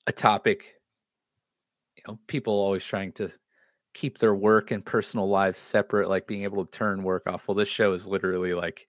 a 0.07 0.11
topic. 0.11 0.75
You 1.97 2.03
know, 2.07 2.19
people 2.27 2.53
always 2.53 2.85
trying 2.85 3.11
to 3.13 3.29
keep 3.93 4.17
their 4.19 4.35
work 4.35 4.71
and 4.71 4.85
personal 4.85 5.27
lives 5.27 5.59
separate, 5.59 6.07
like 6.09 6.27
being 6.27 6.43
able 6.43 6.63
to 6.65 6.71
turn 6.71 7.03
work 7.03 7.27
off. 7.27 7.47
Well, 7.47 7.55
this 7.55 7.67
show 7.69 7.93
is 7.93 8.07
literally 8.07 8.53
like 8.53 8.87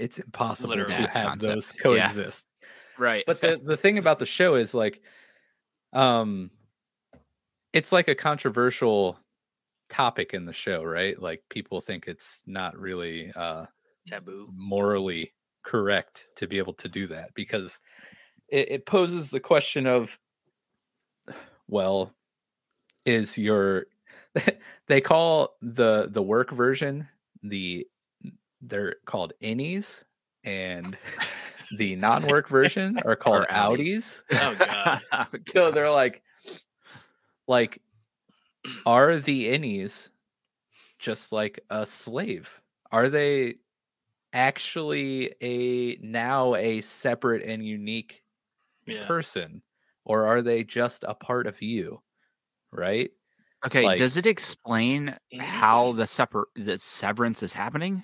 it's 0.00 0.18
impossible 0.18 0.70
Literally. 0.70 0.94
to 0.94 1.10
have 1.10 1.28
concept, 1.28 1.42
those 1.42 1.72
yeah. 1.76 1.82
coexist. 1.82 2.48
Right. 2.98 3.24
But 3.26 3.40
the 3.40 3.60
the 3.62 3.76
thing 3.76 3.98
about 3.98 4.18
the 4.18 4.26
show 4.26 4.54
is 4.54 4.74
like, 4.74 5.00
um, 5.92 6.50
it's 7.72 7.92
like 7.92 8.08
a 8.08 8.14
controversial 8.14 9.18
topic 9.88 10.32
in 10.32 10.46
the 10.46 10.52
show, 10.52 10.82
right? 10.82 11.20
Like 11.20 11.42
people 11.50 11.80
think 11.80 12.04
it's 12.06 12.42
not 12.46 12.78
really 12.78 13.30
uh 13.36 13.66
taboo. 14.06 14.48
morally 14.54 15.34
correct 15.62 16.26
to 16.36 16.46
be 16.46 16.58
able 16.58 16.72
to 16.74 16.88
do 16.88 17.06
that 17.08 17.34
because 17.34 17.78
it, 18.48 18.70
it 18.70 18.86
poses 18.86 19.30
the 19.30 19.40
question 19.40 19.86
of 19.86 20.18
well 21.68 22.14
is 23.04 23.36
your 23.36 23.86
they 24.86 25.00
call 25.00 25.56
the 25.60 26.08
the 26.10 26.22
work 26.22 26.50
version 26.50 27.08
the 27.42 27.86
they're 28.60 28.96
called 29.06 29.32
innies 29.42 30.04
and 30.44 30.96
the 31.78 31.96
non-work 31.96 32.48
version 32.48 32.98
are 33.04 33.16
called 33.16 33.46
outies. 33.50 34.22
outies 34.30 34.32
Oh 34.32 34.56
god. 34.58 35.00
Oh, 35.12 35.38
so 35.52 35.70
they're 35.70 35.90
like 35.90 36.22
like 37.48 37.80
are 38.86 39.16
the 39.16 39.48
innies 39.48 40.10
just 40.98 41.32
like 41.32 41.60
a 41.70 41.86
slave 41.86 42.60
are 42.92 43.08
they 43.08 43.54
actually 44.32 45.34
a 45.40 45.96
now 46.02 46.54
a 46.54 46.80
separate 46.82 47.42
and 47.42 47.64
unique 47.66 48.22
Yeah. 48.86 49.06
person 49.06 49.62
or 50.04 50.26
are 50.26 50.42
they 50.42 50.62
just 50.64 51.04
a 51.06 51.14
part 51.14 51.46
of 51.46 51.60
you 51.62 52.00
right 52.70 53.10
Okay, 53.66 53.84
Like- 53.84 53.98
does 53.98 54.16
it 54.16 54.26
explain 54.26 55.14
how 55.38 55.88
mm-hmm. 55.88 55.98
the 55.98 56.06
separ- 56.06 56.48
the 56.56 56.78
severance 56.78 57.42
is 57.42 57.52
happening? 57.52 58.02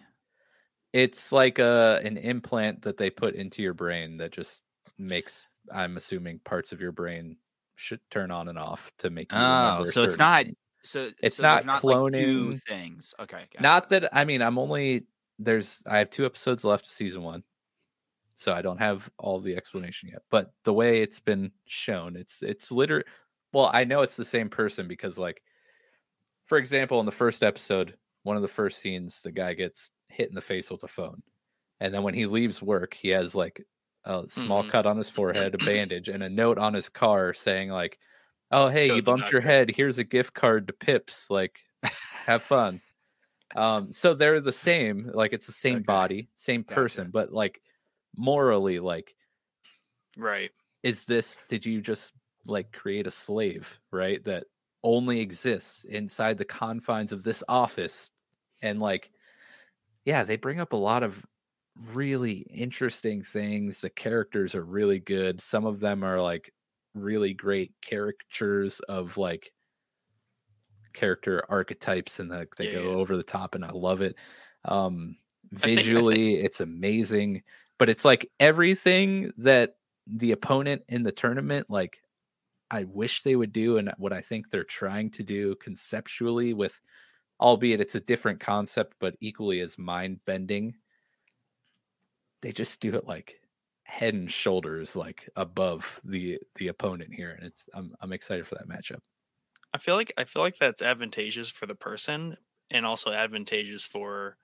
It's 0.96 1.30
like 1.32 1.58
a 1.58 2.00
an 2.04 2.16
implant 2.16 2.82
that 2.82 2.96
they 2.96 3.10
put 3.10 3.34
into 3.34 3.62
your 3.62 3.74
brain 3.74 4.16
that 4.16 4.30
just 4.32 4.62
makes 4.98 5.46
i'm 5.72 5.96
assuming 5.96 6.38
parts 6.44 6.72
of 6.72 6.80
your 6.80 6.92
brain 6.92 7.36
should 7.76 8.00
turn 8.10 8.30
on 8.30 8.48
and 8.48 8.58
off 8.58 8.90
to 8.98 9.10
make 9.10 9.30
you 9.30 9.38
Oh, 9.38 9.84
so 9.84 10.02
it's 10.04 10.16
not 10.18 10.46
so 10.82 11.10
It's 11.22 11.36
so 11.36 11.42
not 11.42 11.66
like, 11.66 12.12
two 12.12 12.50
cloning- 12.52 12.62
things. 12.62 13.12
Okay, 13.20 13.42
it. 13.52 13.60
not 13.60 13.90
that 13.90 14.08
i 14.16 14.24
mean 14.24 14.40
i'm 14.40 14.58
only 14.58 15.06
there's 15.38 15.82
i 15.86 15.98
have 15.98 16.10
two 16.10 16.24
episodes 16.24 16.64
left 16.64 16.86
of 16.86 16.92
season 16.92 17.22
one 17.22 17.42
so 18.36 18.52
i 18.54 18.62
don't 18.62 18.78
have 18.78 19.10
all 19.18 19.38
the 19.40 19.54
explanation 19.56 20.08
yet 20.10 20.22
but 20.30 20.52
the 20.64 20.72
way 20.72 21.02
it's 21.02 21.20
been 21.20 21.50
shown 21.66 22.16
it's 22.16 22.42
it's 22.42 22.72
literally 22.72 23.04
well 23.52 23.70
i 23.74 23.84
know 23.84 24.00
it's 24.00 24.16
the 24.16 24.24
same 24.24 24.48
person 24.48 24.88
because 24.88 25.18
like 25.18 25.42
for 26.46 26.56
example 26.56 27.00
in 27.00 27.06
the 27.06 27.12
first 27.12 27.42
episode 27.42 27.96
one 28.22 28.36
of 28.36 28.42
the 28.42 28.48
first 28.48 28.80
scenes 28.80 29.20
the 29.22 29.32
guy 29.32 29.52
gets 29.52 29.90
hit 30.16 30.28
in 30.28 30.34
the 30.34 30.40
face 30.40 30.70
with 30.70 30.82
a 30.84 30.88
phone 30.88 31.22
and 31.80 31.94
then 31.94 32.02
when 32.02 32.14
he 32.14 32.26
leaves 32.26 32.62
work 32.62 32.94
he 32.94 33.08
has 33.08 33.34
like 33.34 33.64
a 34.04 34.24
small 34.28 34.62
Mhm. 34.62 34.64
cut 34.64 34.86
on 34.86 34.96
his 34.96 35.10
forehead 35.10 35.54
a 35.54 35.58
bandage 35.58 36.08
and 36.08 36.22
a 36.22 36.30
note 36.30 36.58
on 36.58 36.74
his 36.74 36.88
car 36.88 37.34
saying 37.34 37.70
like 37.70 37.98
oh 38.52 38.68
hey 38.68 38.88
Go 38.88 38.96
you 38.96 39.02
bumped 39.02 39.30
your 39.30 39.40
head 39.42 39.70
here's 39.76 39.98
a 39.98 40.04
gift 40.04 40.34
card 40.34 40.66
to 40.68 40.72
pips 40.72 41.30
like 41.30 41.62
have 42.26 42.42
fun 42.42 42.80
um 43.56 43.92
so 43.92 44.14
they're 44.14 44.40
the 44.40 44.52
same 44.52 45.10
like 45.14 45.32
it's 45.32 45.46
the 45.46 45.52
same 45.52 45.82
Okay. 45.82 45.82
body 45.82 46.30
same 46.34 46.64
Gotcha. 46.68 47.04
person 47.04 47.10
but 47.10 47.32
like 47.32 47.62
morally 48.16 48.80
like 48.80 49.16
Right. 50.16 50.52
is 50.82 51.04
this 51.06 51.38
did 51.48 51.64
you 51.64 51.80
just 51.80 52.12
like 52.46 52.72
create 52.72 53.06
a 53.06 53.10
slave 53.10 53.80
right 53.90 54.24
that 54.24 54.44
only 54.82 55.20
exists 55.20 55.84
inside 55.84 56.38
the 56.38 56.44
confines 56.44 57.12
of 57.12 57.24
this 57.24 57.42
office 57.48 58.10
and 58.62 58.78
like 58.80 59.10
yeah 60.06 60.24
they 60.24 60.36
bring 60.36 60.60
up 60.60 60.72
a 60.72 60.76
lot 60.78 61.02
of 61.02 61.26
really 61.92 62.38
interesting 62.50 63.22
things 63.22 63.82
the 63.82 63.90
characters 63.90 64.54
are 64.54 64.64
really 64.64 64.98
good 65.00 65.40
some 65.42 65.66
of 65.66 65.80
them 65.80 66.02
are 66.02 66.22
like 66.22 66.52
really 66.94 67.34
great 67.34 67.74
caricatures 67.86 68.80
of 68.88 69.18
like 69.18 69.52
character 70.94 71.44
archetypes 71.50 72.20
and 72.20 72.30
they 72.30 72.46
Yeah, 72.58 72.72
go 72.72 72.82
yeah. 72.90 72.96
over 72.96 73.16
the 73.16 73.22
top 73.22 73.54
and 73.54 73.64
i 73.64 73.70
love 73.70 74.00
it 74.00 74.16
um 74.64 75.16
I 75.62 75.68
think- 75.68 75.80
I 75.80 75.82
think- 75.82 75.86
visually 75.86 76.36
it's 76.36 76.60
amazing 76.60 77.42
but 77.78 77.90
it's 77.90 78.04
like 78.04 78.30
everything 78.40 79.32
that 79.38 79.76
the 80.06 80.32
opponent 80.32 80.82
in 80.88 81.02
the 81.02 81.12
tournament 81.12 81.68
like 81.68 81.98
i 82.70 82.84
wish 82.84 83.22
they 83.22 83.36
would 83.36 83.52
do 83.52 83.78
and 83.78 83.92
what 83.98 84.12
i 84.14 84.22
think 84.22 84.50
they're 84.50 84.64
trying 84.64 85.10
to 85.12 85.22
do 85.24 85.54
conceptually 85.56 86.54
with 86.54 86.80
albeit 87.40 87.80
it's 87.80 87.94
a 87.94 88.00
different 88.00 88.40
concept 88.40 88.96
but 89.00 89.16
equally 89.20 89.60
as 89.60 89.78
mind 89.78 90.24
bending 90.24 90.76
they 92.42 92.52
just 92.52 92.80
do 92.80 92.94
it 92.94 93.06
like 93.06 93.40
head 93.84 94.14
and 94.14 94.30
shoulders 94.30 94.96
like 94.96 95.28
above 95.36 96.00
the 96.04 96.38
the 96.56 96.68
opponent 96.68 97.12
here 97.14 97.30
and 97.30 97.44
it's 97.44 97.68
i'm, 97.74 97.94
I'm 98.00 98.12
excited 98.12 98.46
for 98.46 98.56
that 98.56 98.68
matchup 98.68 99.02
I 99.72 99.78
feel 99.78 99.96
like 99.96 100.12
I 100.16 100.24
feel 100.24 100.42
like 100.42 100.58
that's 100.58 100.82
advantageous 100.82 101.50
for 101.50 101.66
the 101.66 101.74
person 101.74 102.36
and 102.70 102.86
also 102.86 103.12
advantageous 103.12 103.86
for 103.86 104.38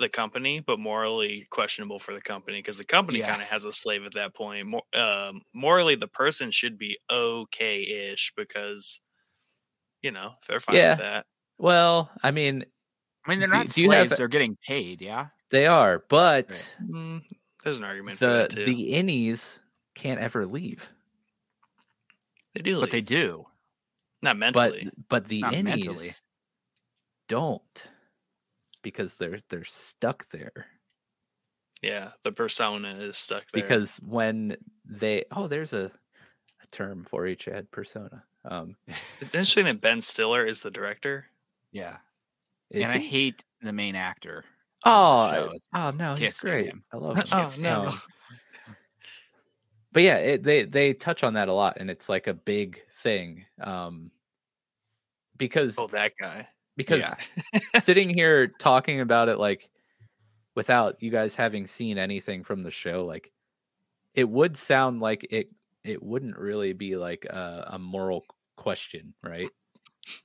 the 0.00 0.08
company, 0.10 0.60
but 0.60 0.80
morally 0.80 1.46
questionable 1.50 1.98
for 2.00 2.14
the 2.14 2.22
company 2.22 2.58
because 2.60 2.78
the 2.78 2.84
company 2.86 3.20
Yeah. 3.20 3.22
kind 3.22 3.42
of 3.42 3.48
has 3.48 3.64
a 3.64 3.72
slave 3.72 4.04
at 4.04 4.14
that 4.14 4.34
point. 4.34 4.66
More, 4.68 4.84
um, 4.94 5.42
morally, 5.54 5.96
the 5.96 6.08
person 6.08 6.50
should 6.52 6.78
be 6.78 6.98
okay-ish 7.10 8.32
because 8.36 9.00
you 10.02 10.10
know 10.10 10.34
they're 10.48 10.60
fine 10.60 10.84
Yeah. 10.84 10.96
with 10.96 10.96
that. 10.96 11.26
Well 11.58 12.10
i 12.22 12.30
mean 12.30 12.64
I 13.24 13.30
mean, 13.30 13.38
they're 13.38 13.46
Do- 13.48 13.54
not 13.54 13.68
do 13.68 13.82
you 13.82 13.90
have- 13.92 14.06
slaves; 14.08 14.16
they're 14.18 14.26
getting 14.26 14.56
paid. 14.66 15.00
Yeah. 15.00 15.28
they 15.50 15.66
are 15.66 16.04
but 16.08 16.50
Right. 16.50 16.90
Mm, 16.90 17.22
there's 17.62 17.78
an 17.78 17.84
argument 17.84 18.18
for 18.18 18.26
the 18.26 18.32
that 18.32 18.50
too. 18.50 18.64
the 18.64 18.92
innies 18.94 19.60
can't 19.94 20.18
ever 20.20 20.44
leave 20.44 20.88
They 22.54 22.62
do, 22.62 22.80
but 22.80 22.90
they 22.90 23.00
do. 23.00 23.46
not 24.22 24.34
but 24.34 24.38
mentally. 24.38 24.90
but 25.08 25.28
the 25.28 25.40
Not 25.42 25.52
innies 25.52 25.64
mentally. 25.64 26.10
don't 27.28 27.90
because 28.82 29.14
they're 29.16 29.38
they're 29.48 29.64
stuck 29.64 30.28
there 30.30 30.66
yeah, 31.80 32.10
the 32.22 32.30
persona 32.32 32.94
is 32.94 33.16
stuck 33.16 33.44
there. 33.52 33.62
because 33.62 33.96
when 33.98 34.56
they 34.84 35.24
oh 35.30 35.46
there's 35.48 35.72
a, 35.72 35.90
a 36.62 36.66
term 36.72 37.04
for 37.04 37.26
each 37.26 37.46
ad 37.48 37.70
persona 37.70 38.24
um 38.44 38.74
it's 39.20 39.34
interesting 39.34 39.64
that 39.66 39.80
Ben 39.80 40.00
Stiller 40.00 40.44
is 40.44 40.60
the 40.62 40.70
director. 40.72 41.26
Yeah, 41.72 41.96
is 42.70 42.84
and 42.86 42.92
I 42.92 42.98
hate 42.98 43.44
the 43.62 43.72
main 43.72 43.94
actor. 43.94 44.44
oh 44.84 45.52
oh 45.74 45.90
no 45.92 46.14
he's 46.16 46.40
great 46.40 46.66
him. 46.66 46.82
i 46.92 46.96
love 46.98 47.16
him 47.16 47.24
Oh, 47.32 47.54
no. 47.60 47.94
but 49.92 50.02
yeah 50.02 50.16
it, 50.16 50.42
they 50.42 50.64
they 50.64 50.92
touch 50.92 51.22
on 51.22 51.34
that 51.34 51.48
a 51.48 51.52
lot 51.52 51.76
and 51.78 51.88
it's 51.90 52.08
like 52.08 52.26
a 52.26 52.34
big 52.34 52.80
thing 53.00 53.44
um 53.60 54.10
because 55.38 55.76
Oh, 55.78 55.86
that 55.88 56.12
guy. 56.20 56.48
because 56.76 57.04
Yeah. 57.52 57.60
sitting 57.80 58.10
here 58.10 58.48
talking 58.48 59.00
about 59.00 59.28
it 59.28 59.38
like 59.38 59.68
without 60.56 60.96
you 61.00 61.10
guys 61.10 61.34
having 61.34 61.66
seen 61.66 61.96
anything 61.98 62.42
from 62.42 62.62
the 62.62 62.70
show 62.70 63.04
like 63.06 63.30
it 64.14 64.28
would 64.28 64.56
sound 64.56 65.00
like 65.00 65.24
it 65.30 65.48
it 65.84 66.02
wouldn't 66.02 66.36
really 66.36 66.72
be 66.72 66.96
like 66.96 67.24
a, 67.26 67.68
a 67.72 67.78
moral 67.78 68.24
question 68.56 69.14
right 69.22 69.48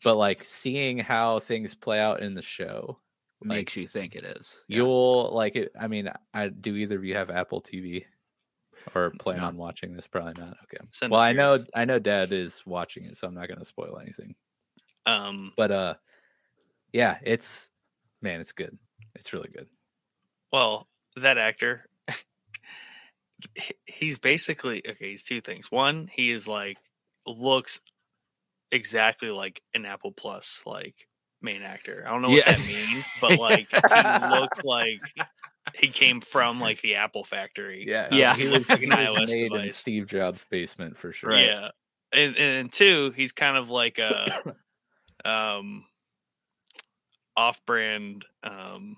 but 0.03 0.15
like 0.17 0.43
seeing 0.43 0.97
how 0.97 1.39
things 1.39 1.75
play 1.75 1.99
out 1.99 2.21
in 2.21 2.33
the 2.33 2.41
show 2.41 2.97
like, 3.41 3.47
Makes 3.59 3.75
you 3.77 3.87
think 3.87 4.15
it 4.15 4.23
is. 4.23 4.65
Yeah. 4.67 4.77
you'll 4.77 5.29
like 5.31 5.55
it 5.55 5.71
i 5.79 5.87
mean 5.87 6.09
i 6.33 6.47
do 6.47 6.75
either 6.75 6.95
of 6.97 7.05
you 7.05 7.13
have 7.13 7.29
apple 7.29 7.61
tv 7.61 8.05
or 8.95 9.11
plan 9.19 9.37
No. 9.37 9.45
on 9.45 9.57
watching 9.57 9.93
this 9.93 10.07
probably 10.07 10.33
not 10.41 10.57
okay 10.63 10.83
Send 10.91 11.11
well 11.11 11.21
i 11.21 11.33
know 11.33 11.59
i 11.75 11.85
know 11.85 11.99
dad 11.99 12.31
is 12.31 12.63
watching 12.65 13.05
it 13.05 13.15
so 13.17 13.27
i'm 13.27 13.35
not 13.35 13.47
going 13.47 13.59
to 13.59 13.65
spoil 13.65 13.99
anything 14.01 14.33
Um, 15.05 15.53
but 15.55 15.71
uh 15.71 15.93
yeah 16.93 17.17
it's 17.23 17.71
man 18.21 18.41
it's 18.41 18.53
good 18.53 18.75
it's 19.15 19.33
really 19.33 19.49
good 19.49 19.67
well, 20.51 20.87
that 21.17 21.37
actor, 21.37 21.85
he's 23.85 24.17
basically 24.17 24.81
okay. 24.87 25.09
He's 25.09 25.23
two 25.23 25.41
things. 25.41 25.69
One, 25.71 26.07
he 26.11 26.31
is 26.31 26.47
like 26.47 26.77
looks 27.25 27.81
exactly 28.71 29.29
like 29.29 29.61
an 29.73 29.85
Apple 29.85 30.11
Plus 30.11 30.61
like 30.65 31.07
main 31.41 31.61
actor. 31.61 32.03
I 32.05 32.11
don't 32.11 32.21
know 32.21 32.29
what 32.29 32.45
Yeah. 32.45 32.55
that 32.57 32.65
means, 32.67 33.07
but 33.21 33.37
like 33.39 33.67
he 33.69 34.35
looks 34.39 34.63
like 34.63 34.99
he 35.75 35.87
came 35.89 36.21
from 36.21 36.59
like 36.59 36.81
the 36.81 36.95
Apple 36.95 37.23
factory. 37.23 37.85
yeah 37.87 38.07
Yeah. 38.11 38.35
he 38.35 38.43
He 38.43 38.47
looks 38.49 38.69
like 38.69 38.81
an 38.83 38.89
was 38.89 38.97
iOS 38.99 39.35
made 39.35 39.53
in 39.65 39.73
steve 39.73 40.07
jobs 40.07 40.45
basement 40.49 40.97
for 40.97 41.11
sure 41.11 41.33
Yeah. 41.33 41.69
And 42.13 42.37
and 42.37 42.71
two, 42.71 43.11
he's 43.15 43.31
kind 43.33 43.57
of 43.57 43.69
like 43.69 43.97
a 43.99 44.55
um 45.25 45.85
off-brand 47.35 48.25
um 48.43 48.97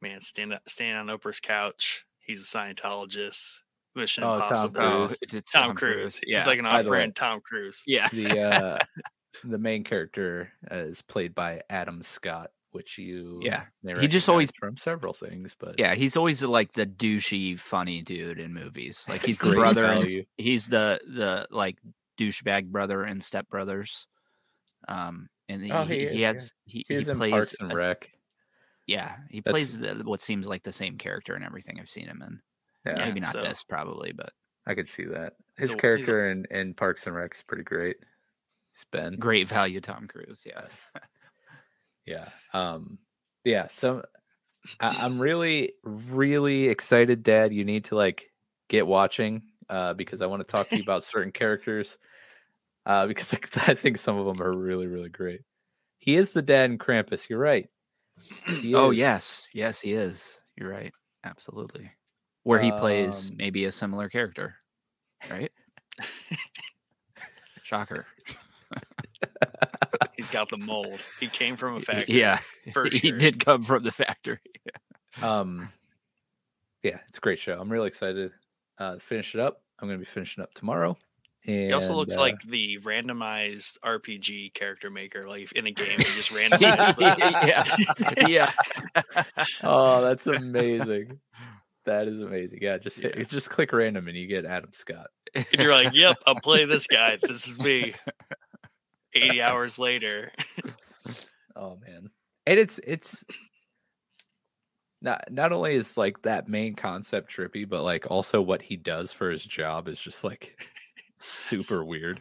man 0.00 0.20
stand 0.20 0.58
standing 0.66 0.96
on 1.10 1.18
Oprah's 1.18 1.40
couch. 1.40 2.04
He's 2.20 2.42
a 2.42 2.44
Scientologist. 2.58 3.60
Mission 3.96 4.24
Oh, 4.24 4.34
Tom 4.38 4.42
Impossible. 4.42 4.80
Oh, 4.80 5.06
Cruise. 5.06 5.18
it's 5.22 5.52
Tom, 5.52 5.74
Cruise. 5.74 6.20
Yeah. 6.26 6.38
He's 6.38 6.46
like 6.46 6.58
an 6.58 6.64
By 6.64 6.82
the 6.82 6.88
off-brand 6.88 7.16
Tom 7.16 7.40
Cruise. 7.40 7.82
yeah. 7.86 8.08
the 8.10 8.38
uh 8.40 8.78
the 9.44 9.58
main 9.58 9.84
character 9.84 10.50
uh, 10.70 10.76
is 10.76 11.02
played 11.02 11.34
by 11.34 11.60
adam 11.68 12.02
scott 12.02 12.50
which 12.72 12.96
you 12.98 13.40
Yeah. 13.42 13.64
may 13.82 13.98
He 14.00 14.08
just 14.08 14.28
always- 14.28 14.50
from 14.58 14.76
several 14.76 15.12
things 15.14 15.54
but 15.58 15.78
Yeah, 15.78 15.94
he's 15.94 16.16
always 16.16 16.42
like 16.44 16.72
the 16.72 16.86
douchey, 16.86 17.58
funny 17.58 18.02
dude 18.02 18.38
in 18.38 18.52
movies. 18.54 19.06
Like 19.08 19.22
he's 19.26 19.38
the 19.38 19.52
brother, 19.52 19.84
and 19.86 20.08
he's 20.36 20.68
the 20.68 21.00
the 21.06 21.46
like 21.50 21.78
douchebag 22.18 22.66
brother 22.66 23.02
and 23.02 23.22
Step 23.22 23.48
Brothers. 23.48 24.06
Um, 24.88 25.28
and 25.48 25.64
he, 25.64 25.70
Oh, 25.72 25.84
he, 25.84 25.94
he 25.94 26.04
is, 26.04 26.12
he 26.12 26.18
yeah. 26.20 26.26
has 26.28 26.52
he, 26.64 26.84
he 26.88 27.04
plays 27.04 27.30
parks 27.32 27.54
and 27.60 27.72
a- 27.72 27.76
rec 27.76 28.10
yeah 28.86 29.16
he 29.30 29.40
That's- 29.40 29.52
plays 29.52 29.78
the, 29.78 30.04
what 30.04 30.20
seems 30.20 30.46
like 30.46 30.62
the 30.62 30.72
same 30.72 30.96
character 30.98 31.34
in 31.36 31.42
everything 31.42 31.78
I've 31.80 31.90
seen 31.90 32.06
him 32.06 32.22
in. 32.22 32.40
Yeah, 32.86 33.06
Maybe 33.06 33.20
not 33.20 33.32
so- 33.32 33.42
this, 33.42 33.62
probably, 33.64 34.12
but 34.12 34.32
i 34.68 34.74
could 34.74 34.88
see 34.88 35.04
that 35.04 35.34
his 35.56 35.72
a- 35.74 35.76
character 35.76 36.28
in, 36.28 36.44
in 36.50 36.74
parks 36.74 37.06
and 37.06 37.14
rec 37.14 37.34
is 37.36 37.42
pretty 37.46 37.62
great 37.62 37.96
he's 38.72 38.84
ben 38.90 39.14
great 39.14 39.46
value, 39.48 39.80
Tom 39.80 40.08
Cruise. 40.08 40.42
Yes. 40.44 40.90
yeah. 42.06 42.28
Um 42.52 42.98
yeah, 43.44 43.68
so 43.68 44.02
I, 44.80 44.88
I'm 45.04 45.20
really, 45.20 45.74
really 45.84 46.66
excited, 46.68 47.22
Dad. 47.22 47.54
You 47.54 47.64
need 47.64 47.84
to 47.86 47.94
like 47.96 48.30
get 48.68 48.86
watching 48.86 49.42
uh 49.68 49.94
because 49.94 50.20
I 50.20 50.26
want 50.26 50.40
to 50.40 50.50
talk 50.50 50.68
to 50.68 50.76
you 50.76 50.82
about 50.82 51.04
certain 51.04 51.32
characters. 51.32 51.98
Uh 52.84 53.06
because 53.06 53.32
I, 53.34 53.38
I 53.70 53.74
think 53.74 53.98
some 53.98 54.18
of 54.18 54.26
them 54.26 54.44
are 54.44 54.52
really, 54.52 54.88
really 54.88 55.08
great. 55.10 55.40
He 55.98 56.16
is 56.16 56.32
the 56.32 56.42
dad 56.42 56.70
in 56.70 56.78
Krampus, 56.78 57.28
you're 57.28 57.38
right. 57.38 57.68
Oh 58.74 58.90
yes, 58.90 59.48
yes, 59.54 59.80
he 59.80 59.92
is. 59.92 60.40
You're 60.56 60.70
right. 60.70 60.92
Absolutely. 61.24 61.90
Where 62.46 62.60
he 62.60 62.70
plays 62.70 63.30
Um, 63.30 63.38
maybe 63.38 63.64
a 63.64 63.72
similar 63.72 64.08
character, 64.08 64.54
right? 65.28 65.50
Shocker. 67.64 68.06
He's 70.16 70.30
got 70.30 70.48
the 70.48 70.56
mold. 70.56 71.00
He 71.18 71.26
came 71.26 71.56
from 71.56 71.74
a 71.74 71.80
factory. 71.80 72.20
Yeah, 72.20 72.38
for 72.72 72.88
he 72.92 73.10
did 73.10 73.44
come 73.44 73.64
from 73.64 73.82
the 73.82 73.90
factory. 73.90 74.38
Um 75.20 75.70
yeah, 76.84 76.98
it's 77.08 77.18
a 77.18 77.20
great 77.20 77.40
show. 77.40 77.58
I'm 77.60 77.68
really 77.68 77.88
excited 77.88 78.30
uh 78.78 78.94
to 78.94 79.00
finish 79.00 79.34
it 79.34 79.40
up. 79.40 79.60
I'm 79.80 79.88
gonna 79.88 79.98
be 79.98 80.04
finishing 80.04 80.44
up 80.44 80.54
tomorrow. 80.54 80.96
And 81.48 81.66
He 81.66 81.72
also 81.72 81.94
looks 81.94 82.16
uh, 82.16 82.20
like 82.20 82.40
the 82.46 82.78
randomized 82.78 83.78
RPG 83.84 84.54
character 84.54 84.88
maker, 84.88 85.28
like 85.28 85.50
in 85.50 85.66
a 85.66 85.72
game. 85.72 85.98
He 85.98 86.04
just 86.14 86.32
randomized 86.32 87.00
yeah, 88.28 88.28
yeah. 88.28 88.52
Oh, 89.64 90.00
that's 90.00 90.28
amazing. 90.28 91.18
That 91.86 92.08
is 92.08 92.20
amazing. 92.20 92.58
Yeah, 92.62 92.78
just 92.78 92.98
hit, 93.00 93.28
just 93.28 93.48
click 93.50 93.72
random 93.72 94.08
and 94.08 94.16
you 94.16 94.26
get 94.26 94.44
Adam 94.44 94.70
Scott. 94.72 95.06
and 95.34 95.46
you're 95.52 95.72
like, 95.72 95.94
"Yep, 95.94 96.18
I'll 96.26 96.40
play 96.40 96.64
this 96.66 96.86
guy. 96.88 97.18
This 97.22 97.48
is 97.48 97.58
me." 97.60 97.94
Eighty 99.14 99.40
hours 99.40 99.78
later, 99.78 100.30
Oh 101.54 101.78
man. 101.86 102.10
And 102.46 102.58
it's 102.58 102.78
it's 102.86 103.24
not 105.00 105.24
not 105.30 105.52
only 105.52 105.74
is 105.74 105.96
like 105.96 106.20
that 106.22 106.48
main 106.48 106.74
concept 106.74 107.34
trippy, 107.34 107.66
but 107.68 107.82
like 107.82 108.10
also 108.10 108.42
what 108.42 108.60
he 108.62 108.76
does 108.76 109.12
for 109.12 109.30
his 109.30 109.44
job 109.44 109.88
is 109.88 109.98
just 109.98 110.22
like 110.24 110.60
super 111.18 111.82
weird. 111.84 112.20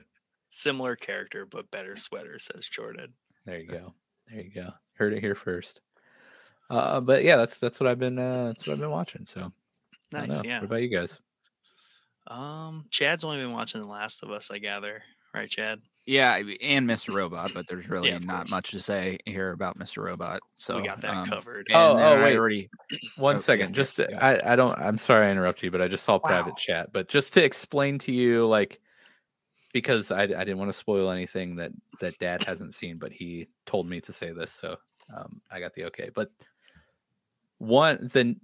similar 0.51 0.95
character 0.95 1.45
but 1.45 1.69
better 1.71 1.95
sweater, 1.97 2.39
says 2.39 2.67
Jordan. 2.67 3.13
There 3.45 3.59
you 3.59 3.67
go. 3.67 3.93
There 4.31 4.41
you 4.41 4.51
go. 4.53 4.69
Heard 4.93 5.13
it 5.13 5.19
here 5.21 5.35
first. 5.35 5.81
Uh 6.69 6.99
but 7.01 7.23
yeah, 7.23 7.35
that's 7.37 7.59
that's 7.59 7.79
what 7.79 7.87
I've 7.87 7.99
been 7.99 8.17
uh 8.17 8.47
that's 8.47 8.65
what 8.65 8.73
I've 8.73 8.79
been 8.79 8.89
watching. 8.91 9.25
So 9.25 9.51
I 10.13 10.27
Nice, 10.27 10.43
yeah. 10.43 10.59
What 10.59 10.65
about 10.65 10.81
you 10.81 10.89
guys? 10.89 11.19
Um, 12.27 12.85
Chad's 12.89 13.23
only 13.23 13.37
been 13.37 13.51
watching 13.51 13.81
The 13.81 13.87
Last 13.87 14.23
of 14.23 14.31
Us, 14.31 14.49
I 14.49 14.57
gather, 14.57 15.03
right, 15.33 15.49
Chad? 15.49 15.79
Yeah, 16.07 16.35
and 16.61 16.87
Mr. 16.87 17.13
Robot, 17.13 17.51
but 17.53 17.67
there's 17.67 17.89
really 17.89 18.11
of 18.11 18.25
not 18.25 18.37
course. 18.41 18.51
much 18.51 18.71
to 18.71 18.79
say 18.79 19.17
here 19.25 19.51
about 19.51 19.77
Mr. 19.77 20.03
Robot. 20.03 20.39
So 20.57 20.79
we 20.79 20.87
got 20.87 21.01
that 21.01 21.17
um, 21.17 21.25
covered. 21.25 21.67
And 21.69 21.75
Oh, 21.75 21.97
then 21.97 22.05
oh, 22.05 22.15
I 22.15 22.23
wait. 22.23 22.37
already 22.37 22.69
One 23.17 23.35
Oh, 23.35 23.39
second, 23.39 23.69
yeah, 23.69 23.73
just 23.73 23.99
yeah, 23.99 24.05
to- 24.07 24.23
I, 24.23 24.53
I 24.53 24.55
don't 24.55 24.77
I'm 24.77 24.97
sorry 24.97 25.27
I 25.27 25.31
interrupt 25.31 25.63
you, 25.63 25.71
but 25.71 25.81
I 25.81 25.87
just 25.87 26.03
saw 26.03 26.19
private 26.19 26.49
Wow. 26.51 26.55
chat. 26.57 26.93
But 26.93 27.07
just 27.09 27.33
to 27.35 27.43
explain 27.43 27.97
to 27.99 28.11
you, 28.11 28.47
like 28.47 28.79
because 29.73 30.11
I, 30.11 30.23
I 30.23 30.27
didn't 30.27 30.57
want 30.57 30.69
to 30.69 30.77
spoil 30.77 31.09
anything 31.11 31.55
that 31.57 31.71
that 31.99 32.17
Dad 32.19 32.43
hasn't 32.43 32.73
seen, 32.75 32.97
but 32.97 33.11
he 33.11 33.47
told 33.65 33.87
me 33.87 33.99
to 34.01 34.13
say 34.13 34.31
this, 34.31 34.51
so 34.51 34.77
um, 35.15 35.41
I 35.51 35.59
got 35.59 35.73
the 35.73 35.85
okay. 35.85 36.09
But 36.13 36.29
one 37.59 38.07
the 38.13 38.35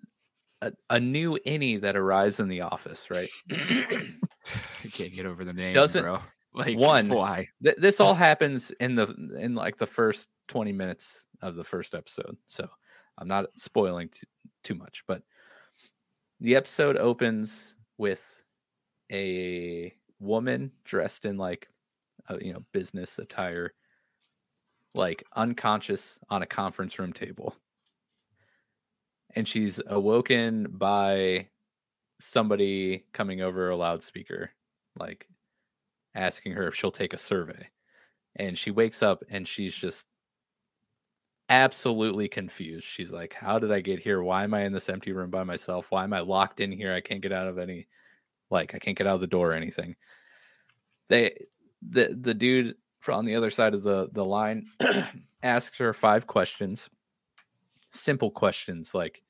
a, 0.62 0.72
a 0.90 1.00
new 1.00 1.38
innie 1.46 1.82
that 1.82 1.96
arrives 1.96 2.40
in 2.40 2.48
the 2.48 2.62
office, 2.62 3.10
right? 3.10 3.30
I 3.52 4.88
can't 4.92 5.14
get 5.14 5.26
over 5.26 5.44
the 5.44 5.54
name, 5.54 5.74
Doesn't- 5.74 6.04
bro. 6.04 6.20
Like 6.54 6.78
one- 6.78 7.08
why? 7.08 7.48
Th- 7.64 7.78
this 7.78 8.00
all 8.02 8.14
happens 8.30 8.72
in 8.82 8.96
the 8.96 9.08
in 9.40 9.56
like 9.56 9.78
the 9.78 9.88
first 9.88 10.28
20 10.50 10.74
minutes 10.74 11.26
of 11.42 11.56
the 11.56 11.64
first 11.64 11.96
episode 11.96 12.36
so 12.46 12.68
i'm 13.18 13.28
not 13.28 13.46
spoiling 13.56 14.10
too, 14.10 14.28
too 14.66 14.76
much 14.76 15.02
but 15.08 15.24
the 16.42 16.58
episode 16.58 16.98
opens 16.98 17.76
with 17.98 18.22
a 19.14 19.94
woman 20.20 20.72
dressed 20.84 21.24
in 21.24 21.38
like 21.38 21.70
you 22.42 22.52
know 22.52 22.62
business 22.74 23.18
attire 23.18 23.74
like 24.94 25.24
unconscious 25.38 26.20
on 26.30 26.42
a 26.42 26.46
conference 26.46 27.00
room 27.00 27.14
table 27.14 27.56
and 29.36 29.48
she's 29.48 29.82
awoken 29.88 30.68
by 30.70 31.48
somebody 32.20 33.06
coming 33.14 33.42
over 33.42 33.70
a 33.70 33.76
loudspeaker 33.76 34.52
like 35.00 35.28
asking 36.16 36.54
her 36.54 36.68
if 36.68 36.76
she'll 36.76 36.92
take 36.92 37.14
a 37.14 37.18
survey. 37.18 37.68
And 38.36 38.58
she 38.58 38.72
wakes 38.72 39.04
up 39.04 39.24
and 39.30 39.48
she's 39.48 39.76
just 39.76 40.06
absolutely 41.50 42.28
confused. 42.28 42.86
She's 42.86 43.12
like, 43.12 43.34
How 43.34 43.60
did 43.60 43.72
I 43.72 43.82
get 43.82 44.00
here? 44.00 44.22
Why 44.22 44.44
am 44.44 44.54
I 44.54 44.62
in 44.64 44.74
this 44.74 44.90
empty 44.90 45.12
room 45.12 45.30
by 45.30 45.44
myself? 45.44 45.88
Why 45.90 46.04
am 46.04 46.14
I 46.14 46.20
locked 46.20 46.62
in 46.62 46.72
here? 46.72 46.94
I 46.94 47.02
can't 47.02 47.22
get 47.22 47.34
out 47.34 47.48
of 47.48 47.58
any, 47.58 47.88
like, 48.50 48.74
I 48.74 48.80
can't 48.80 48.98
get 48.98 49.08
out 49.08 49.16
of 49.16 49.22
the 49.22 49.28
door 49.28 49.52
or 49.52 49.54
anything. 49.54 49.96
they 51.10 51.46
the 51.82 52.16
the 52.20 52.34
dude 52.34 52.76
on 53.10 53.26
the 53.26 53.36
other 53.36 53.50
side 53.50 53.74
of 53.74 53.84
the 53.84 54.10
the 54.12 54.24
line 54.24 54.68
asks 55.44 55.80
her 55.80 55.94
five 55.94 56.28
questions 56.28 56.90
simple 57.92 58.32
questions 58.32 58.94
like 58.96 59.22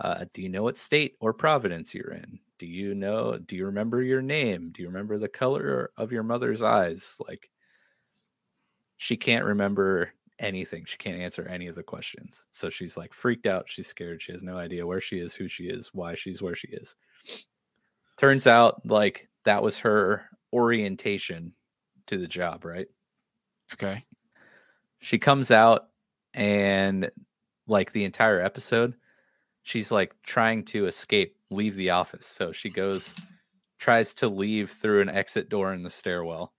uh, 0.00 0.24
do 0.32 0.42
you 0.42 0.48
know 0.48 0.62
what 0.62 0.76
state 0.76 1.16
or 1.20 1.32
providence 1.32 1.94
you're 1.94 2.12
in? 2.12 2.38
Do 2.58 2.66
you 2.66 2.94
know 2.94 3.38
do 3.38 3.56
you 3.56 3.66
remember 3.66 4.02
your 4.02 4.22
name? 4.22 4.70
Do 4.72 4.82
you 4.82 4.88
remember 4.88 5.18
the 5.18 5.28
color 5.28 5.90
of 5.96 6.12
your 6.12 6.22
mother's 6.24 6.62
eyes? 6.62 7.16
Like 7.26 7.50
she 8.96 9.16
can't 9.16 9.44
remember 9.44 10.12
anything. 10.40 10.84
She 10.84 10.96
can't 10.96 11.20
answer 11.20 11.46
any 11.46 11.68
of 11.68 11.76
the 11.76 11.82
questions. 11.82 12.46
So 12.50 12.70
she's 12.70 12.96
like 12.96 13.12
freaked 13.14 13.46
out. 13.46 13.64
She's 13.68 13.86
scared. 13.86 14.20
She 14.20 14.32
has 14.32 14.42
no 14.42 14.56
idea 14.56 14.86
where 14.86 15.00
she 15.00 15.18
is 15.18 15.34
who 15.34 15.46
she 15.48 15.64
is 15.64 15.94
why 15.94 16.14
she's 16.14 16.42
where 16.42 16.56
she 16.56 16.68
is. 16.68 16.96
Turns 18.16 18.46
out 18.46 18.84
like 18.84 19.28
that 19.44 19.62
was 19.62 19.78
her 19.80 20.24
orientation 20.52 21.52
to 22.06 22.16
the 22.16 22.28
job 22.28 22.64
right? 22.64 22.86
Okay. 23.72 24.04
she 25.00 25.18
comes 25.18 25.50
out 25.50 25.88
and 26.34 27.10
like 27.66 27.92
the 27.92 28.04
entire 28.04 28.40
episode 28.40 28.94
she's 29.64 29.90
like 29.90 30.14
trying 30.22 30.62
to 30.62 30.86
escape 30.86 31.36
leave 31.50 31.74
the 31.74 31.90
office. 31.90 32.26
So 32.26 32.52
she 32.52 32.70
goes 32.70 33.14
tries 33.78 34.14
to 34.14 34.28
leave 34.28 34.70
through 34.70 35.02
an 35.02 35.08
exit 35.08 35.48
door 35.48 35.74
in 35.74 35.82
the 35.82 35.90
stairwell 35.90 36.52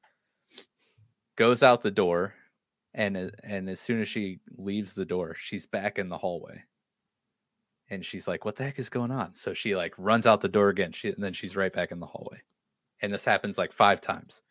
goes 1.38 1.64
out 1.64 1.82
the 1.82 1.90
door 1.90 2.34
and 2.94 3.32
and 3.44 3.70
as 3.70 3.80
soon 3.80 4.02
as 4.02 4.08
she 4.08 4.40
leaves 4.58 4.94
the 4.94 5.06
door 5.06 5.34
she's 5.34 5.66
back 5.66 5.98
in 5.98 6.10
the 6.10 6.18
hallway. 6.18 6.64
And 7.90 8.04
she's 8.04 8.28
like 8.28 8.44
what 8.44 8.56
the 8.56 8.64
heck 8.64 8.80
is 8.80 8.90
going 8.90 9.12
on? 9.12 9.34
So 9.36 9.54
she 9.54 9.76
like 9.76 9.94
runs 9.98 10.28
out 10.28 10.42
the 10.42 10.50
door 10.50 10.70
again. 10.70 10.92
She, 10.92 11.10
and 11.10 11.24
then 11.24 11.34
she's 11.34 11.56
right 11.56 11.74
back 11.74 11.92
in 11.92 12.00
the 12.00 12.06
hallway. 12.08 12.42
And 13.02 13.14
this 13.14 13.26
happens 13.26 13.58
like 13.58 13.72
five 13.72 14.02
times. 14.02 14.42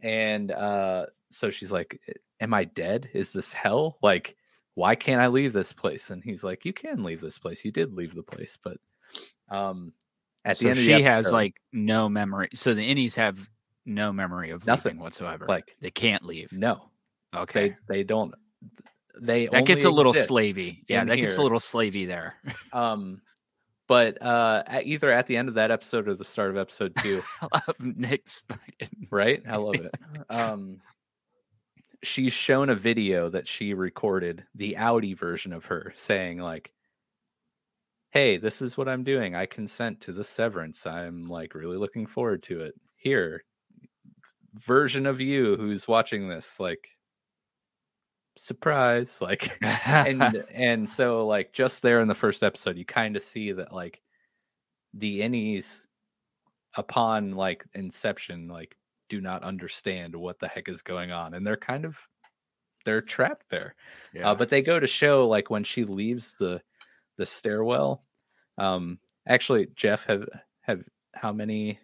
And 0.00 0.52
uh 0.52 1.06
so 1.30 1.50
she's 1.50 1.72
like 1.72 2.00
am 2.40 2.52
i 2.52 2.64
dead? 2.64 3.08
Is 3.14 3.32
this 3.32 3.52
hell? 3.52 3.98
Like 4.02 4.36
why 4.74 4.94
can't 4.94 5.20
i 5.20 5.26
leave 5.26 5.52
this 5.52 5.72
place 5.72 6.10
and 6.10 6.22
he's 6.22 6.42
like 6.44 6.64
you 6.64 6.72
can 6.72 7.02
leave 7.02 7.20
this 7.20 7.38
place 7.38 7.64
you 7.64 7.70
did 7.72 7.92
leave 7.94 8.14
the 8.14 8.22
place 8.22 8.58
but 8.62 8.76
um 9.48 9.92
at 10.44 10.56
so 10.58 10.64
the 10.64 10.70
end 10.70 10.78
she 10.78 10.92
of 10.92 10.98
the 10.98 11.04
has 11.04 11.32
like 11.32 11.54
no 11.72 12.08
memory. 12.08 12.48
So 12.54 12.74
the 12.74 12.82
innies 12.82 13.14
have 13.16 13.48
no 13.86 14.12
memory 14.12 14.50
of 14.50 14.66
Nothing. 14.66 14.98
whatsoever. 14.98 15.46
like 15.46 15.76
they 15.80 15.90
can't 15.90 16.22
leave. 16.24 16.52
no 16.52 16.90
Okay. 17.34 17.70
they 17.88 17.96
they 17.98 18.04
don't 18.04 18.34
they 19.18 19.46
that 19.46 19.64
gets 19.64 19.84
a 19.84 19.90
little 19.90 20.12
slavey. 20.12 20.82
Yeah, 20.88 21.04
that 21.04 21.16
gets 21.16 21.36
a 21.36 21.42
little 21.42 21.60
slavey 21.60 22.06
there. 22.06 22.34
um 22.72 23.22
but 23.86 24.20
uh 24.22 24.62
at, 24.66 24.86
either 24.86 25.10
at 25.12 25.26
the 25.26 25.36
end 25.36 25.48
of 25.48 25.54
that 25.54 25.70
episode 25.70 26.08
or 26.08 26.14
the 26.14 26.24
start 26.24 26.50
of 26.50 26.56
episode 26.56 26.92
two 26.98 27.22
I 27.52 27.60
love 27.66 27.80
Nick's 27.80 28.42
right 29.10 29.42
i 29.48 29.56
love 29.56 29.74
it 29.76 29.94
um 30.30 30.80
she's 32.06 32.32
shown 32.32 32.70
a 32.70 32.74
video 32.74 33.28
that 33.30 33.48
she 33.48 33.74
recorded 33.74 34.44
the 34.54 34.76
outie 34.78 35.16
version 35.16 35.52
of 35.52 35.64
her 35.66 35.92
saying 35.96 36.38
like 36.38 36.72
hey 38.10 38.36
this 38.36 38.62
is 38.62 38.76
what 38.76 38.88
i'm 38.88 39.04
doing. 39.04 39.34
I 39.34 39.46
consent 39.46 40.00
to 40.02 40.12
the 40.12 40.24
severance. 40.24 40.86
I'm 40.86 41.28
like 41.28 41.54
really 41.54 41.76
looking 41.76 42.06
forward 42.06 42.42
to 42.44 42.62
it. 42.62 42.74
Here 42.96 43.44
version 44.54 45.06
of 45.06 45.20
you 45.20 45.56
who's 45.56 45.88
watching 45.88 46.28
this 46.28 46.60
like 46.60 46.88
surprise 48.36 49.20
like 49.20 49.56
and 49.86 50.22
and 50.54 50.88
so 50.88 51.26
like 51.26 51.52
just 51.52 51.82
there 51.82 52.00
in 52.00 52.08
the 52.08 52.14
first 52.14 52.42
episode 52.42 52.76
you 52.76 52.84
kind 52.84 53.16
of 53.16 53.22
see 53.22 53.52
that 53.52 53.72
like 53.72 54.00
the 54.94 55.20
innies 55.20 55.86
upon 56.76 57.32
like 57.32 57.64
inception 57.74 58.48
like 58.48 58.76
do 59.08 59.20
not 59.20 59.42
understand 59.42 60.14
what 60.14 60.38
the 60.38 60.48
heck 60.48 60.68
is 60.68 60.82
going 60.82 61.12
on 61.12 61.34
and 61.34 61.46
they're 61.46 61.56
kind 61.56 61.84
of 61.84 61.98
they're 62.84 63.00
trapped 63.00 63.48
there 63.50 63.74
yeah. 64.12 64.30
uh, 64.30 64.34
but 64.34 64.48
they 64.48 64.62
go 64.62 64.78
to 64.78 64.86
show 64.86 65.26
like 65.26 65.50
when 65.50 65.64
she 65.64 65.84
leaves 65.84 66.34
the 66.38 66.60
the 67.16 67.26
stairwell 67.26 68.04
um 68.58 68.98
actually 69.26 69.68
jeff 69.74 70.04
have 70.04 70.28
have 70.60 70.82
how 71.14 71.32
many 71.32 71.78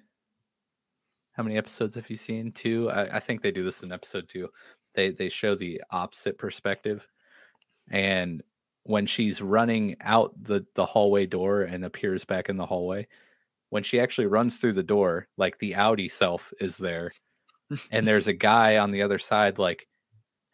how 1.32 1.44
many 1.44 1.56
episodes 1.56 1.94
have 1.94 2.10
you 2.10 2.18
seen? 2.18 2.52
Two? 2.52 2.90
I, 2.90 3.16
I 3.16 3.18
think 3.20 3.40
they 3.40 3.50
do 3.50 3.62
this 3.62 3.82
in 3.82 3.92
episode 3.92 4.28
two. 4.28 4.48
They 4.94 5.10
they 5.10 5.30
show 5.30 5.54
the 5.54 5.80
opposite 5.90 6.36
perspective 6.36 7.08
and 7.90 8.42
when 8.82 9.06
she's 9.06 9.40
running 9.40 9.96
out 10.00 10.34
the 10.42 10.66
the 10.74 10.84
hallway 10.84 11.24
door 11.24 11.62
and 11.62 11.84
appears 11.84 12.24
back 12.24 12.48
in 12.48 12.56
the 12.56 12.66
hallway 12.66 13.06
when 13.70 13.82
she 13.82 13.98
actually 14.00 14.26
runs 14.26 14.58
through 14.58 14.74
the 14.74 14.82
door 14.82 15.26
like 15.36 15.58
the 15.58 15.72
outie 15.72 16.10
self 16.10 16.52
is 16.60 16.76
there 16.76 17.12
and 17.90 18.06
there's 18.06 18.28
a 18.28 18.32
guy 18.32 18.78
on 18.78 18.90
the 18.90 19.02
other 19.02 19.18
side 19.18 19.58
like 19.58 19.86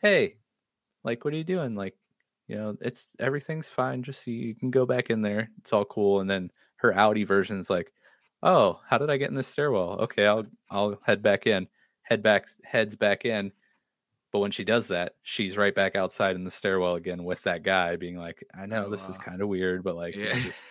hey 0.03 0.37
like 1.05 1.25
what 1.25 1.33
are 1.35 1.37
you 1.37 1.45
doing? 1.45 1.75
Like 1.75 1.95
you 2.49 2.57
know 2.57 2.77
it's 2.81 3.15
everything's 3.19 3.69
fine 3.69 4.03
just 4.03 4.25
so 4.25 4.31
you 4.31 4.55
can 4.55 4.71
go 4.71 4.87
back 4.87 5.11
in 5.11 5.23
there 5.23 5.51
it's 5.59 5.73
all 5.73 5.85
cool. 5.85 6.21
And 6.21 6.31
then 6.31 6.51
her 6.77 6.93
outie 6.93 7.27
version's 7.27 7.69
like 7.71 7.93
oh 8.43 8.79
how 8.87 8.99
did 8.99 9.09
i 9.11 9.17
get 9.17 9.31
in 9.31 9.35
this 9.35 9.49
stairwell? 9.49 9.99
Okay 10.03 10.27
i'll 10.27 10.45
i'll 10.71 10.99
head 11.03 11.23
back 11.23 11.47
in 11.47 11.67
head 12.03 12.23
back 12.23 12.47
heads 12.65 12.95
back 12.95 13.25
in 13.25 13.51
but 14.33 14.41
when 14.41 14.51
she 14.51 14.63
does 14.63 14.89
that 14.89 15.15
she's 15.23 15.57
right 15.57 15.75
back 15.75 15.97
outside 15.97 16.37
in 16.37 16.45
the 16.45 16.51
stairwell 16.51 16.97
again 16.97 17.25
with 17.25 17.43
that 17.45 17.63
guy 17.63 17.97
being 17.97 18.17
like 18.17 18.45
i 18.55 18.67
know 18.67 18.85
Oh, 18.87 18.91
this 18.91 19.09
is 19.09 19.17
kind 19.17 19.41
of 19.41 19.49
weird 19.49 19.83
but 19.83 19.97
like 19.97 20.15
it's 20.15 20.43
just 20.45 20.69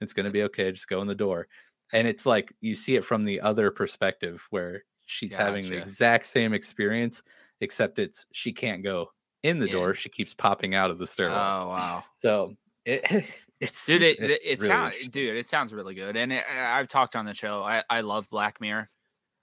it's 0.00 0.12
gonna 0.12 0.30
be 0.30 0.42
okay 0.42 0.72
just 0.72 0.88
go 0.88 1.00
in 1.00 1.06
the 1.06 1.14
door 1.14 1.46
and 1.92 2.06
it's 2.08 2.26
like 2.26 2.52
you 2.60 2.74
see 2.74 2.96
it 2.96 3.04
from 3.04 3.24
the 3.24 3.40
other 3.40 3.70
perspective 3.70 4.46
where 4.50 4.82
she's 5.06 5.34
having 5.36 5.68
the 5.68 5.76
exact 5.76 6.26
same 6.26 6.52
experience 6.52 7.22
except 7.60 7.98
it's 7.98 8.26
she 8.32 8.52
can't 8.52 8.82
go 8.82 9.10
in 9.42 9.58
the 9.58 9.66
In. 9.66 9.72
door 9.72 9.94
she 9.94 10.08
keeps 10.08 10.34
popping 10.34 10.74
out 10.74 10.90
of 10.90 10.98
the 10.98 11.06
stairwell. 11.06 11.36
oh 11.38 11.68
wow. 11.68 12.04
so 12.18 12.54
it 12.84 13.04
it's 13.60 13.86
dude 13.86 14.02
it, 14.02 14.18
it's 14.20 14.30
it, 14.30 14.40
it 14.44 14.58
really 14.60 14.66
sounds 14.68 15.08
dude 15.10 15.36
it 15.36 15.46
sounds 15.48 15.72
really 15.72 15.94
good 15.94 16.16
and 16.16 16.32
it, 16.32 16.44
I- 16.52 16.78
i've 16.78 16.88
talked 16.88 17.16
on 17.16 17.24
the 17.24 17.34
show 17.34 17.62
i 17.62 17.82
i 17.88 18.00
love 18.00 18.28
black 18.30 18.60
mirror 18.60 18.90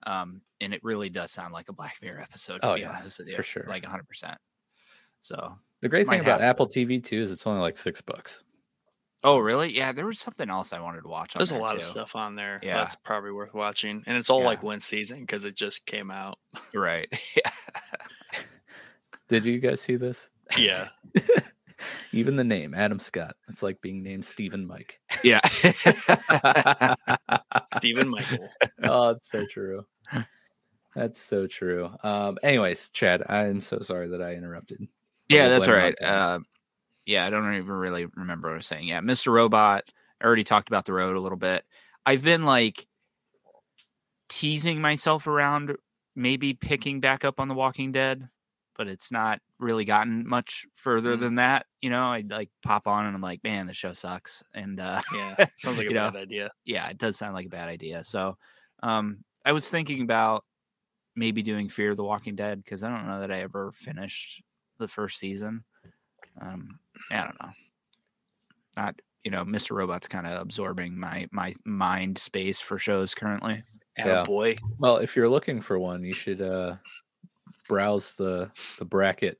um 0.05 0.41
and 0.61 0.73
it 0.73 0.83
really 0.83 1.09
does 1.09 1.31
sound 1.31 1.53
like 1.53 1.69
a 1.69 1.73
black 1.73 1.95
mirror 2.01 2.19
episode 2.19 2.61
to 2.61 2.71
Oh, 2.71 2.75
be 2.75 2.81
yeah, 2.81 2.95
honest 2.97 3.17
with 3.19 3.27
you 3.29 3.35
for 3.35 3.43
sure. 3.43 3.65
like 3.67 3.83
100 3.83 4.07
percent 4.07 4.37
so 5.21 5.57
the 5.81 5.89
great 5.89 6.07
thing 6.07 6.19
about 6.21 6.41
apple 6.41 6.67
tv 6.67 7.03
too 7.03 7.21
is 7.21 7.31
it's 7.31 7.47
only 7.47 7.61
like 7.61 7.77
six 7.77 8.01
bucks 8.01 8.43
oh 9.23 9.37
really 9.37 9.75
yeah 9.75 9.91
there 9.91 10.05
was 10.05 10.19
something 10.19 10.49
else 10.49 10.73
i 10.73 10.79
wanted 10.79 11.01
to 11.01 11.07
watch 11.07 11.35
on 11.35 11.39
There's 11.39 11.51
a 11.51 11.53
there, 11.53 11.61
lot 11.63 11.75
of 11.75 11.83
stuff 11.83 12.15
on 12.15 12.35
there. 12.35 12.59
Yeah. 12.63 12.75
That's 12.77 12.95
probably 12.95 13.31
worth 13.31 13.53
watching. 13.53 14.03
And 14.05 14.17
it's 14.17 14.29
all 14.29 14.39
Yeah. 14.41 14.45
like 14.47 14.63
one 14.63 14.79
season 14.79 15.21
because 15.21 15.45
it 15.45 15.55
just 15.55 15.85
came 15.85 16.11
out. 16.11 16.37
right 16.73 17.07
yeah 17.35 18.41
did 19.29 19.45
you 19.45 19.59
guys 19.59 19.81
see 19.81 19.95
this 19.95 20.29
Yeah. 20.57 20.89
even 22.13 22.35
the 22.35 22.43
name 22.43 22.73
adam 22.73 22.99
scott 22.99 23.35
it's 23.49 23.63
like 23.63 23.79
being 23.81 24.03
named 24.03 24.25
stephen 24.25 24.65
mike 24.67 24.99
yeah 25.23 25.39
Stephen 27.77 28.09
Michael. 28.09 28.49
oh 28.83 29.09
it's 29.09 29.29
so 29.29 29.45
true 29.45 29.85
that's 30.95 31.19
so 31.19 31.47
true 31.47 31.89
um 32.03 32.37
anyways 32.43 32.89
chad 32.91 33.23
i'm 33.29 33.59
so 33.61 33.79
sorry 33.79 34.07
that 34.09 34.21
i 34.21 34.33
interrupted 34.35 34.87
Yeah, 35.29 35.49
that's 35.49 35.65
blame 35.65 35.77
all 35.79 35.85
it 35.85 35.85
on 35.85 35.85
right. 35.85 35.97
Ken. 35.99 36.09
Uh, 36.09 36.39
yeah, 37.05 37.25
I 37.25 37.29
don't 37.29 37.53
even 37.55 37.71
really 37.73 38.05
remember 38.15 38.47
what 38.49 38.53
I 38.53 38.57
was 38.57 38.65
saying. 38.67 38.87
Yeah, 38.87 39.01
Mr. 39.01 39.31
Robot. 39.31 39.83
I 40.21 40.25
already 40.25 40.43
talked 40.43 40.69
about 40.69 40.85
the 40.85 40.93
road 40.93 41.15
a 41.15 41.19
little 41.19 41.37
bit. 41.37 41.65
I've 42.05 42.23
been 42.23 42.43
like 42.45 42.85
teasing 44.29 44.81
myself 44.81 45.27
around 45.27 45.75
maybe 46.15 46.53
picking 46.53 46.99
back 46.99 47.25
up 47.25 47.39
on 47.39 47.47
The 47.47 47.53
Walking 47.53 47.91
Dead, 47.91 48.27
but 48.77 48.87
it's 48.87 49.11
not 49.11 49.39
really 49.59 49.85
gotten 49.85 50.27
much 50.27 50.65
further 50.75 51.15
Mhm. 51.15 51.19
than 51.19 51.35
that. 51.35 51.65
You 51.81 51.89
know, 51.89 52.05
I 52.05 52.21
like 52.27 52.49
pop 52.63 52.87
on 52.87 53.05
and 53.05 53.15
I'm 53.15 53.21
like, 53.21 53.43
man, 53.43 53.65
the 53.65 53.73
show 53.73 53.93
sucks. 53.93 54.43
And 54.53 54.79
uh, 54.79 55.01
Yeah. 55.13 55.35
Sounds 55.57 55.77
like 55.77 55.87
a 55.87 55.91
know, 55.91 56.11
bad 56.11 56.21
idea. 56.23 56.51
yeah, 56.65 56.87
it 56.89 56.97
does 56.97 57.17
sound 57.17 57.33
like 57.33 57.47
a 57.47 57.49
bad 57.49 57.69
idea. 57.69 58.03
So 58.03 58.37
um, 58.81 59.23
I 59.45 59.51
was 59.51 59.69
thinking 59.69 60.01
about 60.01 60.45
maybe 61.15 61.41
doing 61.43 61.69
Fear 61.69 61.91
of 61.91 61.97
the 61.97 62.03
Walking 62.03 62.35
Dead 62.35 62.63
because 62.63 62.83
I 62.83 62.89
don't 62.89 63.07
know 63.07 63.19
that 63.19 63.31
I 63.31 63.41
ever 63.41 63.71
finished 63.73 64.41
the 64.79 64.87
first 64.87 65.19
season. 65.19 65.63
Um, 66.41 66.79
I 67.11 67.23
don't 67.23 67.41
know. 67.41 67.49
Not 68.77 69.01
you 69.23 69.31
know, 69.31 69.45
Mr. 69.45 69.71
Robot's 69.71 70.07
kind 70.09 70.27
of 70.27 70.41
absorbing 70.41 70.97
my 70.99 71.27
my 71.31 71.53
mind 71.65 72.17
space 72.17 72.59
for 72.59 72.77
shows 72.79 73.13
currently. 73.15 73.63
And 73.97 74.07
Yeah. 74.07 74.23
boy. 74.23 74.55
well 74.79 74.97
if 74.97 75.15
you're 75.15 75.29
looking 75.29 75.61
for 75.61 75.77
one 75.79 76.03
you 76.03 76.13
should 76.13 76.41
uh 76.41 76.75
browse 77.69 78.15
the 78.15 78.51
the 78.79 78.85
bracket 78.85 79.39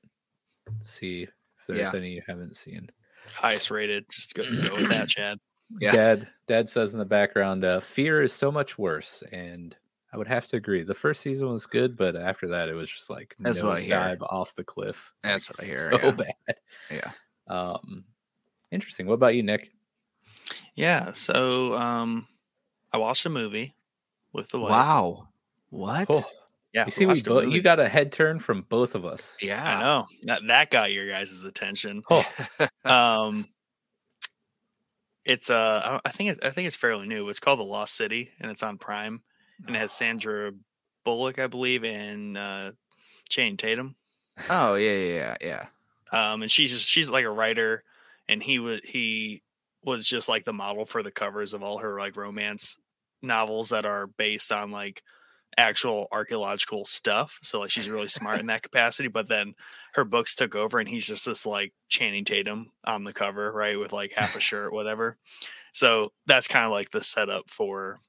see 0.81 1.23
if 1.23 1.29
there's 1.67 1.79
Yeah. 1.79 1.91
any 1.95 2.11
you 2.11 2.21
haven't 2.27 2.55
seen 2.55 2.89
Highest 3.35 3.71
rated. 3.71 4.05
Just 4.09 4.33
go, 4.35 4.43
go 4.43 4.75
with 4.75 4.89
that, 4.89 5.07
Chad. 5.09 5.39
Yeah. 5.79 5.91
dad 5.91 6.27
dad 6.45 6.69
says 6.69 6.93
in 6.93 6.99
the 6.99 7.05
background 7.05 7.65
uh 7.65 7.79
fear 7.79 8.21
is 8.21 8.31
so 8.31 8.51
much 8.51 8.77
worse 8.77 9.23
and 9.31 9.75
i 10.13 10.17
would 10.17 10.27
have 10.27 10.45
to 10.47 10.57
agree 10.57 10.83
the 10.83 10.93
first 10.93 11.21
season 11.21 11.47
was 11.51 11.65
good 11.65 11.97
but 11.97 12.15
after 12.15 12.47
that 12.49 12.69
it 12.69 12.73
was 12.73 12.91
just 12.91 13.09
like 13.09 13.35
That's 13.39 13.63
what 13.63 13.77
I 13.79 13.81
hear. 13.81 13.89
dive 13.95 14.21
off 14.21 14.53
the 14.53 14.63
cliff 14.63 15.11
That's 15.23 15.49
Like, 15.49 15.57
what 15.57 15.67
I 15.67 15.71
it's 15.71 15.81
hear, 15.81 15.91
so 15.99 16.05
yeah. 16.05 16.11
bad 16.45 16.55
Yeah. 16.91 17.11
Um 17.47 18.05
interesting 18.71 19.05
what 19.05 19.15
about 19.15 19.35
you 19.35 19.43
nick 19.43 19.69
Yeah. 20.75 21.13
So 21.13 21.73
um 21.75 22.27
I 22.91 22.97
watched 22.97 23.25
a 23.25 23.29
movie 23.29 23.75
with 24.33 24.49
the 24.49 24.59
wife. 24.59 24.71
Wow. 24.71 25.27
What? 25.69 26.07
oh 26.09 26.23
Yeah, 26.73 26.85
You 26.85 26.91
see, 26.91 27.05
we 27.05 27.09
watched 27.09 27.27
a 27.27 27.29
both 27.29 27.47
you 27.49 27.61
got 27.61 27.79
a 27.79 27.87
head 27.87 28.11
turn 28.11 28.39
from 28.39 28.61
both 28.69 28.95
of 28.95 29.05
us. 29.05 29.37
Yeah. 29.41 29.63
I 29.63 29.79
know 29.79 30.07
that 30.23 30.41
that 30.47 30.71
got 30.71 30.91
your 30.91 31.07
guys' 31.07 31.43
attention. 31.43 32.03
Oh, 32.09 32.25
Um, 32.85 33.47
it's 35.25 35.49
uh, 35.49 35.99
I 36.03 36.09
I 36.09 36.11
think 36.11 36.31
it, 36.31 36.39
I 36.43 36.49
think 36.49 36.67
it's 36.67 36.75
fairly 36.75 37.07
new. 37.07 37.29
It's 37.29 37.39
called 37.39 37.59
The 37.59 37.63
Lost 37.63 37.95
City, 37.95 38.31
and 38.39 38.51
it's 38.51 38.63
on 38.63 38.77
Prime, 38.77 39.21
and 39.65 39.75
it 39.75 39.79
has 39.79 39.91
Sandra 39.91 40.51
Bullock, 41.05 41.39
I 41.39 41.47
believe, 41.47 41.83
and 41.83 42.37
uh, 42.37 42.71
Channing 43.29 43.57
Tatum. 43.57 43.95
Oh 44.49 44.75
yeah, 44.75 44.91
yeah, 44.91 45.13
yeah, 45.13 45.35
yeah. 45.41 45.65
Um, 46.13 46.43
and 46.43 46.51
she's 46.51 46.71
just, 46.71 46.87
she's 46.87 47.11
like 47.11 47.25
a 47.25 47.31
writer, 47.31 47.83
and 48.29 48.41
he 48.41 48.59
was 48.59 48.79
he 48.85 49.41
was 49.83 50.05
just 50.05 50.29
like 50.29 50.45
the 50.45 50.53
model 50.53 50.85
for 50.85 51.03
the 51.03 51.11
covers 51.11 51.53
of 51.53 51.63
all 51.63 51.79
her 51.79 51.99
like 51.99 52.15
romance 52.15 52.77
novels 53.21 53.69
that 53.69 53.85
are 53.85 54.07
based 54.07 54.51
on 54.51 54.71
like 54.71 55.01
actual 55.57 56.07
archaeological 56.11 56.85
stuff. 56.85 57.37
So 57.41 57.59
like 57.59 57.71
she's 57.71 57.89
really 57.89 58.07
smart 58.07 58.39
in 58.39 58.45
that 58.47 58.63
capacity. 58.63 59.09
But 59.09 59.27
then 59.27 59.55
her 59.95 60.05
books 60.05 60.35
took 60.35 60.55
over, 60.55 60.79
and 60.79 60.87
he's 60.87 61.07
just 61.07 61.25
this 61.25 61.45
like 61.45 61.73
Channing 61.89 62.25
Tatum 62.25 62.71
on 62.85 63.03
the 63.03 63.13
cover, 63.13 63.51
right, 63.51 63.79
with 63.79 63.91
like 63.91 64.13
half 64.13 64.35
a 64.35 64.39
shirt, 64.41 64.71
whatever. 64.71 65.17
So 65.71 66.11
that's 66.27 66.47
kind 66.47 66.65
of 66.65 66.71
like 66.71 66.91
the 66.91 67.01
setup 67.01 67.49
for 67.49 67.99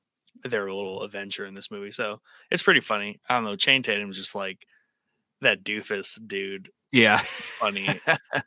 their 0.43 0.71
little 0.71 1.03
adventure 1.03 1.47
in 1.47 1.55
this 1.55 1.71
movie. 1.71 1.91
So 1.91 2.21
it's 2.51 2.63
pretty 2.63 2.81
funny. 2.81 3.21
I 3.29 3.37
don't 3.37 3.45
know. 3.45 3.57
Channing 3.57 3.83
Tatum's 3.83 4.19
just 4.19 4.35
like 4.35 4.67
that 5.41 5.65
doofus 5.65 6.19
dude, 6.27 6.71
Yeah. 6.95 7.19
funny 7.19 7.89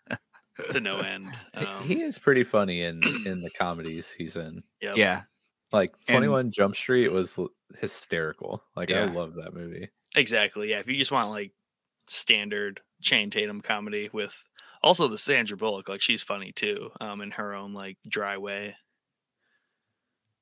to 0.72 0.80
no 0.80 0.98
end. 1.00 1.30
he- 1.58 1.66
Um, 1.66 1.84
he 1.84 2.02
is 2.02 2.18
pretty 2.18 2.44
funny 2.44 2.82
in 2.82 3.02
in 3.26 3.42
the 3.42 3.50
comedies 3.52 4.12
he's 4.12 4.36
in. 4.36 4.64
yep. 4.82 4.98
Yeah. 4.98 5.24
Like 5.72 5.94
And- 6.08 6.16
Twenty 6.16 6.28
One 6.30 6.50
Jump 6.52 6.76
Street 6.76 7.10
was 7.12 7.38
hysterical. 7.80 8.64
Like 8.76 8.92
I 8.92 9.04
love 9.06 9.36
that 9.36 9.54
movie. 9.54 9.90
Exactly. 10.16 10.70
Yeah. 10.72 10.80
If 10.80 10.88
you 10.88 10.96
just 10.96 11.12
want 11.12 11.30
like 11.30 11.52
standard 12.08 12.82
Channing 13.02 13.30
Tatum 13.30 13.62
comedy 13.62 14.10
with 14.14 14.42
also 14.82 15.08
the 15.08 15.18
Sandra 15.18 15.58
Bullock, 15.58 15.90
like 15.90 16.02
she's 16.02 16.24
funny 16.24 16.52
too, 16.54 16.92
um, 17.02 17.20
in 17.22 17.32
her 17.32 17.54
own 17.54 17.74
like 17.74 17.98
dry 18.10 18.38
way. 18.38 18.76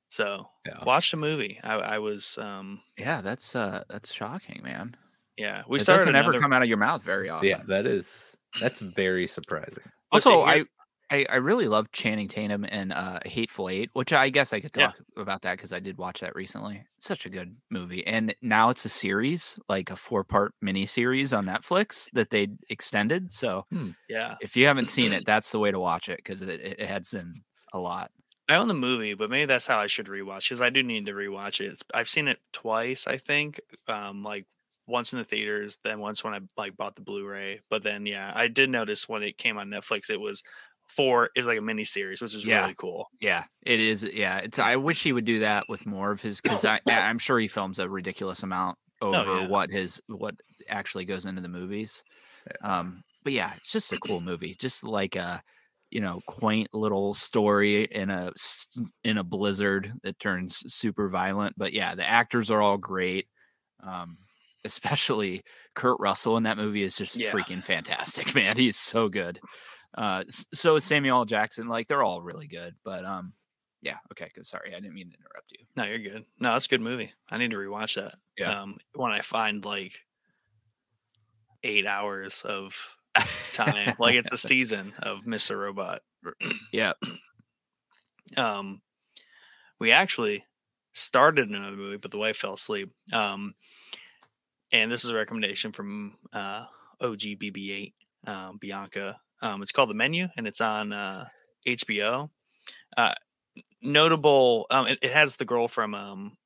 So 0.08 0.48
Yeah. 0.64 0.84
watch 0.84 1.10
the 1.10 1.16
movie. 1.16 1.58
I, 1.62 1.74
I 1.74 1.98
was, 1.98 2.38
um, 2.38 2.80
Yeah, 2.96 3.20
that's 3.20 3.54
uh 3.56 3.84
that's 3.88 4.12
shocking, 4.14 4.60
man. 4.62 4.96
Yeah, 5.36 5.62
we 5.68 5.78
it 5.78 5.82
started 5.82 6.14
doesn't 6.14 6.16
ever 6.16 6.32
come 6.40 6.52
out 6.52 6.62
of 6.62 6.68
your 6.68 6.78
mouth 6.78 7.02
very 7.02 7.28
often. 7.28 7.48
Yeah, 7.48 7.62
that 7.66 7.86
is 7.86 8.36
that's 8.60 8.80
very 8.80 9.26
surprising. 9.26 9.84
Also, 10.12 10.42
I, 10.42 10.64
I 11.10 11.26
I 11.28 11.36
really 11.36 11.68
love 11.68 11.92
Channing 11.92 12.28
Tatum 12.28 12.64
and 12.68 12.92
uh, 12.92 13.20
Hateful 13.24 13.68
Eight, 13.68 13.90
which 13.92 14.12
I 14.12 14.30
guess 14.30 14.52
I 14.52 14.60
could 14.60 14.72
Yeah. 14.74 14.86
talk 14.86 14.96
about 15.16 15.42
that 15.42 15.56
because 15.56 15.72
I 15.72 15.80
did 15.80 15.98
watch 15.98 16.20
that 16.20 16.34
recently. 16.34 16.84
It's 16.96 17.06
such 17.06 17.26
a 17.26 17.30
good 17.30 17.56
movie, 17.70 18.06
and 18.06 18.34
now 18.42 18.70
it's 18.70 18.84
a 18.84 18.88
series, 18.88 19.58
like 19.68 19.90
a 19.90 19.96
four 19.96 20.24
part 20.24 20.54
mini 20.62 20.86
series 20.86 21.32
on 21.32 21.46
Netflix 21.46 22.08
that 22.12 22.30
they 22.30 22.48
extended. 22.68 23.32
So 23.32 23.64
yeah, 24.08 24.36
if 24.40 24.56
you 24.56 24.66
haven't 24.66 24.88
seen 24.88 25.12
it, 25.12 25.24
that's 25.26 25.52
the 25.52 25.58
way 25.58 25.70
to 25.70 25.80
watch 25.80 26.08
it 26.08 26.18
because 26.18 26.42
it, 26.42 26.60
it 26.60 26.80
adds 26.80 27.14
in 27.14 27.42
a 27.72 27.78
lot. 27.78 28.10
I 28.48 28.56
own 28.56 28.68
the 28.68 28.74
movie, 28.74 29.14
but 29.14 29.28
maybe 29.28 29.46
that's 29.46 29.66
how 29.66 29.78
I 29.78 29.88
should 29.88 30.06
rewatch 30.06 30.48
because 30.48 30.60
I 30.60 30.70
do 30.70 30.82
need 30.82 31.06
to 31.06 31.12
rewatch 31.12 31.60
it. 31.60 31.72
It's, 31.72 31.82
I've 31.92 32.08
seen 32.08 32.28
it 32.28 32.38
twice, 32.52 33.06
I 33.08 33.16
think. 33.16 33.60
Um, 33.88 34.22
like 34.22 34.46
once 34.86 35.12
in 35.12 35.18
the 35.18 35.24
theaters, 35.24 35.78
then 35.84 36.00
once 36.00 36.22
when 36.22 36.34
I 36.34 36.40
like 36.56 36.76
bought 36.76 36.94
the 36.96 37.02
Blu-ray. 37.02 37.60
But 37.70 37.82
then, 37.82 38.06
yeah, 38.06 38.32
I 38.34 38.48
did 38.48 38.70
notice 38.70 39.08
when 39.08 39.22
it 39.22 39.38
came 39.38 39.58
on 39.58 39.68
Netflix, 39.68 40.10
it 40.10 40.20
was 40.20 40.42
four 40.88 41.30
is 41.34 41.46
like 41.46 41.58
a 41.58 41.62
mini 41.62 41.84
series, 41.84 42.22
which 42.22 42.34
is 42.34 42.44
Yeah. 42.44 42.60
really 42.60 42.74
cool. 42.74 43.08
Yeah, 43.20 43.44
it 43.64 43.80
is. 43.80 44.04
Yeah, 44.04 44.38
it's. 44.38 44.58
I 44.58 44.76
wish 44.76 45.02
he 45.02 45.12
would 45.12 45.24
do 45.24 45.40
that 45.40 45.64
with 45.68 45.84
more 45.86 46.12
of 46.12 46.20
his 46.22 46.40
because 46.40 46.64
I 46.64 46.80
I'm 46.86 47.18
sure 47.18 47.38
he 47.38 47.48
films 47.48 47.78
a 47.78 47.88
ridiculous 47.88 48.42
amount 48.42 48.78
over 49.02 49.16
Oh, 49.30 49.40
yeah. 49.40 49.48
what 49.48 49.70
his 49.70 50.00
what 50.06 50.36
actually 50.68 51.04
goes 51.04 51.26
into 51.26 51.40
the 51.42 51.48
movies. 51.48 52.02
Um, 52.62 53.02
but 53.24 53.32
yeah, 53.32 53.54
it's 53.56 53.72
just 53.72 53.92
a 53.92 53.98
cool 53.98 54.20
movie. 54.20 54.54
Just 54.58 54.84
like 54.84 55.16
a 55.16 55.42
you 55.90 56.00
know 56.00 56.20
quaint 56.26 56.68
little 56.72 57.14
story 57.14 57.84
in 57.84 58.10
a 58.10 58.32
in 59.04 59.18
a 59.18 59.24
blizzard 59.24 59.92
that 60.04 60.18
turns 60.20 60.62
super 60.72 61.08
violent. 61.08 61.54
But 61.58 61.72
yeah, 61.72 61.96
the 61.96 62.08
actors 62.08 62.50
are 62.52 62.62
all 62.62 62.78
great. 62.78 63.26
Um, 63.82 64.16
especially 64.66 65.42
Kurt 65.74 65.98
Russell 66.00 66.36
in 66.36 66.42
that 66.42 66.58
movie 66.58 66.82
is 66.82 66.96
just 66.96 67.16
Yeah. 67.16 67.30
freaking 67.32 67.62
fantastic, 67.62 68.34
man. 68.34 68.56
He's 68.56 68.76
so 68.76 69.08
good. 69.08 69.40
Uh, 69.96 70.24
so 70.28 70.76
is 70.76 70.84
Samuel 70.84 71.24
Jackson. 71.24 71.68
Like 71.68 71.88
they're 71.88 72.02
all 72.02 72.20
really 72.20 72.46
good. 72.48 72.74
But 72.84 73.04
um, 73.06 73.32
yeah. 73.80 73.96
Okay. 74.12 74.30
Good. 74.34 74.46
Sorry, 74.46 74.72
I 74.74 74.80
didn't 74.80 74.94
mean 74.94 75.10
to 75.10 75.16
interrupt 75.16 75.50
you. 75.52 75.64
No, 75.76 75.84
you're 75.84 75.98
good. 75.98 76.24
No, 76.38 76.52
that's 76.52 76.66
a 76.66 76.68
good 76.68 76.80
movie. 76.82 77.12
I 77.30 77.38
need 77.38 77.52
to 77.52 77.56
rewatch 77.56 77.94
that. 77.94 78.14
Yeah. 78.36 78.60
Um, 78.60 78.76
when 78.94 79.12
I 79.12 79.20
find 79.22 79.64
like 79.64 79.92
eight 81.64 81.86
hours 81.86 82.42
of 82.42 82.76
time, 83.52 83.94
like 83.98 84.14
it's 84.16 84.30
the 84.30 84.36
season 84.48 84.92
of 85.02 85.20
Mr. 85.20 85.58
Robot. 85.58 86.02
Yeah. 86.72 86.92
um 88.36 88.82
we 89.78 89.92
actually 89.92 90.44
started 90.92 91.48
another 91.48 91.76
movie 91.76 91.96
but 91.98 92.10
the 92.10 92.18
wife 92.18 92.38
fell 92.38 92.54
asleep 92.54 92.90
um 93.12 93.54
and 94.72 94.90
this 94.90 95.04
is 95.04 95.10
a 95.10 95.14
recommendation 95.14 95.72
from 95.72 96.16
uh 96.32 96.64
ogbb8 97.02 97.92
um 98.26 98.58
bianca 98.58 99.18
um 99.42 99.62
it's 99.62 99.72
called 99.72 99.90
the 99.90 99.94
menu 99.94 100.28
and 100.36 100.46
it's 100.46 100.60
on 100.60 100.92
uh 100.92 101.26
hbo 101.66 102.28
uh 102.96 103.14
notable 103.82 104.66
um 104.70 104.86
it, 104.86 104.98
it 105.02 105.12
has 105.12 105.36
the 105.36 105.44
girl 105.44 105.68
from 105.68 105.94
um 105.94 106.36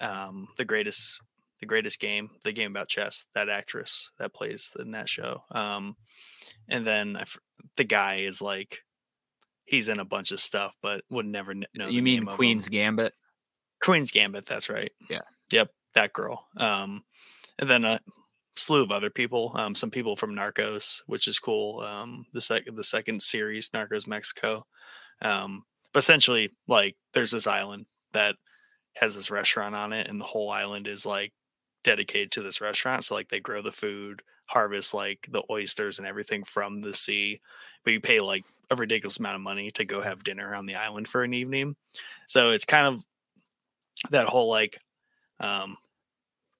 um 0.00 0.48
the 0.56 0.64
greatest 0.64 1.20
the 1.60 1.66
greatest 1.66 2.00
game 2.00 2.30
the 2.44 2.52
game 2.52 2.70
about 2.70 2.88
chess 2.88 3.26
that 3.34 3.48
actress 3.48 4.10
that 4.18 4.34
plays 4.34 4.70
in 4.78 4.90
that 4.90 5.08
show 5.08 5.42
um 5.52 5.96
and 6.68 6.86
then 6.86 7.16
I 7.16 7.24
the 7.76 7.84
guy 7.84 8.16
is 8.16 8.40
like 8.40 8.80
he's 9.64 9.88
in 9.88 9.98
a 9.98 10.04
bunch 10.04 10.32
of 10.32 10.40
stuff, 10.40 10.74
but 10.82 11.02
would 11.10 11.26
never 11.26 11.54
know. 11.54 11.64
you 11.74 11.98
the 11.98 12.02
mean. 12.02 12.26
Queen's 12.26 12.68
Gambit? 12.68 13.12
Queen's 13.82 14.10
Gambit? 14.10 14.46
That's 14.46 14.68
right. 14.68 14.92
Yeah. 15.10 15.20
Yep, 15.50 15.70
that 15.94 16.12
girl. 16.12 16.46
Um, 16.56 17.04
and 17.58 17.68
then 17.68 17.84
a 17.84 18.00
slew 18.56 18.82
of 18.82 18.92
other 18.92 19.10
people. 19.10 19.52
Um, 19.54 19.74
some 19.74 19.90
people 19.90 20.16
from 20.16 20.34
Narcos, 20.34 21.02
which 21.06 21.28
is 21.28 21.38
cool. 21.38 21.80
Um, 21.80 22.26
the 22.32 22.40
second 22.40 22.76
the 22.76 22.84
second 22.84 23.22
series, 23.22 23.70
Narcos 23.70 24.06
Mexico. 24.06 24.66
Um, 25.22 25.64
but 25.92 25.98
essentially, 25.98 26.50
like, 26.66 26.96
there's 27.12 27.30
this 27.30 27.46
island 27.46 27.86
that 28.12 28.34
has 28.96 29.14
this 29.14 29.30
restaurant 29.30 29.74
on 29.74 29.92
it, 29.92 30.08
and 30.08 30.20
the 30.20 30.24
whole 30.24 30.50
island 30.50 30.86
is 30.86 31.06
like 31.06 31.32
dedicated 31.82 32.32
to 32.32 32.42
this 32.42 32.60
restaurant. 32.60 33.04
So 33.04 33.14
like 33.14 33.28
they 33.28 33.40
grow 33.40 33.62
the 33.62 33.72
food, 33.72 34.22
harvest 34.46 34.94
like 34.94 35.28
the 35.30 35.42
oysters 35.50 35.98
and 35.98 36.08
everything 36.08 36.42
from 36.42 36.80
the 36.80 36.94
sea, 36.94 37.40
but 37.84 37.92
you 37.92 38.00
pay 38.00 38.20
like 38.20 38.44
a 38.70 38.76
ridiculous 38.76 39.18
amount 39.18 39.36
of 39.36 39.42
money 39.42 39.70
to 39.72 39.84
go 39.84 40.00
have 40.00 40.24
dinner 40.24 40.54
on 40.54 40.66
the 40.66 40.74
island 40.74 41.06
for 41.06 41.22
an 41.22 41.34
evening. 41.34 41.76
So 42.26 42.50
it's 42.50 42.64
kind 42.64 42.86
of 42.86 43.04
that 44.10 44.26
whole 44.26 44.50
like 44.50 44.80
um 45.40 45.76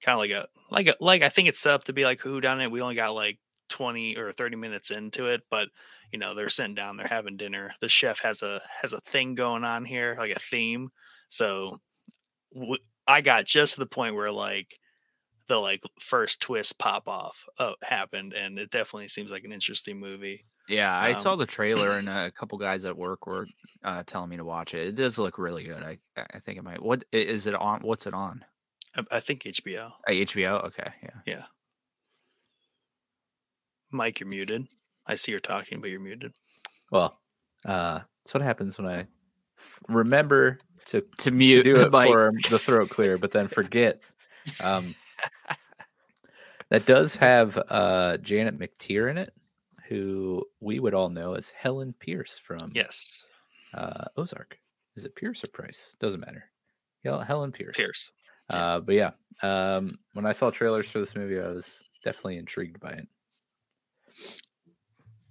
kind 0.05 0.15
of 0.15 0.19
like 0.19 0.31
a 0.31 0.47
like 0.71 0.87
a 0.87 0.95
like 0.99 1.21
I 1.23 1.29
think 1.29 1.47
it's 1.49 1.59
set 1.59 1.73
up 1.73 1.85
to 1.85 1.93
be 1.93 2.03
like 2.05 2.19
who 2.21 2.41
done 2.41 2.61
it. 2.61 2.71
We 2.71 2.81
only 2.81 2.95
got 2.95 3.15
like 3.15 3.39
20 3.69 4.17
or 4.17 4.31
30 4.31 4.55
minutes 4.57 4.91
into 4.91 5.27
it, 5.27 5.43
but 5.49 5.69
you 6.11 6.19
know, 6.19 6.35
they're 6.35 6.49
sitting 6.49 6.75
down, 6.75 6.97
they're 6.97 7.07
having 7.07 7.37
dinner. 7.37 7.73
The 7.81 7.89
chef 7.89 8.19
has 8.19 8.43
a 8.43 8.61
has 8.81 8.93
a 8.93 9.01
thing 9.01 9.35
going 9.35 9.63
on 9.63 9.85
here, 9.85 10.15
like 10.17 10.35
a 10.35 10.39
theme. 10.39 10.89
So 11.29 11.81
w- 12.53 12.83
I 13.07 13.21
got 13.21 13.45
just 13.45 13.75
to 13.75 13.79
the 13.81 13.85
point 13.87 14.15
where 14.15 14.31
like 14.31 14.79
the 15.47 15.57
like 15.59 15.83
first 15.99 16.41
twist 16.41 16.77
pop 16.79 17.07
off 17.07 17.45
uh, 17.59 17.73
happened 17.83 18.33
and 18.33 18.59
it 18.59 18.71
definitely 18.71 19.07
seems 19.09 19.31
like 19.31 19.43
an 19.45 19.53
interesting 19.53 19.99
movie. 19.99 20.45
Yeah, 20.67 20.95
I 20.97 21.13
saw 21.13 21.35
Um, 21.35 21.35
the 21.35 21.45
trailer 21.45 21.97
and 21.97 22.09
a 22.09 22.31
couple 22.31 22.57
guys 22.57 22.85
at 22.85 22.97
work 22.97 23.27
were 23.27 23.47
uh, 23.83 24.03
telling 24.05 24.29
me 24.29 24.37
to 24.37 24.45
watch 24.45 24.73
it. 24.73 24.87
It 24.87 24.95
does 24.95 25.19
look 25.19 25.37
really 25.37 25.63
good. 25.63 25.83
I 25.83 25.99
I 26.17 26.39
think 26.39 26.57
it 26.57 26.63
might. 26.63 26.81
What 26.81 27.03
is 27.11 27.45
it 27.47 27.53
on? 27.55 27.81
What's 27.81 28.07
it 28.07 28.13
on? 28.13 28.43
I, 28.95 29.03
I 29.11 29.19
think 29.19 29.43
HBO. 29.43 29.91
Uh, 30.07 30.11
HBO. 30.11 30.65
Okay, 30.65 30.91
yeah. 31.03 31.09
Yeah. 31.25 31.43
Mike, 33.91 34.19
you're 34.19 34.29
muted. 34.29 34.67
I 35.05 35.15
see 35.15 35.31
you're 35.31 35.39
talking, 35.39 35.81
but 35.81 35.89
you're 35.89 35.99
muted. 35.99 36.33
Well, 36.91 37.19
uh, 37.65 37.99
that's 38.23 38.33
what 38.33 38.43
happens 38.43 38.77
when 38.77 38.87
I 38.87 38.99
f- 39.57 39.79
remember 39.87 40.59
to, 40.87 41.01
To 41.01 41.07
to 41.19 41.31
mute 41.31 41.63
do 41.63 41.73
the 41.75 41.85
it 41.87 41.91
mic. 41.91 42.07
for 42.07 42.31
the 42.49 42.59
throat 42.59 42.89
clear, 42.89 43.17
but 43.17 43.31
then 43.31 43.47
forget. 43.47 44.01
Um, 44.59 44.93
that 46.69 46.85
does 46.85 47.15
have 47.15 47.57
uh, 47.67 48.17
Janet 48.17 48.59
McTeer 48.59 49.09
in 49.09 49.17
it, 49.17 49.33
who 49.89 50.43
we 50.59 50.79
would 50.79 50.93
all 50.93 51.09
know 51.09 51.33
as 51.33 51.49
Helen 51.49 51.95
Pierce 51.99 52.37
from 52.37 52.71
Yes, 52.75 53.23
uh, 53.73 54.05
Ozark. 54.17 54.59
Is 54.95 55.03
it 55.03 55.15
Pierce 55.15 55.43
or 55.43 55.47
Price? 55.47 55.95
Doesn't 55.99 56.19
matter. 56.19 56.43
Yeah, 57.03 57.23
Helen 57.23 57.51
Pierce. 57.51 57.75
Pierce. 57.75 58.11
Uh, 58.49 58.79
but 58.79 58.95
yeah, 58.95 59.11
um, 59.41 59.97
when 60.13 60.25
I 60.25 60.31
saw 60.31 60.51
trailers 60.51 60.89
for 60.89 60.99
this 60.99 61.15
movie, 61.15 61.39
I 61.39 61.47
was 61.47 61.83
definitely 62.03 62.37
intrigued 62.37 62.79
by 62.79 62.91
it. 62.91 63.07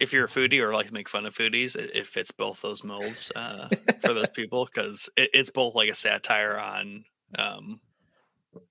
If 0.01 0.13
you're 0.13 0.25
a 0.25 0.29
foodie 0.29 0.61
or 0.61 0.73
like 0.73 0.89
to 0.89 0.93
make 0.93 1.09
fun 1.09 1.25
of 1.25 1.35
foodies, 1.35 1.77
it, 1.77 1.95
it 1.95 2.07
fits 2.07 2.33
both 2.33 2.61
those 2.63 2.83
molds 2.83 3.31
uh, 3.35 3.69
for 4.01 4.13
those 4.13 4.29
people 4.35 4.65
because 4.67 5.09
it, 5.17 5.31
it's 5.33 5.51
both 5.51 5.75
like 5.75 5.89
a 5.89 5.95
satire 5.95 6.59
on 6.59 7.05
um, 7.39 7.81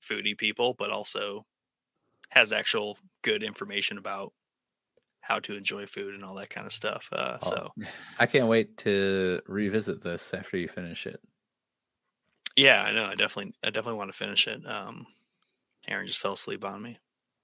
foodie 0.02 0.38
people, 0.38 0.74
but 0.74 0.92
also 0.92 1.46
has 2.32 2.54
actual 2.54 2.98
good 3.22 3.44
information 3.44 3.98
about 3.98 4.34
how 5.22 5.40
to 5.40 5.56
enjoy 5.56 5.86
food 5.86 6.14
and 6.14 6.24
all 6.24 6.36
that 6.36 6.50
kind 6.50 6.66
of 6.68 6.74
stuff. 6.74 7.10
Uh, 7.12 7.38
Oh, 7.42 7.48
So 7.50 7.70
I 8.20 8.26
can't 8.26 8.48
wait 8.48 8.78
to 8.80 9.42
revisit 9.48 10.02
this 10.02 10.34
after 10.34 10.58
you 10.58 10.68
finish 10.68 11.06
it. 11.08 11.22
Yeah, 12.56 12.84
I 12.84 12.92
know. 12.92 13.06
I 13.06 13.16
definitely, 13.16 13.54
I 13.64 13.70
definitely 13.70 13.98
want 13.98 14.12
to 14.12 14.18
finish 14.18 14.48
it. 14.48 14.68
Um, 14.68 15.08
Aaron 15.88 16.08
just 16.08 16.20
fell 16.20 16.34
asleep 16.34 16.64
on 16.64 16.82
me. 16.82 17.00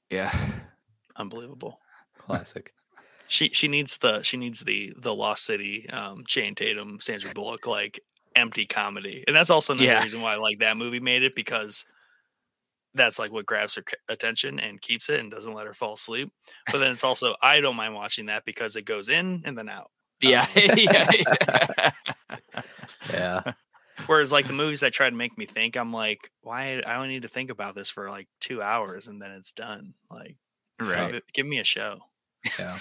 Yeah. 0.10 0.34
Unbelievable. 1.16 1.80
Classic. 2.18 2.74
She 3.32 3.50
she 3.50 3.68
needs 3.68 3.98
the 4.00 4.24
she 4.24 4.38
needs 4.38 4.62
the 4.62 4.92
the 4.98 5.14
Lost 5.14 5.46
City, 5.46 5.88
um, 5.92 6.24
Channing 6.26 6.56
Tatum, 6.56 6.98
Sandra 7.00 7.32
Bullock 7.32 7.68
like 7.68 8.00
empty 8.36 8.66
comedy, 8.66 9.24
and 9.28 9.36
that's 9.36 9.52
also 9.52 9.74
another 9.74 9.86
Yeah. 9.86 10.02
reason 10.02 10.22
why 10.22 10.34
I 10.34 10.38
like 10.38 10.58
that 10.62 10.78
movie 10.78 11.00
made 11.00 11.22
it 11.22 11.36
because 11.36 11.86
that's 12.96 13.20
like 13.20 13.32
what 13.32 13.46
grabs 13.46 13.76
her 13.76 13.84
attention 14.08 14.60
and 14.60 14.82
keeps 14.82 15.10
it 15.10 15.20
and 15.20 15.30
doesn't 15.30 15.54
let 15.54 15.68
her 15.68 15.74
fall 15.76 15.94
asleep. 15.94 16.32
But 16.72 16.80
then 16.80 16.92
it's 16.92 17.04
also 17.04 17.36
I 17.40 17.62
don't 17.62 17.76
mind 17.76 17.94
watching 17.94 18.26
that 18.26 18.46
because 18.46 18.76
it 18.76 18.86
goes 18.86 19.10
in 19.10 19.44
and 19.46 19.56
then 19.56 19.70
out. 19.70 19.92
Yeah. 20.22 20.48
Um, 20.56 20.76
yeah. 20.76 21.12
yeah. 21.14 21.92
Yeah. 23.14 23.54
Whereas 24.08 24.32
like 24.32 24.48
the 24.48 24.54
movies 24.54 24.80
that 24.82 24.94
try 24.94 25.10
to 25.10 25.16
make 25.16 25.38
me 25.38 25.46
think, 25.46 25.76
I'm 25.76 25.92
like, 25.94 26.32
why 26.42 26.82
I 26.86 26.96
don't 26.98 27.10
need 27.10 27.24
to 27.24 27.28
think 27.28 27.50
about 27.50 27.76
this 27.76 27.90
for 27.90 28.10
like 28.10 28.28
two 28.40 28.62
hours 28.62 29.08
and 29.08 29.22
then 29.22 29.32
it's 29.32 29.52
done. 29.52 29.94
Like, 30.10 30.38
right. 30.80 31.12
give, 31.14 31.22
give 31.34 31.46
me 31.46 31.60
a 31.60 31.64
show 31.64 32.00
Yeah. 32.58 32.80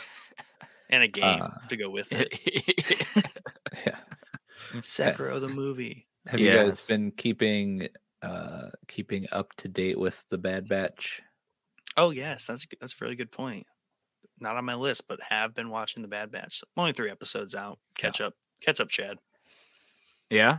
and 0.90 1.02
a 1.02 1.08
game 1.08 1.42
Uh, 1.42 1.50
to 1.68 1.76
go 1.76 1.90
with 1.90 2.08
it. 2.12 2.38
Yeah. 3.86 3.96
Sekiro 4.80 5.40
the 5.40 5.48
movie. 5.48 6.06
Have 6.26 6.40
you 6.40 6.50
guys 6.52 6.86
been 6.88 7.10
keeping 7.12 7.88
uh 8.22 8.68
keeping 8.88 9.26
up 9.30 9.54
to 9.58 9.68
date 9.68 9.98
with 9.98 10.24
the 10.30 10.38
Bad 10.38 10.68
Batch? 10.68 11.22
Oh 11.96 12.10
yes, 12.10 12.46
that's 12.46 12.66
g- 12.66 12.76
that's 12.80 12.94
a 12.94 13.04
really 13.04 13.14
good 13.14 13.30
point. 13.30 13.66
Not 14.40 14.56
on 14.56 14.64
my 14.64 14.74
list, 14.74 15.06
but 15.08 15.20
have 15.28 15.54
been 15.54 15.70
watching 15.70 16.02
the 16.02 16.08
Bad 16.08 16.30
Batch. 16.32 16.62
Only 16.76 16.92
three 16.92 17.10
episodes 17.10 17.54
out. 17.54 17.78
Catch 17.96 18.20
up, 18.20 18.34
catch 18.60 18.80
up, 18.80 18.88
Chad. 18.88 19.18
yeah. 20.30 20.58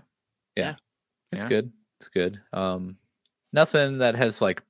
It's 1.31 1.43
Yeah. 1.43 1.49
good. 1.49 1.71
It's 1.99 2.09
good. 2.09 2.39
Um 2.53 2.97
nothing 3.53 3.97
that 3.99 4.15
has 4.15 4.41
like 4.41 4.61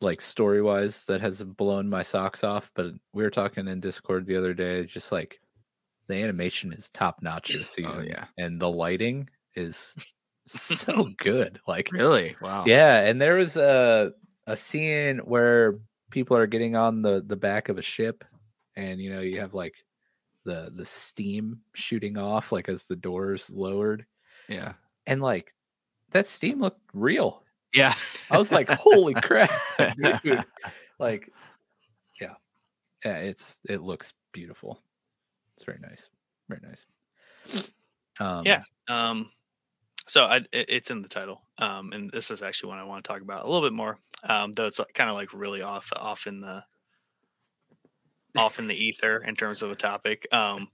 like 0.00 0.20
story 0.20 0.62
wise 0.62 1.04
that 1.04 1.20
has 1.20 1.42
blown 1.42 1.88
my 1.88 2.02
socks 2.02 2.42
off, 2.42 2.70
but 2.74 2.86
we 3.12 3.22
were 3.22 3.30
talking 3.30 3.68
in 3.68 3.80
Discord 3.80 4.26
the 4.26 4.36
other 4.36 4.54
day, 4.54 4.84
just 4.84 5.12
like 5.12 5.40
the 6.08 6.14
animation 6.14 6.72
is 6.72 6.88
top 6.90 7.22
notch 7.22 7.52
this 7.52 7.72
Oh, 7.78 7.82
season. 7.82 8.06
yeah. 8.08 8.24
And 8.38 8.58
the 8.60 8.68
lighting 8.70 9.28
is 9.56 9.94
so 10.46 11.08
good. 11.18 11.60
Like 11.68 11.92
Really? 11.92 12.34
Wow. 12.40 12.64
Yeah, 12.66 13.00
and 13.00 13.20
there 13.20 13.34
was 13.36 13.56
a 13.56 14.12
a 14.46 14.56
scene 14.56 15.18
where 15.18 15.78
people 16.10 16.36
are 16.36 16.46
getting 16.46 16.74
on 16.76 17.02
the 17.02 17.22
the 17.24 17.36
back 17.36 17.68
of 17.68 17.76
a 17.78 17.82
ship, 17.82 18.24
and 18.74 19.00
you 19.00 19.10
know 19.10 19.20
you 19.20 19.38
have 19.40 19.52
like 19.54 19.74
the 20.44 20.72
the 20.74 20.84
steam 20.86 21.60
shooting 21.74 22.16
off 22.16 22.50
like 22.52 22.68
as 22.70 22.86
the 22.86 22.96
doors 22.96 23.50
lowered, 23.50 24.06
Yeah. 24.48 24.72
And 25.10 25.20
like 25.20 25.52
that 26.12 26.26
steam 26.26 26.60
looked 26.60 26.80
real. 26.94 27.42
Yeah. 27.74 27.94
I 28.30 28.38
was 28.38 28.50
like, 28.50 28.68
"Holy 28.70 29.14
crap, 29.14 29.50
dude!" 30.22 30.44
Like, 30.98 31.30
yeah, 32.20 32.34
yeah, 33.04 33.16
it's 33.18 33.58
it 33.68 33.80
looks 33.80 34.12
beautiful. 34.32 34.80
It's 35.54 35.64
very 35.64 35.78
nice, 35.80 36.10
very 36.48 36.60
nice. 36.62 36.86
Um, 38.20 38.44
Yeah. 38.44 38.62
Um, 38.88 39.30
so 40.06 40.24
I, 40.24 40.36
it- 40.52 40.68
it's 40.68 40.90
in 40.90 41.00
the 41.02 41.08
title, 41.08 41.40
um, 41.58 41.92
and 41.92 42.10
this 42.10 42.30
is 42.30 42.42
actually 42.42 42.68
one 42.70 42.78
I 42.78 42.84
want 42.84 43.02
to 43.04 43.08
talk 43.08 43.22
about 43.22 43.44
a 43.44 43.48
little 43.48 43.66
bit 43.66 43.72
more. 43.74 43.98
Um, 44.24 44.52
though 44.52 44.66
it's 44.66 44.80
kind 44.94 45.08
of 45.08 45.16
like 45.16 45.32
really 45.32 45.62
off 45.62 45.90
off 45.96 46.26
in 46.26 46.40
the 46.40 46.62
off 48.36 48.58
in 48.58 48.68
the 48.68 48.74
ether 48.76 49.22
in 49.26 49.34
terms 49.34 49.62
of 49.62 49.70
a 49.70 49.76
topic. 49.76 50.26
Um, 50.32 50.68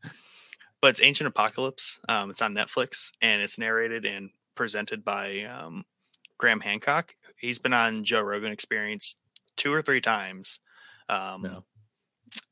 but 0.87 0.91
it's 0.91 1.03
Ancient 1.03 1.27
Apocalypse. 1.27 1.99
Um, 2.09 2.31
it's 2.31 2.41
on 2.41 2.55
Netflix, 2.55 3.11
and 3.21 3.43
it's 3.43 3.59
narrated 3.59 4.05
and 4.05 4.31
presented 4.55 5.05
by 5.05 5.41
um, 5.41 5.85
Graham 6.39 6.61
Hancock. 6.61 7.17
He's 7.37 7.59
been 7.59 7.73
on 7.73 8.05
Joe 8.05 8.23
Rogan 8.23 8.53
Experience 8.53 9.17
two 9.57 9.73
or 9.73 9.83
three 9.83 10.01
times. 10.01 10.61
Um, 11.09 11.43
No. 11.43 11.65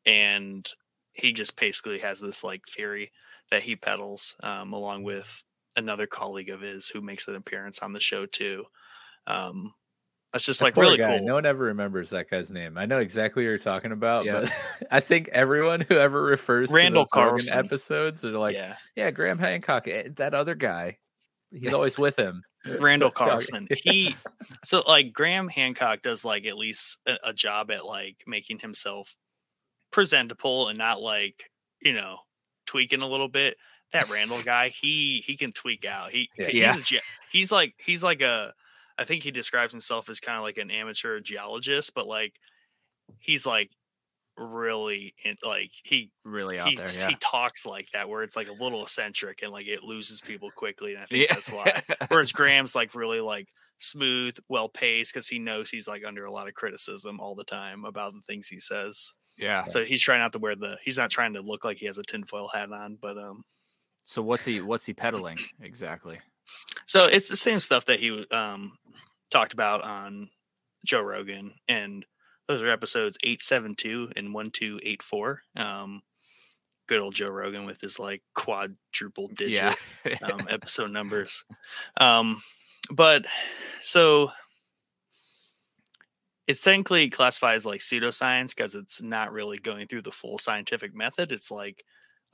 and 0.04 0.68
he 1.12 1.32
just 1.32 1.56
basically 1.56 2.00
has 2.00 2.18
this 2.18 2.42
like 2.42 2.62
theory 2.66 3.12
that 3.52 3.62
he 3.62 3.76
peddles 3.76 4.34
um, 4.42 4.72
along 4.72 5.04
with 5.04 5.44
another 5.76 6.08
colleague 6.08 6.50
of 6.50 6.60
his 6.60 6.88
who 6.88 7.00
makes 7.00 7.28
an 7.28 7.36
appearance 7.36 7.82
on 7.82 7.92
the 7.92 8.00
show 8.00 8.26
too. 8.26 8.64
Um, 9.28 9.74
that's 10.34 10.44
just 10.44 10.58
That 10.60 10.66
like 10.66 10.76
really 10.76 10.98
guy. 10.98 11.16
cool. 11.18 11.26
No 11.26 11.34
one 11.34 11.46
ever 11.46 11.64
remembers 11.64 12.10
that 12.10 12.28
guy's 12.28 12.50
name. 12.50 12.76
I 12.76 12.84
know 12.86 12.98
exactly 12.98 13.42
what 13.44 13.48
you're 13.48 13.58
talking 13.58 13.92
about, 13.92 14.24
Yeah. 14.24 14.40
but 14.42 14.52
I 14.90 15.00
think 15.00 15.28
everyone 15.28 15.80
who 15.80 15.96
ever 15.96 16.22
refers 16.22 16.70
Randall 16.70 17.04
to 17.04 17.10
Carlson. 17.12 17.56
episodes 17.56 18.24
are 18.24 18.32
like, 18.32 18.54
yeah. 18.54 18.74
yeah, 18.96 19.10
Graham 19.12 19.38
Hancock, 19.38 19.86
eh, 19.88 20.08
that 20.16 20.34
other 20.34 20.54
guy. 20.56 20.98
He's 21.52 21.72
always 21.72 21.96
with 21.96 22.16
him. 22.18 22.42
Randall. 22.66 23.10
Carlson. 23.12 23.68
He 23.70 24.16
so 24.64 24.82
like 24.88 25.12
Graham 25.12 25.48
Hancock 25.48 26.02
does 26.02 26.24
like 26.24 26.46
at 26.46 26.58
least 26.58 26.98
a, 27.06 27.14
a 27.28 27.32
job 27.32 27.70
at 27.70 27.86
like 27.86 28.16
making 28.26 28.58
himself 28.58 29.14
presentable 29.92 30.68
and 30.68 30.78
not 30.78 31.00
like 31.00 31.50
you 31.80 31.92
know 31.92 32.18
tweaking 32.66 33.02
a 33.02 33.08
little 33.08 33.28
bit. 33.28 33.56
That 33.92 34.10
Randall 34.10 34.42
guy, 34.42 34.70
he 34.70 35.22
he 35.24 35.36
can 35.36 35.52
tweak 35.52 35.84
out. 35.84 36.10
He 36.10 36.28
Yeah. 36.36 36.74
he's 36.74 36.92
a 36.92 37.00
he's 37.30 37.52
like 37.52 37.74
he's 37.78 38.02
like 38.02 38.20
a 38.22 38.52
I 38.98 39.04
think 39.04 39.22
he 39.22 39.30
describes 39.30 39.72
himself 39.72 40.08
as 40.08 40.20
kind 40.20 40.38
of 40.38 40.44
like 40.44 40.58
an 40.58 40.70
amateur 40.70 41.20
geologist, 41.20 41.94
but 41.94 42.06
like 42.06 42.34
he's 43.18 43.46
like 43.46 43.70
really 44.36 45.14
in, 45.24 45.36
like 45.44 45.70
he 45.82 46.10
Really 46.24 46.58
out 46.58 46.68
he, 46.68 46.76
there. 46.76 46.86
Yeah. 46.98 47.08
he 47.08 47.16
talks 47.20 47.64
like 47.64 47.88
that 47.92 48.08
where 48.08 48.22
it's 48.22 48.36
like 48.36 48.48
a 48.48 48.52
little 48.52 48.82
eccentric 48.82 49.42
and 49.42 49.52
like 49.52 49.66
it 49.66 49.84
loses 49.84 50.20
people 50.20 50.50
quickly 50.56 50.94
and 50.94 51.04
i 51.04 51.06
think 51.06 51.28
yeah. 51.28 51.34
that's 51.34 51.50
why 51.52 51.82
whereas 52.08 52.32
graham's 52.32 52.74
like 52.74 52.96
really 52.96 53.20
like 53.20 53.46
smooth 53.78 54.36
well 54.48 54.68
paced 54.68 55.14
because 55.14 55.28
he 55.28 55.38
knows 55.38 55.70
he's 55.70 55.86
like 55.86 56.04
under 56.04 56.24
a 56.24 56.32
lot 56.32 56.48
of 56.48 56.54
criticism 56.54 57.20
all 57.20 57.36
the 57.36 57.44
time 57.44 57.84
about 57.84 58.12
the 58.12 58.20
things 58.22 58.48
he 58.48 58.58
says 58.58 59.12
yeah. 59.36 59.64
so 59.68 59.84
he's 59.84 60.02
trying 60.02 60.20
not 60.20 60.32
to 60.32 60.40
wear 60.40 60.56
the 60.56 60.76
he's 60.82 60.98
not 60.98 61.10
trying 61.10 61.34
to 61.34 61.40
look 61.40 61.64
like 61.64 61.76
he 61.76 61.86
has 61.86 61.98
a 61.98 62.02
tinfoil 62.02 62.48
hat 62.48 62.72
on 62.72 62.98
but 63.00 63.16
um 63.16 63.44
So 64.02 64.20
what's 64.20 64.44
he 64.44 64.60
what's 64.60 64.84
he 64.84 64.92
peddling 64.92 65.38
exactly? 65.62 66.18
So 66.86 67.06
it's 67.06 67.28
the 67.28 67.36
same 67.36 67.60
stuff 67.60 67.86
that 67.86 68.00
he 68.00 68.24
um 68.30 68.78
talked 69.30 69.52
about 69.52 69.82
on 69.82 70.28
joe 70.84 71.02
rogan 71.02 71.52
and 71.68 72.04
those 72.46 72.60
are 72.62 72.68
episodes 72.68 73.16
872 73.24 74.12
and 74.16 74.34
1284 74.34 75.42
um 75.56 76.02
good 76.86 77.00
old 77.00 77.14
joe 77.14 77.28
rogan 77.30 77.64
with 77.64 77.80
his 77.80 77.98
like 77.98 78.22
quadruple 78.34 79.28
digit 79.34 79.76
Yeah. 80.04 80.16
um, 80.22 80.46
episode 80.50 80.90
numbers. 80.90 81.44
Um, 81.98 82.42
but 82.90 83.24
so 83.80 84.30
it's 86.46 86.60
technically 86.60 87.08
classified 87.08 87.56
as 87.56 87.64
like 87.64 87.80
pseudoscience 87.80 88.54
because 88.54 88.74
it's 88.74 89.00
not 89.00 89.32
really 89.32 89.58
going 89.58 89.86
through 89.86 90.02
the 90.02 90.12
full 90.12 90.36
scientific 90.36 90.94
method. 90.94 91.32
It's 91.32 91.50
like 91.50 91.84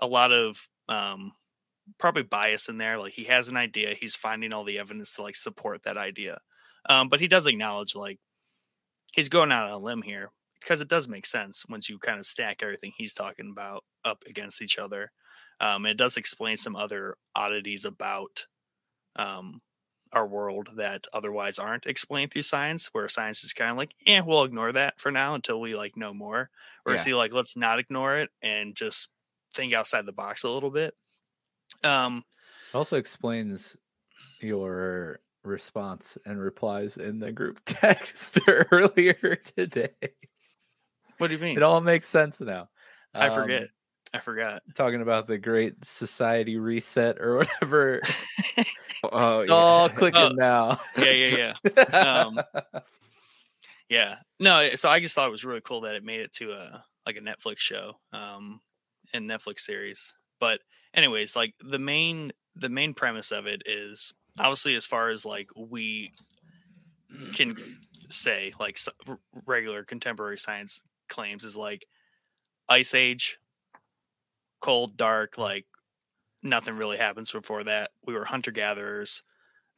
a 0.01 0.07
lot 0.07 0.32
of 0.32 0.69
um, 0.89 1.32
probably 1.99 2.23
bias 2.23 2.69
in 2.69 2.79
there. 2.79 2.99
Like 2.99 3.12
he 3.12 3.25
has 3.25 3.49
an 3.49 3.57
idea, 3.57 3.95
he's 3.95 4.17
finding 4.17 4.53
all 4.53 4.65
the 4.65 4.79
evidence 4.79 5.15
to 5.15 5.23
like 5.23 5.37
support 5.37 5.83
that 5.85 5.97
idea. 5.97 6.41
Um, 6.89 7.09
but 7.09 7.21
he 7.21 7.29
does 7.29 7.47
acknowledge 7.47 7.95
like 7.95 8.19
he's 9.12 9.29
going 9.29 9.53
out 9.53 9.67
on 9.67 9.73
a 9.73 9.79
limb 9.79 10.03
here 10.03 10.31
because 10.61 10.81
it 10.81 10.89
does 10.89 11.09
make 11.09 11.27
sense 11.27 11.65
once 11.69 11.89
you 11.89 11.99
kind 11.99 12.19
of 12.19 12.27
stack 12.27 12.62
everything 12.62 12.93
he's 12.97 13.15
talking 13.15 13.51
about 13.51 13.85
up 14.05 14.23
against 14.29 14.62
each 14.62 14.79
other. 14.79 15.12
Um, 15.61 15.85
and 15.85 15.93
it 15.93 15.99
does 15.99 16.17
explain 16.17 16.57
some 16.57 16.77
other 16.77 17.17
oddities 17.35 17.85
about 17.85 18.47
um, 19.17 19.61
our 20.12 20.27
world 20.27 20.71
that 20.77 21.07
otherwise 21.12 21.59
aren't 21.59 21.87
explained 21.87 22.33
through 22.33 22.43
science, 22.43 22.89
where 22.93 23.09
science 23.09 23.45
is 23.45 23.53
kind 23.53 23.71
of 23.71 23.77
like, 23.77 23.95
yeah, 24.07 24.23
we'll 24.23 24.45
ignore 24.45 24.73
that 24.73 25.01
for 25.01 25.11
now 25.12 25.35
until 25.35 25.61
we 25.61 25.77
like 25.77 25.97
know 25.97 26.15
more. 26.15 26.51
Or 26.87 26.97
Yeah. 26.97 26.99
see, 26.99 27.15
like, 27.15 27.33
let's 27.33 27.57
not 27.57 27.79
ignore 27.79 28.17
it 28.17 28.31
and 28.43 28.75
just 28.77 29.12
think 29.55 29.73
outside 29.73 30.07
the 30.07 30.12
box 30.12 30.43
a 30.45 30.51
little 30.51 30.71
bit. 30.71 30.95
Um, 31.84 32.24
It 32.72 32.76
also 32.76 32.97
explains 32.97 33.76
your 34.40 35.20
response 35.44 36.18
and 36.26 36.38
replies 36.40 36.97
in 36.98 37.18
the 37.18 37.32
group 37.32 37.60
text 37.66 38.38
earlier 38.48 39.36
today. 39.56 39.90
what 41.18 41.28
do 41.28 41.34
you 41.34 41.38
mean? 41.40 41.56
It 41.56 41.62
all 41.62 41.80
makes 41.80 42.09
sense 42.09 42.40
now. 42.40 42.68
I 43.14 43.28
Um, 43.28 43.34
forget. 43.42 43.68
I 44.12 44.18
forgot. 44.18 44.62
Talking 44.74 45.02
about 45.02 45.26
the 45.28 45.38
great 45.38 45.84
society 45.84 46.59
reset 46.59 47.20
or 47.20 47.36
whatever. 47.60 48.01
oh, 49.05 49.40
It's 49.40 49.51
all 49.51 49.88
clicking 49.88 50.20
Oh, 50.20 50.28
now. 50.34 50.80
Yeah, 50.97 51.10
yeah, 51.12 51.55
yeah. 51.76 51.82
Um, 51.97 52.40
Yeah. 53.88 54.16
No, 54.38 54.68
so 54.74 54.88
I 54.88 55.01
just 55.01 55.14
thought 55.14 55.28
it 55.28 55.32
was 55.32 55.44
really 55.44 55.60
cool 55.62 55.80
that 55.82 55.94
it 55.94 56.05
made 56.05 56.20
it 56.20 56.32
to 56.34 56.52
a 56.52 56.84
like 57.06 57.16
a 57.16 57.20
Netflix 57.20 57.59
show, 57.59 57.94
um, 58.12 58.60
and 59.12 59.28
Netflix 59.28 59.60
series. 59.60 60.14
But 60.38 60.60
anyways, 60.95 61.37
like 61.37 61.55
the 61.61 61.79
main 61.79 62.33
the 62.57 62.69
main 62.69 62.95
premise 62.95 63.31
of 63.31 63.47
it 63.47 63.62
is 63.67 64.12
obviously 64.39 64.75
as 64.75 64.87
far 64.87 65.09
as 65.09 65.25
like 65.25 65.49
we 65.57 66.12
can 67.35 67.57
say 68.09 68.53
like 68.59 68.79
regular 69.47 69.85
contemporary 69.85 70.39
science 70.39 70.83
claims 71.09 71.45
is 71.45 71.57
like 71.57 71.87
ice 72.69 72.95
age 72.95 73.39
cold 74.61 74.97
dark 74.97 75.39
like 75.39 75.67
nothing 76.43 76.77
really 76.77 76.97
happens 76.97 77.31
before 77.31 77.65
that. 77.65 77.91
We 78.07 78.15
were 78.15 78.25
hunter 78.25 78.51
gatherers 78.51 79.23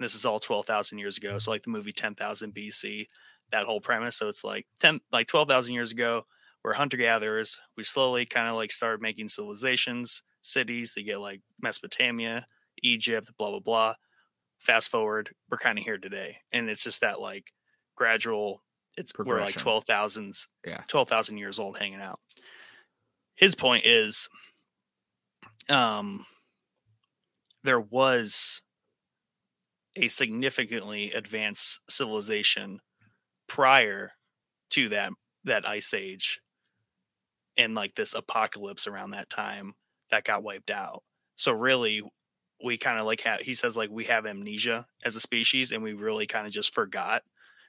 this 0.00 0.14
is 0.16 0.24
all 0.24 0.40
12,000 0.40 0.98
years 0.98 1.16
ago 1.16 1.38
so 1.38 1.50
like 1.50 1.62
the 1.62 1.70
movie 1.70 1.92
10,000 1.92 2.52
BC 2.52 3.06
that 3.52 3.64
whole 3.64 3.80
premise. 3.80 4.16
So 4.16 4.28
it's 4.28 4.42
like 4.42 4.66
10 4.80 5.00
like 5.12 5.28
12,000 5.28 5.74
years 5.74 5.92
ago 5.92 6.26
we're 6.64 6.74
hunter 6.74 6.96
gatherers 6.96 7.60
we 7.76 7.84
slowly 7.84 8.26
kind 8.26 8.48
of 8.48 8.56
like 8.56 8.72
started 8.72 9.00
making 9.00 9.28
civilizations 9.28 10.22
cities 10.42 10.94
They 10.94 11.02
get 11.02 11.20
like 11.20 11.40
Mesopotamia 11.60 12.46
Egypt 12.82 13.30
blah 13.38 13.50
blah 13.50 13.60
blah 13.60 13.94
fast 14.58 14.90
forward 14.90 15.34
we're 15.50 15.58
kind 15.58 15.78
of 15.78 15.84
here 15.84 15.98
today 15.98 16.38
and 16.52 16.68
it's 16.70 16.84
just 16.84 17.00
that 17.00 17.20
like 17.20 17.52
gradual 17.96 18.62
it's 18.96 19.12
we're 19.18 19.40
like 19.40 19.54
Progression. 19.54 20.32
12,000s 20.32 20.48
Yeah. 20.66 20.82
12,000 20.88 21.38
years 21.38 21.58
old 21.58 21.78
hanging 21.78 22.00
out 22.00 22.20
his 23.34 23.54
point 23.54 23.84
is 23.86 24.28
um 25.68 26.26
there 27.64 27.80
was 27.80 28.62
a 29.96 30.08
significantly 30.08 31.12
advanced 31.12 31.80
civilization 31.88 32.80
prior 33.46 34.12
to 34.70 34.88
that 34.88 35.12
that 35.44 35.68
ice 35.68 35.92
age 35.92 36.40
and 37.56 37.74
like 37.74 37.94
this 37.94 38.14
apocalypse 38.14 38.86
around 38.86 39.10
that 39.10 39.28
time 39.28 39.74
that 40.12 40.24
got 40.24 40.44
wiped 40.44 40.70
out. 40.70 41.02
So 41.34 41.52
really 41.52 42.02
we 42.62 42.76
kind 42.78 42.98
of 42.98 43.06
like 43.06 43.20
have 43.22 43.40
he 43.40 43.54
says 43.54 43.76
like 43.76 43.90
we 43.90 44.04
have 44.04 44.26
amnesia 44.26 44.86
as 45.04 45.16
a 45.16 45.20
species 45.20 45.72
and 45.72 45.82
we 45.82 45.92
really 45.92 46.26
kind 46.26 46.46
of 46.46 46.52
just 46.52 46.72
forgot 46.72 47.22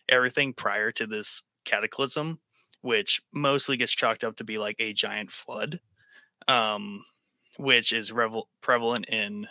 everything 0.07 0.53
prior 0.53 0.91
to 0.91 1.07
this 1.07 1.43
cataclysm 1.65 2.39
which 2.81 3.21
mostly 3.33 3.77
gets 3.77 3.93
chalked 3.93 4.23
up 4.23 4.35
to 4.35 4.43
be 4.43 4.57
like 4.57 4.75
a 4.79 4.93
giant 4.93 5.31
flood 5.31 5.79
um 6.47 7.03
which 7.57 7.91
is 7.91 8.11
revel- 8.11 8.49
prevalent 8.61 9.05
in 9.09 9.47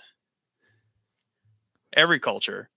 every 1.92 2.20
culture 2.20 2.70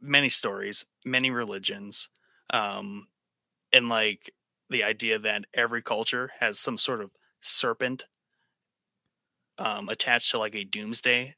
many 0.00 0.28
stories 0.28 0.84
many 1.04 1.30
religions 1.30 2.08
um 2.50 3.06
and 3.72 3.88
like 3.88 4.32
the 4.68 4.82
idea 4.84 5.18
that 5.18 5.44
every 5.54 5.82
culture 5.82 6.30
has 6.40 6.58
some 6.58 6.78
sort 6.78 7.00
of 7.00 7.10
serpent 7.40 8.06
um 9.60 9.90
attached 9.90 10.32
to 10.32 10.38
like 10.40 10.56
a 10.56 10.64
doomsday 10.64 11.36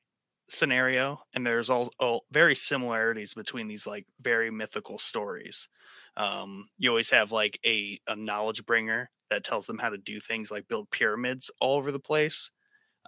scenario 0.48 1.20
and 1.34 1.46
there's 1.46 1.70
all, 1.70 1.90
very 2.32 2.54
similarities 2.56 3.34
between 3.34 3.68
these 3.68 3.86
like 3.86 4.06
very 4.22 4.50
mythical 4.50 4.98
stories. 4.98 5.68
Um 6.16 6.68
you 6.78 6.90
always 6.90 7.10
have 7.12 7.32
like 7.32 7.60
a 7.66 8.00
a 8.08 8.16
knowledge 8.16 8.66
bringer 8.66 9.10
that 9.30 9.44
tells 9.44 9.66
them 9.66 9.78
how 9.78 9.90
to 9.90 9.98
do 9.98 10.20
things 10.20 10.50
like 10.52 10.68
build 10.68 10.90
pyramids 10.90 11.50
all 11.60 11.78
over 11.78 11.92
the 11.92 12.00
place 12.00 12.50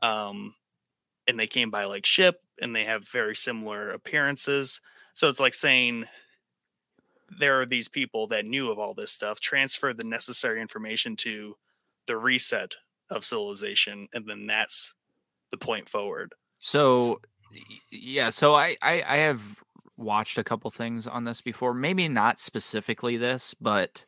um 0.03 0.55
and 1.27 1.39
they 1.41 1.47
came 1.47 1.71
by 1.71 1.85
like 1.85 2.07
ship 2.07 2.37
and 2.61 2.75
they 2.77 2.85
have 2.85 3.09
very 3.09 3.37
similar 3.37 3.91
appearances. 3.91 4.81
So 5.15 5.29
it's 5.29 5.41
like 5.41 5.55
saying 5.55 6.07
there 7.39 7.61
are 7.61 7.67
these 7.67 7.89
people 7.89 8.27
that 8.29 8.45
knew 8.47 8.71
of 8.71 8.79
all 8.79 8.95
this 8.95 9.13
stuff 9.13 9.41
transferred 9.41 9.97
the 9.97 10.05
necessary 10.05 10.61
information 10.61 11.17
to 11.17 11.57
the 12.07 12.17
reset 12.17 12.75
of 13.11 13.25
civilization 13.25 14.09
and 14.15 14.27
then 14.29 14.47
that's 14.47 14.95
the 15.51 15.59
point 15.59 15.89
forward 15.89 16.35
So 16.59 17.21
yeah, 17.91 18.31
so 18.31 18.55
I, 18.55 18.77
I 18.83 19.03
I 19.07 19.17
have 19.19 19.63
watched 19.97 20.39
a 20.39 20.45
couple 20.45 20.71
things 20.71 21.07
on 21.07 21.25
this 21.25 21.41
before. 21.41 21.75
Maybe 21.75 22.09
not 22.09 22.41
specifically 22.41 23.17
this, 23.17 23.55
but 23.55 24.05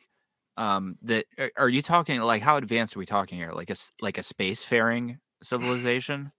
um 0.56 0.98
that 1.02 1.26
are- 1.38 1.52
are 1.58 1.70
you 1.70 1.82
talking 1.82 2.20
like 2.20 2.42
how 2.42 2.56
advanced 2.58 2.96
are 2.96 3.00
we 3.00 3.06
talking 3.06 3.38
here? 3.38 3.52
Like 3.52 3.70
a 3.70 3.76
like 4.02 4.18
a 4.18 4.22
spacefaring 4.22 5.18
civilization? 5.42 6.32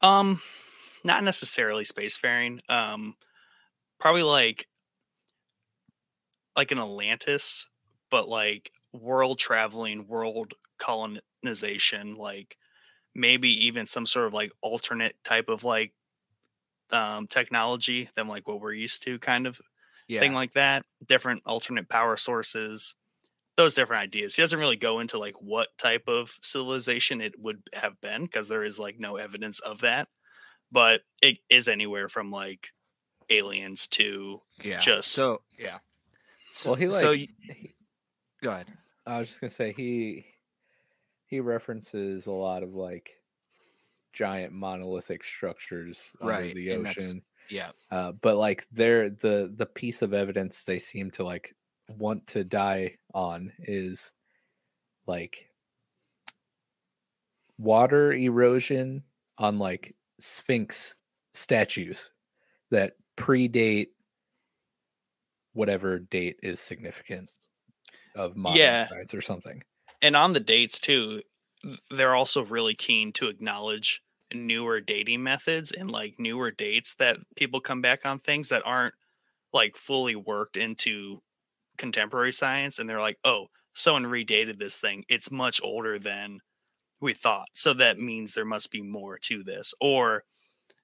Um, 0.00 0.40
not 1.04 1.24
necessarily 1.24 1.84
spacefaring. 1.84 2.60
Um, 2.70 3.16
probably 4.00 4.24
like 4.24 4.68
like 6.56 6.70
an 6.72 6.78
Atlantis, 6.78 7.66
but 8.10 8.28
like 8.28 8.72
world 8.92 9.38
traveling, 9.38 10.06
world 10.06 10.54
colonization, 10.78 12.16
like 12.16 12.56
maybe 13.14 13.48
even 13.66 13.86
some 13.86 14.06
sort 14.06 14.26
of 14.26 14.32
like 14.34 14.52
alternate 14.62 15.16
type 15.24 15.48
of 15.48 15.64
like 15.64 15.92
um 16.90 17.26
technology 17.26 18.08
than 18.14 18.28
like 18.28 18.46
what 18.48 18.60
we're 18.60 18.72
used 18.72 19.02
to, 19.04 19.18
kind 19.18 19.46
of 19.46 19.60
Yeah. 20.08 20.20
thing 20.20 20.32
like 20.32 20.54
that. 20.54 20.84
Different 21.06 21.42
alternate 21.44 21.88
power 21.88 22.16
sources, 22.16 22.94
those 23.56 23.74
different 23.74 24.02
ideas. 24.02 24.36
He 24.36 24.42
doesn't 24.42 24.58
really 24.58 24.76
go 24.76 25.00
into 25.00 25.18
like 25.18 25.34
what 25.40 25.68
type 25.78 26.04
of 26.08 26.38
civilization 26.42 27.20
it 27.20 27.38
would 27.38 27.62
have 27.74 28.00
been 28.00 28.22
because 28.22 28.48
there 28.48 28.64
is 28.64 28.78
like 28.78 28.98
no 28.98 29.16
evidence 29.16 29.60
of 29.60 29.80
that. 29.80 30.08
But 30.72 31.02
it 31.22 31.38
is 31.50 31.68
anywhere 31.68 32.08
from 32.08 32.30
like 32.30 32.68
aliens 33.30 33.86
to 33.88 34.40
yeah. 34.62 34.78
just- 34.78 35.12
so 35.12 35.42
yeah. 35.58 35.78
So, 36.50 36.70
Well, 36.70 36.76
he 36.76 36.90
so 36.90 37.10
like 37.10 37.18
y- 37.48 37.54
he- 37.54 37.74
go 38.42 38.50
ahead. 38.52 38.66
I 39.06 39.18
was 39.18 39.28
just 39.28 39.40
gonna 39.42 39.50
say 39.50 39.72
he 39.74 40.24
he 41.28 41.40
references 41.40 42.26
a 42.26 42.32
lot 42.32 42.62
of 42.64 42.74
like 42.74 43.22
giant 44.12 44.52
monolithic 44.52 45.24
structures 45.24 46.16
under 46.20 46.32
Right, 46.32 46.54
the 46.54 46.72
ocean. 46.72 47.24
Yeah. 47.50 47.72
Uh, 47.90 48.12
but 48.12 48.36
like 48.36 48.66
they're 48.70 49.10
the 49.10 49.52
the 49.54 49.66
piece 49.66 50.02
of 50.02 50.14
evidence 50.14 50.64
they 50.64 50.78
seem 50.78 51.10
to 51.12 51.24
like 51.24 51.54
want 51.88 52.26
to 52.28 52.44
die 52.44 52.98
on 53.14 53.52
is 53.60 54.12
like 55.06 55.50
water 57.58 58.12
erosion 58.12 59.02
on 59.38 59.58
like 59.58 59.94
sphinx 60.20 60.94
statues 61.32 62.10
that 62.70 62.96
predate 63.16 63.88
whatever 65.52 65.98
date 65.98 66.38
is 66.42 66.60
significant 66.60 67.30
of 68.16 68.36
modern 68.36 68.56
Yeah. 68.58 68.86
science 68.88 69.14
or 69.14 69.20
something. 69.20 69.62
And 70.02 70.16
on 70.16 70.32
the 70.32 70.40
dates 70.40 70.78
too 70.78 71.22
they're 71.90 72.14
also 72.14 72.44
really 72.44 72.74
keen 72.74 73.12
to 73.12 73.28
acknowledge 73.28 74.02
newer 74.32 74.80
dating 74.80 75.22
methods 75.22 75.72
and 75.72 75.90
like 75.90 76.14
newer 76.18 76.50
dates 76.50 76.94
that 76.94 77.16
people 77.36 77.60
come 77.60 77.80
back 77.80 78.04
on 78.04 78.18
things 78.18 78.50
that 78.50 78.62
aren't 78.64 78.94
like 79.52 79.76
fully 79.76 80.14
worked 80.14 80.56
into 80.56 81.20
contemporary 81.78 82.32
science 82.32 82.78
and 82.78 82.88
they're 82.88 83.00
like 83.00 83.18
oh 83.24 83.46
someone 83.78 84.04
redated 84.04 84.58
this 84.58 84.78
thing. 84.80 85.04
It's 85.08 85.30
much 85.30 85.60
older 85.62 85.98
than 85.98 86.40
we 87.00 87.12
thought 87.12 87.48
so 87.52 87.72
that 87.74 87.98
means 87.98 88.34
there 88.34 88.44
must 88.44 88.70
be 88.70 88.82
more 88.82 89.18
to 89.18 89.42
this. 89.42 89.72
Or 89.80 90.24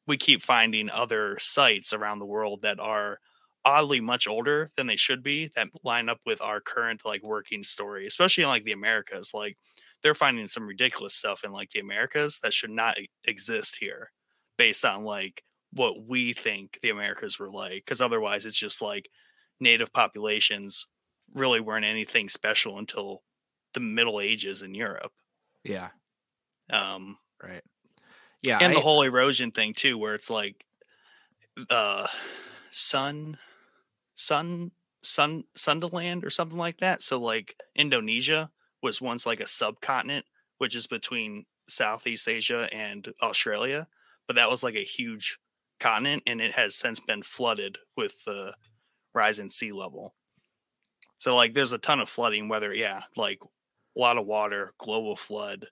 we 0.06 0.16
keep 0.16 0.42
finding 0.42 0.90
other 0.90 1.38
sites 1.38 1.92
around 1.92 2.18
the 2.18 2.26
world 2.26 2.62
that 2.62 2.78
are 2.78 3.18
oddly 3.64 4.00
much 4.00 4.26
older 4.26 4.70
than 4.76 4.86
they 4.86 4.96
should 4.96 5.22
be 5.22 5.48
that 5.54 5.68
line 5.84 6.08
up 6.08 6.20
with 6.26 6.40
our 6.40 6.60
current 6.60 7.04
like 7.04 7.22
working 7.22 7.62
story 7.64 8.06
especially 8.06 8.42
in 8.44 8.48
like 8.48 8.64
the 8.64 8.72
americas 8.72 9.32
like 9.34 9.56
they're 10.02 10.14
finding 10.14 10.46
some 10.46 10.66
ridiculous 10.66 11.14
stuff 11.14 11.44
in 11.44 11.52
like 11.52 11.70
the 11.70 11.80
americas 11.80 12.40
that 12.40 12.52
should 12.52 12.70
not 12.70 12.96
exist 13.26 13.76
here 13.80 14.10
based 14.58 14.84
on 14.84 15.04
like 15.04 15.44
what 15.72 16.06
we 16.06 16.32
think 16.32 16.78
the 16.82 16.90
americas 16.90 17.38
were 17.38 17.50
like 17.50 17.76
because 17.84 18.00
otherwise 18.00 18.46
it's 18.46 18.58
just 18.58 18.82
like 18.82 19.08
native 19.60 19.92
populations 19.92 20.86
really 21.34 21.60
weren't 21.60 21.84
anything 21.86 22.28
special 22.28 22.78
until 22.78 23.22
the 23.72 23.80
middle 23.80 24.20
ages 24.20 24.62
in 24.62 24.74
europe 24.74 25.12
Yeah. 25.64 25.90
um 26.70 27.18
Right. 27.42 27.62
Yeah. 28.42 28.58
and 28.60 28.72
I- 28.72 28.76
the 28.76 28.80
whole 28.80 29.02
erosion 29.02 29.50
thing 29.52 29.74
too 29.74 29.98
where 29.98 30.14
it's 30.14 30.30
like 30.30 30.64
uh 31.70 32.06
sun 32.70 33.38
sun 34.14 34.70
sun 35.02 35.44
Sundaland 35.56 36.24
or 36.24 36.30
something 36.30 36.58
like 36.58 36.78
that. 36.78 37.02
So 37.02 37.20
like 37.20 37.56
indonesia 37.74 38.50
was 38.82 39.00
once 39.00 39.26
like 39.26 39.40
a 39.40 39.46
subcontinent 39.46 40.26
which 40.58 40.76
is 40.76 40.86
between 40.86 41.44
southeast 41.66 42.28
asia 42.28 42.68
and 42.72 43.08
australia 43.22 43.88
but 44.26 44.36
that 44.36 44.50
was 44.50 44.62
like 44.62 44.74
a 44.74 44.84
huge 44.84 45.38
continent 45.80 46.22
and 46.26 46.40
it 46.40 46.52
has 46.52 46.74
since 46.74 47.00
been 47.00 47.22
flooded 47.22 47.78
with 47.96 48.24
the 48.24 48.54
rise 49.14 49.38
in 49.38 49.50
sea 49.50 49.72
level. 49.72 50.14
So 51.18 51.36
like 51.36 51.54
there's 51.54 51.72
a 51.72 51.78
ton 51.78 52.00
of 52.00 52.08
flooding 52.08 52.48
whether 52.48 52.72
yeah 52.74 53.02
like 53.16 53.40
a 53.42 54.00
lot 54.00 54.18
of 54.18 54.26
water 54.26 54.74
global 54.78 55.16
flood 55.16 55.66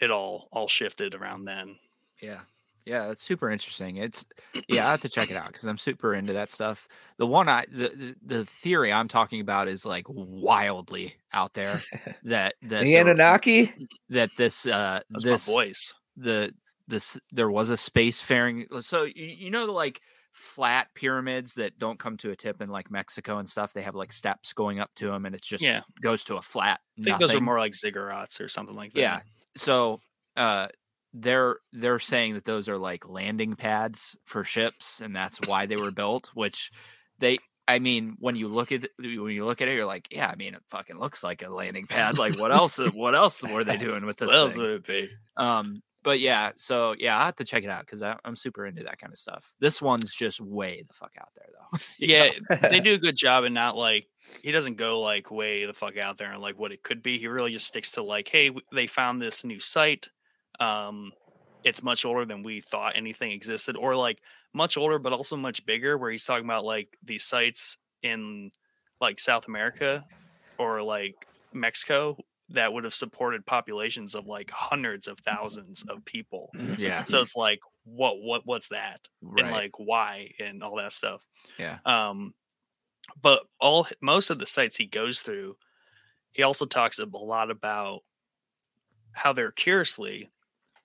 it 0.00 0.10
all 0.10 0.48
all 0.52 0.68
shifted 0.68 1.14
around 1.14 1.44
then. 1.44 1.76
Yeah. 2.20 2.40
Yeah, 2.86 3.06
that's 3.08 3.22
super 3.22 3.50
interesting. 3.50 3.96
It's 3.96 4.26
yeah, 4.68 4.88
I 4.88 4.90
have 4.92 5.00
to 5.00 5.08
check 5.08 5.30
it 5.30 5.36
out 5.36 5.48
because 5.48 5.64
I'm 5.64 5.78
super 5.78 6.14
into 6.14 6.32
that 6.32 6.50
stuff. 6.50 6.88
The 7.18 7.26
one 7.26 7.48
I 7.48 7.66
the, 7.70 7.88
the 7.88 8.16
the 8.36 8.44
theory 8.44 8.92
I'm 8.92 9.08
talking 9.08 9.40
about 9.40 9.68
is 9.68 9.84
like 9.84 10.06
wildly 10.08 11.14
out 11.32 11.54
there 11.54 11.80
that 12.24 12.54
that 12.62 12.80
the 12.82 12.96
Anunnaki? 12.96 13.72
that 14.08 14.30
this 14.36 14.66
uh 14.66 15.00
That's 15.10 15.24
this 15.24 15.46
voice. 15.46 15.92
the 16.16 16.54
this 16.88 17.18
there 17.30 17.50
was 17.50 17.70
a 17.70 17.74
spacefaring 17.74 18.66
so 18.82 19.04
you, 19.04 19.24
you 19.24 19.50
know 19.50 19.66
like 19.66 20.00
flat 20.32 20.88
pyramids 20.94 21.54
that 21.54 21.78
don't 21.78 21.98
come 21.98 22.16
to 22.16 22.30
a 22.30 22.36
tip 22.36 22.62
in 22.62 22.68
like 22.68 22.90
Mexico 22.90 23.38
and 23.38 23.48
stuff. 23.48 23.72
They 23.72 23.82
have 23.82 23.94
like 23.94 24.12
steps 24.12 24.52
going 24.52 24.78
up 24.78 24.90
to 24.96 25.06
them, 25.06 25.26
and 25.26 25.34
it's 25.34 25.46
just 25.46 25.62
Yeah. 25.62 25.82
goes 26.00 26.24
to 26.24 26.36
a 26.36 26.42
flat. 26.42 26.80
I 27.00 27.02
think 27.02 27.18
those 27.18 27.34
are 27.34 27.40
more 27.40 27.58
like 27.58 27.72
ziggurats 27.72 28.40
or 28.40 28.48
something 28.48 28.76
like 28.76 28.92
that. 28.94 29.00
Yeah. 29.00 29.20
So 29.56 30.00
uh 30.36 30.68
they're 31.12 31.56
they're 31.72 31.98
saying 31.98 32.34
that 32.34 32.44
those 32.44 32.68
are 32.68 32.78
like 32.78 33.08
landing 33.08 33.56
pads 33.56 34.16
for 34.24 34.44
ships 34.44 35.00
and 35.00 35.14
that's 35.14 35.40
why 35.46 35.66
they 35.66 35.76
were 35.76 35.90
built, 35.90 36.30
which 36.34 36.70
they 37.18 37.38
I 37.68 37.78
mean, 37.78 38.16
when 38.18 38.34
you 38.34 38.48
look 38.48 38.72
at 38.72 38.84
it, 38.84 38.90
when 38.98 39.32
you 39.32 39.44
look 39.44 39.62
at 39.62 39.68
it, 39.68 39.74
you're 39.74 39.84
like, 39.84 40.08
yeah, 40.10 40.28
I 40.28 40.34
mean, 40.34 40.54
it 40.54 40.62
fucking 40.70 40.98
looks 40.98 41.22
like 41.22 41.42
a 41.42 41.48
landing 41.48 41.86
pad. 41.86 42.18
Like, 42.18 42.36
what 42.36 42.52
else? 42.52 42.78
What 42.78 43.14
else 43.14 43.44
were 43.44 43.62
they 43.62 43.76
doing 43.76 44.04
with 44.04 44.16
this? 44.18 44.26
What 44.26 44.36
else 44.36 44.54
thing? 44.54 44.62
would 44.62 44.70
it 44.72 44.86
be? 44.86 45.08
Um, 45.36 45.80
but 46.02 46.18
yeah, 46.18 46.50
so 46.56 46.96
yeah, 46.98 47.16
I 47.16 47.26
have 47.26 47.36
to 47.36 47.44
check 47.44 47.62
it 47.62 47.70
out 47.70 47.86
because 47.86 48.02
I'm 48.02 48.34
super 48.34 48.66
into 48.66 48.82
that 48.84 48.98
kind 48.98 49.12
of 49.12 49.18
stuff. 49.18 49.52
This 49.60 49.80
one's 49.80 50.12
just 50.12 50.40
way 50.40 50.82
the 50.86 50.94
fuck 50.94 51.12
out 51.20 51.28
there, 51.36 51.46
though. 51.52 51.78
Yeah, 51.98 52.30
they 52.68 52.80
do 52.80 52.94
a 52.94 52.98
good 52.98 53.16
job 53.16 53.44
and 53.44 53.54
not 53.54 53.76
like 53.76 54.08
he 54.42 54.50
doesn't 54.50 54.76
go 54.76 54.98
like 54.98 55.30
way 55.30 55.66
the 55.66 55.72
fuck 55.72 55.96
out 55.96 56.18
there 56.18 56.32
and 56.32 56.42
like 56.42 56.58
what 56.58 56.72
it 56.72 56.82
could 56.82 57.02
be. 57.02 57.18
He 57.18 57.28
really 57.28 57.52
just 57.52 57.66
sticks 57.66 57.92
to 57.92 58.02
like, 58.02 58.28
hey, 58.28 58.50
they 58.72 58.88
found 58.88 59.20
this 59.20 59.44
new 59.44 59.60
site. 59.60 60.08
Um, 60.60 61.12
it's 61.64 61.82
much 61.82 62.04
older 62.04 62.24
than 62.24 62.42
we 62.42 62.60
thought 62.60 62.96
anything 62.96 63.32
existed, 63.32 63.76
or 63.76 63.94
like 63.96 64.18
much 64.54 64.76
older, 64.76 64.98
but 64.98 65.12
also 65.12 65.36
much 65.36 65.64
bigger. 65.66 65.98
Where 65.98 66.10
he's 66.10 66.24
talking 66.24 66.44
about 66.44 66.64
like 66.64 66.96
these 67.04 67.24
sites 67.24 67.76
in 68.02 68.50
like 69.00 69.18
South 69.18 69.48
America 69.48 70.04
or 70.58 70.82
like 70.82 71.26
Mexico 71.52 72.16
that 72.50 72.72
would 72.72 72.84
have 72.84 72.94
supported 72.94 73.46
populations 73.46 74.14
of 74.14 74.26
like 74.26 74.50
hundreds 74.50 75.06
of 75.06 75.18
thousands 75.20 75.84
of 75.88 76.04
people. 76.04 76.50
yeah, 76.76 77.04
So 77.04 77.20
it's 77.20 77.36
like, 77.36 77.60
what, 77.84 78.20
what, 78.20 78.42
what's 78.44 78.68
that? 78.68 79.00
right. 79.22 79.44
and 79.44 79.52
like 79.52 79.78
why 79.78 80.32
and 80.40 80.62
all 80.62 80.76
that 80.76 80.92
stuff. 80.92 81.24
Yeah. 81.58 81.78
Um, 81.86 82.34
but 83.22 83.42
all 83.60 83.86
most 84.02 84.30
of 84.30 84.38
the 84.38 84.46
sites 84.46 84.76
he 84.76 84.86
goes 84.86 85.20
through, 85.20 85.56
he 86.32 86.42
also 86.42 86.66
talks 86.66 86.98
a 86.98 87.06
lot 87.06 87.50
about 87.50 88.00
how 89.12 89.32
they're 89.32 89.52
curiously 89.52 90.28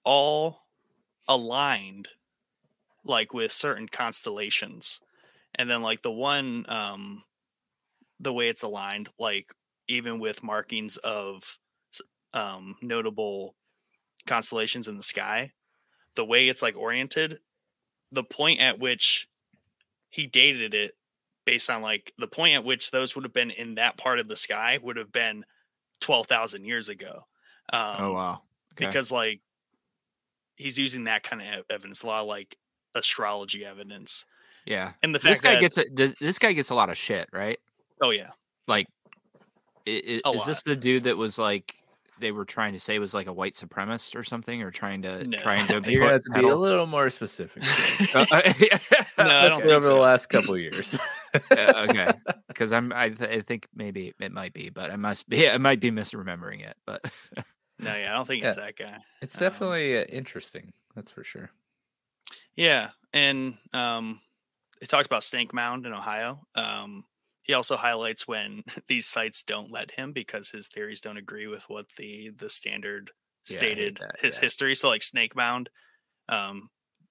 all 0.06 0.68
aligned, 1.28 2.10
like 3.04 3.34
with 3.34 3.52
certain 3.52 3.88
constellations, 3.88 5.00
and 5.56 5.70
then 5.70 5.82
like 5.82 6.02
the 6.02 6.12
one, 6.12 6.66
um, 6.70 7.24
the 8.20 8.34
way 8.34 8.48
it's 8.50 8.64
aligned, 8.64 9.10
like 9.20 9.54
even 9.88 10.20
with 10.20 10.44
markings 10.44 10.98
of 10.98 11.60
um 12.34 12.76
notable 12.82 13.56
constellations 14.28 14.88
in 14.88 14.98
the 14.98 15.04
sky 15.04 15.52
the 16.16 16.26
way 16.26 16.50
it's 16.50 16.62
like 16.62 16.76
oriented 16.76 17.40
the 18.12 18.24
point 18.24 18.60
at 18.60 18.80
which 18.80 19.28
he 20.10 20.28
dated 20.28 20.74
it 20.74 20.94
based 21.46 21.70
on 21.70 21.82
like 21.82 22.14
the 22.18 22.28
point 22.28 22.56
at 22.56 22.64
which 22.64 22.92
those 22.92 23.16
would 23.16 23.26
have 23.26 23.34
been 23.34 23.52
in 23.52 23.76
that 23.76 23.98
part 23.98 24.20
of 24.20 24.28
the 24.28 24.36
sky 24.36 24.80
would 24.82 24.98
have 24.98 25.12
been 25.12 25.46
12,000 26.02 26.66
years 26.66 26.90
ago 26.90 27.24
um 27.74 27.96
oh 28.00 28.14
wow. 28.14 28.42
Okay. 28.74 28.88
because 28.88 29.12
like 29.12 29.42
he's 30.58 30.78
using 30.78 31.04
that 31.06 31.24
kind 31.24 31.42
of 31.42 31.64
evidence 31.70 32.04
a 32.04 32.08
lot 32.08 32.22
of 32.22 32.28
like 32.28 32.58
astrology 32.96 33.66
evidence 33.66 34.26
yeah, 34.66 34.94
and 35.04 35.14
the 35.14 35.20
fact 35.20 35.30
this 35.32 35.42
guy 35.42 35.54
that 35.56 35.62
gets 35.62 35.78
a, 35.78 35.88
does, 35.90 36.16
this 36.20 36.40
guy 36.40 36.54
gets 36.54 36.72
a 36.72 36.76
lot 36.76 36.90
of 36.90 36.98
shit, 36.98 37.30
right? 37.32 37.60
oh 38.02 38.10
yeah 38.10 38.30
Like, 38.68 38.88
i- 39.88 39.92
i- 39.92 40.22
A 40.26 40.32
is 40.32 40.46
this 40.46 40.64
the 40.64 40.76
dude 40.76 41.04
that 41.04 41.18
was 41.18 41.38
like 41.38 41.76
they 42.18 42.32
were 42.32 42.46
trying 42.46 42.72
to 42.74 42.80
say 42.80 42.98
was 42.98 43.14
like 43.14 43.28
a 43.28 43.34
white 43.34 43.54
supremacist 43.56 44.16
or 44.16 44.24
something, 44.24 44.62
or 44.64 44.72
trying 44.72 45.02
to 45.04 45.24
No. 45.28 45.38
trying 45.38 45.68
to 45.68 45.92
You're 45.92 46.10
have 46.12 46.22
to 46.22 46.30
be 46.32 46.48
a 46.48 46.56
little 46.56 46.88
more 46.88 47.10
specific, 47.10 47.62
Uh, 48.16 48.26
yeah. 48.60 48.80
No, 49.18 49.26
I 49.26 49.50
don't 49.50 49.58
think 49.60 49.70
over 49.72 49.86
the 49.88 49.96
last 49.96 50.28
couple 50.30 50.58
years. 50.58 50.98
Uh, 51.52 51.86
okay, 51.90 52.08
because 52.48 52.72
I'm 52.74 52.94
I, 52.94 53.10
th- 53.10 53.30
I 53.30 53.42
think 53.42 53.68
maybe 53.76 54.14
it 54.20 54.32
might 54.32 54.54
be, 54.54 54.70
but 54.70 54.90
I 54.92 54.96
must 54.96 55.28
be 55.30 55.50
I 55.50 55.58
might 55.58 55.82
be 55.82 55.92
misremembering 55.92 56.66
it. 56.66 56.78
But 56.86 57.04
no 57.80 57.96
yeah 57.96 58.12
i 58.14 58.16
don't 58.16 58.26
think 58.28 58.44
it's 58.44 58.56
that 58.56 58.76
guy 58.76 59.00
It's 59.22 59.38
Um, 59.38 59.40
definitely 59.40 59.98
uh, 59.98 60.04
interesting. 60.06 60.74
That's 60.94 61.12
for 61.12 61.24
sure. 61.24 61.52
Yeah, 62.56 62.92
and 63.14 63.58
um, 63.74 64.22
he 64.80 64.88
talked 64.88 65.06
about 65.06 65.24
Snake 65.24 65.54
Mound 65.54 65.86
in 65.86 65.94
Ohio. 65.94 66.48
Um, 66.56 67.06
he 67.44 67.54
also 67.54 67.78
highlights 67.78 68.28
when 68.28 68.64
these 68.88 69.08
sites 69.08 69.44
don't 69.44 69.72
let 69.72 69.92
him 69.92 70.14
because 70.14 70.50
his 70.52 70.68
theories 70.68 71.02
don't 71.02 71.18
agree 71.18 71.48
with 71.48 71.64
what 71.70 71.88
the 71.98 72.32
the 72.32 72.50
standard 72.50 73.12
Yeah, 73.48 73.54
stated 73.54 73.98
that, 74.00 74.16
his 74.20 74.36
yeah. 74.36 74.42
history. 74.42 74.76
So 74.76 74.90
like 74.90 75.04
Snake 75.04 75.36
Mound, 75.36 75.70
um, 76.30 76.70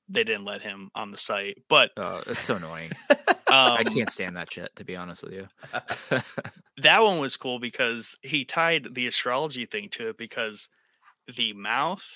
they 0.09 0.25
didn't 0.25 0.45
let 0.47 0.63
him 0.63 0.91
on 0.95 1.11
the 1.13 1.19
site, 1.19 1.59
but 1.69 1.93
oh, 1.97 2.23
it's 2.27 2.43
so 2.43 2.57
annoying. 2.57 2.93
um, 3.55 3.73
I 3.79 3.85
can't 3.85 4.11
stand 4.11 4.37
that 4.37 4.53
shit. 4.53 4.75
To 4.77 4.85
be 4.85 4.97
honest 4.97 5.23
with 5.23 5.33
you. 5.33 5.49
that 6.79 7.03
one 7.03 7.19
was 7.19 7.37
cool 7.37 7.59
because 7.59 8.17
he 8.23 8.45
tied 8.45 8.95
the 8.95 9.07
astrology 9.07 9.67
thing 9.67 9.89
to 9.91 10.09
it 10.09 10.19
because 10.19 10.69
the 11.37 11.53
mouth 11.53 12.07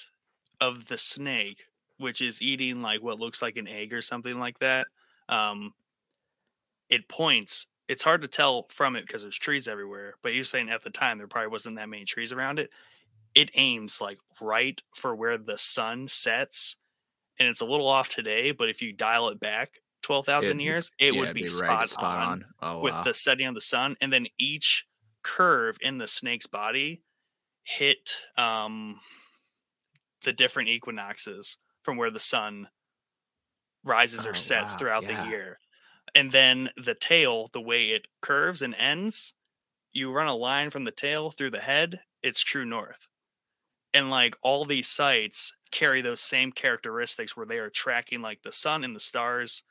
of 0.60 0.88
the 0.88 0.98
snake 0.98 1.64
which 1.98 2.20
is 2.22 2.42
eating 2.42 2.82
like 2.82 3.02
what 3.02 3.18
looks 3.18 3.42
like 3.42 3.56
an 3.56 3.68
egg 3.68 3.92
or 3.92 4.02
something 4.02 4.38
like 4.38 4.58
that 4.58 4.86
um 5.28 5.72
it 6.88 7.08
points 7.08 7.66
it's 7.88 8.02
hard 8.02 8.22
to 8.22 8.28
tell 8.28 8.66
from 8.68 8.96
it 8.96 9.06
because 9.06 9.22
there's 9.22 9.38
trees 9.38 9.68
everywhere 9.68 10.14
but 10.22 10.34
you're 10.34 10.44
saying 10.44 10.68
at 10.68 10.82
the 10.82 10.90
time 10.90 11.18
there 11.18 11.26
probably 11.26 11.48
wasn't 11.48 11.76
that 11.76 11.88
many 11.88 12.04
trees 12.04 12.32
around 12.32 12.58
it 12.58 12.70
it 13.34 13.50
aims 13.54 14.00
like 14.00 14.18
right 14.40 14.82
for 14.94 15.14
where 15.14 15.38
the 15.38 15.58
sun 15.58 16.08
sets 16.08 16.76
and 17.38 17.48
it's 17.48 17.60
a 17.60 17.66
little 17.66 17.88
off 17.88 18.08
today 18.08 18.50
but 18.50 18.68
if 18.68 18.82
you 18.82 18.92
dial 18.92 19.28
it 19.28 19.38
back 19.38 19.80
12,000 20.02 20.60
years 20.60 20.92
it 20.98 21.12
Yeah, 21.12 21.16
would 21.16 21.32
it'd 21.32 21.38
be, 21.38 21.48
right 21.48 21.86
spot, 21.88 22.08
on 22.22 22.44
Oh, 22.60 22.80
with 22.80 23.00
wow. 23.00 23.02
the 23.02 23.14
setting 23.14 23.46
of 23.46 23.54
the 23.54 23.60
sun 23.60 23.96
and 24.00 24.12
then 24.12 24.26
each 24.38 24.86
curve 25.22 25.78
in 25.80 25.98
the 25.98 26.08
snake's 26.08 26.46
body 26.46 27.02
hit 27.64 28.16
um 28.38 29.00
the 30.22 30.32
different 30.32 30.68
equinoxes 30.68 31.58
from 31.82 31.96
where 31.96 32.10
the 32.10 32.20
sun 32.20 32.68
rises 33.84 34.26
or 34.26 34.34
Oh, 34.34 34.34
sets 34.34 34.74
wow, 34.74 34.76
throughout 34.76 35.06
yeah. 35.06 35.08
the 35.08 35.14
year 35.28 35.58
and 36.14 36.32
then 36.32 36.70
the 36.76 36.94
tail 36.96 37.48
the 37.52 37.60
way 37.60 37.90
it 37.90 38.06
curves 38.22 38.62
and 38.62 38.74
ends 38.76 39.34
you 39.92 40.12
run 40.12 40.28
a 40.28 40.36
line 40.36 40.70
from 40.70 40.84
the 40.84 40.92
tail 40.92 41.30
through 41.30 41.50
the 41.50 41.60
head 41.60 42.00
it's 42.22 42.40
true 42.42 42.64
north 42.66 43.08
and 43.94 44.10
like 44.10 44.36
all 44.42 44.64
these 44.64 44.88
sites 44.88 45.54
carry 45.72 46.02
those 46.02 46.20
same 46.20 46.52
characteristics 46.52 47.36
where 47.36 47.46
they 47.46 47.58
are 47.58 47.70
tracking 47.70 48.22
like 48.22 48.42
the 48.42 48.52
sun 48.52 48.84
and 48.84 48.96
the 48.96 49.00
stars 49.00 49.64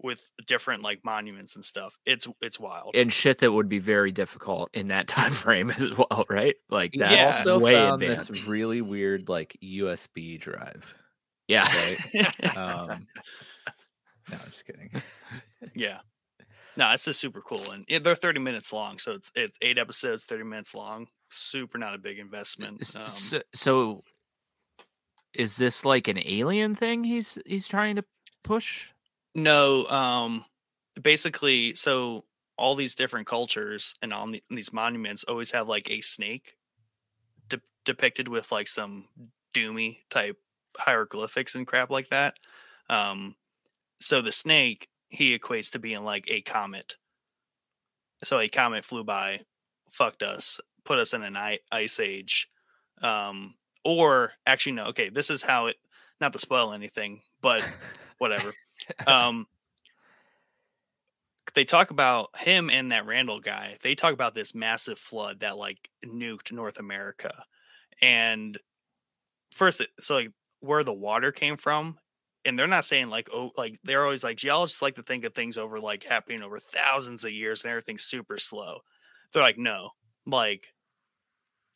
with 0.00 0.30
different 0.46 0.82
like 0.82 1.00
monuments 1.04 1.56
and 1.56 1.64
stuff 1.64 1.98
it's 2.06 2.28
it's 2.40 2.58
wild 2.60 2.94
and 2.94 3.12
shit 3.12 3.38
that 3.38 3.52
would 3.52 3.68
be 3.68 3.78
very 3.80 4.12
difficult 4.12 4.70
in 4.72 4.86
that 4.88 5.08
time 5.16 5.32
frame 5.32 5.70
as 5.70 5.90
well, 5.96 6.24
right? 6.28 6.54
Like 6.70 6.94
that's 6.96 7.14
Yeah. 7.14 7.36
also 7.38 7.58
way 7.58 7.74
found 7.74 8.02
advanced. 8.02 8.28
this 8.32 8.46
really 8.46 8.80
weird 8.80 9.28
like 9.28 9.56
USB 9.62 10.38
drive. 10.38 10.94
yeah. 11.48 11.66
Right? 11.66 12.56
um, 12.56 13.06
no, 14.30 14.36
I'm 14.36 14.50
just 14.50 14.64
kidding. 14.66 14.90
yeah 15.74 15.98
no 16.76 16.90
it's 16.92 17.04
just 17.06 17.18
super 17.18 17.40
cool 17.40 17.64
and 17.72 17.84
they're 18.04 18.14
30 18.14 18.38
minutes 18.38 18.72
long 18.72 18.98
so 18.98 19.12
it's 19.12 19.32
it's 19.34 19.56
eight 19.62 19.78
episodes 19.78 20.24
30 20.24 20.44
minutes 20.44 20.74
long 20.74 21.08
super 21.30 21.76
not 21.76 21.94
a 21.94 21.98
big 21.98 22.18
investment 22.20 22.80
um, 22.96 23.06
so, 23.08 23.40
so 23.52 24.04
is 25.34 25.56
this 25.56 25.84
like 25.84 26.06
an 26.08 26.18
alien 26.24 26.74
thing 26.74 27.02
he's 27.04 27.38
he's 27.44 27.68
trying 27.68 27.96
to 27.96 28.04
push? 28.44 28.88
No, 29.38 29.86
um 29.86 30.44
basically 31.00 31.72
so 31.76 32.24
all 32.56 32.74
these 32.74 32.96
different 32.96 33.28
cultures 33.28 33.94
and 34.02 34.12
all 34.12 34.26
the, 34.26 34.42
these 34.50 34.72
monuments 34.72 35.22
always 35.22 35.52
have 35.52 35.68
like 35.68 35.88
a 35.90 36.00
snake 36.00 36.56
de- 37.48 37.60
depicted 37.84 38.26
with 38.26 38.50
like 38.50 38.66
some 38.66 39.06
doomy 39.54 39.98
type 40.10 40.36
hieroglyphics 40.76 41.54
and 41.54 41.68
crap 41.68 41.88
like 41.88 42.10
that. 42.10 42.34
Um 42.90 43.36
so 44.00 44.20
the 44.20 44.32
snake 44.32 44.88
he 45.08 45.38
equates 45.38 45.70
to 45.70 45.78
being 45.78 46.02
like 46.02 46.24
a 46.28 46.40
comet. 46.42 46.96
So 48.24 48.40
a 48.40 48.48
comet 48.48 48.84
flew 48.84 49.04
by, 49.04 49.42
fucked 49.92 50.24
us, 50.24 50.58
put 50.84 50.98
us 50.98 51.14
in 51.14 51.22
an 51.22 51.36
i- 51.36 51.60
ice 51.70 52.00
age. 52.00 52.48
Um 53.02 53.54
or 53.84 54.32
actually 54.46 54.72
no, 54.72 54.86
okay, 54.86 55.10
this 55.10 55.30
is 55.30 55.42
how 55.44 55.66
it 55.66 55.76
not 56.20 56.32
to 56.32 56.40
spoil 56.40 56.72
anything, 56.72 57.20
but 57.40 57.62
whatever 58.18 58.52
um 59.06 59.46
they 61.54 61.64
talk 61.64 61.90
about 61.90 62.36
him 62.38 62.70
and 62.70 62.92
that 62.92 63.06
Randall 63.06 63.40
guy. 63.40 63.76
They 63.82 63.94
talk 63.94 64.12
about 64.12 64.34
this 64.34 64.54
massive 64.54 64.98
flood 64.98 65.40
that 65.40 65.56
like 65.58 65.88
nuked 66.04 66.52
North 66.52 66.78
America. 66.78 67.44
And 68.00 68.56
first 69.52 69.82
so 69.98 70.14
like 70.14 70.30
where 70.60 70.84
the 70.84 70.92
water 70.92 71.32
came 71.32 71.56
from 71.56 71.98
and 72.44 72.58
they're 72.58 72.66
not 72.66 72.84
saying 72.84 73.08
like 73.08 73.28
oh 73.32 73.50
like 73.56 73.78
they're 73.82 74.04
always 74.04 74.22
like 74.22 74.36
geologists 74.36 74.82
like 74.82 74.94
to 74.96 75.02
think 75.02 75.24
of 75.24 75.34
things 75.34 75.56
over 75.56 75.80
like 75.80 76.04
happening 76.04 76.42
over 76.42 76.58
thousands 76.58 77.24
of 77.24 77.32
years 77.32 77.64
and 77.64 77.70
everything's 77.70 78.04
super 78.04 78.36
slow. 78.36 78.78
They're 79.32 79.42
like 79.42 79.58
no, 79.58 79.90
like 80.26 80.68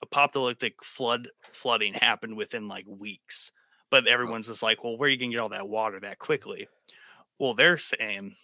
apocalyptic 0.03 0.83
flood 0.85 1.29
flooding 1.53 1.95
happened 1.95 2.37
within 2.37 2.69
like 2.69 2.87
weeks. 2.87 3.53
But 3.93 4.09
everyone's 4.09 4.49
just 4.49 4.63
like, 4.63 4.83
well, 4.83 4.97
where 4.97 5.07
are 5.07 5.11
you 5.11 5.19
gonna 5.19 5.31
get 5.31 5.39
all 5.39 5.51
that 5.51 5.69
water 5.69 6.01
that 6.01 6.19
quickly? 6.19 6.67
Well, 7.39 7.55
they're 7.55 7.77
saying 7.79 8.35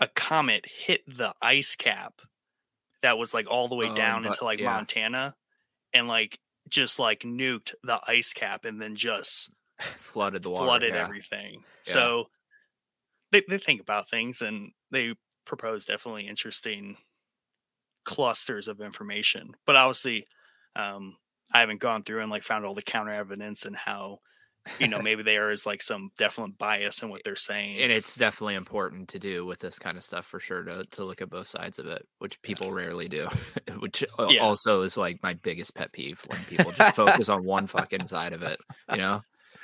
a 0.00 0.08
comet 0.08 0.66
hit 0.66 1.02
the 1.06 1.32
ice 1.40 1.76
cap 1.76 2.20
that 3.02 3.16
was 3.16 3.32
like 3.32 3.48
all 3.48 3.68
the 3.68 3.76
way 3.76 3.86
Oh, 3.88 3.94
down 3.94 4.24
but- 4.24 4.30
into 4.32 4.44
like 4.44 4.58
yeah. 4.58 4.74
Montana 4.74 5.34
and 5.94 6.08
like 6.08 6.38
just 6.68 6.98
like 6.98 7.20
nuked 7.20 7.74
the 7.84 8.00
ice 8.08 8.32
cap 8.32 8.64
and 8.64 8.82
then 8.82 8.96
just 8.96 9.50
flooded 9.78 10.42
the 10.42 10.50
water. 10.50 10.64
flooded 10.64 10.94
yeah. 10.94 11.04
everything. 11.04 11.54
Yeah. 11.86 11.92
So 11.92 12.28
they, 13.30 13.42
they 13.48 13.58
think 13.58 13.80
about 13.80 14.10
things 14.10 14.42
and 14.42 14.72
they 14.90 15.14
propose 15.44 15.86
definitely 15.86 16.26
interesting 16.26 16.96
clusters 18.04 18.66
of 18.66 18.80
information. 18.80 19.52
But 19.64 19.76
obviously, 19.76 20.26
um, 20.74 21.16
I 21.52 21.60
haven't 21.60 21.80
gone 21.80 22.02
through 22.02 22.22
and 22.22 22.30
like 22.30 22.42
found 22.42 22.64
all 22.64 22.74
the 22.74 22.82
counter 22.82 23.12
evidence 23.12 23.64
and 23.64 23.76
how, 23.76 24.18
you 24.78 24.88
know, 24.88 25.00
maybe 25.02 25.22
there 25.22 25.50
is 25.50 25.66
like 25.66 25.82
some 25.82 26.10
definite 26.18 26.58
bias 26.58 27.02
in 27.02 27.08
what 27.08 27.22
they're 27.24 27.36
saying. 27.36 27.78
and 27.80 27.90
it's 27.92 28.16
definitely 28.16 28.54
important 28.54 29.08
to 29.10 29.18
do 29.18 29.44
with 29.46 29.60
this 29.60 29.78
kind 29.78 29.96
of 29.96 30.04
stuff 30.04 30.26
for 30.26 30.40
sure 30.40 30.62
to, 30.62 30.84
to 30.92 31.04
look 31.04 31.20
at 31.22 31.30
both 31.30 31.46
sides 31.46 31.78
of 31.78 31.86
it 31.86 32.06
which 32.18 32.40
people 32.42 32.72
rarely 32.72 33.08
do 33.08 33.28
which 33.78 34.04
Yeah. 34.28 34.40
also 34.40 34.82
is 34.82 34.96
like 34.96 35.22
my 35.22 35.34
biggest 35.34 35.74
pet 35.74 35.92
peeve 35.92 36.20
when 36.28 36.38
people 36.44 36.72
just 36.72 36.96
focus 37.02 37.28
on 37.28 37.44
one 37.44 37.66
fucking 37.66 38.06
side 38.06 38.32
of 38.32 38.42
it 38.42 38.58
you 38.90 38.98
know 38.98 39.22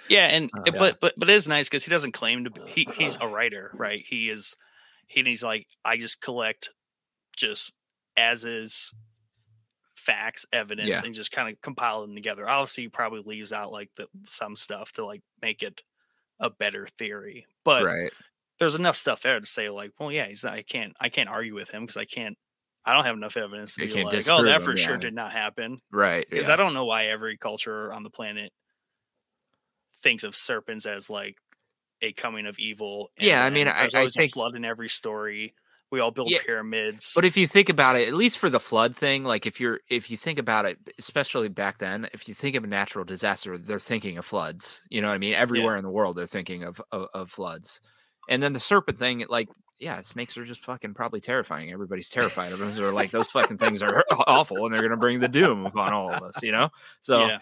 Yeah, 0.09 0.27
and 0.27 0.51
Uh, 0.57 0.63
it- 0.67 0.75
yeah. 0.75 0.79
but 0.81 1.01
but 1.01 1.15
but 1.17 1.29
it 1.31 1.35
is 1.35 1.47
nice 1.49 1.69
because 1.69 1.85
he 1.85 1.91
doesn't 1.91 2.13
claim 2.13 2.45
to 2.45 2.51
be. 2.51 2.61
He, 2.67 2.89
he's 2.97 3.17
a 3.21 3.29
writer, 3.29 3.71
right? 3.75 4.03
He 4.07 4.31
is. 4.31 4.57
He, 5.07 5.23
he's 5.23 5.43
like 5.45 5.67
I 5.85 5.97
just 5.97 6.21
collect 6.21 6.71
just 7.37 7.73
as 8.17 8.45
is 8.45 8.93
facts, 10.03 10.45
evidence, 10.53 10.89
Yeah. 10.89 11.01
and 11.05 11.15
just 11.15 11.33
kind 11.33 11.49
of 11.49 11.61
compile 11.61 12.03
them 12.03 12.15
together. 12.15 12.49
Obviously, 12.49 12.85
he 12.85 12.89
probably 12.89 13.23
leaves 13.25 13.53
out 13.53 13.73
like 13.73 13.91
the 13.97 14.07
some 14.25 14.57
stuff 14.57 14.93
to 14.93 15.05
like 15.07 15.23
make 15.41 15.63
it 15.63 15.83
a 16.41 16.51
better 16.51 16.87
theory, 16.99 17.47
but 17.65 17.85
right 17.85 18.13
there's 18.59 18.75
enough 18.77 18.95
stuff 18.95 19.23
there 19.23 19.41
to 19.41 19.47
say 19.47 19.69
like, 19.71 19.91
well, 19.99 20.13
yeah, 20.13 20.27
he's. 20.27 20.45
Not, 20.45 20.53
I 20.55 20.63
can't. 20.63 20.93
I 21.01 21.09
can't 21.09 21.29
argue 21.29 21.55
with 21.55 21.71
him 21.71 21.83
because 21.83 21.97
I 21.97 22.05
can't. 22.05 22.37
I 22.85 22.95
don't 22.95 23.05
have 23.05 23.17
enough 23.17 23.37
evidence 23.37 23.75
to 23.77 23.87
You 23.87 23.95
be 23.95 24.05
like, 24.05 24.29
oh, 24.29 24.45
that 24.45 24.57
him, 24.57 24.63
for 24.63 24.77
sure 24.77 24.95
yeah. 24.95 24.99
did 25.01 25.15
not 25.15 25.33
happen 25.33 25.77
right 25.91 26.25
because 26.29 26.47
yeah. 26.49 26.55
I 26.55 26.57
don't 26.57 26.75
know 26.75 26.85
why 26.85 27.07
every 27.07 27.37
culture 27.37 27.93
on 27.93 28.03
the 28.05 28.11
planet 28.11 28.53
thinks 30.03 30.25
of 30.25 30.35
serpents 30.35 30.87
as 30.87 31.09
like 31.11 31.37
a 32.03 32.13
coming 32.13 32.47
of 32.47 32.59
evil. 32.59 33.11
Yeah, 33.19 33.45
I 33.45 33.51
mean, 33.51 33.69
I- 33.69 33.85
I 33.85 33.89
think- 34.09 34.17
a 34.19 34.29
flood 34.29 34.55
in 34.57 34.65
every 34.65 34.89
story. 34.89 35.55
We 35.93 36.01
all 36.01 36.11
build 36.11 36.31
Yeah, 36.31 36.39
pyramids. 36.45 37.13
but 37.15 37.27
if 37.27 37.37
you 37.37 37.47
think 37.47 37.69
about 37.69 37.97
it 37.97 38.09
at 38.09 38.15
least 38.15 38.39
for 38.39 38.49
the 38.49 38.59
flood 38.59 38.97
thing 38.97 39.25
like 39.25 39.45
if 39.45 39.61
you're 39.61 39.81
if 39.91 40.11
you 40.11 40.17
think 40.17 40.39
about 40.39 40.65
it 40.65 40.79
especially 40.99 41.49
back 41.51 41.77
then 41.77 42.09
if 42.15 42.27
you 42.27 42.33
think 42.33 42.57
of 42.57 42.65
a 42.65 42.67
natural 42.67 43.05
disaster 43.05 43.59
they're 43.59 43.79
thinking 43.79 44.17
of 44.17 44.25
floods 44.25 44.81
you 44.89 45.03
know 45.03 45.09
what 45.09 45.15
i 45.15 45.19
mean? 45.19 45.35
Everywhere 45.35 45.77
in 45.77 45.85
the 45.85 45.91
world 45.91 46.17
they're 46.17 46.27
thinking 46.27 46.65
of, 46.65 46.81
of 46.91 47.09
of 47.13 47.31
floods. 47.31 47.83
And 48.31 48.43
then 48.43 48.55
the 48.55 48.61
serpent 48.61 48.99
thing 48.99 49.23
like 49.29 49.51
yeah 49.81 50.01
snakes 50.01 50.39
are 50.39 50.45
just 50.47 50.65
fucking 50.65 50.95
probably 50.95 51.21
terrifying. 51.21 51.71
Everybody's 51.71 52.09
terrified 52.09 52.53
of 52.53 52.59
them 52.59 52.73
so 52.73 52.89
like 52.91 53.11
those 53.11 53.29
fucking 53.29 53.59
things 53.59 53.83
are 53.83 54.03
awful 54.11 54.65
and 54.65 54.75
they're 54.75 54.81
gonna 54.81 54.97
bring 54.97 55.21
the 55.21 55.29
doom 55.29 55.67
upon 55.67 55.93
all 55.93 56.11
of 56.11 56.23
us 56.23 56.43
you 56.43 56.53
know? 56.53 56.71
So 57.03 57.27
yeah, 57.27 57.39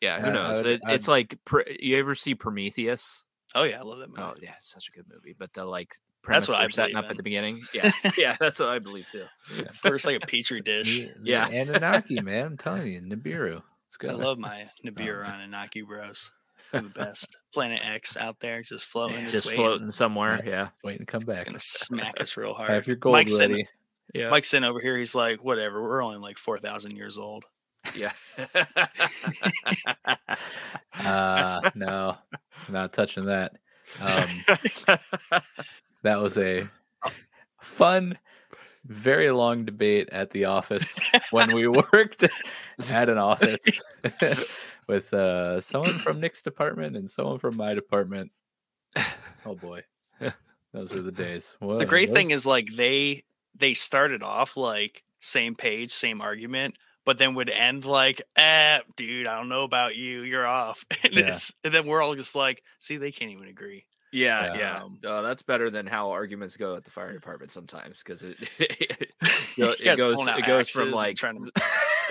yeah, 0.00 0.20
who 0.20 0.26
I- 0.26 0.30
I 0.30 0.32
knows? 0.32 0.62
it, 0.64 0.80
it's 0.88 1.06
like 1.06 1.38
you 1.78 1.96
ever 1.98 2.16
see 2.16 2.34
prometheus? 2.34 3.24
Oh 3.54 3.62
yeah, 3.62 3.78
I 3.78 3.82
love 3.82 4.00
that 4.00 4.08
oh, 4.16 4.20
movie. 4.20 4.22
oh 4.22 4.34
yeah 4.42 4.54
it's 4.56 4.72
such 4.72 4.88
a 4.88 4.92
good 4.96 5.06
movie 5.08 5.36
but 5.38 5.52
the 5.52 5.64
like 5.64 5.94
That's 6.28 6.48
what 6.48 6.58
I 6.58 6.62
they're 6.62 6.70
setting 6.70 6.96
up 6.96 7.04
in. 7.06 7.10
at 7.12 7.16
the 7.16 7.22
beginning 7.22 7.62
yeah 7.74 7.90
yeah 8.16 8.36
that's 8.38 8.60
what 8.60 8.68
i 8.68 8.78
believe 8.78 9.06
too 9.10 9.24
First, 9.82 10.06
like 10.06 10.22
a 10.22 10.26
petri 10.26 10.60
dish. 10.60 10.98
The- 10.98 11.04
the 11.06 11.30
Yeah. 11.30 11.48
Anunnaki, 11.48 12.20
man. 12.20 12.46
I'm 12.46 12.56
telling 12.56 12.86
you, 12.86 13.00
Nibiru. 13.00 13.62
It's 13.88 13.96
good. 13.96 14.10
I 14.10 14.14
love 14.14 14.38
my 14.38 14.68
Nibiru 14.86 15.24
Anunnaki 15.28 15.82
bros. 15.82 16.30
They're 16.70 16.80
the 16.80 16.88
best. 16.88 17.36
Planet 17.52 17.80
X 17.84 18.16
out 18.16 18.40
there 18.40 18.62
just 18.62 18.84
floating. 18.86 19.18
its 19.20 19.32
just 19.32 19.46
way 19.46 19.54
in, 19.54 19.58
floating 19.58 19.90
somewhere 19.90 20.40
yeah 20.46 20.68
Waiting 20.84 21.04
to 21.04 21.10
come 21.10 21.22
back. 21.22 21.46
Gonna 21.46 21.58
smack 21.58 22.20
us 22.20 22.36
real 22.36 22.54
hard. 22.54 22.70
Have 22.70 22.86
your 22.86 22.96
gold 22.96 23.12
Mike's 23.14 23.36
sitting- 23.36 23.56
ready. 23.56 23.68
yeah 24.14 24.30
Mike's 24.30 24.48
sitting 24.48 24.64
over 24.68 24.80
here. 24.80 24.96
He's 24.96 25.14
like, 25.14 25.42
whatever. 25.44 25.82
We're 25.82 26.02
only 26.02 26.18
like 26.18 26.38
four 26.38 26.56
thousand 26.58 26.96
years 26.96 27.18
old. 27.18 27.44
Yeah. 27.96 28.12
Uh, 31.02 31.70
no, 31.74 32.16
not 32.68 32.92
touching 32.92 33.24
that. 33.26 33.52
Um, 34.00 34.98
that 36.02 36.20
was 36.20 36.36
a 36.38 36.68
fun, 37.60 38.18
very 38.84 39.30
long 39.30 39.64
debate 39.64 40.08
at 40.12 40.30
the 40.30 40.46
office 40.46 40.98
when 41.30 41.52
we 41.54 41.66
worked 41.92 42.24
at 42.92 43.08
an 43.08 43.18
office 43.18 43.64
with 44.88 45.12
uh, 45.14 45.60
someone 45.60 45.98
from 45.98 46.20
Nick's 46.20 46.42
department 46.42 46.96
and 46.96 47.10
someone 47.10 47.38
from 47.38 47.56
my 47.56 47.74
department. 47.74 48.32
Oh 49.46 49.54
boy, 49.54 49.82
those 50.72 50.92
were 50.92 51.00
the 51.00 51.12
days. 51.12 51.56
the 51.60 51.86
great 51.86 52.12
thing 52.12 52.30
is 52.30 52.44
like 52.46 52.68
they 52.74 53.22
they 53.56 53.74
started 53.74 54.22
off 54.22 54.56
like 54.56 55.02
same 55.20 55.54
page, 55.54 55.90
same 55.92 56.20
argument, 56.20 56.76
but 57.04 57.18
then 57.18 57.34
would 57.34 57.50
end 57.50 57.84
like, 57.84 58.22
eh, 58.36 58.80
dude, 58.96 59.26
I 59.26 59.38
don't 59.38 59.48
know 59.48 59.64
about 59.64 59.96
you, 59.96 60.22
you're 60.22 60.46
off. 60.46 60.84
And, 61.04 61.14
Yeah. 61.14 61.28
it's, 61.28 61.54
and 61.64 61.72
then 61.72 61.86
we're 61.86 62.02
all 62.02 62.14
just 62.14 62.34
like, 62.34 62.62
see, 62.78 62.96
they 62.96 63.12
can't 63.12 63.30
even 63.30 63.48
agree. 63.48 63.84
Yeah, 64.12 64.54
Yeah. 64.54 64.58
yeah. 64.58 64.82
Um, 64.84 64.98
Uh, 65.04 65.22
that's 65.22 65.42
better 65.42 65.70
than 65.70 65.86
how 65.86 66.10
arguments 66.10 66.56
go 66.56 66.76
at 66.76 66.84
the 66.84 66.90
fire 66.90 67.12
department 67.12 67.50
sometimes 67.50 68.02
because 68.02 68.22
it 68.22 68.36
it, 68.58 69.10
go- 69.56 69.72
it 69.78 69.96
goes 69.96 70.26
it 70.38 70.46
goes 70.46 70.70
from 70.70 70.90
like 70.92 71.16
trying 71.16 71.44
to 71.44 71.50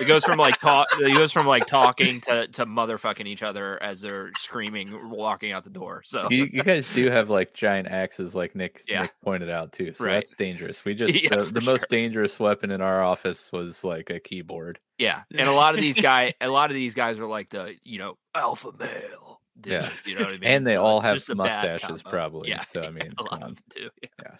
it 0.00 0.06
goes 0.06 0.24
from 0.24 0.38
like 0.38 0.58
talk 0.58 0.88
it 0.98 1.14
goes 1.14 1.32
from 1.32 1.46
like 1.46 1.66
talking 1.66 2.20
to 2.22 2.48
to 2.48 2.66
motherfucking 2.66 3.26
each 3.26 3.42
other 3.42 3.80
as 3.82 4.00
they're 4.00 4.30
screaming 4.38 5.10
walking 5.10 5.52
out 5.52 5.64
the 5.64 5.70
door. 5.70 6.02
So 6.04 6.28
you, 6.30 6.46
you 6.50 6.62
guys 6.62 6.92
do 6.94 7.10
have 7.10 7.30
like 7.30 7.52
giant 7.54 7.88
axes, 7.88 8.34
like 8.34 8.54
Nick, 8.56 8.82
Yeah. 8.88 9.02
Nick 9.02 9.12
pointed 9.22 9.50
out 9.50 9.72
too. 9.72 9.92
So 9.94 10.04
Right. 10.04 10.14
that's 10.14 10.34
dangerous. 10.34 10.84
We 10.84 10.94
just 10.94 11.14
Yeah, 11.22 11.36
the, 11.36 11.42
for 11.44 11.52
the 11.52 11.60
most 11.60 11.88
dangerous 11.88 12.40
weapon 12.40 12.70
in 12.70 12.80
our 12.80 13.02
office 13.02 13.52
was 13.52 13.84
like 13.84 14.10
a 14.10 14.18
keyboard. 14.18 14.78
yeah, 14.98 15.22
and 15.36 15.48
a 15.48 15.52
lot 15.52 15.74
of 15.74 15.80
these 15.80 16.00
guy 16.00 16.32
a 16.40 16.48
lot 16.48 16.70
of 16.70 16.74
these 16.74 16.94
guys 16.94 17.18
are 17.20 17.26
like 17.26 17.50
the 17.50 17.74
you 17.84 17.98
know 17.98 18.16
alpha 18.34 18.70
male. 18.78 19.31
Yeah. 19.64 19.88
you 20.04 20.14
know 20.14 20.22
what 20.22 20.30
I 20.30 20.32
mean. 20.32 20.44
and 20.44 20.66
they 20.66 20.74
So 20.74 20.82
all 20.84 21.00
have 21.00 21.22
mustaches, 21.34 22.02
probably. 22.02 22.50
Yeah, 22.50 22.62
So 22.64 22.82
I 22.82 22.90
mean, 22.90 23.14
a 23.18 23.22
lot 23.22 23.42
of 23.42 23.54
them 23.54 23.56
too. 23.70 23.90
Yeah. 24.22 24.36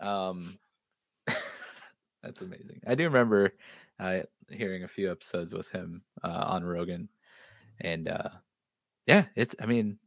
on. 0.00 0.28
um, 0.28 0.58
that's 2.22 2.40
amazing. 2.40 2.80
I 2.86 2.94
do 2.94 3.04
remember 3.04 3.54
uh, 3.98 4.20
hearing 4.50 4.84
a 4.84 4.88
few 4.88 5.10
episodes 5.10 5.54
with 5.54 5.70
him 5.70 6.02
uh, 6.22 6.44
on 6.46 6.64
Rogan, 6.64 7.08
and 7.80 8.08
uh, 8.08 8.28
yeah, 9.06 9.26
it's. 9.36 9.54
I 9.60 9.66
mean, 9.66 9.98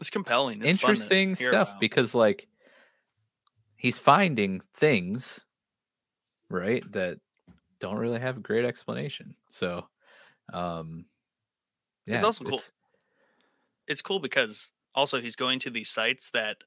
it's 0.00 0.10
compelling. 0.10 0.62
It's 0.62 0.68
interesting 0.82 1.34
stuff 1.34 1.78
because 1.80 2.14
like 2.14 2.48
he's 3.76 3.98
finding 3.98 4.60
things 4.74 5.44
right 6.50 6.84
that 6.92 7.18
don't 7.80 7.96
really 7.96 8.20
have 8.20 8.36
a 8.36 8.40
great 8.40 8.64
explanation 8.64 9.34
so 9.48 9.84
um 10.52 11.06
yeah 12.06 12.16
It's 12.16 12.24
also 12.24 12.44
cool. 12.44 12.58
it's 12.58 12.72
cool 14.02 14.20
because 14.20 14.70
also 14.94 15.20
he's 15.20 15.36
going 15.36 15.58
to 15.60 15.70
these 15.70 15.88
sites 15.88 16.30
that 16.30 16.58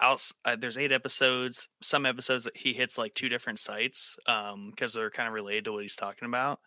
outs 0.00 0.32
uh, 0.44 0.56
there's 0.56 0.78
eight 0.78 0.92
episodes 0.92 1.68
some 1.82 2.06
episodes 2.06 2.44
that 2.44 2.56
he 2.56 2.72
hits 2.72 2.96
like 2.96 3.14
two 3.14 3.28
different 3.28 3.58
sites 3.58 4.16
um 4.26 4.70
because 4.70 4.92
they're 4.92 5.10
kind 5.10 5.26
of 5.26 5.34
related 5.34 5.64
to 5.64 5.72
what 5.72 5.82
he's 5.82 5.96
talking 5.96 6.26
about. 6.26 6.60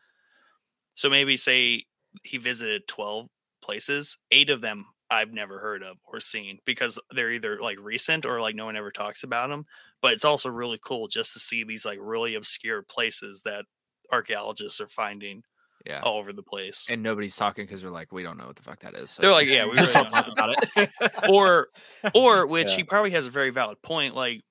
So 0.94 1.10
maybe 1.10 1.38
say 1.38 1.86
he 2.24 2.38
visited 2.38 2.88
12 2.88 3.28
places 3.62 4.18
eight 4.32 4.50
of 4.50 4.62
them 4.62 4.86
i've 5.10 5.32
never 5.32 5.60
heard 5.60 5.84
of 5.84 5.98
or 6.04 6.20
seen 6.20 6.58
because 6.66 7.00
they're 7.12 7.32
either 7.32 7.60
like 7.62 7.78
recent 7.80 8.26
or 8.26 8.42
like 8.42 8.56
no 8.56 8.66
one 8.66 8.76
ever 8.76 8.92
talks 8.92 9.24
about 9.24 9.50
them 9.50 9.66
but 10.02 10.14
it's 10.14 10.26
also 10.26 10.50
really 10.50 10.80
cool 10.84 11.08
just 11.08 11.34
to 11.34 11.40
see 11.40 11.64
these 11.64 11.86
like 11.86 12.00
really 12.02 12.36
obscure 12.36 12.82
places 12.82 13.44
that 13.44 13.66
archaeologists 14.12 14.82
are 14.82 14.88
finding 14.88 15.44
Yeah. 15.86 16.02
all 16.04 16.18
over 16.20 16.34
the 16.34 16.44
place 16.44 16.90
And 16.90 17.04
nobody's 17.04 17.36
talking 17.36 17.66
because 17.66 17.82
they're 17.82 17.92
like, 17.92 18.12
we 18.12 18.24
don't 18.24 18.38
know 18.38 18.48
what 18.48 18.56
the 18.56 18.64
fuck 18.64 18.80
that 18.82 18.96
is. 18.96 19.12
So 19.12 19.22
They're 19.22 19.32
like, 19.32 19.48
yeah, 19.48 19.66
we 19.70 19.72
just 19.78 19.82
really 19.82 19.94
don't 19.94 20.10
don't 20.10 20.26
talk 20.26 20.28
about 20.28 20.50
it. 20.74 20.90
or 21.28 21.68
or 22.14 22.48
which 22.48 22.72
Yeah. 22.72 22.76
he 22.78 22.84
probably 22.84 23.12
has 23.12 23.28
a 23.28 23.32
very 23.32 23.52
valid 23.52 23.82
point 23.82 24.16
like 24.16 24.42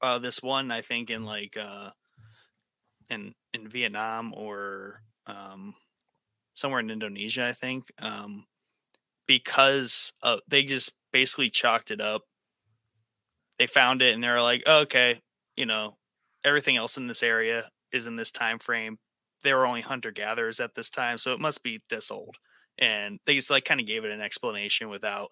uh 0.00 0.18
this 0.18 0.42
one 0.42 0.70
i 0.70 0.80
think 0.80 1.10
in 1.10 1.24
like 1.24 1.56
uh 1.56 1.90
in 3.10 3.34
in 3.52 3.68
vietnam 3.68 4.32
or 4.34 5.02
um 5.26 5.74
somewhere 6.56 6.80
in 6.80 6.90
indonesia 6.90 7.44
i 7.46 7.52
think 7.52 7.92
um 8.00 8.46
because 9.26 10.12
uh, 10.22 10.38
they 10.48 10.62
just 10.64 10.94
basically 11.12 11.50
chalked 11.50 11.90
it 11.90 12.00
up 12.00 12.22
they 13.58 13.66
found 13.66 14.02
it 14.02 14.14
and 14.14 14.22
they're 14.22 14.42
like 14.42 14.62
oh, 14.66 14.80
okay 14.80 15.20
you 15.56 15.66
know 15.66 15.96
everything 16.44 16.76
else 16.76 16.96
in 16.96 17.06
this 17.06 17.22
area 17.22 17.68
is 17.92 18.06
in 18.06 18.16
this 18.16 18.30
time 18.30 18.58
frame 18.58 18.98
they 19.44 19.54
were 19.54 19.66
only 19.66 19.80
hunter 19.80 20.10
gatherers 20.10 20.58
at 20.58 20.74
this 20.74 20.90
time 20.90 21.18
so 21.18 21.32
it 21.32 21.40
must 21.40 21.62
be 21.62 21.80
this 21.88 22.10
old 22.10 22.36
and 22.78 23.20
they 23.26 23.34
just 23.34 23.50
like 23.50 23.64
kind 23.64 23.80
of 23.80 23.86
gave 23.86 24.04
it 24.04 24.10
an 24.10 24.20
explanation 24.20 24.88
without 24.88 25.30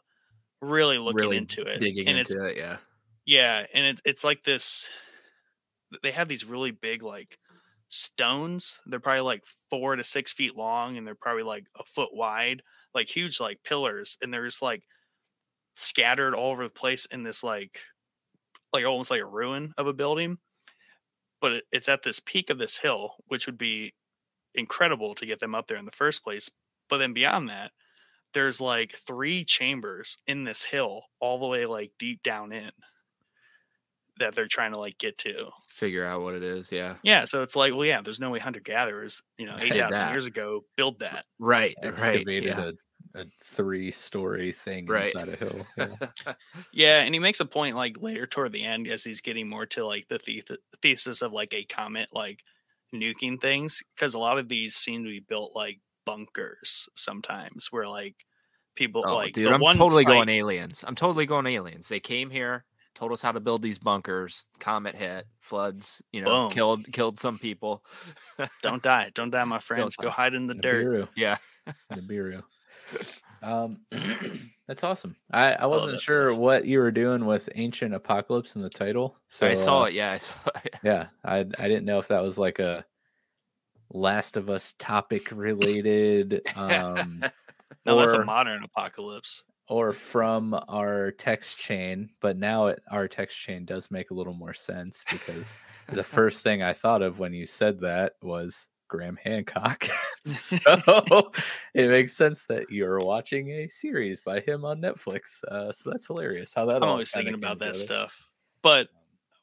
really 0.60 0.98
looking 0.98 1.22
really 1.22 1.36
into 1.36 1.62
it 1.62 1.80
digging 1.80 2.06
and 2.06 2.18
into 2.18 2.20
it's 2.20 2.52
it. 2.52 2.56
Yeah. 2.56 2.76
yeah 3.26 3.66
and 3.74 3.86
it, 3.86 4.00
it's 4.04 4.22
like 4.22 4.44
this 4.44 4.88
they 6.02 6.12
have 6.12 6.28
these 6.28 6.44
really 6.44 6.70
big 6.70 7.02
like 7.02 7.38
stones 7.88 8.80
they're 8.86 9.00
probably 9.00 9.22
like 9.22 9.42
four 9.68 9.96
to 9.96 10.04
six 10.04 10.32
feet 10.32 10.56
long 10.56 10.96
and 10.96 11.06
they're 11.06 11.14
probably 11.14 11.42
like 11.42 11.64
a 11.78 11.84
foot 11.84 12.08
wide 12.14 12.62
like 12.94 13.08
huge 13.08 13.40
like 13.40 13.58
pillars 13.64 14.16
and 14.22 14.32
they're 14.32 14.46
just 14.46 14.62
like 14.62 14.82
scattered 15.76 16.34
all 16.34 16.52
over 16.52 16.64
the 16.64 16.70
place 16.70 17.06
in 17.06 17.22
this 17.22 17.42
like 17.42 17.80
like 18.72 18.84
almost 18.84 19.10
like 19.10 19.20
a 19.20 19.26
ruin 19.26 19.74
of 19.76 19.86
a 19.86 19.92
building 19.92 20.38
but 21.40 21.52
it, 21.52 21.64
it's 21.72 21.88
at 21.88 22.02
this 22.02 22.20
peak 22.20 22.48
of 22.50 22.58
this 22.58 22.78
hill 22.78 23.16
which 23.26 23.46
would 23.46 23.58
be 23.58 23.92
incredible 24.54 25.14
to 25.14 25.26
get 25.26 25.40
them 25.40 25.54
up 25.54 25.66
there 25.66 25.76
in 25.78 25.84
the 25.86 25.90
first 25.90 26.22
place 26.24 26.50
but 26.88 26.98
then 26.98 27.12
beyond 27.12 27.48
that 27.48 27.72
there's 28.34 28.60
like 28.60 28.92
three 29.06 29.44
chambers 29.44 30.18
in 30.26 30.44
this 30.44 30.64
hill 30.64 31.04
all 31.20 31.38
the 31.38 31.46
way 31.46 31.66
like 31.66 31.92
deep 31.98 32.22
down 32.22 32.52
in 32.52 32.70
that 34.18 34.34
they're 34.34 34.46
trying 34.46 34.72
to 34.72 34.78
like 34.78 34.98
get 34.98 35.16
to 35.18 35.48
Figure 35.66 36.04
out 36.04 36.20
what 36.22 36.34
it 36.34 36.42
is. 36.42 36.70
Yeah. 36.70 36.96
yeah 37.02 37.24
so 37.24 37.42
it's 37.42 37.56
like 37.56 37.72
well 37.72 37.84
yeah 37.86 38.02
there's 38.02 38.20
no 38.20 38.30
way 38.30 38.38
hunter 38.38 38.60
gatherers 38.60 39.22
you 39.38 39.46
know 39.46 39.56
8000 39.58 40.10
years 40.10 40.26
ago 40.26 40.64
build 40.76 41.00
that 41.00 41.24
Right. 41.38 41.74
Right. 41.82 41.92
Excavated 41.92 42.44
Yeah. 42.44 42.70
a, 43.14 43.20
a 43.22 43.24
three 43.42 43.90
story 43.90 44.52
thing 44.52 44.86
Right. 44.86 45.06
inside 45.14 45.28
a 45.30 45.36
hill. 45.36 45.66
Yeah. 45.76 46.34
Yeah, 46.72 47.00
and 47.02 47.14
he 47.14 47.18
makes 47.20 47.40
a 47.40 47.46
point 47.46 47.74
like 47.76 47.96
later 48.00 48.26
toward 48.26 48.52
the 48.52 48.64
end 48.64 48.86
as 48.86 49.02
he's 49.02 49.20
getting 49.22 49.48
more 49.48 49.66
to 49.66 49.84
like 49.86 50.08
the, 50.08 50.18
the- 50.26 50.58
thesis 50.82 51.22
of 51.22 51.32
like 51.32 51.52
a 51.54 51.64
comet 51.64 52.08
like 52.12 52.40
nuking 52.94 53.40
things 53.40 53.82
because 53.94 54.14
a 54.14 54.18
lot 54.18 54.38
of 54.38 54.48
these 54.48 54.74
seem 54.74 55.02
to 55.04 55.10
be 55.10 55.20
built 55.20 55.52
like 55.54 55.78
bunkers 56.04 56.88
sometimes 56.94 57.68
where 57.70 57.86
like 57.88 58.14
people 58.74 59.02
Oh, 59.06 59.14
like 59.16 59.32
dude, 59.34 59.48
the 59.48 59.54
I'm 59.54 59.60
one 59.60 59.76
totally 59.76 60.04
going 60.04 60.28
site- 60.28 60.36
aliens. 60.36 60.84
I'm 60.86 60.94
totally 60.94 61.26
going 61.26 61.46
aliens. 61.46 61.88
They 61.88 62.00
came 62.00 62.30
here, 62.30 62.64
told 62.94 63.12
us 63.12 63.22
how 63.22 63.32
to 63.32 63.40
build 63.40 63.62
these 63.62 63.78
bunkers. 63.78 64.46
Comet 64.60 64.94
hit, 64.94 65.26
floods, 65.40 66.02
you 66.12 66.22
know, 66.22 66.44
Boom. 66.48 66.52
killed 66.52 66.92
killed 66.92 67.18
some 67.18 67.38
people. 67.38 67.84
Don't 68.62 68.82
die, 68.82 69.10
don't 69.14 69.30
die, 69.30 69.44
my 69.44 69.58
friends. 69.68 69.96
Go 69.96 70.08
die. 70.08 70.14
hide 70.14 70.34
in 70.34 70.46
the 70.46 70.54
dirt. 70.54 70.86
Nibiru. 70.86 71.08
Yeah. 71.16 71.36
Nibiru. 71.92 72.42
Um, 73.42 73.80
that's 74.72 74.84
awesome. 74.84 75.16
I, 75.30 75.52
I 75.52 75.66
wasn't 75.66 75.92
that 75.92 76.00
sure 76.00 76.30
stuff. 76.30 76.38
what 76.38 76.64
you 76.64 76.78
were 76.78 76.90
doing 76.90 77.26
with 77.26 77.46
Ancient 77.56 77.92
Apocalypse 77.92 78.56
in 78.56 78.62
the 78.62 78.70
title. 78.70 79.18
So 79.28 79.46
I 79.46 79.52
saw 79.52 79.82
uh, 79.82 79.84
it. 79.84 79.92
Yeah, 79.92 80.12
I 80.12 80.16
saw 80.16 80.34
it. 80.64 80.76
Yeah, 80.82 81.08
I 81.22 81.40
I 81.40 81.68
didn't 81.68 81.84
know 81.84 81.98
if 81.98 82.08
that 82.08 82.22
was 82.22 82.38
like 82.38 82.58
a 82.58 82.86
Last 83.92 84.38
of 84.38 84.48
Us 84.48 84.74
topic 84.78 85.30
related, 85.30 86.40
um, 86.56 87.22
No, 87.84 87.98
that's 87.98 88.14
a 88.14 88.24
modern 88.24 88.64
apocalypse. 88.64 89.42
or 89.68 89.92
from 89.92 90.58
our 90.70 91.10
text 91.10 91.58
chain. 91.58 92.08
But 92.22 92.38
now 92.38 92.68
it, 92.68 92.82
our 92.90 93.08
text 93.08 93.38
chain 93.38 93.66
does 93.66 93.90
make 93.90 94.10
a 94.10 94.14
little 94.14 94.32
more 94.32 94.54
sense 94.54 95.04
because 95.10 95.52
the 95.90 96.02
first 96.16 96.42
thing 96.42 96.62
I 96.62 96.72
thought 96.72 97.02
of 97.02 97.18
when 97.18 97.34
you 97.34 97.44
said 97.44 97.80
that 97.80 98.14
was 98.22 98.68
Graham 98.88 99.18
Hancock. 99.22 99.86
so 100.24 101.32
it 101.74 101.88
makes 101.90 102.12
sense 102.12 102.46
that 102.46 102.70
you're 102.70 103.00
watching 103.00 103.50
a 103.50 103.68
series 103.68 104.20
by 104.20 104.40
him 104.40 104.64
on 104.64 104.80
Netflix. 104.80 105.42
Uh, 105.44 105.72
so 105.72 105.90
that's 105.90 106.06
hilarious. 106.06 106.54
How 106.54 106.64
that 106.66 106.76
I'm 106.76 106.84
always 106.84 107.10
thinking 107.10 107.34
about 107.34 107.58
that 107.58 107.76
stuff. 107.76 108.24
But 108.62 108.88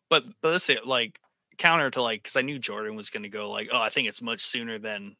but 0.09 0.23
but 0.41 0.51
let's 0.51 0.63
say 0.63 0.77
like 0.85 1.19
counter 1.57 1.89
to 1.91 2.01
like 2.01 2.23
because 2.23 2.37
I 2.37 2.41
knew 2.41 2.59
Jordan 2.59 2.95
was 2.95 3.09
gonna 3.09 3.29
go 3.29 3.49
like, 3.49 3.69
oh, 3.71 3.81
I 3.81 3.89
think 3.89 4.07
it's 4.07 4.21
much 4.21 4.39
sooner 4.39 4.77
than 4.77 5.17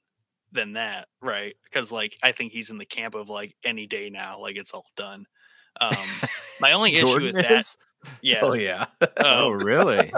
than 0.54 0.74
that, 0.74 1.08
right? 1.22 1.56
Because 1.66 1.92
like 1.92 2.18
I 2.24 2.32
think 2.32 2.54
he's 2.54 2.70
in 2.70 2.78
the 2.78 2.86
camp 2.86 3.14
of 3.14 3.30
like 3.30 3.56
any 3.64 3.86
day 3.86 4.10
now, 4.10 4.40
like 4.40 4.56
it's 4.56 4.74
all 4.74 4.88
done. 4.96 5.26
Um 5.82 5.98
my 6.62 6.72
only 6.72 6.96
issue 6.96 7.22
with 7.22 7.36
that. 7.36 7.76
yeah. 8.22 8.40
Oh 8.42 8.54
yeah. 8.54 8.86
Oh, 9.18 9.52
um, 9.52 9.60
really? 9.60 10.14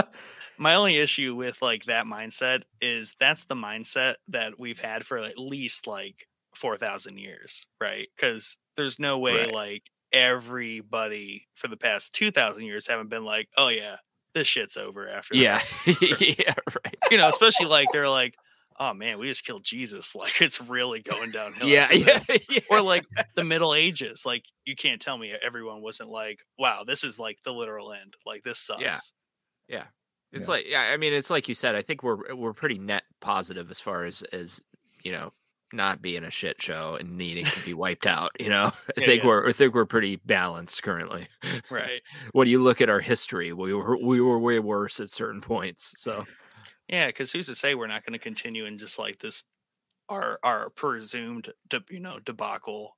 My 0.61 0.75
only 0.75 0.97
issue 0.97 1.33
with 1.33 1.59
like 1.61 1.85
that 1.85 2.05
mindset 2.05 2.61
is 2.79 3.15
that's 3.19 3.45
the 3.45 3.55
mindset 3.55 4.13
that 4.27 4.59
we've 4.59 4.79
had 4.79 5.03
for 5.05 5.17
at 5.17 5.37
least 5.37 5.87
like 5.87 6.27
4000 6.55 7.17
years 7.17 7.65
right 7.81 8.07
because 8.15 8.57
there's 8.77 8.99
no 8.99 9.17
way 9.17 9.35
Right. 9.45 9.53
like 9.53 9.83
everybody 10.13 11.47
for 11.55 11.67
the 11.67 11.77
past 11.77 12.13
2000 12.13 12.63
years 12.63 12.87
haven't 12.87 13.09
been 13.09 13.25
like 13.25 13.49
oh 13.57 13.69
yeah 13.69 13.97
this 14.35 14.47
shit's 14.47 14.77
over 14.77 15.09
after 15.09 15.35
yeah. 15.35 15.59
this 15.85 16.01
yeah. 16.21 16.53
Right. 16.85 16.95
you 17.09 17.17
know 17.17 17.27
especially 17.27 17.65
like 17.67 17.87
they're 17.91 18.09
like 18.09 18.35
oh 18.79 18.93
man 18.93 19.17
we 19.17 19.27
just 19.27 19.45
killed 19.45 19.63
jesus 19.63 20.13
like 20.21 20.41
it's 20.41 20.61
really 20.61 21.01
going 21.01 21.31
downhill 21.31 21.67
Yeah. 21.67 21.91
Yeah. 21.91 22.19
yeah. 22.49 22.59
or 22.69 22.81
like 22.81 23.05
the 23.35 23.43
middle 23.43 23.73
ages 23.73 24.25
like 24.25 24.43
you 24.65 24.75
can't 24.75 25.01
tell 25.01 25.17
me 25.17 25.33
everyone 25.43 25.81
wasn't 25.81 26.09
like 26.09 26.41
wow 26.59 26.83
this 26.85 27.03
is 27.03 27.17
like 27.17 27.39
the 27.45 27.51
literal 27.53 27.93
end 27.93 28.15
like 28.25 28.43
this 28.43 28.59
sucks 28.59 29.13
Yeah. 29.67 29.85
It's 30.33 30.47
Yeah. 30.47 30.49
like 30.49 30.65
yeah, 30.67 30.81
I 30.83 30.97
mean 30.97 31.13
it's 31.13 31.29
like 31.29 31.47
you 31.49 31.55
said, 31.55 31.75
I 31.75 31.81
think 31.81 32.03
we're 32.03 32.31
uh, 32.31 32.35
we're 32.35 32.53
pretty 32.53 32.77
net 32.79 33.03
positive 33.19 33.69
as 33.71 33.79
far 33.79 34.05
as 34.05 34.23
as 34.23 34.61
you 35.03 35.11
know, 35.11 35.33
not 35.73 36.01
being 36.01 36.23
a 36.23 36.31
shit 36.31 36.61
show 36.61 36.95
and 36.95 37.17
needing 37.17 37.51
to 37.51 37.61
be 37.61 37.73
wiped 37.73 38.07
out, 38.07 38.31
you 38.39 38.49
know. 38.49 38.71
I 38.97 39.01
Yeah, 39.01 39.07
think 39.07 39.23
yeah. 39.23 39.25
we're 39.25 39.47
I 39.49 39.51
think 39.53 39.73
we're 39.73 39.85
pretty 39.85 40.17
balanced 40.17 40.83
currently. 40.83 41.27
right 41.69 42.03
when 42.33 42.47
you 42.47 42.61
look 42.63 42.81
at 42.81 42.89
our 42.89 42.99
history, 43.01 43.53
we 43.53 43.73
were 43.73 43.97
we 43.97 44.21
were 44.21 44.39
way 44.39 44.59
worse 44.59 44.99
at 44.99 45.09
certain 45.09 45.41
points. 45.41 45.93
So 46.01 46.25
Yeah, 46.87 47.07
because 47.07 47.31
who's 47.31 47.47
to 47.47 47.55
say 47.55 47.75
we're 47.75 47.87
not 47.87 48.03
going 48.05 48.13
to 48.13 48.19
continue 48.19 48.65
in 48.65 48.77
just 48.77 48.99
like 48.99 49.19
this, 49.19 49.43
our 50.09 50.39
our 50.43 50.69
presumed 50.71 51.53
de- 51.69 51.83
you 51.91 51.99
know 52.01 52.19
debacle 52.19 52.97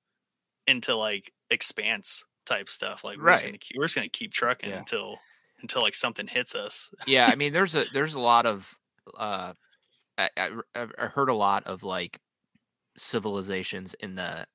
into 0.67 0.95
like 0.95 1.33
expanse 1.51 2.23
type 2.45 2.69
stuff. 2.69 3.03
Like 3.03 3.19
we're 3.21 3.31
just 3.31 3.45
Right. 3.45 3.45
gonna 3.45 3.59
keep, 3.59 3.77
we're 3.77 3.85
just 3.85 3.95
gonna 3.95 4.09
keep 4.09 4.33
trucking 4.33 4.73
until 4.73 5.23
until 5.63 5.81
like 5.81 5.95
something 5.95 6.27
hits 6.27 6.53
us. 6.53 6.91
yeah, 7.07 7.27
I 7.31 7.35
mean 7.37 7.53
there's 7.53 7.75
a 7.75 7.85
there's 7.93 8.13
a 8.13 8.19
lot 8.19 8.45
of 8.45 8.77
uh 9.17 9.53
I, 10.17 10.29
I, 10.37 10.49
I 10.75 11.05
heard 11.07 11.29
a 11.29 11.33
lot 11.33 11.63
of 11.65 11.81
like 11.81 12.19
civilizations 12.97 13.95
in 13.95 14.13
the 14.13 14.45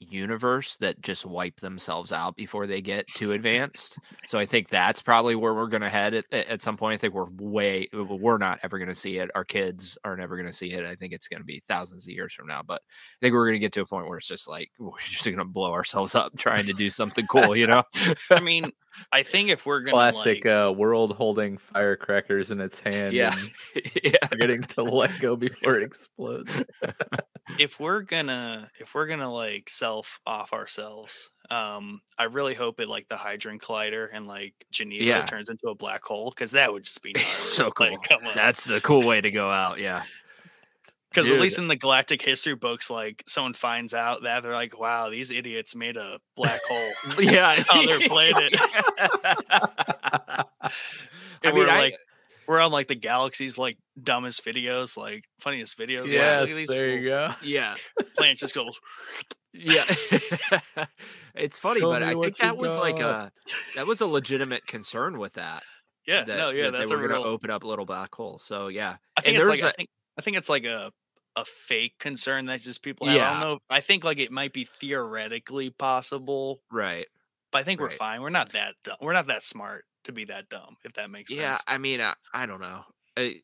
universe 0.00 0.76
that 0.76 1.00
just 1.00 1.24
wipe 1.24 1.56
themselves 1.56 2.12
out 2.12 2.36
before 2.36 2.66
they 2.66 2.80
get 2.80 3.06
too 3.08 3.32
advanced. 3.32 3.98
So 4.26 4.38
I 4.38 4.46
think 4.46 4.68
that's 4.68 5.02
probably 5.02 5.34
where 5.34 5.54
we're 5.54 5.68
going 5.68 5.82
to 5.82 5.88
head 5.88 6.14
at, 6.14 6.24
at 6.32 6.62
some 6.62 6.76
point. 6.76 6.94
I 6.94 6.96
think 6.98 7.14
we're 7.14 7.30
way 7.38 7.88
we're 7.92 8.38
not 8.38 8.60
ever 8.62 8.78
going 8.78 8.88
to 8.88 8.94
see 8.94 9.18
it. 9.18 9.30
Our 9.34 9.44
kids 9.44 9.98
are 10.04 10.16
never 10.16 10.36
going 10.36 10.48
to 10.48 10.52
see 10.52 10.72
it. 10.72 10.84
I 10.84 10.94
think 10.94 11.12
it's 11.12 11.28
going 11.28 11.40
to 11.40 11.46
be 11.46 11.62
thousands 11.66 12.06
of 12.06 12.12
years 12.12 12.32
from 12.32 12.46
now. 12.46 12.62
But 12.66 12.82
I 12.82 13.18
think 13.20 13.34
we're 13.34 13.46
going 13.46 13.54
to 13.54 13.60
get 13.60 13.72
to 13.74 13.82
a 13.82 13.86
point 13.86 14.08
where 14.08 14.18
it's 14.18 14.28
just 14.28 14.48
like 14.48 14.70
we're 14.78 14.98
just 15.08 15.24
going 15.24 15.38
to 15.38 15.44
blow 15.44 15.72
ourselves 15.72 16.14
up 16.14 16.36
trying 16.36 16.66
to 16.66 16.72
do 16.72 16.90
something 16.90 17.26
cool. 17.26 17.56
You 17.56 17.66
know? 17.66 17.82
I 18.30 18.40
mean, 18.40 18.70
I 19.12 19.22
think 19.22 19.50
if 19.50 19.66
we're 19.66 19.80
gonna 19.80 19.92
Classic 19.92 20.44
like, 20.44 20.46
uh, 20.46 20.72
world 20.72 21.14
holding 21.16 21.58
firecrackers 21.58 22.50
in 22.50 22.60
its 22.60 22.80
hand. 22.80 23.12
Yeah. 23.12 23.34
and 23.38 23.52
yeah. 24.02 24.26
Forgetting 24.28 24.62
to 24.62 24.82
let 24.82 25.18
go 25.20 25.36
before 25.36 25.76
it 25.76 25.82
explodes. 25.82 26.50
if 27.58 27.78
we're 27.80 28.02
gonna 28.02 28.70
if 28.80 28.94
we're 28.94 29.06
gonna 29.06 29.32
like 29.32 29.68
self 29.68 30.20
off 30.26 30.52
ourselves, 30.52 31.30
um, 31.50 32.00
I 32.18 32.24
really 32.24 32.54
hope 32.54 32.80
it 32.80 32.88
like 32.88 33.08
the 33.08 33.16
Hadron 33.16 33.58
Collider 33.58 34.08
and 34.12 34.26
like 34.26 34.54
Geneva 34.70 35.04
Yeah. 35.04 35.26
turns 35.26 35.48
into 35.48 35.68
a 35.68 35.74
black 35.74 36.04
hole 36.04 36.30
because 36.30 36.52
that 36.52 36.72
would 36.72 36.84
just 36.84 37.02
be 37.02 37.14
so 37.36 37.70
cool. 37.70 37.88
Like, 37.90 38.02
come 38.08 38.26
on. 38.26 38.34
That's 38.34 38.64
the 38.64 38.80
cool 38.80 39.02
way 39.06 39.20
to 39.20 39.30
go 39.30 39.50
out. 39.50 39.78
Yeah. 39.78 40.02
Because 41.14 41.30
at 41.30 41.40
least 41.40 41.58
in 41.58 41.68
the 41.68 41.76
galactic 41.76 42.20
history 42.22 42.54
books, 42.56 42.90
like 42.90 43.22
someone 43.26 43.54
finds 43.54 43.94
out 43.94 44.22
that 44.24 44.42
they're 44.42 44.52
like, 44.52 44.78
"Wow, 44.78 45.10
these 45.10 45.30
idiots 45.30 45.76
made 45.76 45.96
a 45.96 46.18
black 46.36 46.60
hole." 46.68 46.90
Yeah. 47.20 47.54
on 47.72 47.86
their 47.86 48.00
planet. 48.08 48.54
I 49.80 50.70
And 51.42 51.54
mean, 51.54 51.64
we're 51.64 51.70
I, 51.70 51.78
like, 51.78 51.96
we're 52.46 52.60
on 52.60 52.72
like 52.72 52.88
the 52.88 52.94
galaxy's 52.94 53.56
like 53.58 53.78
dumbest 54.02 54.44
videos, 54.44 54.96
like 54.96 55.24
funniest 55.40 55.78
videos. 55.78 56.02
like, 56.04 56.12
yes, 56.12 56.50
look 56.52 56.66
there 56.68 56.88
you 56.88 57.02
go. 57.02 57.30
yeah. 57.42 57.74
Planet 58.16 58.38
just 58.38 58.54
goes. 58.54 58.78
Yeah. 59.52 59.84
it's 61.34 61.58
funny, 61.58 61.80
Show 61.80 61.90
but 61.90 62.02
I 62.02 62.14
think 62.14 62.36
that 62.38 62.56
was 62.56 62.76
like 62.76 62.98
a 62.98 63.30
that 63.76 63.86
was 63.86 64.00
a 64.00 64.06
legitimate 64.06 64.66
concern 64.66 65.18
with 65.18 65.34
that. 65.34 65.62
Yeah, 66.06 66.24
that, 66.24 66.36
no, 66.36 66.50
yeah, 66.50 66.64
that 66.64 66.72
that's 66.72 66.90
they 66.90 66.96
a 66.96 66.98
were 66.98 67.08
real. 67.08 67.18
gonna 67.22 67.28
open 67.30 67.50
up 67.50 67.62
a 67.62 67.66
little 67.66 67.86
black 67.86 68.14
holes. 68.14 68.44
So 68.44 68.68
yeah. 68.68 68.96
I 69.16 69.20
think 69.22 69.36
and 69.38 69.40
it's 69.42 69.48
like 69.48 69.60
there's 69.60 69.72
I 69.72 69.76
think 69.76 69.88
I 70.18 70.22
think 70.22 70.36
it's 70.36 70.48
like 70.48 70.64
a 70.64 70.90
a 71.36 71.44
fake 71.44 71.98
concern 71.98 72.46
that 72.46 72.60
just 72.60 72.82
people 72.82 73.06
have. 73.06 73.20
I 73.20 73.30
don't 73.32 73.40
know. 73.40 73.58
I 73.70 73.80
think 73.80 74.04
like 74.04 74.18
it 74.18 74.30
might 74.30 74.52
be 74.52 74.64
theoretically 74.64 75.70
possible, 75.70 76.60
Right. 76.70 77.06
but 77.52 77.58
I 77.58 77.62
think 77.64 77.80
we're 77.80 77.90
fine. 77.90 78.22
We're 78.22 78.30
not 78.30 78.50
that 78.52 78.74
dumb. 78.84 78.96
We're 79.00 79.12
not 79.14 79.26
that 79.26 79.42
smart 79.42 79.84
to 80.04 80.12
be 80.12 80.24
that 80.26 80.48
dumb. 80.48 80.76
If 80.84 80.92
that 80.94 81.10
makes 81.10 81.34
Yeah, 81.34 81.54
sense. 81.54 81.64
Yeah. 81.68 81.74
I 81.74 81.78
mean, 81.78 82.00
I, 82.00 82.14
I 82.32 82.46
don't 82.46 82.60
know. 82.60 82.82
I, 83.16 83.40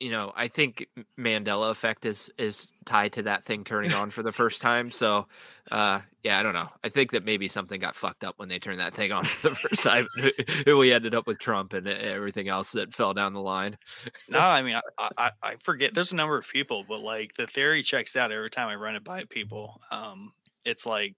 you 0.00 0.10
know, 0.10 0.32
I 0.36 0.46
think 0.46 0.86
Mandela 1.18 1.70
effect 1.70 2.06
is 2.06 2.30
is 2.38 2.72
tied 2.84 3.12
to 3.14 3.22
that 3.22 3.44
thing 3.44 3.64
turning 3.64 3.92
on 3.92 4.10
for 4.10 4.22
the 4.22 4.30
first 4.30 4.62
time. 4.62 4.90
So, 4.90 5.26
uh, 5.72 6.00
yeah, 6.22 6.38
I 6.38 6.42
don't 6.42 6.52
know. 6.52 6.68
I 6.84 6.88
think 6.88 7.10
that 7.12 7.24
maybe 7.24 7.48
something 7.48 7.80
got 7.80 7.96
fucked 7.96 8.22
up 8.22 8.38
when 8.38 8.48
they 8.48 8.60
turned 8.60 8.78
that 8.78 8.94
thing 8.94 9.10
on 9.10 9.24
for 9.24 9.48
the 9.48 9.54
first 9.56 9.82
time. 9.82 10.06
we 10.66 10.92
ended 10.92 11.14
up 11.14 11.26
with 11.26 11.38
Trump 11.38 11.72
and 11.72 11.88
everything 11.88 12.48
else 12.48 12.72
that 12.72 12.92
fell 12.92 13.12
down 13.12 13.32
the 13.32 13.40
line. 13.40 13.76
No, 14.30 14.40
I 14.40 14.62
mean, 14.62 14.78
I, 14.98 15.08
I 15.16 15.30
I 15.42 15.56
forget. 15.62 15.94
There's 15.94 16.12
a 16.12 16.16
number 16.16 16.36
of 16.36 16.46
people, 16.46 16.84
but 16.86 17.00
like 17.00 17.34
the 17.34 17.46
theory 17.46 17.82
checks 17.82 18.14
out 18.14 18.30
every 18.30 18.50
time 18.50 18.68
I 18.68 18.76
run 18.76 18.94
it 18.94 19.02
by 19.02 19.24
people. 19.24 19.80
Um, 19.90 20.32
it's 20.66 20.84
like 20.84 21.14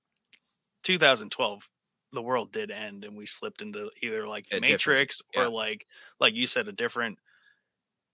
2012, 0.84 1.68
the 2.12 2.22
world 2.22 2.52
did 2.52 2.70
end, 2.70 3.04
and 3.04 3.16
we 3.16 3.26
slipped 3.26 3.62
into 3.62 3.90
either 4.02 4.26
like 4.26 4.46
A 4.52 4.56
the 4.56 4.60
Matrix 4.60 5.22
yeah. 5.34 5.42
or 5.42 5.48
like 5.48 5.86
like 6.20 6.34
you 6.34 6.46
said, 6.46 6.68
a 6.68 6.72
different 6.72 7.18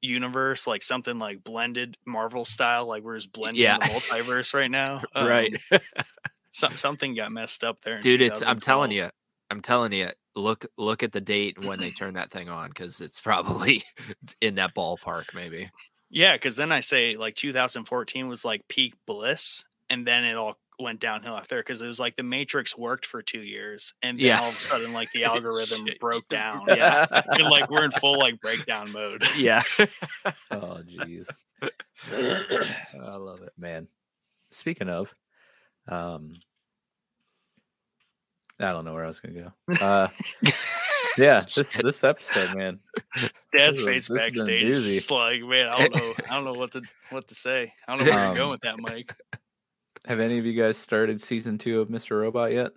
universe, 0.02 0.66
like 0.66 0.82
something 0.82 1.18
like 1.18 1.42
blended 1.44 1.96
Marvel 2.06 2.44
style, 2.44 2.86
like 2.86 3.02
we're 3.02 3.16
just 3.16 3.32
blending 3.32 3.62
Yeah. 3.62 3.78
the 3.78 3.84
multiverse 3.86 4.54
right 4.54 4.70
now. 4.70 5.02
right. 5.16 5.56
Um, 5.70 5.78
some, 6.52 6.74
something 6.76 7.14
got 7.14 7.32
messed 7.32 7.64
up 7.64 7.80
there, 7.80 7.96
in 7.96 8.02
Dude, 8.02 8.22
it's 8.22 8.46
I'm 8.46 8.60
telling 8.60 8.90
you, 8.90 9.08
I'm 9.50 9.60
telling 9.60 9.92
you, 9.92 10.10
look 10.34 10.66
look 10.76 11.02
at 11.02 11.12
the 11.12 11.20
date 11.20 11.64
when 11.64 11.78
they 11.78 11.90
turn 11.90 12.14
that 12.14 12.30
thing 12.30 12.48
on 12.48 12.68
because 12.68 13.00
it's 13.00 13.20
probably 13.20 13.82
in 14.40 14.56
that 14.56 14.74
ballpark, 14.74 15.34
maybe. 15.34 15.70
Yeah, 16.10 16.34
because 16.34 16.56
then 16.56 16.72
I 16.72 16.80
say 16.80 17.16
like 17.16 17.34
2014 17.34 18.28
was 18.28 18.44
like 18.44 18.68
peak 18.68 18.94
bliss, 19.06 19.64
and 19.90 20.06
then 20.06 20.24
it 20.24 20.36
all 20.36 20.58
went 20.78 21.00
downhill 21.00 21.36
after 21.36 21.58
because 21.58 21.80
it 21.80 21.86
was 21.86 21.98
like 21.98 22.16
the 22.16 22.22
Matrix 22.22 22.76
worked 22.76 23.06
for 23.06 23.22
two 23.22 23.40
years, 23.40 23.94
and 24.02 24.18
then 24.18 24.26
Yeah. 24.26 24.40
all 24.40 24.50
of 24.50 24.56
a 24.56 24.60
sudden 24.60 24.92
like 24.92 25.10
the 25.12 25.24
algorithm 25.32 25.86
broke 26.00 26.28
down. 26.30 26.64
Yeah, 26.68 27.06
and 27.26 27.42
like 27.44 27.70
we're 27.70 27.84
in 27.84 27.90
full 27.92 28.18
like 28.18 28.40
breakdown 28.40 28.92
mode. 28.92 29.22
Yeah, 29.36 29.62
Oh, 30.50 30.80
jeez. 30.86 31.28
I 32.12 33.16
love 33.16 33.40
it. 33.42 33.52
man. 33.56 33.88
Speaking 34.50 34.88
of, 34.88 35.14
um, 35.88 36.34
I 38.60 38.72
don't 38.72 38.84
know 38.84 38.94
where 38.94 39.04
I 39.04 39.08
was 39.08 39.20
gonna 39.20 39.52
go. 39.68 39.74
Uh, 39.84 40.08
yeah, 41.18 41.42
this 41.54 41.72
this 41.72 42.04
episode, 42.04 42.56
man. 42.56 42.78
Dad's 43.56 43.82
face 43.82 44.08
backstage, 44.08 44.66
just 44.68 45.10
like 45.10 45.42
man, 45.42 45.68
I 45.68 45.78
don't 45.88 45.94
know, 45.96 46.14
I 46.30 46.34
don't 46.34 46.44
know 46.44 46.54
what 46.54 46.72
to 46.72 46.82
what 47.10 47.28
to 47.28 47.34
say. 47.34 47.72
I 47.88 47.96
don't 47.96 48.06
know 48.06 48.12
where 48.12 48.20
Um, 48.20 48.26
you're 48.28 48.36
going 48.36 48.50
with 48.50 48.60
that, 48.62 48.78
Mike. 48.78 49.14
Have 50.06 50.20
any 50.20 50.38
of 50.38 50.46
you 50.46 50.52
guys 50.60 50.76
started 50.78 51.20
season 51.20 51.58
two 51.58 51.80
of 51.80 51.88
Mr. 51.88 52.20
Robot 52.20 52.52
yet? 52.52 52.70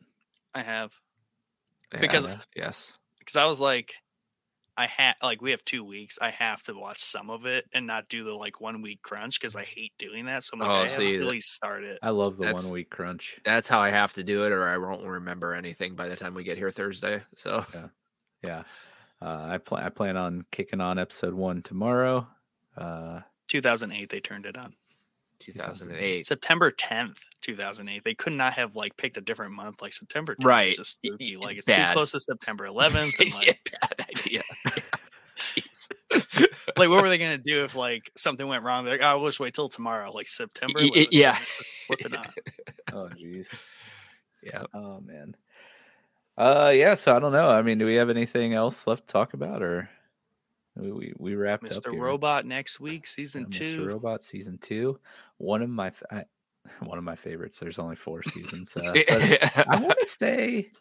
I 0.53 0.61
have 0.61 0.93
Yeah, 1.93 2.01
Because- 2.01 2.45
yes, 2.55 2.97
because 3.19 3.35
I 3.35 3.45
was 3.45 3.59
like, 3.59 3.93
I 4.77 4.85
had 4.87 5.15
like 5.21 5.41
we 5.41 5.51
have 5.51 5.63
two 5.65 5.83
weeks. 5.83 6.17
I 6.21 6.29
have 6.29 6.63
to 6.63 6.73
watch 6.73 6.99
some 6.99 7.29
of 7.29 7.45
it 7.45 7.65
and 7.73 7.85
not 7.85 8.07
do 8.09 8.23
the 8.23 8.33
like 8.33 8.61
one 8.61 8.81
week 8.81 9.01
crunch 9.01 9.39
because 9.39 9.55
I 9.55 9.63
hate 9.63 9.91
doing 9.97 10.25
that. 10.25 10.43
So 10.43 10.51
I'm 10.53 10.59
like, 10.61 10.69
Oh, 10.69 10.73
I 10.73 10.79
have 10.81 10.89
see, 10.89 11.11
to 11.13 11.17
that- 11.19 11.25
at 11.25 11.31
least 11.31 11.51
start 11.53 11.83
it. 11.83 11.99
I 12.01 12.09
love 12.11 12.37
the 12.37 12.45
That's- 12.45 12.63
one 12.63 12.73
week 12.73 12.89
crunch. 12.89 13.39
that's 13.43 13.67
how 13.67 13.79
I 13.79 13.89
have 13.89 14.13
to 14.13 14.23
do 14.23 14.45
it, 14.45 14.51
or 14.51 14.67
I 14.67 14.77
won't 14.77 15.05
remember 15.05 15.53
anything 15.53 15.95
by 15.95 16.07
the 16.07 16.15
time 16.15 16.33
we 16.33 16.43
get 16.43 16.57
here 16.57 16.71
Thursday. 16.71 17.21
So 17.35 17.65
Yeah, 18.43 18.63
uh, 19.21 19.47
I 19.51 19.57
plan 19.57 19.83
I 19.83 19.89
plan 19.89 20.15
on 20.15 20.45
kicking 20.51 20.79
on 20.81 20.97
episode 20.97 21.33
one 21.33 21.61
tomorrow. 21.61 22.27
Uh, 22.77 23.21
2008 23.49 24.09
they 24.09 24.21
turned 24.21 24.45
it 24.45 24.57
on. 24.57 24.75
2008. 25.39 26.27
September 26.27 26.71
10th, 26.71 27.17
2008. 27.41 28.03
They 28.03 28.13
could 28.15 28.33
not 28.33 28.53
have 28.53 28.75
like 28.75 28.95
picked 28.97 29.17
a 29.17 29.21
different 29.21 29.53
month. 29.53 29.81
Like 29.81 29.93
September 29.93 30.35
10th 30.35 30.45
Right. 30.45 30.69
just 30.71 30.99
Y- 31.03 31.09
spooky. 31.09 31.37
Like 31.37 31.57
it's 31.57 31.65
bad. 31.65 31.87
too 31.87 31.93
close 31.93 32.11
to 32.11 32.19
September 32.19 32.67
11th. 32.67 33.19
And, 33.19 33.29
Yeah, 33.29 33.35
like, 33.35 33.71
bad 33.81 34.05
idea. 34.15 34.41
Jeez. 35.37 35.89
like, 36.77 36.89
what 36.89 37.01
were 37.01 37.09
they 37.09 37.17
gonna 37.17 37.37
do 37.37 37.63
if 37.63 37.75
like 37.75 38.11
something 38.15 38.45
went 38.47 38.63
wrong? 38.63 38.83
They're 38.83 38.95
like, 38.97 39.05
oh, 39.05 39.19
we'll 39.19 39.29
just 39.29 39.39
wait 39.39 39.53
till 39.53 39.69
tomorrow, 39.69 40.11
like 40.11 40.27
September. 40.27 40.79
Y- 40.79 40.89
y- 40.93 41.01
11th, 41.03 41.07
yeah. 41.11 41.31
let's 41.31 41.57
just 41.57 41.69
Flip 41.87 41.99
it 42.05 42.15
on. 42.15 42.27
oh, 42.93 43.09
jeez. 43.17 43.47
yeah. 44.43 44.63
Oh 44.73 44.99
man. 44.99 45.35
Uh, 46.37 46.71
yeah. 46.75 46.95
So 46.95 47.15
I 47.15 47.19
don't 47.19 47.31
know. 47.31 47.49
I 47.49 47.61
mean, 47.61 47.77
do 47.77 47.85
we 47.85 47.95
have 47.95 48.09
anything 48.09 48.53
else 48.53 48.85
left 48.87 49.07
to 49.07 49.11
talk 49.13 49.33
about, 49.33 49.61
or 49.63 49.89
we 50.79 50.91
we, 50.91 51.13
we 51.17 51.35
wrapped 51.35 51.65
up? 51.65 51.71
Mr. 51.71 51.97
Robot 51.97 52.45
next 52.45 52.79
week, 52.79 53.03
Yeah, 53.05 53.09
season 53.09 53.45
Mr. 53.45 53.57
two. 53.57 53.85
Robot 53.87 54.23
season 54.23 54.57
two. 54.57 54.99
One 55.37 55.61
of 55.61 55.69
my 55.69 55.91
I, 56.11 56.23
one 56.81 56.97
of 56.97 57.03
my 57.03 57.15
favorites. 57.15 57.59
There's 57.59 57.79
only 57.79 57.95
four 57.95 58.23
seasons. 58.23 58.75
Uh, 58.75 58.93
I 59.67 59.79
want 59.79 59.99
to 59.99 60.05
say, 60.05 60.71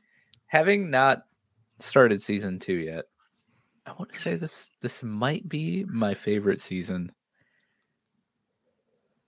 having 0.47 0.91
not 0.91 1.25
started 1.79 2.23
season 2.23 2.59
two 2.59 2.75
yet, 2.75 3.05
I 3.87 3.93
want 3.93 4.13
to 4.13 4.19
say 4.19 4.37
this 4.37 4.71
this 4.81 5.03
might 5.03 5.49
be 5.49 5.85
my 5.85 6.15
favorite 6.15 6.61
season. 6.61 7.13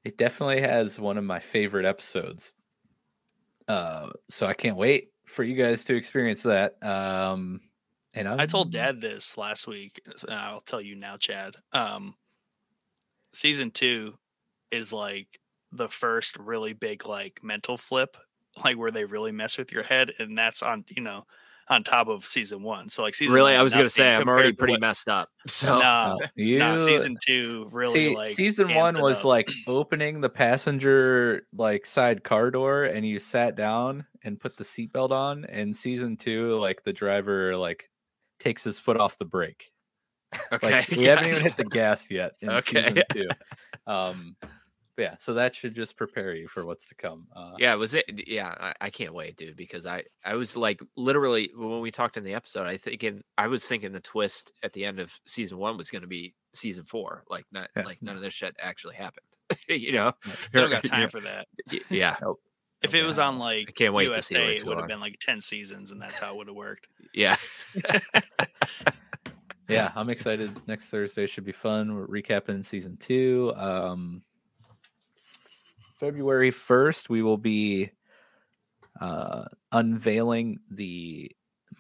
It 0.04 0.16
definitely 0.16 0.62
has 0.62 0.98
one 0.98 1.18
of 1.18 1.24
my 1.24 1.40
favorite 1.40 1.84
episodes. 1.84 2.52
Uh, 3.68 4.08
so 4.28 4.46
I 4.46 4.54
can't 4.54 4.76
wait 4.76 5.12
for 5.26 5.44
you 5.44 5.54
guys 5.54 5.84
to 5.84 5.94
experience 5.94 6.42
that. 6.42 6.82
Um, 6.82 7.60
and 8.14 8.28
I'm, 8.28 8.40
I 8.40 8.46
told 8.46 8.72
Dad 8.72 9.00
this 9.00 9.36
last 9.38 9.66
week. 9.66 10.00
and 10.28 10.34
I'll 10.36 10.62
tell 10.62 10.80
you 10.80 10.96
now, 10.96 11.16
Chad. 11.16 11.56
Um, 11.72 12.14
season 13.32 13.70
two 13.70 14.14
is 14.70 14.92
like 14.92 15.40
the 15.72 15.88
first 15.88 16.36
really 16.38 16.72
big 16.72 17.06
like 17.06 17.40
mental 17.42 17.76
flip, 17.76 18.16
like 18.64 18.76
where 18.76 18.90
they 18.90 19.04
really 19.04 19.32
mess 19.32 19.58
with 19.58 19.72
your 19.72 19.82
head, 19.82 20.12
and 20.18 20.36
that's 20.36 20.62
on 20.62 20.84
you 20.88 21.02
know 21.02 21.26
on 21.68 21.84
top 21.84 22.08
of 22.08 22.26
season 22.26 22.62
one. 22.64 22.88
So 22.88 23.02
like 23.02 23.14
season 23.14 23.32
really, 23.34 23.54
I 23.54 23.62
was 23.62 23.72
gonna 23.72 23.88
say 23.88 24.12
I'm 24.12 24.28
already 24.28 24.52
pretty 24.52 24.72
what- 24.74 24.80
messed 24.80 25.08
up. 25.08 25.28
So 25.46 25.78
No, 25.78 26.18
you 26.34 26.58
no, 26.58 26.78
season 26.78 27.16
two 27.24 27.68
really 27.72 27.92
See, 27.92 28.14
like 28.16 28.28
season 28.34 28.74
one 28.74 29.00
was 29.00 29.18
up. 29.20 29.24
like 29.24 29.50
opening 29.66 30.20
the 30.20 30.28
passenger 30.28 31.46
like 31.56 31.86
side 31.86 32.24
car 32.24 32.50
door, 32.50 32.84
and 32.84 33.06
you 33.06 33.18
sat 33.18 33.54
down 33.56 34.06
and 34.24 34.38
put 34.40 34.56
the 34.56 34.64
seatbelt 34.64 35.10
on. 35.12 35.44
And 35.46 35.76
season 35.76 36.16
two, 36.16 36.58
like 36.58 36.82
the 36.84 36.92
driver 36.92 37.56
like 37.56 37.88
takes 38.40 38.64
his 38.64 38.80
foot 38.80 38.98
off 38.98 39.16
the 39.18 39.24
brake. 39.24 39.70
okay, 40.52 40.70
Like 40.72 40.88
we 40.96 41.04
haven't 41.04 41.28
even 41.28 41.42
hit 41.42 41.56
the 41.56 41.64
gas 41.64 42.10
yet 42.10 42.32
in 42.40 42.50
Okay. 42.50 42.82
season 42.82 43.02
two. 43.12 43.28
Um, 43.86 44.36
yeah, 44.98 45.16
so 45.18 45.32
that 45.34 45.54
should 45.54 45.74
just 45.74 45.96
prepare 45.96 46.34
you 46.34 46.46
for 46.46 46.64
what's 46.66 46.86
to 46.88 46.94
come. 46.94 47.26
Uh, 47.34 47.52
yeah, 47.58 47.74
was 47.74 47.94
it? 47.94 48.04
Yeah, 48.28 48.54
I, 48.60 48.74
I 48.82 48.90
can't 48.90 49.14
wait, 49.14 49.36
dude. 49.36 49.56
Because 49.56 49.86
I, 49.86 50.04
I 50.24 50.34
was 50.34 50.56
like, 50.58 50.80
literally, 50.96 51.50
when 51.56 51.80
we 51.80 51.90
talked 51.90 52.16
in 52.18 52.22
the 52.22 52.34
episode, 52.34 52.66
I 52.66 52.76
thinking, 52.76 53.22
I 53.38 53.46
was 53.46 53.66
thinking 53.66 53.92
the 53.92 54.00
twist 54.00 54.52
at 54.62 54.74
the 54.74 54.84
end 54.84 55.00
of 55.00 55.18
season 55.26 55.56
one 55.58 55.78
was 55.78 55.90
going 55.90 56.02
to 56.02 56.08
be 56.08 56.34
season 56.54 56.84
four. 56.84 57.24
Like, 57.28 57.46
not 57.50 57.70
Yeah. 57.74 57.84
like 57.84 58.02
none 58.02 58.14
of 58.16 58.22
this 58.22 58.34
shit 58.34 58.54
actually 58.60 58.94
happened. 58.96 59.24
you 59.68 59.92
know? 59.92 60.12
they 60.52 60.60
don't 60.60 60.70
got 60.70 60.84
Yeah. 60.84 60.90
time 60.90 61.08
for 61.08 61.20
that. 61.20 61.48
Y- 61.72 61.80
Yeah, 61.88 62.16
If 62.82 62.94
it 62.94 63.04
was 63.04 63.18
on 63.18 63.38
like 63.38 63.68
I 63.68 63.72
can't 63.72 63.94
wait 63.94 64.06
to 64.06 64.22
see 64.22 64.34
what 64.34 64.44
USA, 64.44 64.56
it 64.56 64.64
would 64.66 64.78
have 64.78 64.88
been 64.88 65.00
like 65.00 65.18
ten 65.20 65.40
seasons, 65.40 65.90
and 65.90 66.00
that's 66.00 66.20
how 66.20 66.32
it 66.32 66.36
would 66.36 66.46
have 66.46 66.56
worked. 66.56 66.88
yeah. 67.14 67.36
yeah, 69.68 69.92
I'm 69.94 70.08
excited. 70.08 70.50
Next 70.66 70.86
Thursday 70.86 71.26
should 71.26 71.44
be 71.44 71.52
fun. 71.52 71.94
We're 71.94 72.06
recapping 72.06 72.64
season 72.64 72.96
two. 72.96 73.52
Um, 73.56 74.22
February 76.00 76.50
1st, 76.50 77.10
we 77.10 77.22
will 77.22 77.36
be 77.36 77.90
uh, 79.00 79.44
unveiling 79.70 80.58
the 80.70 81.30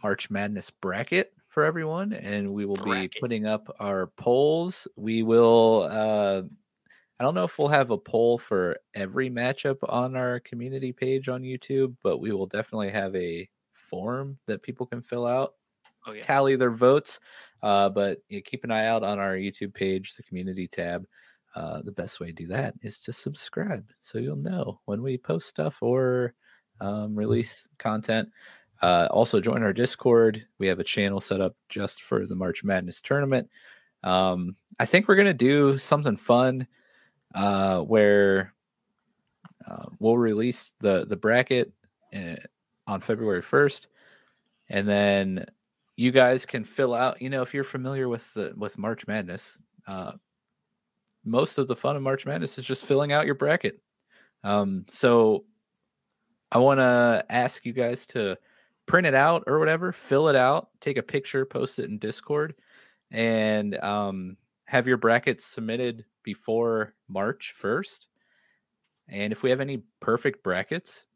March 0.02 0.30
Madness 0.30 0.70
bracket 0.70 1.32
for 1.48 1.64
everyone, 1.64 2.12
and 2.12 2.52
we 2.52 2.66
will 2.66 2.76
Bracket. 2.76 3.12
be 3.12 3.20
putting 3.20 3.46
up 3.46 3.74
our 3.80 4.06
polls. 4.06 4.86
We 4.96 5.22
will. 5.22 5.88
Uh, 5.90 6.42
I 7.20 7.22
don't 7.22 7.34
know 7.34 7.44
if 7.44 7.58
we'll 7.58 7.68
have 7.68 7.90
a 7.90 7.98
poll 7.98 8.38
for 8.38 8.78
every 8.94 9.28
matchup 9.28 9.76
on 9.86 10.16
our 10.16 10.40
community 10.40 10.90
page 10.90 11.28
on 11.28 11.42
YouTube, 11.42 11.94
but 12.02 12.16
we 12.16 12.32
will 12.32 12.46
definitely 12.46 12.88
have 12.88 13.14
a 13.14 13.46
form 13.74 14.38
that 14.46 14.62
people 14.62 14.86
can 14.86 15.02
fill 15.02 15.26
out 15.26 15.52
Oh 16.06 16.12
yeah, 16.12 16.22
tally 16.22 16.56
their 16.56 16.70
votes. 16.70 17.20
Uh, 17.62 17.90
but 17.90 18.22
you 18.30 18.38
know, 18.38 18.42
keep 18.42 18.64
an 18.64 18.70
eye 18.70 18.86
out 18.86 19.02
on 19.02 19.18
our 19.18 19.34
YouTube 19.34 19.74
page, 19.74 20.16
the 20.16 20.22
community 20.22 20.66
tab. 20.66 21.04
Uh, 21.54 21.82
the 21.82 21.92
best 21.92 22.20
way 22.20 22.28
to 22.28 22.32
do 22.32 22.46
that 22.46 22.72
is 22.80 23.00
to 23.00 23.12
subscribe 23.12 23.84
so 23.98 24.18
you'll 24.18 24.36
know 24.36 24.80
when 24.86 25.02
we 25.02 25.18
post 25.18 25.46
stuff 25.46 25.82
or 25.82 26.32
um, 26.80 27.14
release 27.14 27.68
content. 27.76 28.30
Uh, 28.80 29.08
also, 29.10 29.40
join 29.40 29.62
our 29.62 29.74
Discord. 29.74 30.46
We 30.58 30.68
have 30.68 30.80
a 30.80 30.84
channel 30.84 31.20
set 31.20 31.42
up 31.42 31.54
just 31.68 32.00
for 32.00 32.26
the 32.26 32.34
March 32.34 32.64
Madness 32.64 33.02
tournament. 33.02 33.50
Um, 34.04 34.56
I 34.78 34.86
think 34.86 35.06
we're 35.06 35.16
going 35.16 35.26
to 35.26 35.34
do 35.34 35.76
something 35.76 36.16
fun 36.16 36.66
uh, 37.34 37.80
where 37.80 38.54
uh, 39.68 39.86
we'll 39.98 40.18
release 40.18 40.72
the, 40.80 41.04
the 41.06 41.16
bracket 41.16 41.72
uh, 42.14 42.36
on 42.86 43.00
February 43.00 43.42
1st. 43.42 43.86
And 44.68 44.88
then 44.88 45.46
you 46.00 46.10
guys 46.10 46.46
can 46.46 46.64
fill 46.64 46.94
out 46.94 47.20
you 47.20 47.28
know 47.28 47.42
if 47.42 47.52
you're 47.52 47.62
familiar 47.62 48.08
with 48.08 48.32
the 48.32 48.54
with 48.56 48.78
march 48.78 49.06
madness 49.06 49.58
uh 49.86 50.12
most 51.26 51.58
of 51.58 51.68
the 51.68 51.76
fun 51.76 51.94
of 51.94 52.00
march 52.00 52.24
madness 52.24 52.56
is 52.56 52.64
just 52.64 52.86
filling 52.86 53.12
out 53.12 53.26
your 53.26 53.34
bracket 53.34 53.82
um 54.42 54.86
so 54.88 55.44
i 56.50 56.56
want 56.56 56.80
to 56.80 57.22
ask 57.28 57.66
you 57.66 57.74
guys 57.74 58.06
to 58.06 58.34
print 58.86 59.06
it 59.06 59.12
out 59.12 59.44
or 59.46 59.58
whatever 59.58 59.92
fill 59.92 60.28
it 60.28 60.36
out 60.36 60.70
take 60.80 60.96
a 60.96 61.02
picture 61.02 61.44
post 61.44 61.78
it 61.78 61.90
in 61.90 61.98
discord 61.98 62.54
and 63.10 63.76
um 63.84 64.38
have 64.70 64.86
your 64.86 64.96
brackets 64.96 65.44
submitted 65.44 66.04
before 66.22 66.94
march 67.08 67.52
1st 67.60 68.06
and 69.08 69.32
if 69.32 69.42
we 69.42 69.50
have 69.50 69.60
any 69.60 69.82
perfect 69.98 70.44
brackets 70.44 71.06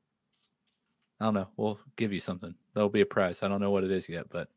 i 1.20 1.24
don't 1.24 1.34
know 1.34 1.46
we'll 1.56 1.78
give 1.96 2.12
you 2.12 2.18
something 2.18 2.52
there'll 2.74 2.88
be 2.88 3.00
a 3.02 3.06
prize 3.06 3.42
i 3.44 3.48
don't 3.48 3.60
know 3.60 3.70
what 3.70 3.84
it 3.84 3.92
is 3.92 4.08
yet 4.08 4.28
but 4.28 4.48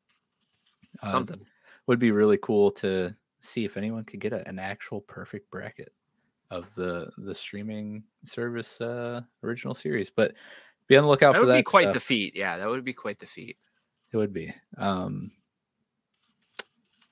uh, 1.03 1.11
Something. 1.11 1.45
would 1.85 1.99
be 1.99 2.09
really 2.09 2.39
cool 2.41 2.71
to 2.71 3.15
see 3.39 3.63
if 3.65 3.77
anyone 3.77 4.03
could 4.03 4.19
get 4.19 4.33
a, 4.33 4.47
an 4.47 4.57
actual 4.57 5.01
perfect 5.01 5.51
bracket 5.51 5.93
of 6.49 6.73
the 6.73 7.07
the 7.19 7.35
streaming 7.35 8.03
service 8.25 8.81
uh 8.81 9.21
original 9.43 9.75
series 9.75 10.09
but 10.09 10.33
be 10.87 10.97
on 10.97 11.03
the 11.03 11.09
lookout 11.09 11.35
for 11.35 11.41
That 11.41 11.45
for 11.45 11.51
would 11.51 11.59
be 11.59 11.63
quite 11.63 11.93
the 11.93 11.99
feat. 11.99 12.33
Yeah, 12.35 12.57
that 12.57 12.67
would 12.69 12.83
be 12.85 12.93
quite 12.93 13.19
the 13.19 13.25
feat. 13.27 13.57
it 14.11 14.17
would 14.17 14.33
be 14.33 14.51
um 14.77 15.29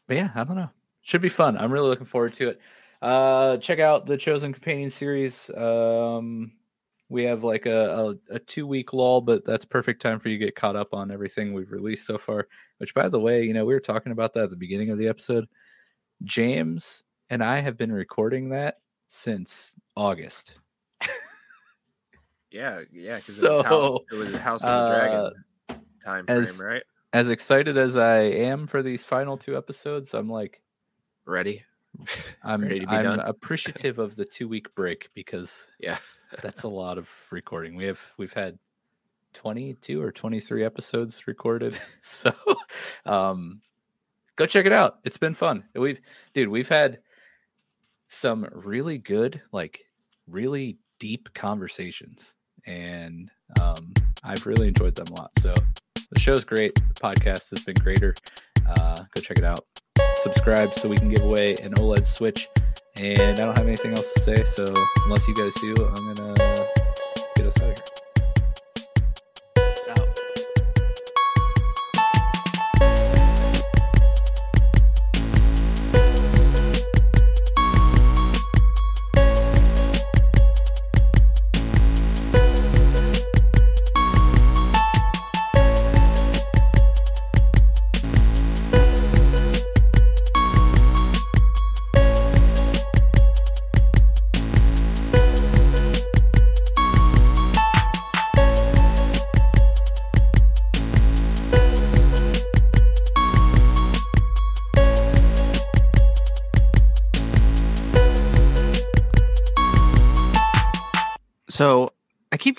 but 0.08 0.16
yeah 0.18 0.32
i 0.34 0.44
don't 0.44 0.56
know 0.56 0.70
should 1.06 1.22
be 1.22 1.30
fun 1.30 1.58
i'm 1.58 1.72
really 1.72 1.88
looking 1.88 2.06
forward 2.06 2.34
to 2.34 2.50
it 2.50 2.60
uh 3.02 3.56
check 3.58 3.80
out 3.80 4.06
the 4.06 4.18
chosen 4.18 4.52
companion 4.52 4.90
series 4.90 5.50
um 5.56 6.52
we 7.08 7.24
have 7.24 7.44
like 7.44 7.66
a, 7.68 8.16
a, 8.32 8.36
a 8.36 8.40
two 8.40 8.66
week 8.66 8.92
lull, 8.92 9.22
but 9.22 9.46
that's 9.46 9.64
perfect 9.64 10.02
time 10.02 10.20
for 10.20 10.30
you 10.30 10.40
to 10.40 10.46
get 10.46 10.56
caught 10.56 10.76
up 10.76 10.94
on 10.94 11.12
everything 11.12 11.54
we've 11.54 11.72
released 11.72 12.08
so 12.08 12.18
far. 12.18 12.48
Which, 12.80 12.96
by 12.96 13.10
the 13.10 13.20
way, 13.20 13.44
you 13.44 13.54
know, 13.54 13.64
we 13.64 13.76
were 13.76 13.80
talking 13.80 14.12
about 14.12 14.34
that 14.34 14.46
at 14.46 14.50
the 14.50 14.56
beginning 14.56 14.90
of 14.90 14.98
the 14.98 15.08
episode. 15.08 15.46
James 16.24 17.04
and 17.30 17.44
I 17.44 17.60
have 17.60 17.78
been 17.78 17.92
recording 17.92 18.50
that 18.50 18.80
since 19.06 19.76
August. 19.96 20.56
Yeah, 22.52 22.82
yeah. 22.92 23.16
So, 23.16 23.48
it 23.48 23.52
was, 23.52 23.66
House, 23.66 24.00
it 24.12 24.16
was 24.16 24.36
House 24.38 24.64
of 24.64 24.70
uh, 24.70 24.84
the 24.84 24.96
Dragon 24.96 25.84
time 26.04 26.26
frame, 26.26 26.40
as- 26.40 26.60
right? 26.60 26.84
As 27.14 27.30
excited 27.30 27.78
as 27.78 27.98
I 27.98 28.22
am 28.22 28.66
for 28.66 28.82
these 28.82 29.06
final 29.06 29.38
two 29.38 29.56
episodes, 29.56 30.14
I'm 30.14 30.30
like, 30.30 30.62
Ready? 31.26 31.64
I'm 32.44 32.62
Ready 32.62 32.82
to 32.82 32.88
be 32.88 32.92
I'm 32.94 33.20
appreciative 33.20 34.00
of 34.00 34.16
the 34.16 34.26
two 34.26 34.48
week 34.48 34.74
break 34.76 35.10
because 35.14 35.68
Yeah. 35.80 35.98
that's 36.42 36.64
a 36.64 36.68
lot 36.68 36.98
of 36.98 37.10
recording. 37.32 37.76
We 37.76 37.86
have 37.86 38.00
we've 38.18 38.34
had 38.34 38.60
22 39.34 40.02
or 40.02 40.12
23 40.12 40.64
episodes 40.64 41.28
recorded. 41.28 41.80
So 42.02 42.34
um 43.06 43.62
go 44.36 44.46
check 44.46 44.66
it 44.66 44.74
out. 44.74 45.00
It's 45.04 45.18
been 45.18 45.34
fun. 45.34 45.64
We've 45.74 46.00
dude, 46.34 46.50
we've 46.50 46.70
had 46.70 47.00
some 48.08 48.48
really 48.52 48.98
good, 48.98 49.42
like 49.52 49.86
really 50.28 50.78
deep 51.00 51.34
conversations. 51.34 52.36
And 52.66 53.32
um 53.62 53.94
I've 54.24 54.46
really 54.46 54.68
enjoyed 54.68 54.96
them 54.96 55.08
a 55.12 55.14
lot. 55.22 55.32
So 55.40 55.54
the 56.12 56.20
show's 56.20 56.46
great. 56.46 56.76
The 56.76 56.94
podcast 57.00 57.50
has 57.52 57.64
been 57.64 57.76
greater. 57.76 58.14
Uh 58.68 58.98
go 59.16 59.22
check 59.22 59.38
it 59.38 59.44
out. 59.44 59.62
Subscribe 60.26 60.74
so 60.74 60.90
we 60.90 60.98
can 60.98 61.08
give 61.08 61.22
away 61.22 61.56
an 61.62 61.76
OLED 61.76 62.04
Switch. 62.04 62.50
And 62.96 63.22
I 63.22 63.36
don't 63.36 63.56
have 63.56 63.68
anything 63.68 63.92
else 63.92 64.12
to 64.14 64.24
say. 64.24 64.44
So 64.44 64.66
unless 65.06 65.28
you 65.28 65.36
guys 65.36 65.54
do, 65.62 65.76
I'm 65.86 66.16
gonna 66.16 66.34
get 67.36 67.46
us 67.46 67.62
out 67.62 67.70
of 67.70 67.78
here. 67.78 68.05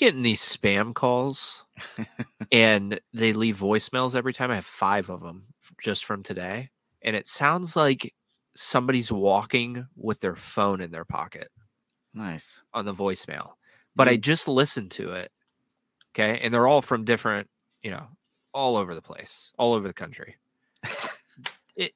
Getting 0.07 0.23
these 0.23 0.41
spam 0.41 0.95
calls, 0.95 1.65
and 2.53 3.01
they 3.13 3.33
leave 3.33 3.59
voicemails 3.59 4.15
every 4.15 4.33
time. 4.33 4.53
I 4.53 4.55
have 4.55 4.65
five 4.65 5.11
of 5.11 5.21
them 5.21 5.47
just 5.83 6.05
from 6.05 6.23
today, 6.23 6.71
and 7.03 7.17
it 7.17 7.27
sounds 7.27 7.75
like 7.75 8.15
somebody's 8.55 9.11
walking 9.11 9.85
with 9.97 10.21
their 10.21 10.37
phone 10.37 10.81
in 10.81 10.93
their 10.93 11.05
pocket 11.05 11.49
Nice. 12.15 12.63
on 12.73 12.85
the 12.85 12.95
voicemail. 12.95 13.55
But 13.97 14.07
I 14.07 14.13
mm-hmm. 14.13 14.21
just 14.21 14.47
listened 14.47 14.93
to 14.93 15.11
it. 15.11 15.33
Okay. 16.15 16.39
And 16.41 16.55
they're 16.55 16.69
all 16.69 16.83
from 16.83 17.05
different, 17.05 17.51
you 17.83 17.91
know, 17.91 18.07
all 18.55 18.77
over 18.77 18.95
the 18.95 19.03
place, 19.03 19.53
all 19.59 19.75
over 19.75 19.89
the 19.89 19.93
country. 19.93 20.37
it 21.77 21.93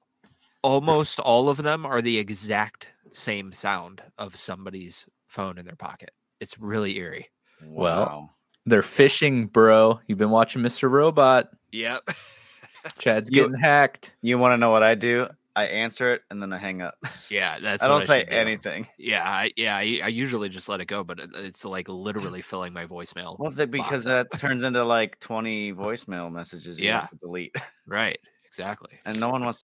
almost 0.62 1.20
all 1.20 1.48
of 1.48 1.58
them 1.58 1.86
are 1.86 2.02
the 2.02 2.18
exact 2.18 2.90
same 3.12 3.52
sound 3.52 4.02
of 4.18 4.34
somebody's 4.34 5.06
phone 5.28 5.58
in 5.58 5.64
their 5.64 5.76
pocket. 5.76 6.10
It's 6.40 6.58
really 6.58 6.96
eerie. 6.96 7.30
Well, 7.66 8.30
They're 8.66 8.82
fishing, 8.82 9.46
bro. 9.46 10.00
You've 10.06 10.18
been 10.18 10.30
watching 10.30 10.62
Mr. 10.62 10.90
Robot. 10.90 11.48
Yep. 11.72 12.10
Chad's 12.98 13.30
You- 13.30 13.42
getting 13.42 13.58
hacked. 13.58 14.14
You 14.22 14.38
want 14.38 14.52
to 14.52 14.56
know 14.56 14.70
what 14.70 14.82
I 14.82 14.94
do? 14.94 15.28
I 15.56 15.64
answer 15.64 16.14
it 16.14 16.22
and 16.30 16.40
then 16.40 16.52
I 16.52 16.58
hang 16.58 16.80
up. 16.80 16.94
yeah. 17.28 17.58
That's 17.58 17.82
I 17.82 17.88
don't 17.88 18.00
say 18.02 18.20
should 18.20 18.30
do. 18.30 18.36
anything. 18.36 18.86
Yeah. 18.98 19.24
I, 19.28 19.50
yeah. 19.56 19.76
I, 19.76 20.00
I 20.04 20.08
usually 20.08 20.48
just 20.48 20.68
let 20.68 20.80
it 20.80 20.86
go, 20.86 21.02
but 21.02 21.18
it, 21.18 21.30
it's 21.34 21.64
like 21.64 21.88
literally 21.88 22.40
filling 22.42 22.72
my 22.72 22.86
voicemail. 22.86 23.36
Well, 23.38 23.50
the, 23.50 23.66
because 23.66 24.04
that 24.04 24.28
turns 24.38 24.62
into 24.62 24.84
like 24.84 25.18
20 25.18 25.72
voicemail 25.72 26.30
messages 26.32 26.78
you 26.78 26.86
Yeah. 26.86 27.00
have 27.02 27.10
to 27.10 27.16
delete. 27.16 27.56
Right. 27.86 28.18
Exactly. 28.46 28.98
And 29.04 29.18
no 29.20 29.28
one 29.28 29.44
wants 29.44 29.64